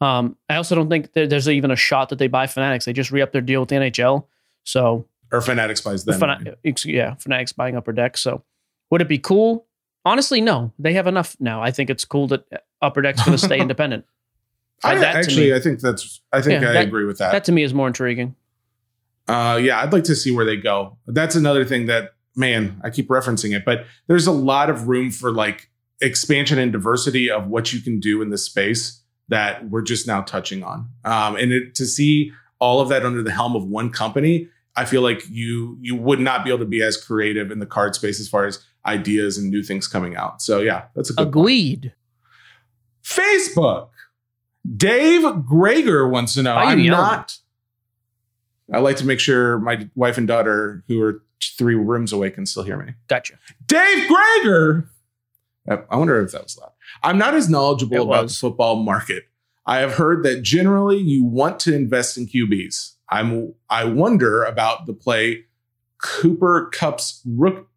Um, 0.00 0.36
I 0.48 0.56
also 0.56 0.74
don't 0.74 0.88
think 0.88 1.12
there, 1.14 1.26
there's 1.26 1.48
even 1.48 1.70
a 1.70 1.76
shot 1.76 2.10
that 2.10 2.18
they 2.18 2.28
buy 2.28 2.46
Fanatics. 2.46 2.84
They 2.84 2.92
just 2.92 3.10
re 3.10 3.22
up 3.22 3.32
their 3.32 3.40
deal 3.40 3.60
with 3.60 3.70
the 3.70 3.76
NHL. 3.76 4.26
So, 4.64 5.06
Or 5.32 5.40
Fanatics 5.40 5.80
buys 5.80 6.04
them. 6.04 6.20
Fana- 6.20 6.56
yeah, 6.84 7.14
Fanatics 7.14 7.52
buying 7.52 7.76
Upper 7.76 7.92
Deck. 7.92 8.16
So, 8.18 8.42
would 8.90 9.00
it 9.00 9.08
be 9.08 9.18
cool? 9.18 9.66
Honestly, 10.04 10.40
no. 10.40 10.72
They 10.78 10.92
have 10.92 11.06
enough 11.06 11.36
now. 11.40 11.62
I 11.62 11.70
think 11.70 11.90
it's 11.90 12.04
cool 12.04 12.28
that 12.28 12.44
Upper 12.80 13.02
Deck's 13.02 13.24
going 13.24 13.36
to 13.36 13.44
stay 13.44 13.58
independent. 13.60 14.04
I, 14.84 14.94
that 14.98 15.16
actually, 15.16 15.46
me- 15.50 15.54
I 15.56 15.60
think 15.60 15.80
that's. 15.80 16.20
I 16.32 16.40
think 16.42 16.62
Yeah, 16.62 16.70
I 16.70 16.72
that- 16.74 16.86
agree 16.86 17.04
with 17.06 17.18
that. 17.18 17.32
That 17.32 17.44
to 17.46 17.52
me 17.52 17.62
is 17.64 17.74
more 17.74 17.88
intriguing. 17.88 18.36
Uh, 19.26 19.58
yeah, 19.60 19.80
I'd 19.80 19.92
like 19.92 20.04
to 20.04 20.14
see 20.16 20.30
where 20.30 20.44
they 20.44 20.56
go. 20.56 20.96
That's 21.06 21.34
another 21.34 21.64
thing 21.64 21.86
that, 21.86 22.14
man, 22.38 22.80
I 22.84 22.90
keep 22.90 23.08
referencing 23.08 23.54
it, 23.54 23.64
but 23.64 23.84
there's 24.06 24.26
a 24.26 24.32
lot 24.32 24.70
of 24.70 24.88
room 24.88 25.10
for 25.10 25.32
like 25.32 25.68
expansion 26.00 26.58
and 26.58 26.72
diversity 26.72 27.30
of 27.30 27.48
what 27.48 27.72
you 27.72 27.80
can 27.80 27.98
do 28.00 28.22
in 28.22 28.30
this 28.30 28.44
space 28.44 29.02
that 29.28 29.68
we're 29.68 29.82
just 29.82 30.06
now 30.06 30.22
touching 30.22 30.62
on. 30.62 30.88
Um, 31.04 31.36
and 31.36 31.52
it, 31.52 31.74
to 31.74 31.86
see 31.86 32.32
all 32.58 32.80
of 32.80 32.88
that 32.88 33.04
under 33.04 33.22
the 33.22 33.30
helm 33.32 33.54
of 33.54 33.64
one 33.64 33.90
company, 33.90 34.48
I 34.76 34.84
feel 34.84 35.02
like 35.02 35.22
you 35.28 35.76
you 35.80 35.96
would 35.96 36.20
not 36.20 36.44
be 36.44 36.50
able 36.50 36.60
to 36.60 36.64
be 36.64 36.82
as 36.82 36.96
creative 36.96 37.50
in 37.50 37.58
the 37.58 37.66
card 37.66 37.94
space 37.94 38.20
as 38.20 38.28
far 38.28 38.46
as 38.46 38.64
ideas 38.86 39.36
and 39.36 39.50
new 39.50 39.62
things 39.62 39.88
coming 39.88 40.16
out. 40.16 40.40
So 40.40 40.60
yeah, 40.60 40.84
that's 40.94 41.10
a 41.10 41.14
good 41.14 41.24
point. 41.24 41.28
Agreed. 41.28 41.94
Facebook. 43.02 43.88
Dave 44.76 45.22
Greger 45.22 46.08
wants 46.10 46.34
to 46.34 46.42
know. 46.42 46.54
Why 46.54 46.74
are 46.74 46.78
you 46.78 46.92
I'm 46.92 47.00
not. 47.00 47.38
I 48.72 48.78
like 48.78 48.96
to 48.96 49.06
make 49.06 49.18
sure 49.18 49.58
my 49.58 49.88
wife 49.94 50.18
and 50.18 50.28
daughter, 50.28 50.84
who 50.88 51.02
are 51.02 51.22
three 51.56 51.74
rooms 51.74 52.12
away, 52.12 52.30
can 52.30 52.46
still 52.46 52.62
hear 52.62 52.76
me. 52.76 52.94
Gotcha. 53.08 53.34
Dave 53.66 54.08
Greger. 54.10 54.88
I 55.90 55.96
wonder 55.96 56.20
if 56.22 56.32
that 56.32 56.42
was 56.44 56.56
loud. 56.58 56.72
I'm 57.02 57.18
not 57.18 57.34
as 57.34 57.48
knowledgeable 57.50 57.96
It 57.96 58.02
about 58.02 58.22
was. 58.24 58.34
the 58.34 58.40
football 58.48 58.76
market. 58.82 59.24
I 59.66 59.78
have 59.80 59.94
heard 59.94 60.22
that 60.24 60.40
generally 60.42 60.96
you 60.96 61.24
want 61.24 61.60
to 61.60 61.74
invest 61.74 62.16
in 62.16 62.26
QBs. 62.26 62.94
I'm. 63.10 63.54
I 63.68 63.84
wonder 63.84 64.44
about 64.44 64.86
the 64.86 64.94
play 64.94 65.44
Cooper 66.02 66.70
Kupp's 66.72 67.22
rook. 67.26 67.68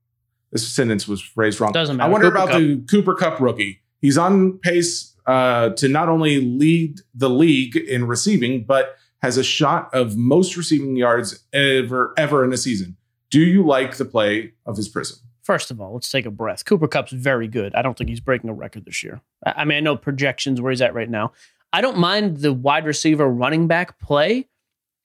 This 0.51 0.68
sentence 0.68 1.07
was 1.07 1.22
phrased 1.22 1.59
wrong. 1.59 1.72
Doesn't 1.74 1.97
matter. 1.97 2.07
I 2.07 2.12
wonder 2.12 2.28
Cooper 2.28 2.38
about 2.38 2.49
Kupp. 2.51 2.59
the 2.59 2.82
Cooper 2.89 3.16
Kupp 3.16 3.39
rookie. 3.41 3.82
He's 4.01 4.18
on 4.18 4.57
pace 4.59 5.16
uh, 5.26 5.70
to 5.72 5.88
not 5.88 6.07
only 6.09 6.39
lead 6.41 6.99
the 7.14 7.30
league 7.30 7.76
in 7.76 8.07
receiving, 8.07 8.64
but 8.64 8.95
has 9.22 9.38
a 9.38 9.43
shot 9.43 9.93
of 9.93 10.18
most 10.18 10.55
receiving 10.57 10.95
yards 10.95 11.43
ever 11.53 12.14
ever 12.18 12.43
in 12.45 12.51
a 12.53 12.57
season. 12.57 12.95
Do 13.32 13.39
you 13.39 13.65
like 13.65 13.95
the 13.95 14.05
play 14.05 14.51
of 14.65 14.75
his 14.77 14.93
Prizm? 14.93 15.19
First 15.41 15.71
of 15.71 15.82
all, 15.82 15.93
let's 15.93 16.11
take 16.11 16.25
a 16.25 16.32
breath. 16.32 16.65
Cooper 16.65 16.88
Kupp's 16.88 17.13
very 17.13 17.47
good. 17.47 17.73
I 17.73 17.82
don't 17.82 17.97
think 17.97 18.09
he's 18.09 18.19
breaking 18.19 18.49
a 18.49 18.53
record 18.53 18.86
this 18.86 19.01
year. 19.03 19.21
I 19.43 19.53
I 19.57 19.65
mean, 19.65 19.77
I 19.77 19.79
know 19.79 19.95
projections 19.95 20.61
where 20.61 20.69
he's 20.69 20.82
at 20.82 20.93
right 20.93 21.09
now. 21.09 21.32
I 21.73 21.82
don't 21.82 21.97
mind 21.97 22.38
the 22.38 22.53
wide 22.53 22.86
receiver 22.86 23.27
running 23.27 23.67
back 23.67 23.97
play. 23.99 24.47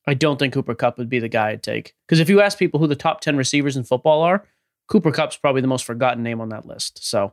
I 0.07 0.15
don't 0.15 0.39
think 0.39 0.53
Cooper 0.53 0.75
Kupp 0.75 0.99
would 0.99 1.09
be 1.09 1.21
the 1.21 1.29
guy 1.29 1.51
I'd 1.51 1.63
take. 1.63 1.95
Because 2.07 2.21
if 2.21 2.29
you 2.29 2.41
ask 2.41 2.59
people 2.59 2.81
who 2.81 2.87
the 2.87 2.97
top 2.97 3.21
10 3.21 3.37
receivers 3.37 3.77
in 3.77 3.85
football 3.85 4.23
are, 4.23 4.45
Cooper 4.89 5.13
Kupp's 5.13 5.37
probably 5.37 5.61
the 5.61 5.69
most 5.69 5.85
forgotten 5.85 6.23
name 6.23 6.41
on 6.41 6.49
that 6.51 6.67
list. 6.67 7.05
So 7.05 7.33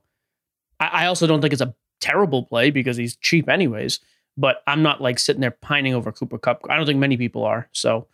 I, 0.79 0.85
I 0.85 1.05
also 1.07 1.27
don't 1.27 1.41
think 1.41 1.53
it's 1.53 1.61
a 1.61 1.75
terrible 2.01 2.43
play 2.43 2.69
because 2.69 2.97
he's 2.97 3.15
cheap 3.15 3.49
anyways. 3.49 3.99
But 4.37 4.63
I'm 4.65 4.81
not 4.81 5.01
like 5.01 5.19
sitting 5.19 5.41
there 5.41 5.51
pining 5.51 5.93
over 5.93 6.11
Cooper 6.11 6.37
Kupp. 6.37 6.61
I 6.69 6.77
don't 6.77 6.85
think 6.85 6.99
many 6.99 7.17
people 7.17 7.43
are. 7.43 7.69
So 7.71 8.07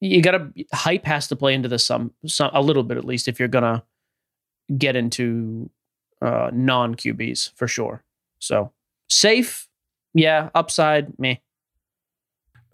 you 0.00 0.22
got 0.22 0.32
to 0.32 0.50
hype 0.72 1.04
has 1.04 1.28
to 1.28 1.36
play 1.36 1.54
into 1.54 1.68
this 1.68 1.84
some, 1.84 2.12
some 2.26 2.50
a 2.54 2.62
little 2.62 2.82
bit 2.82 2.96
at 2.96 3.04
least 3.04 3.28
if 3.28 3.38
you're 3.38 3.48
gonna 3.48 3.82
get 4.76 4.96
into 4.96 5.68
uh, 6.22 6.50
non 6.52 6.94
QBs 6.94 7.52
for 7.54 7.66
sure. 7.68 8.02
So 8.38 8.72
safe, 9.08 9.68
yeah. 10.14 10.50
Upside, 10.54 11.18
me. 11.18 11.42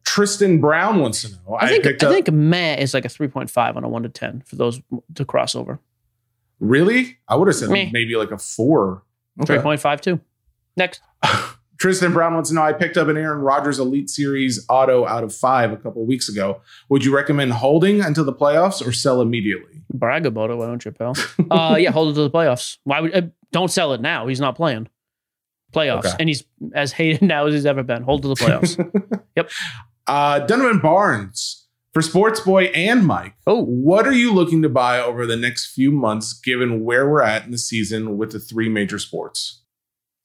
Tristan 0.05 0.61
Brown 0.61 1.01
wants 1.01 1.23
to 1.23 1.33
know. 1.33 1.57
I 1.61 1.69
think 1.69 1.83
picked 1.85 2.03
I 2.05 2.07
up- 2.07 2.13
think 2.13 2.31
meh 2.33 2.77
is 2.77 2.95
like 2.95 3.05
a 3.05 3.09
three 3.09 3.29
point 3.29 3.51
five 3.51 3.77
on 3.77 3.83
a 3.85 3.89
one 3.89 4.05
to 4.05 4.09
ten 4.09 4.43
for 4.47 4.57
those 4.57 4.81
to 5.15 5.25
crossover. 5.25 5.79
really. 6.61 7.19
I 7.29 7.35
would 7.37 7.49
have 7.49 7.57
said 7.57 7.71
Meh. 7.71 7.91
maybe 7.93 8.15
like 8.17 8.31
a 8.31 8.39
four. 8.39 9.03
Three 9.45 9.57
Okay. 9.57 9.63
point 9.63 9.81
five 9.81 10.01
two. 10.01 10.21
Next, 10.77 11.01
Tristan 11.79 12.13
Brown 12.13 12.35
wants 12.35 12.49
to 12.51 12.55
know. 12.55 12.63
I 12.63 12.73
picked 12.73 12.97
up 12.97 13.09
an 13.09 13.17
Aaron 13.17 13.41
Rodgers 13.41 13.79
Elite 13.79 14.09
Series 14.11 14.65
auto 14.69 15.07
out 15.07 15.23
of 15.25 15.35
five 15.35 15.73
a 15.73 15.77
couple 15.77 16.05
weeks 16.07 16.29
ago. 16.29 16.61
Would 16.89 17.05
you 17.05 17.15
recommend 17.15 17.53
holding 17.53 18.01
until 18.01 18.25
the 18.25 18.33
playoffs 18.33 18.87
or 18.87 18.93
sell 18.93 19.21
immediately? 19.21 19.83
brag 19.93 20.27
about 20.27 20.51
it, 20.51 20.57
why 20.57 20.67
don't 20.67 20.85
you, 20.85 20.91
pal? 20.91 21.15
uh, 21.51 21.77
yeah, 21.79 21.91
hold 21.91 22.11
it 22.11 22.15
to 22.15 22.23
the 22.23 22.31
playoffs. 22.31 22.79
Why 22.85 23.01
would 23.01 23.15
uh, 23.15 23.23
don't 23.53 23.71
sell 23.71 23.93
it 23.95 24.01
now? 24.01 24.27
He's 24.27 24.41
not 24.41 24.57
playing 24.57 24.89
playoffs, 25.73 26.07
Okay. 26.07 26.17
and 26.19 26.29
he's 26.29 26.45
as 26.75 26.93
hated 26.93 27.23
now 27.23 27.47
as 27.47 27.55
he's 27.55 27.67
ever 27.67 27.83
been. 27.83 28.03
Hold 28.03 28.23
to 28.23 28.29
the 28.29 28.35
playoffs. 28.35 29.23
Yep. 29.37 29.51
Uh, 30.07 30.39
Donovan 30.41 30.79
Barnes 30.79 31.67
for 31.93 32.01
Sports 32.01 32.41
Boy 32.41 32.65
and 32.67 33.07
Mike. 33.07 33.35
Oh. 33.47 33.63
what 33.65 34.07
are 34.07 34.13
you 34.13 34.33
looking 34.33 34.63
to 34.63 34.69
buy 34.71 34.99
over 34.99 35.27
the 35.27 35.37
next 35.37 35.73
few 35.75 35.91
months, 35.93 36.33
given 36.33 36.85
where 36.85 37.07
we're 37.09 37.21
at 37.23 37.45
in 37.45 37.51
the 37.51 37.59
season 37.59 38.17
with 38.17 38.33
the 38.33 38.39
three 38.41 38.69
major 38.71 38.99
sports? 38.99 39.63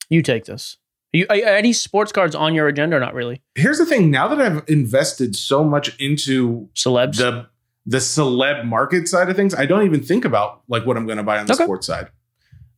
you 0.09 0.21
take 0.21 0.45
this. 0.45 0.77
You, 1.13 1.25
are, 1.29 1.35
are 1.35 1.55
any 1.57 1.73
sports 1.73 2.11
cards 2.11 2.35
on 2.35 2.53
your 2.53 2.67
agenda 2.67 2.95
or 2.95 2.99
not 2.99 3.13
really? 3.13 3.41
Here's 3.55 3.77
the 3.77 3.85
thing: 3.85 4.09
now 4.11 4.27
that 4.27 4.39
I've 4.41 4.63
invested 4.69 5.35
so 5.35 5.63
much 5.63 5.97
into 5.99 6.69
Celebs. 6.75 7.17
the 7.17 7.47
the 7.85 7.97
celeb 7.97 8.65
market 8.65 9.07
side 9.07 9.29
of 9.29 9.35
things, 9.35 9.53
I 9.55 9.65
don't 9.65 9.85
even 9.85 10.01
think 10.03 10.23
about 10.23 10.61
like 10.67 10.85
what 10.85 10.97
I'm 10.97 11.05
going 11.05 11.17
to 11.17 11.23
buy 11.23 11.39
on 11.39 11.47
the 11.47 11.53
Okay. 11.53 11.63
sports 11.63 11.87
side. 11.87 12.09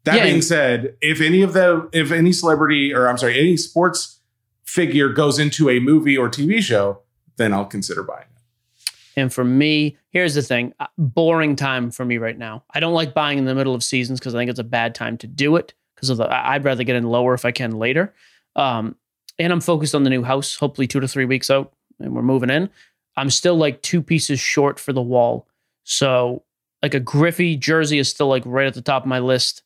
That 0.06 0.18
Yeah, 0.18 0.24
being 0.24 0.42
said, 0.42 0.96
if 1.02 1.22
any 1.22 1.42
of 1.42 1.54
the 1.54 1.90
if 1.94 2.12
any 2.12 2.32
celebrity 2.32 2.94
or 2.94 3.08
I'm 3.08 3.18
sorry, 3.18 3.40
any 3.40 3.58
sports 3.58 4.20
figure 4.66 5.10
goes 5.10 5.40
into 5.40 5.70
a 5.70 5.80
movie 5.80 6.18
or 6.18 6.30
TV 6.30 6.62
show, 6.62 7.02
then 7.38 7.54
I'll 7.54 7.66
consider 7.66 8.02
buying 8.04 8.24
it. 8.24 8.92
And 9.16 9.32
for 9.32 9.44
me, 9.44 9.98
here's 10.10 10.34
the 10.34 10.42
thing 10.42 10.74
uh, 10.80 10.88
boring 10.98 11.56
time 11.56 11.92
for 11.92 12.04
me 12.04 12.18
right 12.18 12.38
now. 12.38 12.64
I 12.74 12.80
don't 12.80 12.94
like 12.94 13.14
buying 13.14 13.38
in 13.38 13.46
the 13.46 13.54
middle 13.54 13.76
of 13.76 13.84
seasons 13.84 14.20
because 14.20 14.34
I 14.34 14.40
think 14.40 14.50
it's 14.50 14.60
a 14.60 14.64
bad 14.64 14.96
time 14.96 15.18
to 15.20 15.28
do 15.28 15.56
it 15.56 15.74
because 16.10 16.20
I'd 16.20 16.64
rather 16.64 16.84
get 16.84 16.96
in 16.96 17.04
lower 17.04 17.34
if 17.34 17.46
I 17.46 17.52
can 17.52 17.72
later. 17.72 18.14
Um, 18.56 18.96
and 19.40 19.52
I'm 19.52 19.62
focused 19.62 19.96
on 19.96 20.04
the 20.04 20.10
new 20.10 20.24
house, 20.24 20.56
hopefully 20.56 20.88
two 20.88 21.00
to 21.00 21.08
three 21.08 21.26
weeks 21.26 21.50
out, 21.50 21.74
and 22.00 22.16
we're 22.16 22.22
moving 22.22 22.50
in. 22.50 22.70
I'm 23.16 23.30
still 23.30 23.56
like 23.56 23.82
two 23.82 24.02
pieces 24.02 24.40
short 24.40 24.80
for 24.80 24.94
the 24.94 25.02
wall. 25.02 25.48
So, 25.84 26.44
like 26.82 26.94
a 26.94 27.00
Griffey 27.00 27.56
jersey 27.56 28.00
is 28.00 28.10
still 28.10 28.28
like 28.28 28.44
right 28.46 28.68
at 28.68 28.74
the 28.74 28.82
top 28.82 29.04
of 29.04 29.08
my 29.08 29.20
list. 29.20 29.64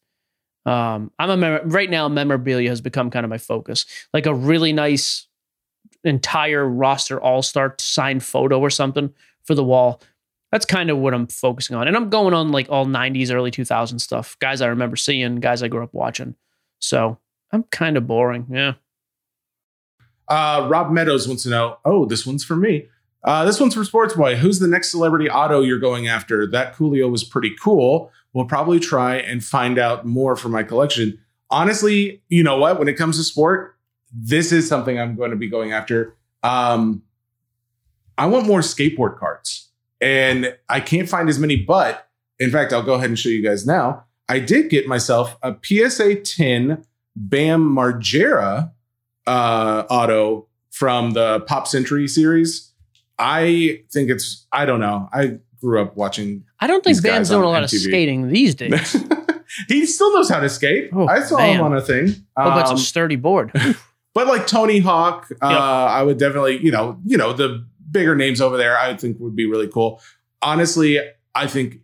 Um, 0.66 1.12
I'm 1.18 1.30
a 1.30 1.38
mem- 1.38 1.70
right 1.70 1.90
now. 1.90 2.08
Memorabilia 2.10 2.70
has 2.70 2.82
become 2.82 3.10
kind 3.10 3.24
of 3.24 3.30
my 3.30 3.38
focus. 3.38 3.86
Like 4.14 4.26
a 4.26 4.34
really 4.34 4.74
nice 4.74 5.28
entire 6.04 6.68
roster 6.68 7.20
all 7.20 7.42
star 7.42 7.76
signed 7.80 8.24
photo 8.24 8.60
or 8.60 8.70
something 8.70 9.14
for 9.44 9.56
the 9.56 9.64
wall. 9.64 10.02
That's 10.52 10.66
kind 10.66 10.90
of 10.90 10.98
what 10.98 11.14
I'm 11.14 11.28
focusing 11.28 11.76
on. 11.76 11.88
And 11.88 11.96
I'm 11.98 12.10
going 12.10 12.34
on 12.34 12.52
like 12.52 12.70
all 12.70 12.86
90s, 12.86 13.32
early 13.32 13.52
2000s 13.52 14.00
stuff. 14.02 14.38
Guys 14.40 14.62
I 14.62 14.68
remember 14.68 14.96
seeing, 14.96 15.38
guys 15.38 15.62
I 15.62 15.68
grew 15.68 15.84
up 15.84 15.94
watching. 15.94 16.36
So 16.80 17.18
I'm 17.52 17.64
kind 17.64 17.98
of 17.98 18.08
boring. 18.08 18.48
Yeah. 18.50 18.74
Uh, 20.28 20.68
Rob 20.70 20.92
Meadows 20.92 21.28
wants 21.28 21.44
to 21.44 21.50
know. 21.50 21.78
Oh, 21.86 22.06
this 22.06 22.26
one's 22.26 22.44
for 22.44 22.56
me. 22.56 22.88
Uh, 23.24 23.44
this 23.46 23.60
one's 23.60 23.74
for 23.74 23.84
Sports 23.84 24.14
Boy. 24.14 24.36
Who's 24.36 24.60
the 24.60 24.68
next 24.68 24.92
celebrity 24.92 25.30
auto 25.30 25.62
you're 25.62 25.80
going 25.80 26.08
after? 26.08 26.50
That 26.50 26.76
Coolio 26.76 27.10
was 27.12 27.24
pretty 27.24 27.54
cool. 27.62 28.12
We'll 28.34 28.46
probably 28.46 28.80
try 28.80 29.16
and 29.16 29.44
find 29.44 29.80
out 29.80 30.06
more 30.06 30.36
for 30.36 30.50
my 30.50 30.64
collection. 30.64 31.20
Honestly, 31.50 32.22
you 32.30 32.44
know 32.44 32.58
what? 32.58 32.78
When 32.78 32.88
it 32.88 32.94
comes 32.94 33.18
to 33.18 33.24
sport, 33.24 33.76
this 34.14 34.52
is 34.52 34.68
something 34.68 35.00
I'm 35.00 35.16
going 35.16 35.32
to 35.32 35.38
be 35.38 35.50
going 35.50 35.72
after. 35.72 36.16
Um, 36.44 37.04
I 38.18 38.28
want 38.28 38.48
more 38.48 38.62
skateboard 38.62 39.18
cards, 39.18 39.67
and 40.02 40.56
I 40.70 40.80
can't 40.80 41.10
find 41.10 41.30
as 41.30 41.40
many. 41.40 41.56
But 41.58 42.08
in 42.40 42.52
fact, 42.52 42.74
I'll 42.74 42.84
go 42.84 42.94
ahead 42.96 43.10
and 43.10 43.18
show 43.20 43.30
you 43.30 43.44
guys 43.44 43.66
now. 43.66 44.06
I 44.30 44.40
did 44.40 44.70
get 44.70 44.88
myself 44.88 45.38
a 45.42 45.56
PSA 45.64 46.16
10 46.22 46.84
Bam 47.16 47.64
Margera 47.76 48.72
uh, 49.26 49.84
auto 49.90 50.48
from 50.72 51.12
the 51.12 51.40
Pop 51.42 51.68
Century 51.68 52.08
series. 52.08 52.72
I 53.18 53.82
think 53.92 54.10
it's, 54.12 54.46
I 54.52 54.66
don't 54.66 54.80
know. 54.80 55.10
I 55.12 55.40
grew 55.60 55.82
up 55.82 55.96
watching. 55.98 56.44
I 56.60 56.68
don't 56.68 56.84
think 56.84 57.02
Bam's 57.02 57.30
doing 57.30 57.44
a 57.44 57.50
lot 57.50 57.64
of 57.64 57.70
skating 57.70 58.30
these 58.30 58.54
days. 58.54 58.96
he 59.68 59.86
still 59.86 60.14
knows 60.14 60.30
how 60.30 60.40
to 60.40 60.50
skate. 60.50 60.90
Oh, 60.94 61.08
I 61.08 61.22
saw 61.22 61.38
him 61.38 61.62
on 61.62 61.74
a 61.76 61.82
thing. 61.82 62.10
Oh, 62.38 62.50
but 62.52 62.62
it's 62.62 62.70
Um, 62.70 62.76
a 62.76 62.80
sturdy 62.80 63.16
board. 63.16 63.52
but 64.14 64.28
like 64.28 64.46
Tony 64.46 64.80
Hawk, 64.80 65.28
uh, 65.42 65.48
Yep. 65.50 65.60
I 65.60 66.04
would 66.04 66.20
definitely, 66.20 66.58
you 66.64 66.72
know, 66.72 67.00
you 67.06 67.18
know, 67.18 67.34
the 67.34 67.66
bigger 67.90 68.16
names 68.16 68.42
over 68.42 68.58
there, 68.58 68.78
I 68.78 68.96
think 68.96 69.18
would 69.20 69.36
be 69.36 69.46
really 69.46 69.68
cool. 69.68 70.02
Honestly, 70.42 71.00
I 71.34 71.48
think 71.48 71.80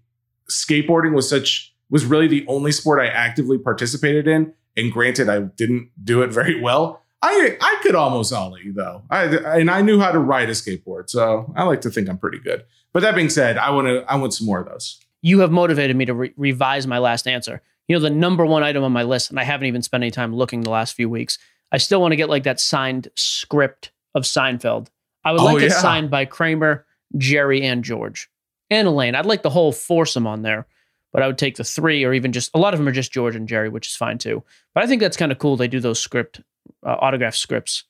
skateboarding 0.49 1.13
was 1.13 1.29
such 1.29 1.73
was 1.89 2.05
really 2.05 2.27
the 2.27 2.45
only 2.47 2.71
sport 2.71 2.99
I 2.99 3.07
actively 3.07 3.57
participated 3.57 4.27
in. 4.27 4.53
And 4.75 4.91
granted, 4.91 5.29
I 5.29 5.41
didn't 5.41 5.91
do 6.03 6.21
it 6.21 6.27
very 6.31 6.59
well. 6.59 7.01
I 7.21 7.57
I 7.61 7.79
could 7.81 7.95
almost 7.95 8.33
ollie 8.33 8.71
though. 8.71 9.03
I 9.09 9.25
and 9.25 9.71
I 9.71 9.81
knew 9.81 9.99
how 9.99 10.11
to 10.11 10.19
ride 10.19 10.49
a 10.49 10.53
skateboard, 10.53 11.09
so 11.09 11.53
I 11.55 11.63
like 11.63 11.81
to 11.81 11.89
think 11.89 12.09
I'm 12.09 12.17
pretty 12.17 12.39
good. 12.39 12.65
But 12.91 13.01
that 13.01 13.15
being 13.15 13.29
said, 13.29 13.57
I 13.57 13.69
want 13.71 13.87
to 13.87 14.03
I 14.11 14.15
want 14.15 14.33
some 14.33 14.45
more 14.45 14.59
of 14.59 14.67
those. 14.67 14.99
You 15.21 15.39
have 15.39 15.51
motivated 15.51 15.95
me 15.95 16.03
to 16.05 16.13
re- 16.13 16.33
revise 16.35 16.85
my 16.85 16.99
last 16.99 17.27
answer. 17.27 17.61
You 17.87 17.95
know, 17.95 18.01
the 18.01 18.09
number 18.09 18.45
one 18.45 18.61
item 18.61 18.83
on 18.83 18.91
my 18.91 19.03
list, 19.03 19.29
and 19.29 19.39
I 19.39 19.43
haven't 19.43 19.67
even 19.67 19.81
spent 19.81 20.03
any 20.03 20.11
time 20.11 20.35
looking 20.35 20.61
the 20.61 20.69
last 20.69 20.95
few 20.95 21.09
weeks. 21.09 21.37
I 21.71 21.77
still 21.77 22.01
want 22.01 22.11
to 22.11 22.17
get 22.17 22.29
like 22.29 22.43
that 22.43 22.59
signed 22.59 23.07
script 23.15 23.91
of 24.13 24.23
Seinfeld. 24.23 24.87
I 25.25 25.31
would 25.31 25.41
Oh, 25.41 25.45
like 25.45 25.61
it 25.63 25.69
yeah. 25.71 25.79
signed 25.79 26.09
by 26.09 26.25
Kramer, 26.25 26.85
Jerry, 27.17 27.61
and 27.63 27.83
George, 27.83 28.29
and 28.69 28.87
Elaine. 28.87 29.15
I'd 29.15 29.25
like 29.25 29.41
the 29.43 29.49
whole 29.49 29.71
foursome 29.71 30.27
on 30.27 30.41
there, 30.41 30.67
but 31.11 31.21
I 31.23 31.27
would 31.27 31.37
take 31.37 31.55
the 31.55 31.63
three, 31.63 32.03
or 32.03 32.13
even 32.13 32.31
just 32.33 32.51
a 32.53 32.59
lot 32.59 32.73
of 32.73 32.79
them 32.79 32.87
are 32.87 32.91
just 32.91 33.11
George 33.11 33.35
and 33.35 33.47
Jerry, 33.47 33.69
which 33.69 33.87
is 33.87 33.95
fine 33.95 34.17
too. 34.17 34.43
But 34.73 34.83
I 34.83 34.87
think 34.87 35.01
that's 35.01 35.17
kind 35.17 35.31
of 35.31 35.39
cool. 35.39 35.55
They 35.57 35.67
do 35.67 35.79
those 35.79 35.99
script 35.99 36.41
uh, 36.85 36.95
autograph 36.99 37.35
scripts. 37.35 37.83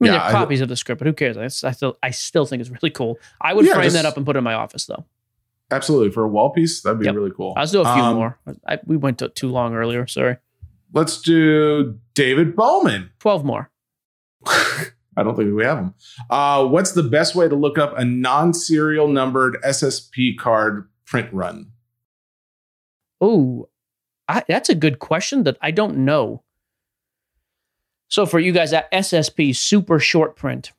I 0.00 0.04
mean, 0.04 0.12
Yeah, 0.12 0.18
they're 0.20 0.28
I- 0.28 0.32
copies 0.32 0.60
of 0.60 0.68
the 0.68 0.76
script, 0.76 1.00
but 1.00 1.06
who 1.06 1.12
cares? 1.12 1.36
I, 1.36 1.68
I 1.68 1.72
still, 1.72 1.98
I 2.02 2.10
still 2.10 2.46
think 2.46 2.60
it's 2.60 2.70
really 2.70 2.90
cool. 2.90 3.18
I 3.40 3.52
would 3.52 3.66
Yeah, 3.66 3.74
frame 3.74 3.84
just- 3.84 3.96
that 3.96 4.06
up 4.06 4.16
and 4.16 4.24
put 4.24 4.36
it 4.36 4.38
in 4.38 4.44
my 4.44 4.54
office, 4.54 4.86
though. 4.86 5.04
Absolutely 5.70 6.10
for 6.12 6.24
a 6.24 6.28
wall 6.28 6.48
piece, 6.50 6.80
that'd 6.80 6.98
be 6.98 7.04
Yep. 7.06 7.14
really 7.14 7.30
cool. 7.36 7.52
I'll 7.56 7.66
do 7.66 7.80
a 7.82 7.84
few 7.94 8.02
Um, 8.02 8.14
more. 8.16 8.38
I, 8.66 8.78
we 8.86 8.96
went 8.96 9.18
to 9.18 9.28
too 9.28 9.48
long 9.50 9.74
earlier. 9.74 10.06
Sorry. 10.06 10.36
Let's 10.94 11.20
do 11.20 11.98
David 12.14 12.56
Bowman. 12.56 13.10
12 13.18 13.44
more. 13.44 13.70
I 15.18 15.24
don't 15.24 15.34
think 15.34 15.52
we 15.54 15.64
have 15.64 15.78
them. 15.78 15.94
Uh, 16.30 16.64
what's 16.66 16.92
the 16.92 17.02
best 17.02 17.34
way 17.34 17.48
to 17.48 17.56
look 17.56 17.76
up 17.76 17.98
a 17.98 18.04
non-serial 18.04 19.08
numbered 19.08 19.58
SSP 19.64 20.38
card 20.38 20.88
print 21.04 21.28
run? 21.32 21.72
Oh, 23.20 23.68
that's 24.46 24.68
a 24.68 24.74
good 24.74 25.00
question 25.00 25.42
that 25.44 25.58
I 25.60 25.72
don't 25.72 25.98
know. 25.98 26.44
So 28.08 28.26
for 28.26 28.38
you 28.38 28.52
guys 28.52 28.72
at 28.72 28.90
SSP, 28.92 29.54
super 29.56 29.98
short 29.98 30.36
print. 30.36 30.72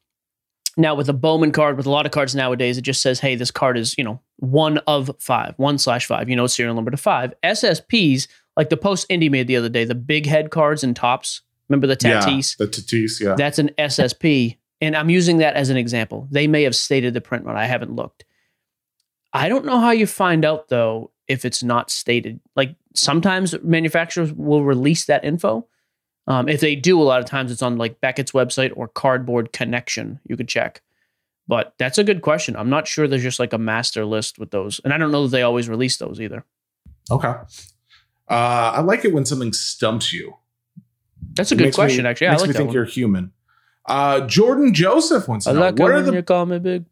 Now 0.77 0.95
with 0.95 1.09
a 1.09 1.13
Bowman 1.13 1.51
card, 1.51 1.75
with 1.75 1.85
a 1.85 1.89
lot 1.89 2.05
of 2.05 2.13
cards 2.13 2.33
nowadays, 2.33 2.77
it 2.77 2.83
just 2.83 3.01
says, 3.01 3.19
"Hey, 3.19 3.35
this 3.35 3.51
card 3.51 3.77
is 3.77 3.97
you 3.97 4.03
know 4.03 4.21
one 4.37 4.77
of 4.87 5.11
five, 5.19 5.53
one 5.57 5.77
slash 5.77 6.05
five. 6.05 6.29
You 6.29 6.37
know, 6.37 6.47
serial 6.47 6.75
number 6.75 6.91
to 6.91 6.97
five. 6.97 7.33
SSPs, 7.43 8.27
like 8.55 8.69
the 8.69 8.77
post 8.77 9.09
Indie 9.09 9.29
made 9.29 9.47
the 9.47 9.57
other 9.57 9.67
day, 9.67 9.83
the 9.83 9.95
big 9.95 10.25
head 10.25 10.51
cards 10.51 10.83
and 10.83 10.95
Topps. 10.95 11.41
Remember 11.69 11.87
the 11.87 11.97
Tatis? 11.97 12.59
Yeah, 12.59 12.65
the 12.65 12.71
Tatis, 12.71 13.21
yeah. 13.21 13.35
That's 13.35 13.59
an 13.59 13.69
SSP. 13.77 14.57
And 14.81 14.95
I'm 14.95 15.09
using 15.09 15.37
that 15.37 15.55
as 15.55 15.69
an 15.69 15.77
example. 15.77 16.27
They 16.31 16.47
may 16.47 16.63
have 16.63 16.75
stated 16.75 17.13
the 17.13 17.21
print 17.21 17.45
run. 17.45 17.55
I 17.55 17.65
haven't 17.65 17.95
looked. 17.95 18.25
I 19.33 19.49
don't 19.49 19.65
know 19.65 19.79
how 19.79 19.91
you 19.91 20.07
find 20.07 20.43
out 20.43 20.69
though 20.69 21.11
if 21.27 21.45
it's 21.45 21.61
not 21.61 21.91
stated. 21.91 22.39
Like 22.55 22.75
sometimes 22.95 23.55
manufacturers 23.61 24.33
will 24.33 24.63
release 24.63 25.05
that 25.05 25.23
info. 25.23 25.67
Um, 26.27 26.47
if 26.47 26.61
they 26.61 26.75
do, 26.75 27.01
a 27.01 27.03
lot 27.03 27.19
of 27.19 27.25
times 27.25 27.51
it's 27.51 27.61
on 27.61 27.77
like 27.77 28.01
Beckett's 28.01 28.31
website 28.31 28.71
or 28.75 28.87
Cardboard 28.87 29.51
Connection. 29.51 30.19
You 30.25 30.37
could 30.37 30.47
check. 30.47 30.81
But 31.47 31.73
that's 31.79 31.97
a 31.97 32.03
good 32.03 32.21
question. 32.21 32.55
I'm 32.55 32.69
not 32.69 32.87
sure 32.87 33.07
there's 33.07 33.23
just 33.23 33.39
like 33.39 33.53
a 33.53 33.57
master 33.57 34.05
list 34.05 34.37
with 34.37 34.51
those. 34.51 34.79
And 34.83 34.93
I 34.93 34.97
don't 34.97 35.11
know 35.11 35.23
that 35.23 35.31
they 35.31 35.41
always 35.41 35.67
release 35.67 35.97
those 35.97 36.21
either. 36.21 36.45
Okay. 37.09 37.33
Uh, 38.29 38.71
I 38.75 38.81
like 38.81 39.03
it 39.03 39.13
when 39.13 39.25
something 39.25 39.53
stumps 39.53 40.13
you. 40.13 40.35
That's 41.35 41.51
a 41.51 41.55
good 41.55 41.65
makes 41.65 41.77
me- 41.77 41.81
question, 41.83 42.05
actually. 42.05 42.27
I 42.27 42.31
makes 42.31 42.41
like 42.41 42.49
me 42.49 42.53
think 42.53 42.67
one. 42.67 42.73
you're 42.75 42.85
human. 42.85 43.31
Uh, 43.87 44.21
Jordan 44.27 44.73
Joseph 44.73 45.27
wants 45.27 45.45
to 45.45 45.51
I 45.51 45.53
know 45.53 45.59
like 45.61 45.79
what 45.79 45.91
are 45.91 46.01
the 46.01 46.13
you 46.13 46.21
call 46.23 46.45
me 46.45 46.59
Big. 46.59 46.85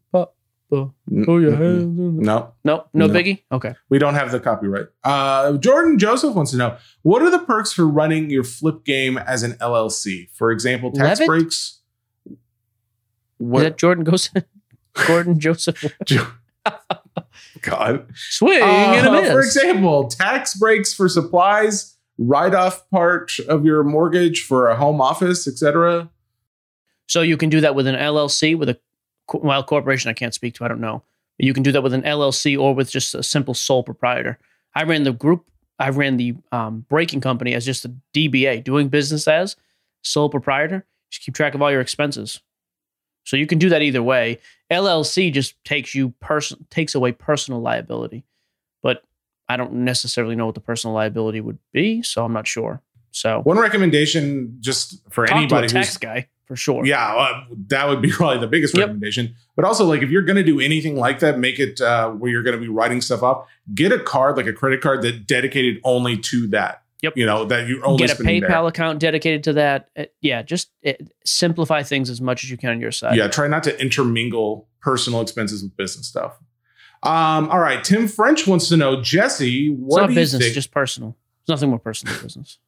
Mm, 0.70 0.92
Oh, 1.26 1.38
your 1.38 1.52
hands 1.56 1.82
in 1.82 2.16
the- 2.18 2.22
No, 2.22 2.52
No, 2.62 2.84
no, 2.92 3.06
No. 3.06 3.12
biggie. 3.14 3.42
Okay. 3.50 3.74
we 3.88 3.98
don't 3.98 4.12
have 4.14 4.30
the 4.30 4.38
copyright. 4.40 4.88
Uh, 5.02 5.56
Jordan 5.56 5.98
Joseph 5.98 6.34
wants 6.34 6.50
to 6.50 6.58
know 6.58 6.76
what 7.02 7.22
are 7.22 7.30
the 7.30 7.38
perks 7.38 7.72
for 7.72 7.86
running 7.88 8.28
your 8.28 8.44
flip 8.44 8.84
game 8.84 9.16
as 9.16 9.42
an 9.42 9.52
LLC? 9.60 10.28
For 10.34 10.50
example, 10.50 10.90
tax 10.92 11.20
Levitt? 11.20 11.26
breaks. 11.26 11.80
Is 12.28 12.36
What? 13.38 13.62
that 13.62 13.78
Jordan 13.78 14.04
goes 14.04 14.30
Gordon 15.06 15.38
Joseph 15.40 15.82
God. 17.62 18.06
swing 18.14 18.60
and 18.62 19.06
a 19.06 19.10
Uh, 19.10 19.12
miss. 19.20 19.30
for 19.32 19.40
example, 19.40 20.08
tax 20.08 20.54
breaks 20.54 20.92
for 20.92 21.08
supplies, 21.08 21.96
write 22.18 22.54
off 22.54 22.88
part 22.90 23.32
of 23.48 23.64
your 23.64 23.84
mortgage 23.84 24.42
for 24.42 24.68
a 24.68 24.76
home 24.76 25.00
office, 25.00 25.46
etc. 25.46 26.10
so 27.06 27.22
you 27.22 27.36
can 27.36 27.48
do 27.48 27.60
that 27.60 27.74
with 27.74 27.86
an 27.86 27.94
LLC 27.94 28.58
with 28.58 28.68
a 28.68 28.78
well 29.32 29.62
corporation. 29.62 30.10
I 30.10 30.14
can't 30.14 30.34
speak 30.34 30.54
to. 30.54 30.64
I 30.64 30.68
don't 30.68 30.80
know. 30.80 31.02
You 31.38 31.54
can 31.54 31.62
do 31.62 31.72
that 31.72 31.82
with 31.82 31.94
an 31.94 32.02
LLC 32.02 32.58
or 32.58 32.74
with 32.74 32.90
just 32.90 33.14
a 33.14 33.22
simple 33.22 33.54
sole 33.54 33.84
proprietor. 33.84 34.38
I 34.74 34.82
ran 34.82 35.04
the 35.04 35.12
group. 35.12 35.50
I 35.78 35.90
ran 35.90 36.16
the 36.16 36.34
um, 36.50 36.84
braking 36.88 37.20
company 37.20 37.54
as 37.54 37.64
just 37.64 37.84
a 37.84 37.94
DBA, 38.12 38.64
doing 38.64 38.88
business 38.88 39.28
as 39.28 39.54
sole 40.02 40.28
proprietor. 40.28 40.84
Just 41.10 41.24
keep 41.24 41.34
track 41.34 41.54
of 41.54 41.62
all 41.62 41.70
your 41.70 41.80
expenses. 41.80 42.40
So 43.24 43.36
you 43.36 43.46
can 43.46 43.58
do 43.58 43.68
that 43.68 43.82
either 43.82 44.02
way. 44.02 44.38
LLC 44.70 45.32
just 45.32 45.62
takes 45.64 45.94
you 45.94 46.10
person 46.20 46.66
takes 46.70 46.94
away 46.94 47.12
personal 47.12 47.60
liability, 47.60 48.24
I 49.48 49.56
don't 49.56 49.72
necessarily 49.72 50.36
know 50.36 50.46
what 50.46 50.54
the 50.54 50.60
personal 50.60 50.94
liability 50.94 51.40
would 51.40 51.58
be, 51.72 52.02
so 52.02 52.24
I'm 52.24 52.32
not 52.32 52.46
sure. 52.46 52.82
So 53.10 53.40
One 53.42 53.58
recommendation, 53.58 54.56
just 54.60 55.00
for 55.10 55.26
talk 55.26 55.36
anybody 55.36 55.68
tax 55.68 55.96
guy 55.96 56.28
for 56.46 56.56
sure. 56.56 56.84
yeah, 56.86 57.14
uh, 57.14 57.44
that 57.68 57.88
would 57.88 58.02
be 58.02 58.10
probably 58.12 58.38
the 58.40 58.46
biggest 58.46 58.74
Yep. 58.74 58.80
recommendation. 58.82 59.34
But 59.56 59.64
also, 59.64 59.84
like 59.86 60.02
if 60.02 60.10
you're 60.10 60.22
going 60.22 60.36
to 60.36 60.44
do 60.44 60.60
anything 60.60 60.96
like 60.96 61.20
that, 61.20 61.38
make 61.38 61.58
it 61.58 61.80
uh, 61.80 62.10
where 62.10 62.30
you're 62.30 62.42
going 62.42 62.56
to 62.56 62.60
be 62.60 62.68
writing 62.68 63.00
stuff 63.00 63.22
off. 63.22 63.46
Get 63.74 63.92
a 63.92 63.98
card, 63.98 64.36
like 64.36 64.46
a 64.46 64.52
credit 64.52 64.80
card, 64.82 65.02
that 65.02 65.26
dedicated 65.26 65.80
only 65.84 66.16
to 66.18 66.46
that. 66.48 66.82
Yep. 67.02 67.12
You 67.16 67.26
know 67.26 67.44
that 67.44 67.68
you 67.68 67.80
only 67.84 68.06
get 68.06 68.18
a 68.18 68.22
PayPal 68.22 68.40
there. 68.48 68.66
account 68.66 68.98
dedicated 68.98 69.44
to 69.44 69.52
that. 69.54 69.88
Uh, 69.96 70.04
yeah, 70.20 70.42
just 70.42 70.70
uh, 70.86 70.92
simplify 71.24 71.82
things 71.82 72.10
as 72.10 72.20
much 72.20 72.42
as 72.44 72.50
you 72.50 72.56
can 72.56 72.70
on 72.70 72.80
your 72.80 72.90
side. 72.92 73.16
Yeah, 73.16 73.28
try 73.28 73.46
not 73.46 73.62
to 73.64 73.80
intermingle 73.80 74.68
personal 74.80 75.20
expenses 75.20 75.62
with 75.62 75.76
business 75.76 76.08
stuff. 76.08 76.38
Um, 77.02 77.48
all 77.50 77.60
right, 77.60 77.82
Tim 77.84 78.08
French 78.08 78.46
wants 78.46 78.68
to 78.70 78.76
know, 78.76 79.00
Jesse, 79.00 79.68
it's 79.68 79.76
what 79.78 80.00
not 80.02 80.08
do 80.08 80.14
business, 80.14 80.40
you 80.40 80.46
think? 80.46 80.54
just 80.54 80.70
personal. 80.70 81.16
There's 81.46 81.58
nothing 81.58 81.70
more 81.70 81.78
personal 81.78 82.14
than 82.14 82.22
business. 82.24 82.58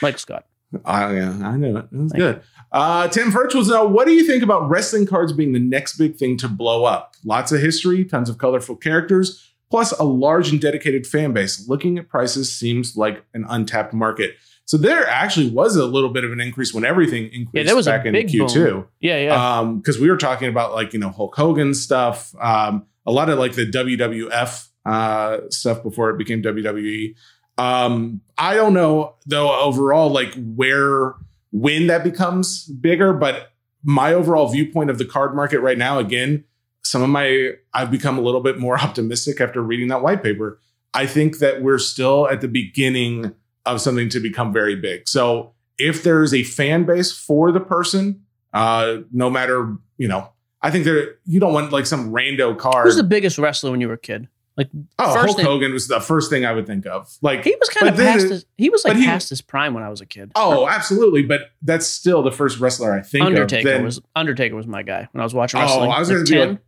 Mike 0.00 0.18
Scott. 0.18 0.46
Oh, 0.84 1.10
yeah, 1.10 1.30
I 1.42 1.56
knew 1.56 1.76
it. 1.78 1.86
It 1.90 1.96
was 1.96 2.12
Thank 2.12 2.20
good. 2.22 2.42
Uh, 2.70 3.08
Tim 3.08 3.30
French 3.32 3.54
wants 3.54 3.68
to 3.70 3.74
know, 3.74 3.86
what 3.86 4.06
do 4.06 4.12
you 4.12 4.26
think 4.26 4.42
about 4.42 4.68
wrestling 4.68 5.06
cards 5.06 5.32
being 5.32 5.52
the 5.52 5.58
next 5.58 5.96
big 5.96 6.16
thing 6.16 6.36
to 6.38 6.48
blow 6.48 6.84
up? 6.84 7.14
Lots 7.24 7.52
of 7.52 7.60
history, 7.60 8.04
tons 8.04 8.28
of 8.28 8.36
colorful 8.38 8.76
characters, 8.76 9.52
plus 9.70 9.92
a 9.92 10.04
large 10.04 10.50
and 10.50 10.60
dedicated 10.60 11.06
fan 11.06 11.32
base. 11.32 11.66
Looking 11.68 11.98
at 11.98 12.08
prices 12.08 12.54
seems 12.54 12.96
like 12.96 13.24
an 13.34 13.46
untapped 13.48 13.94
market. 13.94 14.36
So 14.66 14.76
there 14.76 15.06
actually 15.08 15.48
was 15.50 15.76
a 15.76 15.86
little 15.86 16.10
bit 16.10 16.24
of 16.24 16.32
an 16.32 16.40
increase 16.40 16.74
when 16.74 16.84
everything 16.84 17.24
increased 17.32 17.48
Yeah, 17.54 17.62
there 17.62 17.74
was 17.76 17.86
a 17.86 17.90
back 17.92 18.04
in 18.04 18.12
big 18.12 18.28
Q2. 18.28 18.54
boom. 18.54 18.86
Yeah, 19.00 19.18
yeah. 19.18 19.58
Um, 19.58 19.78
because 19.78 19.98
we 19.98 20.10
were 20.10 20.18
talking 20.18 20.48
about 20.50 20.74
like 20.74 20.92
you 20.92 20.98
know 20.98 21.08
Hulk 21.08 21.34
Hogan 21.34 21.72
stuff, 21.72 22.34
um, 22.38 22.84
a 23.08 23.12
lot 23.12 23.30
of 23.30 23.38
like 23.38 23.54
the 23.54 23.66
WWF 23.66 24.68
uh 24.84 25.38
stuff 25.50 25.82
before 25.82 26.10
it 26.10 26.18
became 26.18 26.42
WWE. 26.42 27.14
Um, 27.56 28.20
I 28.36 28.54
don't 28.54 28.74
know 28.74 29.16
though 29.26 29.58
overall 29.60 30.10
like 30.10 30.34
where 30.36 31.14
when 31.50 31.86
that 31.88 32.04
becomes 32.04 32.66
bigger, 32.66 33.12
but 33.12 33.52
my 33.82 34.12
overall 34.12 34.48
viewpoint 34.48 34.90
of 34.90 34.98
the 34.98 35.04
card 35.04 35.34
market 35.34 35.60
right 35.60 35.78
now, 35.78 35.98
again, 35.98 36.44
some 36.84 37.02
of 37.02 37.08
my 37.08 37.52
I've 37.72 37.90
become 37.90 38.18
a 38.18 38.20
little 38.20 38.42
bit 38.42 38.58
more 38.58 38.78
optimistic 38.80 39.40
after 39.40 39.62
reading 39.62 39.88
that 39.88 40.02
white 40.02 40.22
paper. 40.22 40.60
I 40.94 41.06
think 41.06 41.38
that 41.38 41.62
we're 41.62 41.78
still 41.78 42.28
at 42.28 42.40
the 42.40 42.48
beginning 42.48 43.34
of 43.66 43.80
something 43.80 44.08
to 44.10 44.20
become 44.20 44.52
very 44.52 44.76
big. 44.76 45.08
So 45.08 45.54
if 45.78 46.02
there's 46.02 46.34
a 46.34 46.42
fan 46.42 46.84
base 46.84 47.12
for 47.12 47.52
the 47.52 47.60
person, 47.60 48.22
uh, 48.52 48.98
no 49.12 49.30
matter, 49.30 49.76
you 49.98 50.08
know, 50.08 50.32
I 50.62 50.70
think 50.70 50.84
there 50.84 51.16
you 51.24 51.40
don't 51.40 51.52
want 51.52 51.72
like 51.72 51.86
some 51.86 52.10
rando 52.12 52.56
card. 52.58 52.86
Who's 52.86 52.96
the 52.96 53.02
biggest 53.04 53.38
wrestler 53.38 53.70
when 53.70 53.80
you 53.80 53.88
were 53.88 53.94
a 53.94 53.98
kid? 53.98 54.28
Like 54.56 54.70
oh, 54.98 55.14
Hulk 55.24 55.36
thing- 55.36 55.46
Hogan 55.46 55.72
was 55.72 55.86
the 55.86 56.00
first 56.00 56.30
thing 56.30 56.44
I 56.44 56.52
would 56.52 56.66
think 56.66 56.84
of. 56.84 57.08
Like 57.22 57.44
he 57.44 57.54
was 57.60 57.68
kind 57.68 57.88
of 57.88 57.96
past 57.96 58.24
it- 58.24 58.30
his, 58.30 58.46
he 58.56 58.70
was 58.70 58.84
like 58.84 58.96
he- 58.96 59.04
past 59.04 59.28
his 59.30 59.40
prime 59.40 59.72
when 59.72 59.84
I 59.84 59.88
was 59.88 60.00
a 60.00 60.06
kid. 60.06 60.32
Oh, 60.34 60.66
absolutely. 60.68 61.22
But 61.22 61.42
that's 61.62 61.86
still 61.86 62.22
the 62.24 62.32
first 62.32 62.58
wrestler 62.58 62.92
I 62.92 63.02
think 63.02 63.24
Undertaker 63.24 63.68
of. 63.68 63.74
Then 63.74 63.84
was 63.84 64.00
Undertaker 64.16 64.56
was 64.56 64.66
my 64.66 64.82
guy 64.82 65.08
when 65.12 65.20
I 65.20 65.24
was 65.24 65.32
watching 65.32 65.60
wrestling. 65.60 65.82
Oh, 65.82 65.82
wrestling. 65.84 65.96
I 65.96 66.00
was 66.00 66.08
like 66.08 66.16
gonna 66.16 66.24
be 66.24 66.30
10. 66.46 66.48
like- 66.50 66.58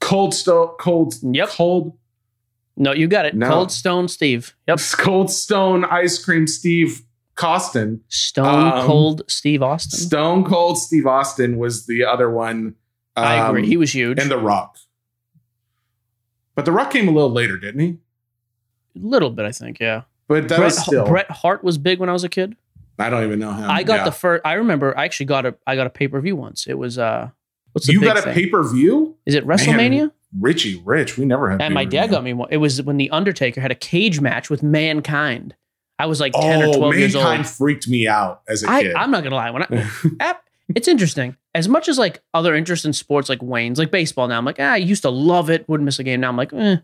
Cold 0.00 0.34
Stone, 0.34 0.68
Cold, 0.80 1.14
Yep. 1.22 1.48
Cold, 1.50 1.96
no, 2.76 2.92
you 2.94 3.06
got 3.06 3.26
it. 3.26 3.34
No. 3.36 3.48
Cold 3.48 3.70
Stone 3.70 4.08
Steve. 4.08 4.56
Yep. 4.66 4.80
Cold 4.94 5.30
Stone 5.30 5.84
Ice 5.84 6.18
Cream 6.24 6.46
Steve 6.48 7.02
Costin. 7.36 8.00
Stone 8.08 8.72
Um, 8.72 8.86
Cold 8.86 9.22
Steve 9.28 9.62
Austin. 9.62 9.98
Stone 10.00 10.44
Cold 10.46 10.78
Steve 10.78 11.06
Austin 11.06 11.58
was 11.58 11.86
the 11.86 12.04
other 12.04 12.28
one. 12.30 12.74
I 13.22 13.48
agree. 13.48 13.62
Um, 13.62 13.68
He 13.68 13.76
was 13.76 13.94
huge. 13.94 14.18
and 14.18 14.30
The 14.30 14.38
Rock. 14.38 14.76
But 16.54 16.64
The 16.64 16.72
Rock 16.72 16.90
came 16.90 17.08
a 17.08 17.12
little 17.12 17.30
later, 17.30 17.56
didn't 17.56 17.80
he? 17.80 17.98
a 18.96 18.98
little 19.06 19.30
bit, 19.30 19.46
I 19.46 19.52
think. 19.52 19.78
Yeah. 19.78 20.02
But 20.26 20.48
that 20.48 20.56
Bret, 20.56 20.64
was 20.66 20.78
still. 20.84 21.06
Bret 21.06 21.30
Hart 21.30 21.62
was 21.64 21.78
big 21.78 22.00
when 22.00 22.08
I 22.08 22.12
was 22.12 22.24
a 22.24 22.28
kid. 22.28 22.56
I 22.98 23.08
don't 23.08 23.24
even 23.24 23.38
know 23.38 23.52
him. 23.52 23.70
I 23.70 23.82
got 23.82 24.00
Yeah. 24.00 24.04
the 24.04 24.12
first. 24.12 24.42
I 24.44 24.54
remember. 24.54 24.96
I 24.96 25.04
actually 25.04 25.26
got 25.26 25.46
a. 25.46 25.54
I 25.66 25.74
got 25.76 25.86
a 25.86 25.90
pay 25.90 26.06
per 26.08 26.20
view 26.20 26.36
once. 26.36 26.66
It 26.66 26.76
was 26.78 26.98
uh. 26.98 27.30
What's 27.72 27.86
the 27.86 27.92
You 27.94 28.00
got 28.00 28.18
a 28.18 28.22
pay 28.32 28.46
per 28.46 28.62
view? 28.68 29.16
Is 29.26 29.34
it 29.34 29.46
WrestleMania? 29.46 30.12
Richie 30.38 30.80
Rich. 30.84 31.16
We 31.16 31.24
never 31.24 31.50
had. 31.50 31.62
And 31.62 31.72
my 31.72 31.84
dad 31.84 32.10
got 32.10 32.22
me 32.22 32.32
one. 32.32 32.48
It 32.50 32.58
was 32.58 32.82
when 32.82 32.96
the 32.96 33.10
Undertaker 33.10 33.60
had 33.60 33.70
a 33.70 33.76
cage 33.76 34.20
match 34.20 34.50
with 34.50 34.62
Mankind. 34.62 35.54
I 35.98 36.06
was 36.06 36.20
like 36.20 36.32
ten 36.32 36.62
oh, 36.62 36.70
or 36.70 36.76
twelve 36.76 36.96
years 36.96 37.14
old. 37.14 37.24
Mankind 37.24 37.48
freaked 37.48 37.88
me 37.88 38.06
out 38.06 38.42
as 38.48 38.62
a 38.62 38.70
I, 38.70 38.82
kid. 38.82 38.94
I'm 38.94 39.10
not 39.10 39.22
gonna 39.24 39.36
lie. 39.36 39.50
When 39.50 39.62
I, 40.20 40.36
it's 40.74 40.88
interesting. 40.88 41.36
As 41.54 41.68
much 41.68 41.88
as 41.88 41.98
like 41.98 42.22
other 42.32 42.54
interest 42.54 42.84
in 42.84 42.92
sports 42.92 43.28
like 43.28 43.42
Wayne's, 43.42 43.78
like 43.78 43.90
baseball 43.90 44.28
now, 44.28 44.38
I'm 44.38 44.44
like, 44.44 44.58
ah, 44.60 44.72
I 44.72 44.76
used 44.76 45.02
to 45.02 45.10
love 45.10 45.50
it, 45.50 45.68
wouldn't 45.68 45.84
miss 45.84 45.98
a 45.98 46.04
game. 46.04 46.20
Now 46.20 46.28
I'm 46.28 46.36
like, 46.36 46.52
eh. 46.52 46.76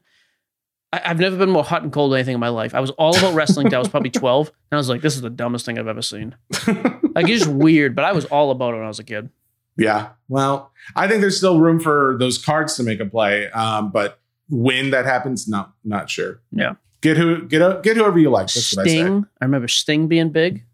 I, 0.93 1.02
I've 1.05 1.20
never 1.20 1.36
been 1.36 1.51
more 1.51 1.64
hot 1.64 1.82
and 1.82 1.93
cold 1.93 2.12
than 2.12 2.18
anything 2.18 2.34
in 2.34 2.40
my 2.40 2.48
life. 2.48 2.74
I 2.74 2.80
was 2.80 2.90
all 2.93 3.16
about 3.16 3.34
wrestling 3.34 3.68
till 3.68 3.76
I 3.76 3.80
was 3.80 3.88
probably 3.88 4.10
12. 4.22 4.48
And 4.48 4.55
I 4.72 4.76
was 4.76 4.88
like, 4.88 5.02
this 5.02 5.14
is 5.14 5.20
the 5.22 5.30
dumbest 5.30 5.66
thing 5.66 5.78
I've 5.78 5.86
ever 5.86 6.02
seen. 6.02 6.34
Like 6.66 7.28
it's 7.28 7.44
just 7.44 7.47
weird, 7.47 7.94
but 7.94 8.05
I 8.05 8.12
was 8.12 8.24
all 8.26 8.51
about 8.51 8.74
it 8.74 8.78
when 8.78 8.84
I 8.84 8.88
was 8.88 8.98
a 8.98 9.05
kid. 9.05 9.30
yeah. 9.76 10.10
Well, 10.28 10.72
I 10.94 11.06
think 11.09 11.20
there's 11.20 11.36
still 11.36 11.60
room 11.60 11.80
for 11.80 12.16
those 12.18 12.36
cards 12.36 12.76
to 12.76 12.82
make 12.82 13.01
a 13.01 13.06
play. 13.06 13.48
Um, 13.51 13.90
but 13.90 14.20
when 14.51 14.90
that 14.90 15.05
happens, 15.06 15.48
not 15.48 15.72
not 15.84 16.10
sure. 16.10 16.40
Yeah. 16.51 16.74
Get 17.01 17.16
who 17.16 17.47
get 17.47 17.62
a, 17.62 17.80
get 17.82 17.97
whoever 17.97 18.18
you 18.18 18.30
like. 18.30 18.48
That's 18.48 18.76
what 18.76 18.86
I. 18.86 18.90
Sting. 18.90 19.26
I, 19.40 19.44
remember 19.44 19.68
Sting 19.68 20.09
being 20.09 20.30
big. 20.30 20.64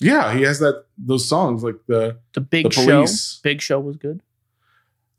Yeah, 0.00 0.32
he 0.34 0.42
has 0.42 0.58
that 0.60 0.84
those 0.96 1.28
songs 1.28 1.62
like 1.62 1.76
the 1.86 2.18
The 2.34 2.40
big 2.40 2.66
the 2.66 2.70
show. 2.72 3.06
Big 3.42 3.60
show 3.60 3.80
was 3.80 3.96
good. 3.96 4.22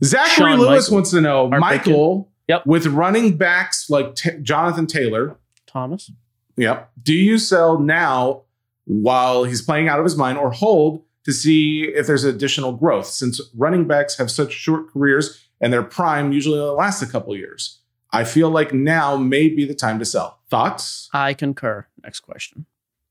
Zachary 0.04 0.30
Shawn 0.30 0.60
Lewis 0.60 0.70
Michaels. 0.70 0.92
wants 0.92 1.12
to 1.12 1.22
know 1.22 1.50
Art 1.52 1.60
Michael. 1.60 2.32
Yep. 2.48 2.66
With 2.66 2.88
running 2.88 3.38
backs 3.38 3.90
like 3.90 4.16
Ta 4.16 4.32
Jonathan 4.42 4.88
Taylor. 4.88 5.38
Thomas. 5.68 6.12
Yep. 6.58 6.92
Do 7.04 7.14
you 7.14 7.38
sell 7.38 7.80
now 7.80 8.44
while 8.86 9.44
he's 9.44 9.62
playing 9.62 9.88
out 9.88 10.00
of 10.00 10.06
his 10.06 10.18
mind 10.18 10.38
or 10.38 10.52
hold 10.52 11.04
to 11.26 11.32
see 11.34 11.84
if 11.84 12.08
there's 12.08 12.24
additional 12.24 12.72
growth 12.72 13.06
since 13.06 13.40
running 13.56 13.86
backs 13.88 14.18
have 14.18 14.32
such 14.32 14.52
short 14.54 14.92
careers 14.92 15.46
and 15.62 15.72
their 15.72 15.84
prime 15.84 16.32
usually 16.32 16.60
only 16.60 16.76
lasts 16.76 17.02
a 17.02 17.08
couple 17.08 17.36
years? 17.36 17.82
I 18.12 18.24
feel 18.24 18.50
like 18.50 18.74
now 18.74 19.16
may 19.18 19.50
be 19.50 19.66
the 19.66 19.76
time 19.76 20.00
to 20.00 20.06
sell. 20.06 20.40
Thoughts? 20.50 21.10
I 21.14 21.36
concur. 21.36 21.86
Next 22.02 22.22
question. 22.22 22.66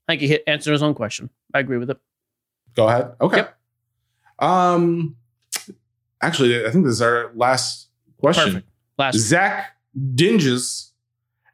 I 0.08 0.12
think 0.12 0.22
he 0.22 0.28
hit 0.28 0.42
answered 0.46 0.72
his 0.72 0.82
own 0.82 0.94
question. 0.94 1.28
I 1.52 1.58
agree 1.58 1.76
with 1.76 1.90
it. 1.90 1.98
Go 2.74 2.88
ahead. 2.88 3.12
Okay. 3.20 3.36
Yep. 3.38 3.58
Um 4.38 5.16
actually, 6.22 6.64
I 6.64 6.70
think 6.70 6.84
this 6.84 6.94
is 6.94 7.02
our 7.02 7.30
last 7.34 7.88
question. 8.18 8.44
Perfect. 8.44 8.68
Last 8.96 9.16
Zach 9.18 9.76
Dinges. 10.14 10.92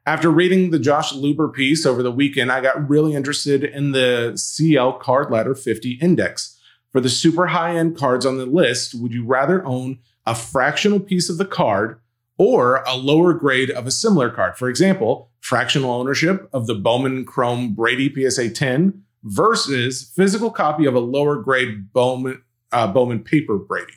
After 0.07 0.29
reading 0.29 0.69
the 0.69 0.77
Josh 0.77 1.13
Luber 1.13 1.51
piece 1.51 1.83
over 1.83 2.03
the 2.03 2.11
weekend, 2.11 2.51
I 2.51 2.61
got 2.61 2.87
really 2.87 3.15
interested 3.15 3.63
in 3.63 3.91
the 3.91 4.33
CL 4.35 4.93
Card 4.99 5.31
Ladder 5.31 5.55
50 5.55 5.93
Index. 5.93 6.59
For 6.91 7.01
the 7.01 7.09
super 7.09 7.47
high 7.47 7.75
end 7.75 7.97
cards 7.97 8.25
on 8.25 8.37
the 8.37 8.45
list, 8.45 8.93
would 8.93 9.13
you 9.13 9.25
rather 9.25 9.65
own 9.65 9.99
a 10.25 10.35
fractional 10.35 10.99
piece 10.99 11.29
of 11.29 11.37
the 11.37 11.45
card 11.45 11.99
or 12.37 12.83
a 12.87 12.95
lower 12.95 13.33
grade 13.33 13.71
of 13.71 13.87
a 13.87 13.91
similar 13.91 14.29
card? 14.29 14.57
For 14.57 14.69
example, 14.69 15.31
fractional 15.41 15.91
ownership 15.91 16.49
of 16.53 16.67
the 16.67 16.75
Bowman 16.75 17.25
Chrome 17.25 17.73
Brady 17.73 18.13
PSA 18.13 18.49
10 18.49 19.03
versus 19.23 20.11
physical 20.15 20.51
copy 20.51 20.85
of 20.85 20.95
a 20.95 20.99
lower 20.99 21.37
grade 21.37 21.91
Bowman 21.93 22.41
uh, 22.71 22.87
Bowman 22.87 23.23
Paper 23.23 23.57
Brady. 23.57 23.93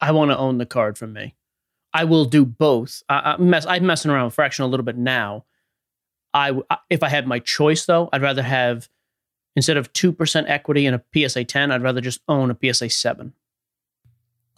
I 0.00 0.12
want 0.12 0.30
to 0.30 0.38
own 0.38 0.58
the 0.58 0.66
card 0.66 0.98
from 0.98 1.12
me. 1.12 1.34
I 1.94 2.04
will 2.04 2.24
do 2.24 2.44
both. 2.44 3.02
I, 3.08 3.34
I 3.34 3.36
mess, 3.36 3.66
I'm 3.66 3.86
messing 3.86 4.10
around 4.10 4.26
with 4.26 4.34
fractional 4.34 4.68
a 4.68 4.70
little 4.70 4.84
bit 4.84 4.96
now. 4.96 5.44
I, 6.34 6.52
if 6.88 7.02
I 7.02 7.08
had 7.08 7.26
my 7.26 7.38
choice 7.38 7.84
though, 7.84 8.08
I'd 8.12 8.22
rather 8.22 8.42
have 8.42 8.88
instead 9.54 9.76
of 9.76 9.92
two 9.92 10.12
percent 10.12 10.48
equity 10.48 10.86
in 10.86 10.94
a 10.94 11.02
PSA 11.14 11.44
10, 11.44 11.70
I'd 11.70 11.82
rather 11.82 12.00
just 12.00 12.20
own 12.28 12.50
a 12.50 12.72
PSA 12.72 12.88
7. 12.90 13.34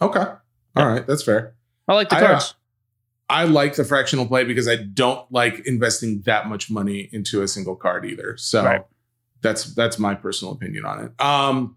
Okay. 0.01 0.25
All 0.75 0.87
right. 0.87 1.05
That's 1.05 1.23
fair. 1.23 1.55
I 1.87 1.93
like 1.93 2.09
the 2.09 2.15
I, 2.15 2.21
uh, 2.21 2.27
cards. 2.27 2.53
I 3.29 3.43
like 3.45 3.75
the 3.75 3.83
fractional 3.83 4.27
play 4.27 4.43
because 4.43 4.67
I 4.67 4.75
don't 4.75 5.29
like 5.31 5.65
investing 5.65 6.21
that 6.25 6.47
much 6.47 6.69
money 6.69 7.09
into 7.11 7.41
a 7.41 7.47
single 7.47 7.75
card 7.75 8.05
either. 8.05 8.37
So 8.37 8.63
Right. 8.63 8.85
that's 9.41 9.73
that's 9.73 9.97
my 9.97 10.13
personal 10.15 10.53
opinion 10.53 10.85
on 10.85 11.05
it. 11.05 11.21
Um, 11.21 11.75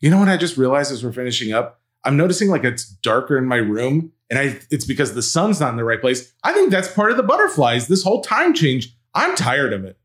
you 0.00 0.10
know 0.10 0.18
what 0.18 0.28
I 0.28 0.36
just 0.36 0.56
realized 0.56 0.90
as 0.92 1.04
we're 1.04 1.12
finishing 1.12 1.52
up? 1.52 1.80
I'm 2.04 2.16
noticing 2.16 2.48
like 2.48 2.64
it's 2.64 2.84
darker 2.84 3.36
in 3.36 3.44
my 3.44 3.56
room, 3.56 4.12
and 4.30 4.38
I 4.38 4.58
it's 4.70 4.84
because 4.84 5.14
the 5.14 5.22
sun's 5.22 5.60
not 5.60 5.70
in 5.70 5.76
the 5.76 5.84
right 5.84 6.00
place. 6.00 6.32
I 6.42 6.52
think 6.52 6.70
that's 6.70 6.88
part 6.88 7.10
of 7.10 7.16
the 7.16 7.22
butterflies. 7.22 7.88
This 7.88 8.02
whole 8.02 8.22
time 8.22 8.54
change. 8.54 8.96
I'm 9.14 9.36
tired 9.36 9.72
of 9.72 9.84
it. 9.84 9.98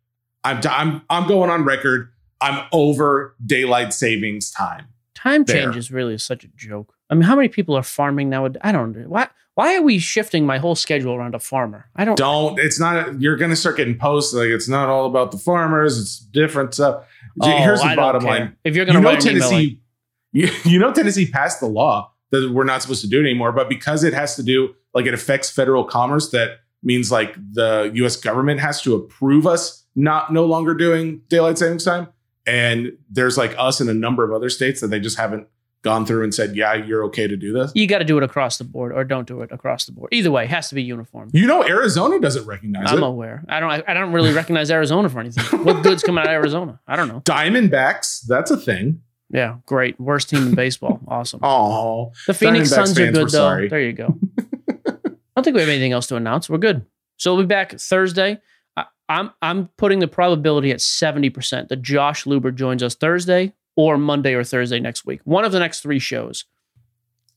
I'm 0.44 0.60
I'm 0.70 1.02
I'm 1.10 1.28
going 1.28 1.50
on 1.50 1.64
record. 1.64 2.12
I'm 2.42 2.68
over 2.72 3.36
daylight 3.44 3.94
savings 3.94 4.52
time. 4.52 4.88
Time 5.16 5.44
there. 5.46 5.64
change 5.64 5.78
is 5.78 5.90
really 5.92 6.18
such 6.18 6.44
a 6.44 6.50
joke. 6.50 6.95
I 7.16 7.18
mean, 7.18 7.28
how 7.28 7.36
many 7.36 7.48
people 7.48 7.76
are 7.76 7.84
farming 7.84 8.30
now? 8.30 8.48
I 8.62 8.72
don't. 8.72 9.08
Why? 9.08 9.30
Why 9.54 9.78
are 9.78 9.82
we 9.82 10.00
shifting 10.00 10.46
my 10.46 10.58
whole 10.58 10.76
schedule 10.76 11.16
around 11.16 11.34
a 11.34 11.40
farmer? 11.40 11.86
I 11.96 12.04
don't. 12.04 12.18
don't 12.18 12.60
it's 12.60 12.78
not 12.78 13.22
you're 13.22 13.38
gonna 13.38 13.56
start 13.56 13.78
getting 13.78 13.98
posts 13.98 14.34
like 14.34 14.50
it's 14.50 14.68
not 14.68 14.90
all 14.90 15.06
about 15.06 15.32
the 15.32 15.38
farmers 15.38 15.98
it's 15.98 16.20
different 16.20 16.74
stuff 16.74 17.06
Oh, 17.42 17.50
here's 17.58 17.80
the 17.80 17.88
I 17.88 17.96
bottom 17.96 18.24
line 18.24 18.58
If 18.66 18.76
you're 18.76 18.84
gonna 18.86 19.00
you 19.00 19.04
know 19.04 19.10
write 19.10 19.26
an 19.26 19.38
email 19.38 19.42
like- 19.44 19.50
tennessee 19.52 19.82
you, 20.34 20.50
you 20.66 20.78
know 20.80 20.92
tennessee 20.92 21.26
passed 21.32 21.62
the 21.62 21.68
law 21.68 22.12
that 22.32 22.52
we're 22.52 22.66
not 22.66 22.82
supposed 22.82 23.02
to 23.02 23.08
do 23.08 23.20
it 23.20 23.24
anymore 23.24 23.54
but 23.54 23.70
because 23.70 24.04
it 24.04 24.14
has 24.14 24.36
to 24.36 24.44
do 24.44 24.76
like 24.94 25.06
it 25.06 25.14
affects 25.14 25.50
federal 25.50 25.86
commerce 25.86 26.32
that 26.32 26.60
means 26.84 27.10
like 27.10 27.36
the 27.54 27.90
us 27.94 28.18
government 28.18 28.60
has 28.60 28.82
to 28.82 28.94
approve 28.94 29.48
us 29.48 29.86
not 29.96 30.34
no 30.34 30.44
longer 30.46 30.74
doing 30.74 31.22
daylight 31.30 31.58
savings 31.58 31.86
time 31.86 32.08
and 32.46 32.92
there's 33.10 33.38
like 33.38 33.56
us 33.58 33.80
and 33.80 33.90
a 33.90 33.94
number 33.94 34.24
of 34.26 34.34
other 34.34 34.50
states 34.50 34.82
that 34.82 34.88
they 34.88 35.00
just 35.00 35.18
haven't 35.18 35.48
gone 35.86 36.06
through 36.06 36.24
and 36.24 36.34
said 36.34 36.56
yeah 36.56 36.74
you're 36.74 37.04
okay 37.06 37.28
to 37.28 37.38
do 37.38 37.54
this 37.54 37.72
you 37.76 37.86
got 37.88 38.00
to 38.00 38.04
do 38.06 38.18
it 38.18 38.24
across 38.24 38.58
the 38.58 38.64
board, 38.64 38.92
or 38.92 39.04
don't 39.04 39.28
do 39.28 39.42
it 39.42 39.52
across 39.52 39.86
the 39.86 39.92
board. 39.94 40.10
Either 40.12 40.32
way, 40.32 40.44
it 40.44 40.50
has 40.50 40.68
to 40.70 40.76
be 40.76 40.82
uniform. 40.84 41.30
you 41.32 41.46
know 41.48 41.64
arizona 41.64 42.20
doesn't 42.20 42.46
recognize 42.46 42.92
I'm 42.92 43.04
it 43.04 43.06
aware. 43.08 43.44
I 43.48 43.60
don't. 43.60 43.72
I 43.88 43.94
don't 43.94 44.12
really 44.12 44.34
recognize 44.34 44.70
Arizona 44.72 45.08
for 45.10 45.20
anything. 45.20 45.64
What 45.64 45.84
good's 45.84 46.04
coming 46.04 46.22
out 46.22 46.28
of 46.28 46.34
Arizona? 46.34 46.80
I 46.88 46.96
don't 46.98 47.08
know. 47.08 47.22
diamondbacks 47.22 48.26
that's 48.28 48.52
a 48.52 48.58
thing 48.58 49.02
Yeah, 49.30 49.58
great. 49.66 50.00
Worst 50.00 50.30
team 50.30 50.48
in 50.48 50.56
baseball. 50.56 51.00
Awesome. 51.08 51.40
oh 51.44 52.12
The 52.28 52.34
Phoenix 52.34 52.70
Diamondbacks 52.70 52.76
Suns 52.76 53.00
are 53.00 53.04
fans, 53.06 53.18
good 53.18 53.26
though. 53.26 53.46
sorry. 53.46 53.68
There 53.70 53.82
you 53.82 53.94
go. 53.94 54.08
I 54.88 54.92
don't 55.36 55.44
think 55.44 55.56
we 55.56 55.62
have 55.62 55.70
anything 55.70 55.92
else 55.92 56.08
to 56.08 56.16
announce. 56.16 56.50
We're 56.50 56.58
good. 56.58 56.86
So 57.18 57.34
we'll 57.36 57.44
be 57.44 57.48
back 57.48 57.78
Thursday. 57.80 58.40
I, 58.78 58.86
I'm 59.10 59.32
I'm 59.42 59.68
putting 59.78 60.00
the 60.00 60.08
probability 60.08 60.72
at 60.72 60.82
seventy 60.82 61.30
percent 61.30 61.70
that 61.70 61.82
Josh 61.82 62.24
Luber 62.26 62.54
joins 62.54 62.82
us 62.84 62.96
Thursday 62.96 63.54
or 63.76 63.98
Monday 63.98 64.34
or 64.34 64.44
Thursday 64.44 64.80
next 64.80 65.06
week. 65.06 65.22
One 65.24 65.46
of 65.46 65.52
the 65.52 65.60
next 65.60 65.82
three 65.82 66.00
shows. 66.00 66.46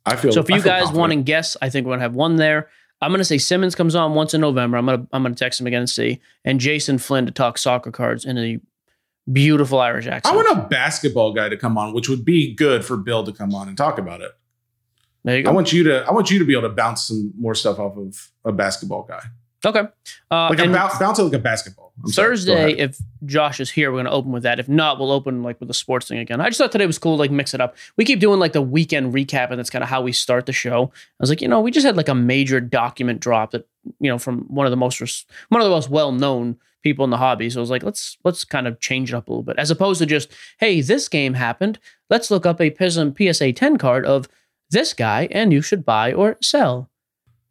I 0.06 0.16
feel 0.16 0.32
So 0.32 0.40
if 0.40 0.48
you 0.48 0.62
guys 0.62 0.90
want 0.90 1.12
to 1.12 1.16
guess, 1.20 1.56
I 1.60 1.68
think 1.68 1.86
we're 1.86 1.92
gonna 1.92 2.02
have 2.02 2.14
one 2.14 2.36
there. 2.36 2.68
I'm 3.00 3.10
gonna 3.10 3.24
say 3.24 3.38
Simmons 3.38 3.74
comes 3.74 3.94
on 3.94 4.14
once 4.14 4.34
in 4.34 4.40
November. 4.40 4.76
I'm 4.76 4.86
gonna 4.86 5.06
I'm 5.12 5.22
gonna 5.22 5.34
text 5.34 5.60
him 5.60 5.66
again 5.66 5.80
and 5.80 5.90
see. 5.90 6.20
And 6.44 6.58
Jason 6.58 6.98
Flynn 6.98 7.26
to 7.26 7.32
talk 7.32 7.58
soccer 7.58 7.90
cards 7.90 8.24
in 8.24 8.38
a 8.38 8.58
beautiful 9.30 9.80
Irish 9.80 10.06
accent. 10.06 10.32
I 10.32 10.36
want 10.36 10.58
a 10.58 10.68
basketball 10.68 11.32
guy 11.32 11.48
to 11.48 11.56
come 11.56 11.76
on, 11.76 11.92
which 11.92 12.08
would 12.08 12.24
be 12.24 12.54
good 12.54 12.84
for 12.84 12.96
Bill 12.96 13.24
to 13.24 13.32
come 13.32 13.54
on 13.54 13.68
and 13.68 13.76
talk 13.76 13.98
about 13.98 14.20
it. 14.20 14.32
there 15.24 15.38
you 15.38 15.48
I 15.48 15.52
want 15.52 15.72
you 15.72 15.84
to 15.84 16.04
I 16.06 16.12
want 16.12 16.30
you 16.30 16.38
to 16.38 16.44
be 16.44 16.52
able 16.52 16.68
to 16.68 16.74
bounce 16.74 17.04
some 17.04 17.32
more 17.38 17.54
stuff 17.54 17.78
off 17.78 17.96
of 17.96 18.30
a 18.44 18.52
basketball 18.52 19.02
guy. 19.02 19.22
Okay. 19.64 19.80
Uh, 20.30 20.48
Like 20.50 20.58
a 20.60 20.68
bounce, 20.72 20.98
bounce 20.98 21.18
it 21.18 21.22
like 21.24 21.32
a 21.32 21.38
basketball. 21.38 21.92
I'm 22.04 22.10
Thursday, 22.12 22.72
if 22.78 22.96
Josh 23.24 23.58
is 23.58 23.70
here, 23.70 23.90
we're 23.90 23.98
gonna 23.98 24.10
open 24.14 24.30
with 24.30 24.44
that. 24.44 24.60
If 24.60 24.68
not, 24.68 25.00
we'll 25.00 25.10
open 25.10 25.42
like 25.42 25.58
with 25.58 25.66
the 25.66 25.74
sports 25.74 26.06
thing 26.06 26.18
again. 26.18 26.40
I 26.40 26.46
just 26.46 26.58
thought 26.58 26.70
today 26.70 26.86
was 26.86 26.98
cool, 26.98 27.16
like 27.16 27.32
mix 27.32 27.54
it 27.54 27.60
up. 27.60 27.76
We 27.96 28.04
keep 28.04 28.20
doing 28.20 28.38
like 28.38 28.52
the 28.52 28.62
weekend 28.62 29.12
recap, 29.12 29.50
and 29.50 29.58
that's 29.58 29.70
kind 29.70 29.82
of 29.82 29.88
how 29.88 30.00
we 30.00 30.12
start 30.12 30.46
the 30.46 30.52
show. 30.52 30.92
I 30.94 31.00
was 31.18 31.28
like, 31.28 31.42
you 31.42 31.48
know, 31.48 31.60
we 31.60 31.72
just 31.72 31.84
had 31.84 31.96
like 31.96 32.08
a 32.08 32.14
major 32.14 32.60
document 32.60 33.18
drop 33.20 33.50
that 33.50 33.66
you 33.98 34.08
know 34.08 34.18
from 34.18 34.42
one 34.42 34.64
of 34.66 34.70
the 34.70 34.76
most 34.76 35.00
res- 35.00 35.24
one 35.48 35.60
of 35.60 35.64
the 35.64 35.74
most 35.74 35.88
well 35.90 36.12
known 36.12 36.56
people 36.84 37.04
in 37.04 37.10
the 37.10 37.16
hobby. 37.16 37.50
So 37.50 37.58
I 37.58 37.62
was 37.62 37.70
like, 37.70 37.82
let's 37.82 38.16
let's 38.22 38.44
kind 38.44 38.68
of 38.68 38.78
change 38.78 39.12
it 39.12 39.16
up 39.16 39.26
a 39.26 39.30
little 39.32 39.42
bit, 39.42 39.58
as 39.58 39.72
opposed 39.72 39.98
to 39.98 40.06
just, 40.06 40.30
hey, 40.60 40.80
this 40.80 41.08
game 41.08 41.34
happened. 41.34 41.80
Let's 42.10 42.30
look 42.30 42.46
up 42.46 42.60
a 42.60 42.70
Prizm 42.70 43.12
PSA 43.34 43.52
10 43.54 43.76
card 43.76 44.06
of 44.06 44.28
this 44.70 44.94
guy, 44.94 45.26
and 45.32 45.52
you 45.52 45.62
should 45.62 45.84
buy 45.84 46.12
or 46.12 46.36
sell. 46.40 46.90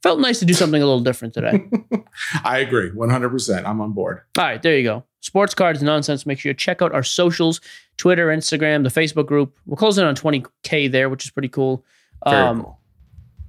Felt 0.07 0.21
nice 0.21 0.39
to 0.39 0.45
do 0.45 0.53
something 0.53 0.81
a 0.81 0.85
little 0.85 1.01
different 1.01 1.34
today. 1.34 1.67
I 2.45 2.59
agree 2.59 2.91
100%. 2.91 3.65
I'm 3.65 3.81
on 3.81 3.91
board. 3.91 4.21
All 4.38 4.45
right, 4.45 4.61
there 4.61 4.77
you 4.77 4.84
go. 4.84 5.03
Sports 5.19 5.53
cards 5.53 5.84
nonsense. 5.84 6.25
Make 6.25 6.39
sure 6.39 6.49
you 6.49 6.53
check 6.53 6.81
out 6.81 6.93
our 6.93 7.03
socials 7.03 7.59
Twitter, 7.97 8.27
Instagram, 8.27 8.84
the 8.84 9.01
Facebook 9.01 9.25
group. 9.25 9.57
We're 9.65 9.75
closing 9.75 10.05
on 10.05 10.15
20K 10.15 10.89
there, 10.89 11.09
which 11.09 11.25
is 11.25 11.31
pretty 11.31 11.49
cool. 11.49 11.84
Um, 12.25 12.63
cool. 12.63 12.79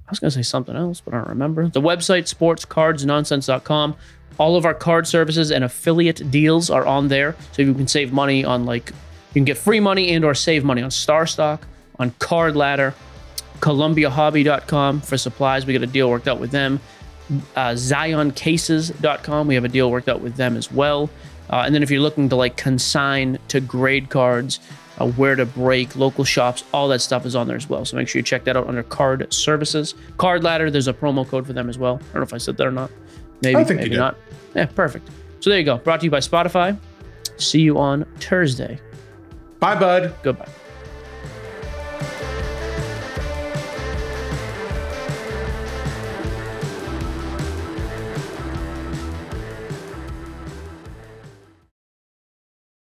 I 0.05 0.11
was 0.11 0.19
going 0.19 0.31
to 0.31 0.35
say 0.35 0.41
something 0.41 0.75
else, 0.75 0.99
but 0.99 1.13
I 1.13 1.19
don't 1.19 1.29
remember. 1.29 1.69
The 1.69 1.79
website, 1.79 2.23
sportscardsnonsense.com. 2.33 3.95
All 4.37 4.57
of 4.57 4.65
our 4.65 4.73
card 4.73 5.07
services 5.07 5.51
and 5.51 5.63
affiliate 5.63 6.29
deals 6.29 6.69
are 6.69 6.85
on 6.85 7.07
there. 7.07 7.37
So 7.53 7.61
you 7.61 7.73
can 7.73 7.87
save 7.87 8.11
money 8.11 8.43
on 8.43 8.65
like, 8.65 8.89
you 8.89 9.33
can 9.35 9.45
get 9.45 9.57
free 9.57 9.79
money 9.79 10.11
and 10.11 10.25
or 10.25 10.33
save 10.33 10.65
money 10.65 10.81
on 10.81 10.91
Star 10.91 11.25
Stock, 11.25 11.65
on 11.99 12.11
Card 12.19 12.57
Ladder, 12.57 12.93
ColumbiaHobby.com 13.59 15.01
for 15.01 15.17
supplies. 15.17 15.65
We 15.65 15.73
got 15.73 15.83
a 15.83 15.87
deal 15.87 16.09
worked 16.09 16.27
out 16.27 16.39
with 16.39 16.51
them. 16.51 16.79
Uh, 17.55 17.71
ZionCases.com. 17.71 19.47
We 19.47 19.55
have 19.55 19.65
a 19.65 19.69
deal 19.69 19.91
worked 19.91 20.09
out 20.09 20.21
with 20.21 20.35
them 20.35 20.57
as 20.57 20.71
well. 20.71 21.09
Uh, 21.49 21.63
and 21.65 21.73
then 21.73 21.83
if 21.83 21.89
you're 21.89 22.01
looking 22.01 22.29
to 22.29 22.35
like 22.35 22.57
consign 22.57 23.39
to 23.47 23.59
grade 23.59 24.09
cards, 24.09 24.59
uh, 24.99 25.07
where 25.11 25.35
to 25.35 25.45
break, 25.45 25.95
local 25.95 26.23
shops, 26.23 26.63
all 26.73 26.87
that 26.89 26.99
stuff 26.99 27.25
is 27.25 27.35
on 27.35 27.47
there 27.47 27.55
as 27.55 27.69
well. 27.69 27.85
So 27.85 27.97
make 27.97 28.07
sure 28.07 28.19
you 28.19 28.23
check 28.23 28.43
that 28.43 28.57
out 28.57 28.67
under 28.67 28.83
card 28.83 29.31
services. 29.33 29.95
Card 30.17 30.43
ladder, 30.43 30.69
there's 30.69 30.87
a 30.87 30.93
promo 30.93 31.27
code 31.27 31.47
for 31.47 31.53
them 31.53 31.69
as 31.69 31.77
well. 31.77 31.95
I 31.95 32.13
don't 32.13 32.15
know 32.15 32.21
if 32.23 32.33
I 32.33 32.37
said 32.37 32.57
that 32.57 32.67
or 32.67 32.71
not. 32.71 32.91
Maybe, 33.41 33.55
I 33.55 33.63
think 33.63 33.79
maybe 33.79 33.95
not. 33.95 34.17
Yeah, 34.55 34.65
perfect. 34.65 35.09
So 35.39 35.49
there 35.49 35.59
you 35.59 35.65
go. 35.65 35.77
Brought 35.77 36.01
to 36.01 36.05
you 36.05 36.11
by 36.11 36.19
Spotify. 36.19 36.77
See 37.37 37.61
you 37.61 37.77
on 37.77 38.05
Thursday. 38.19 38.79
Bye, 39.59 39.79
bud. 39.79 40.13
Goodbye. 40.23 40.49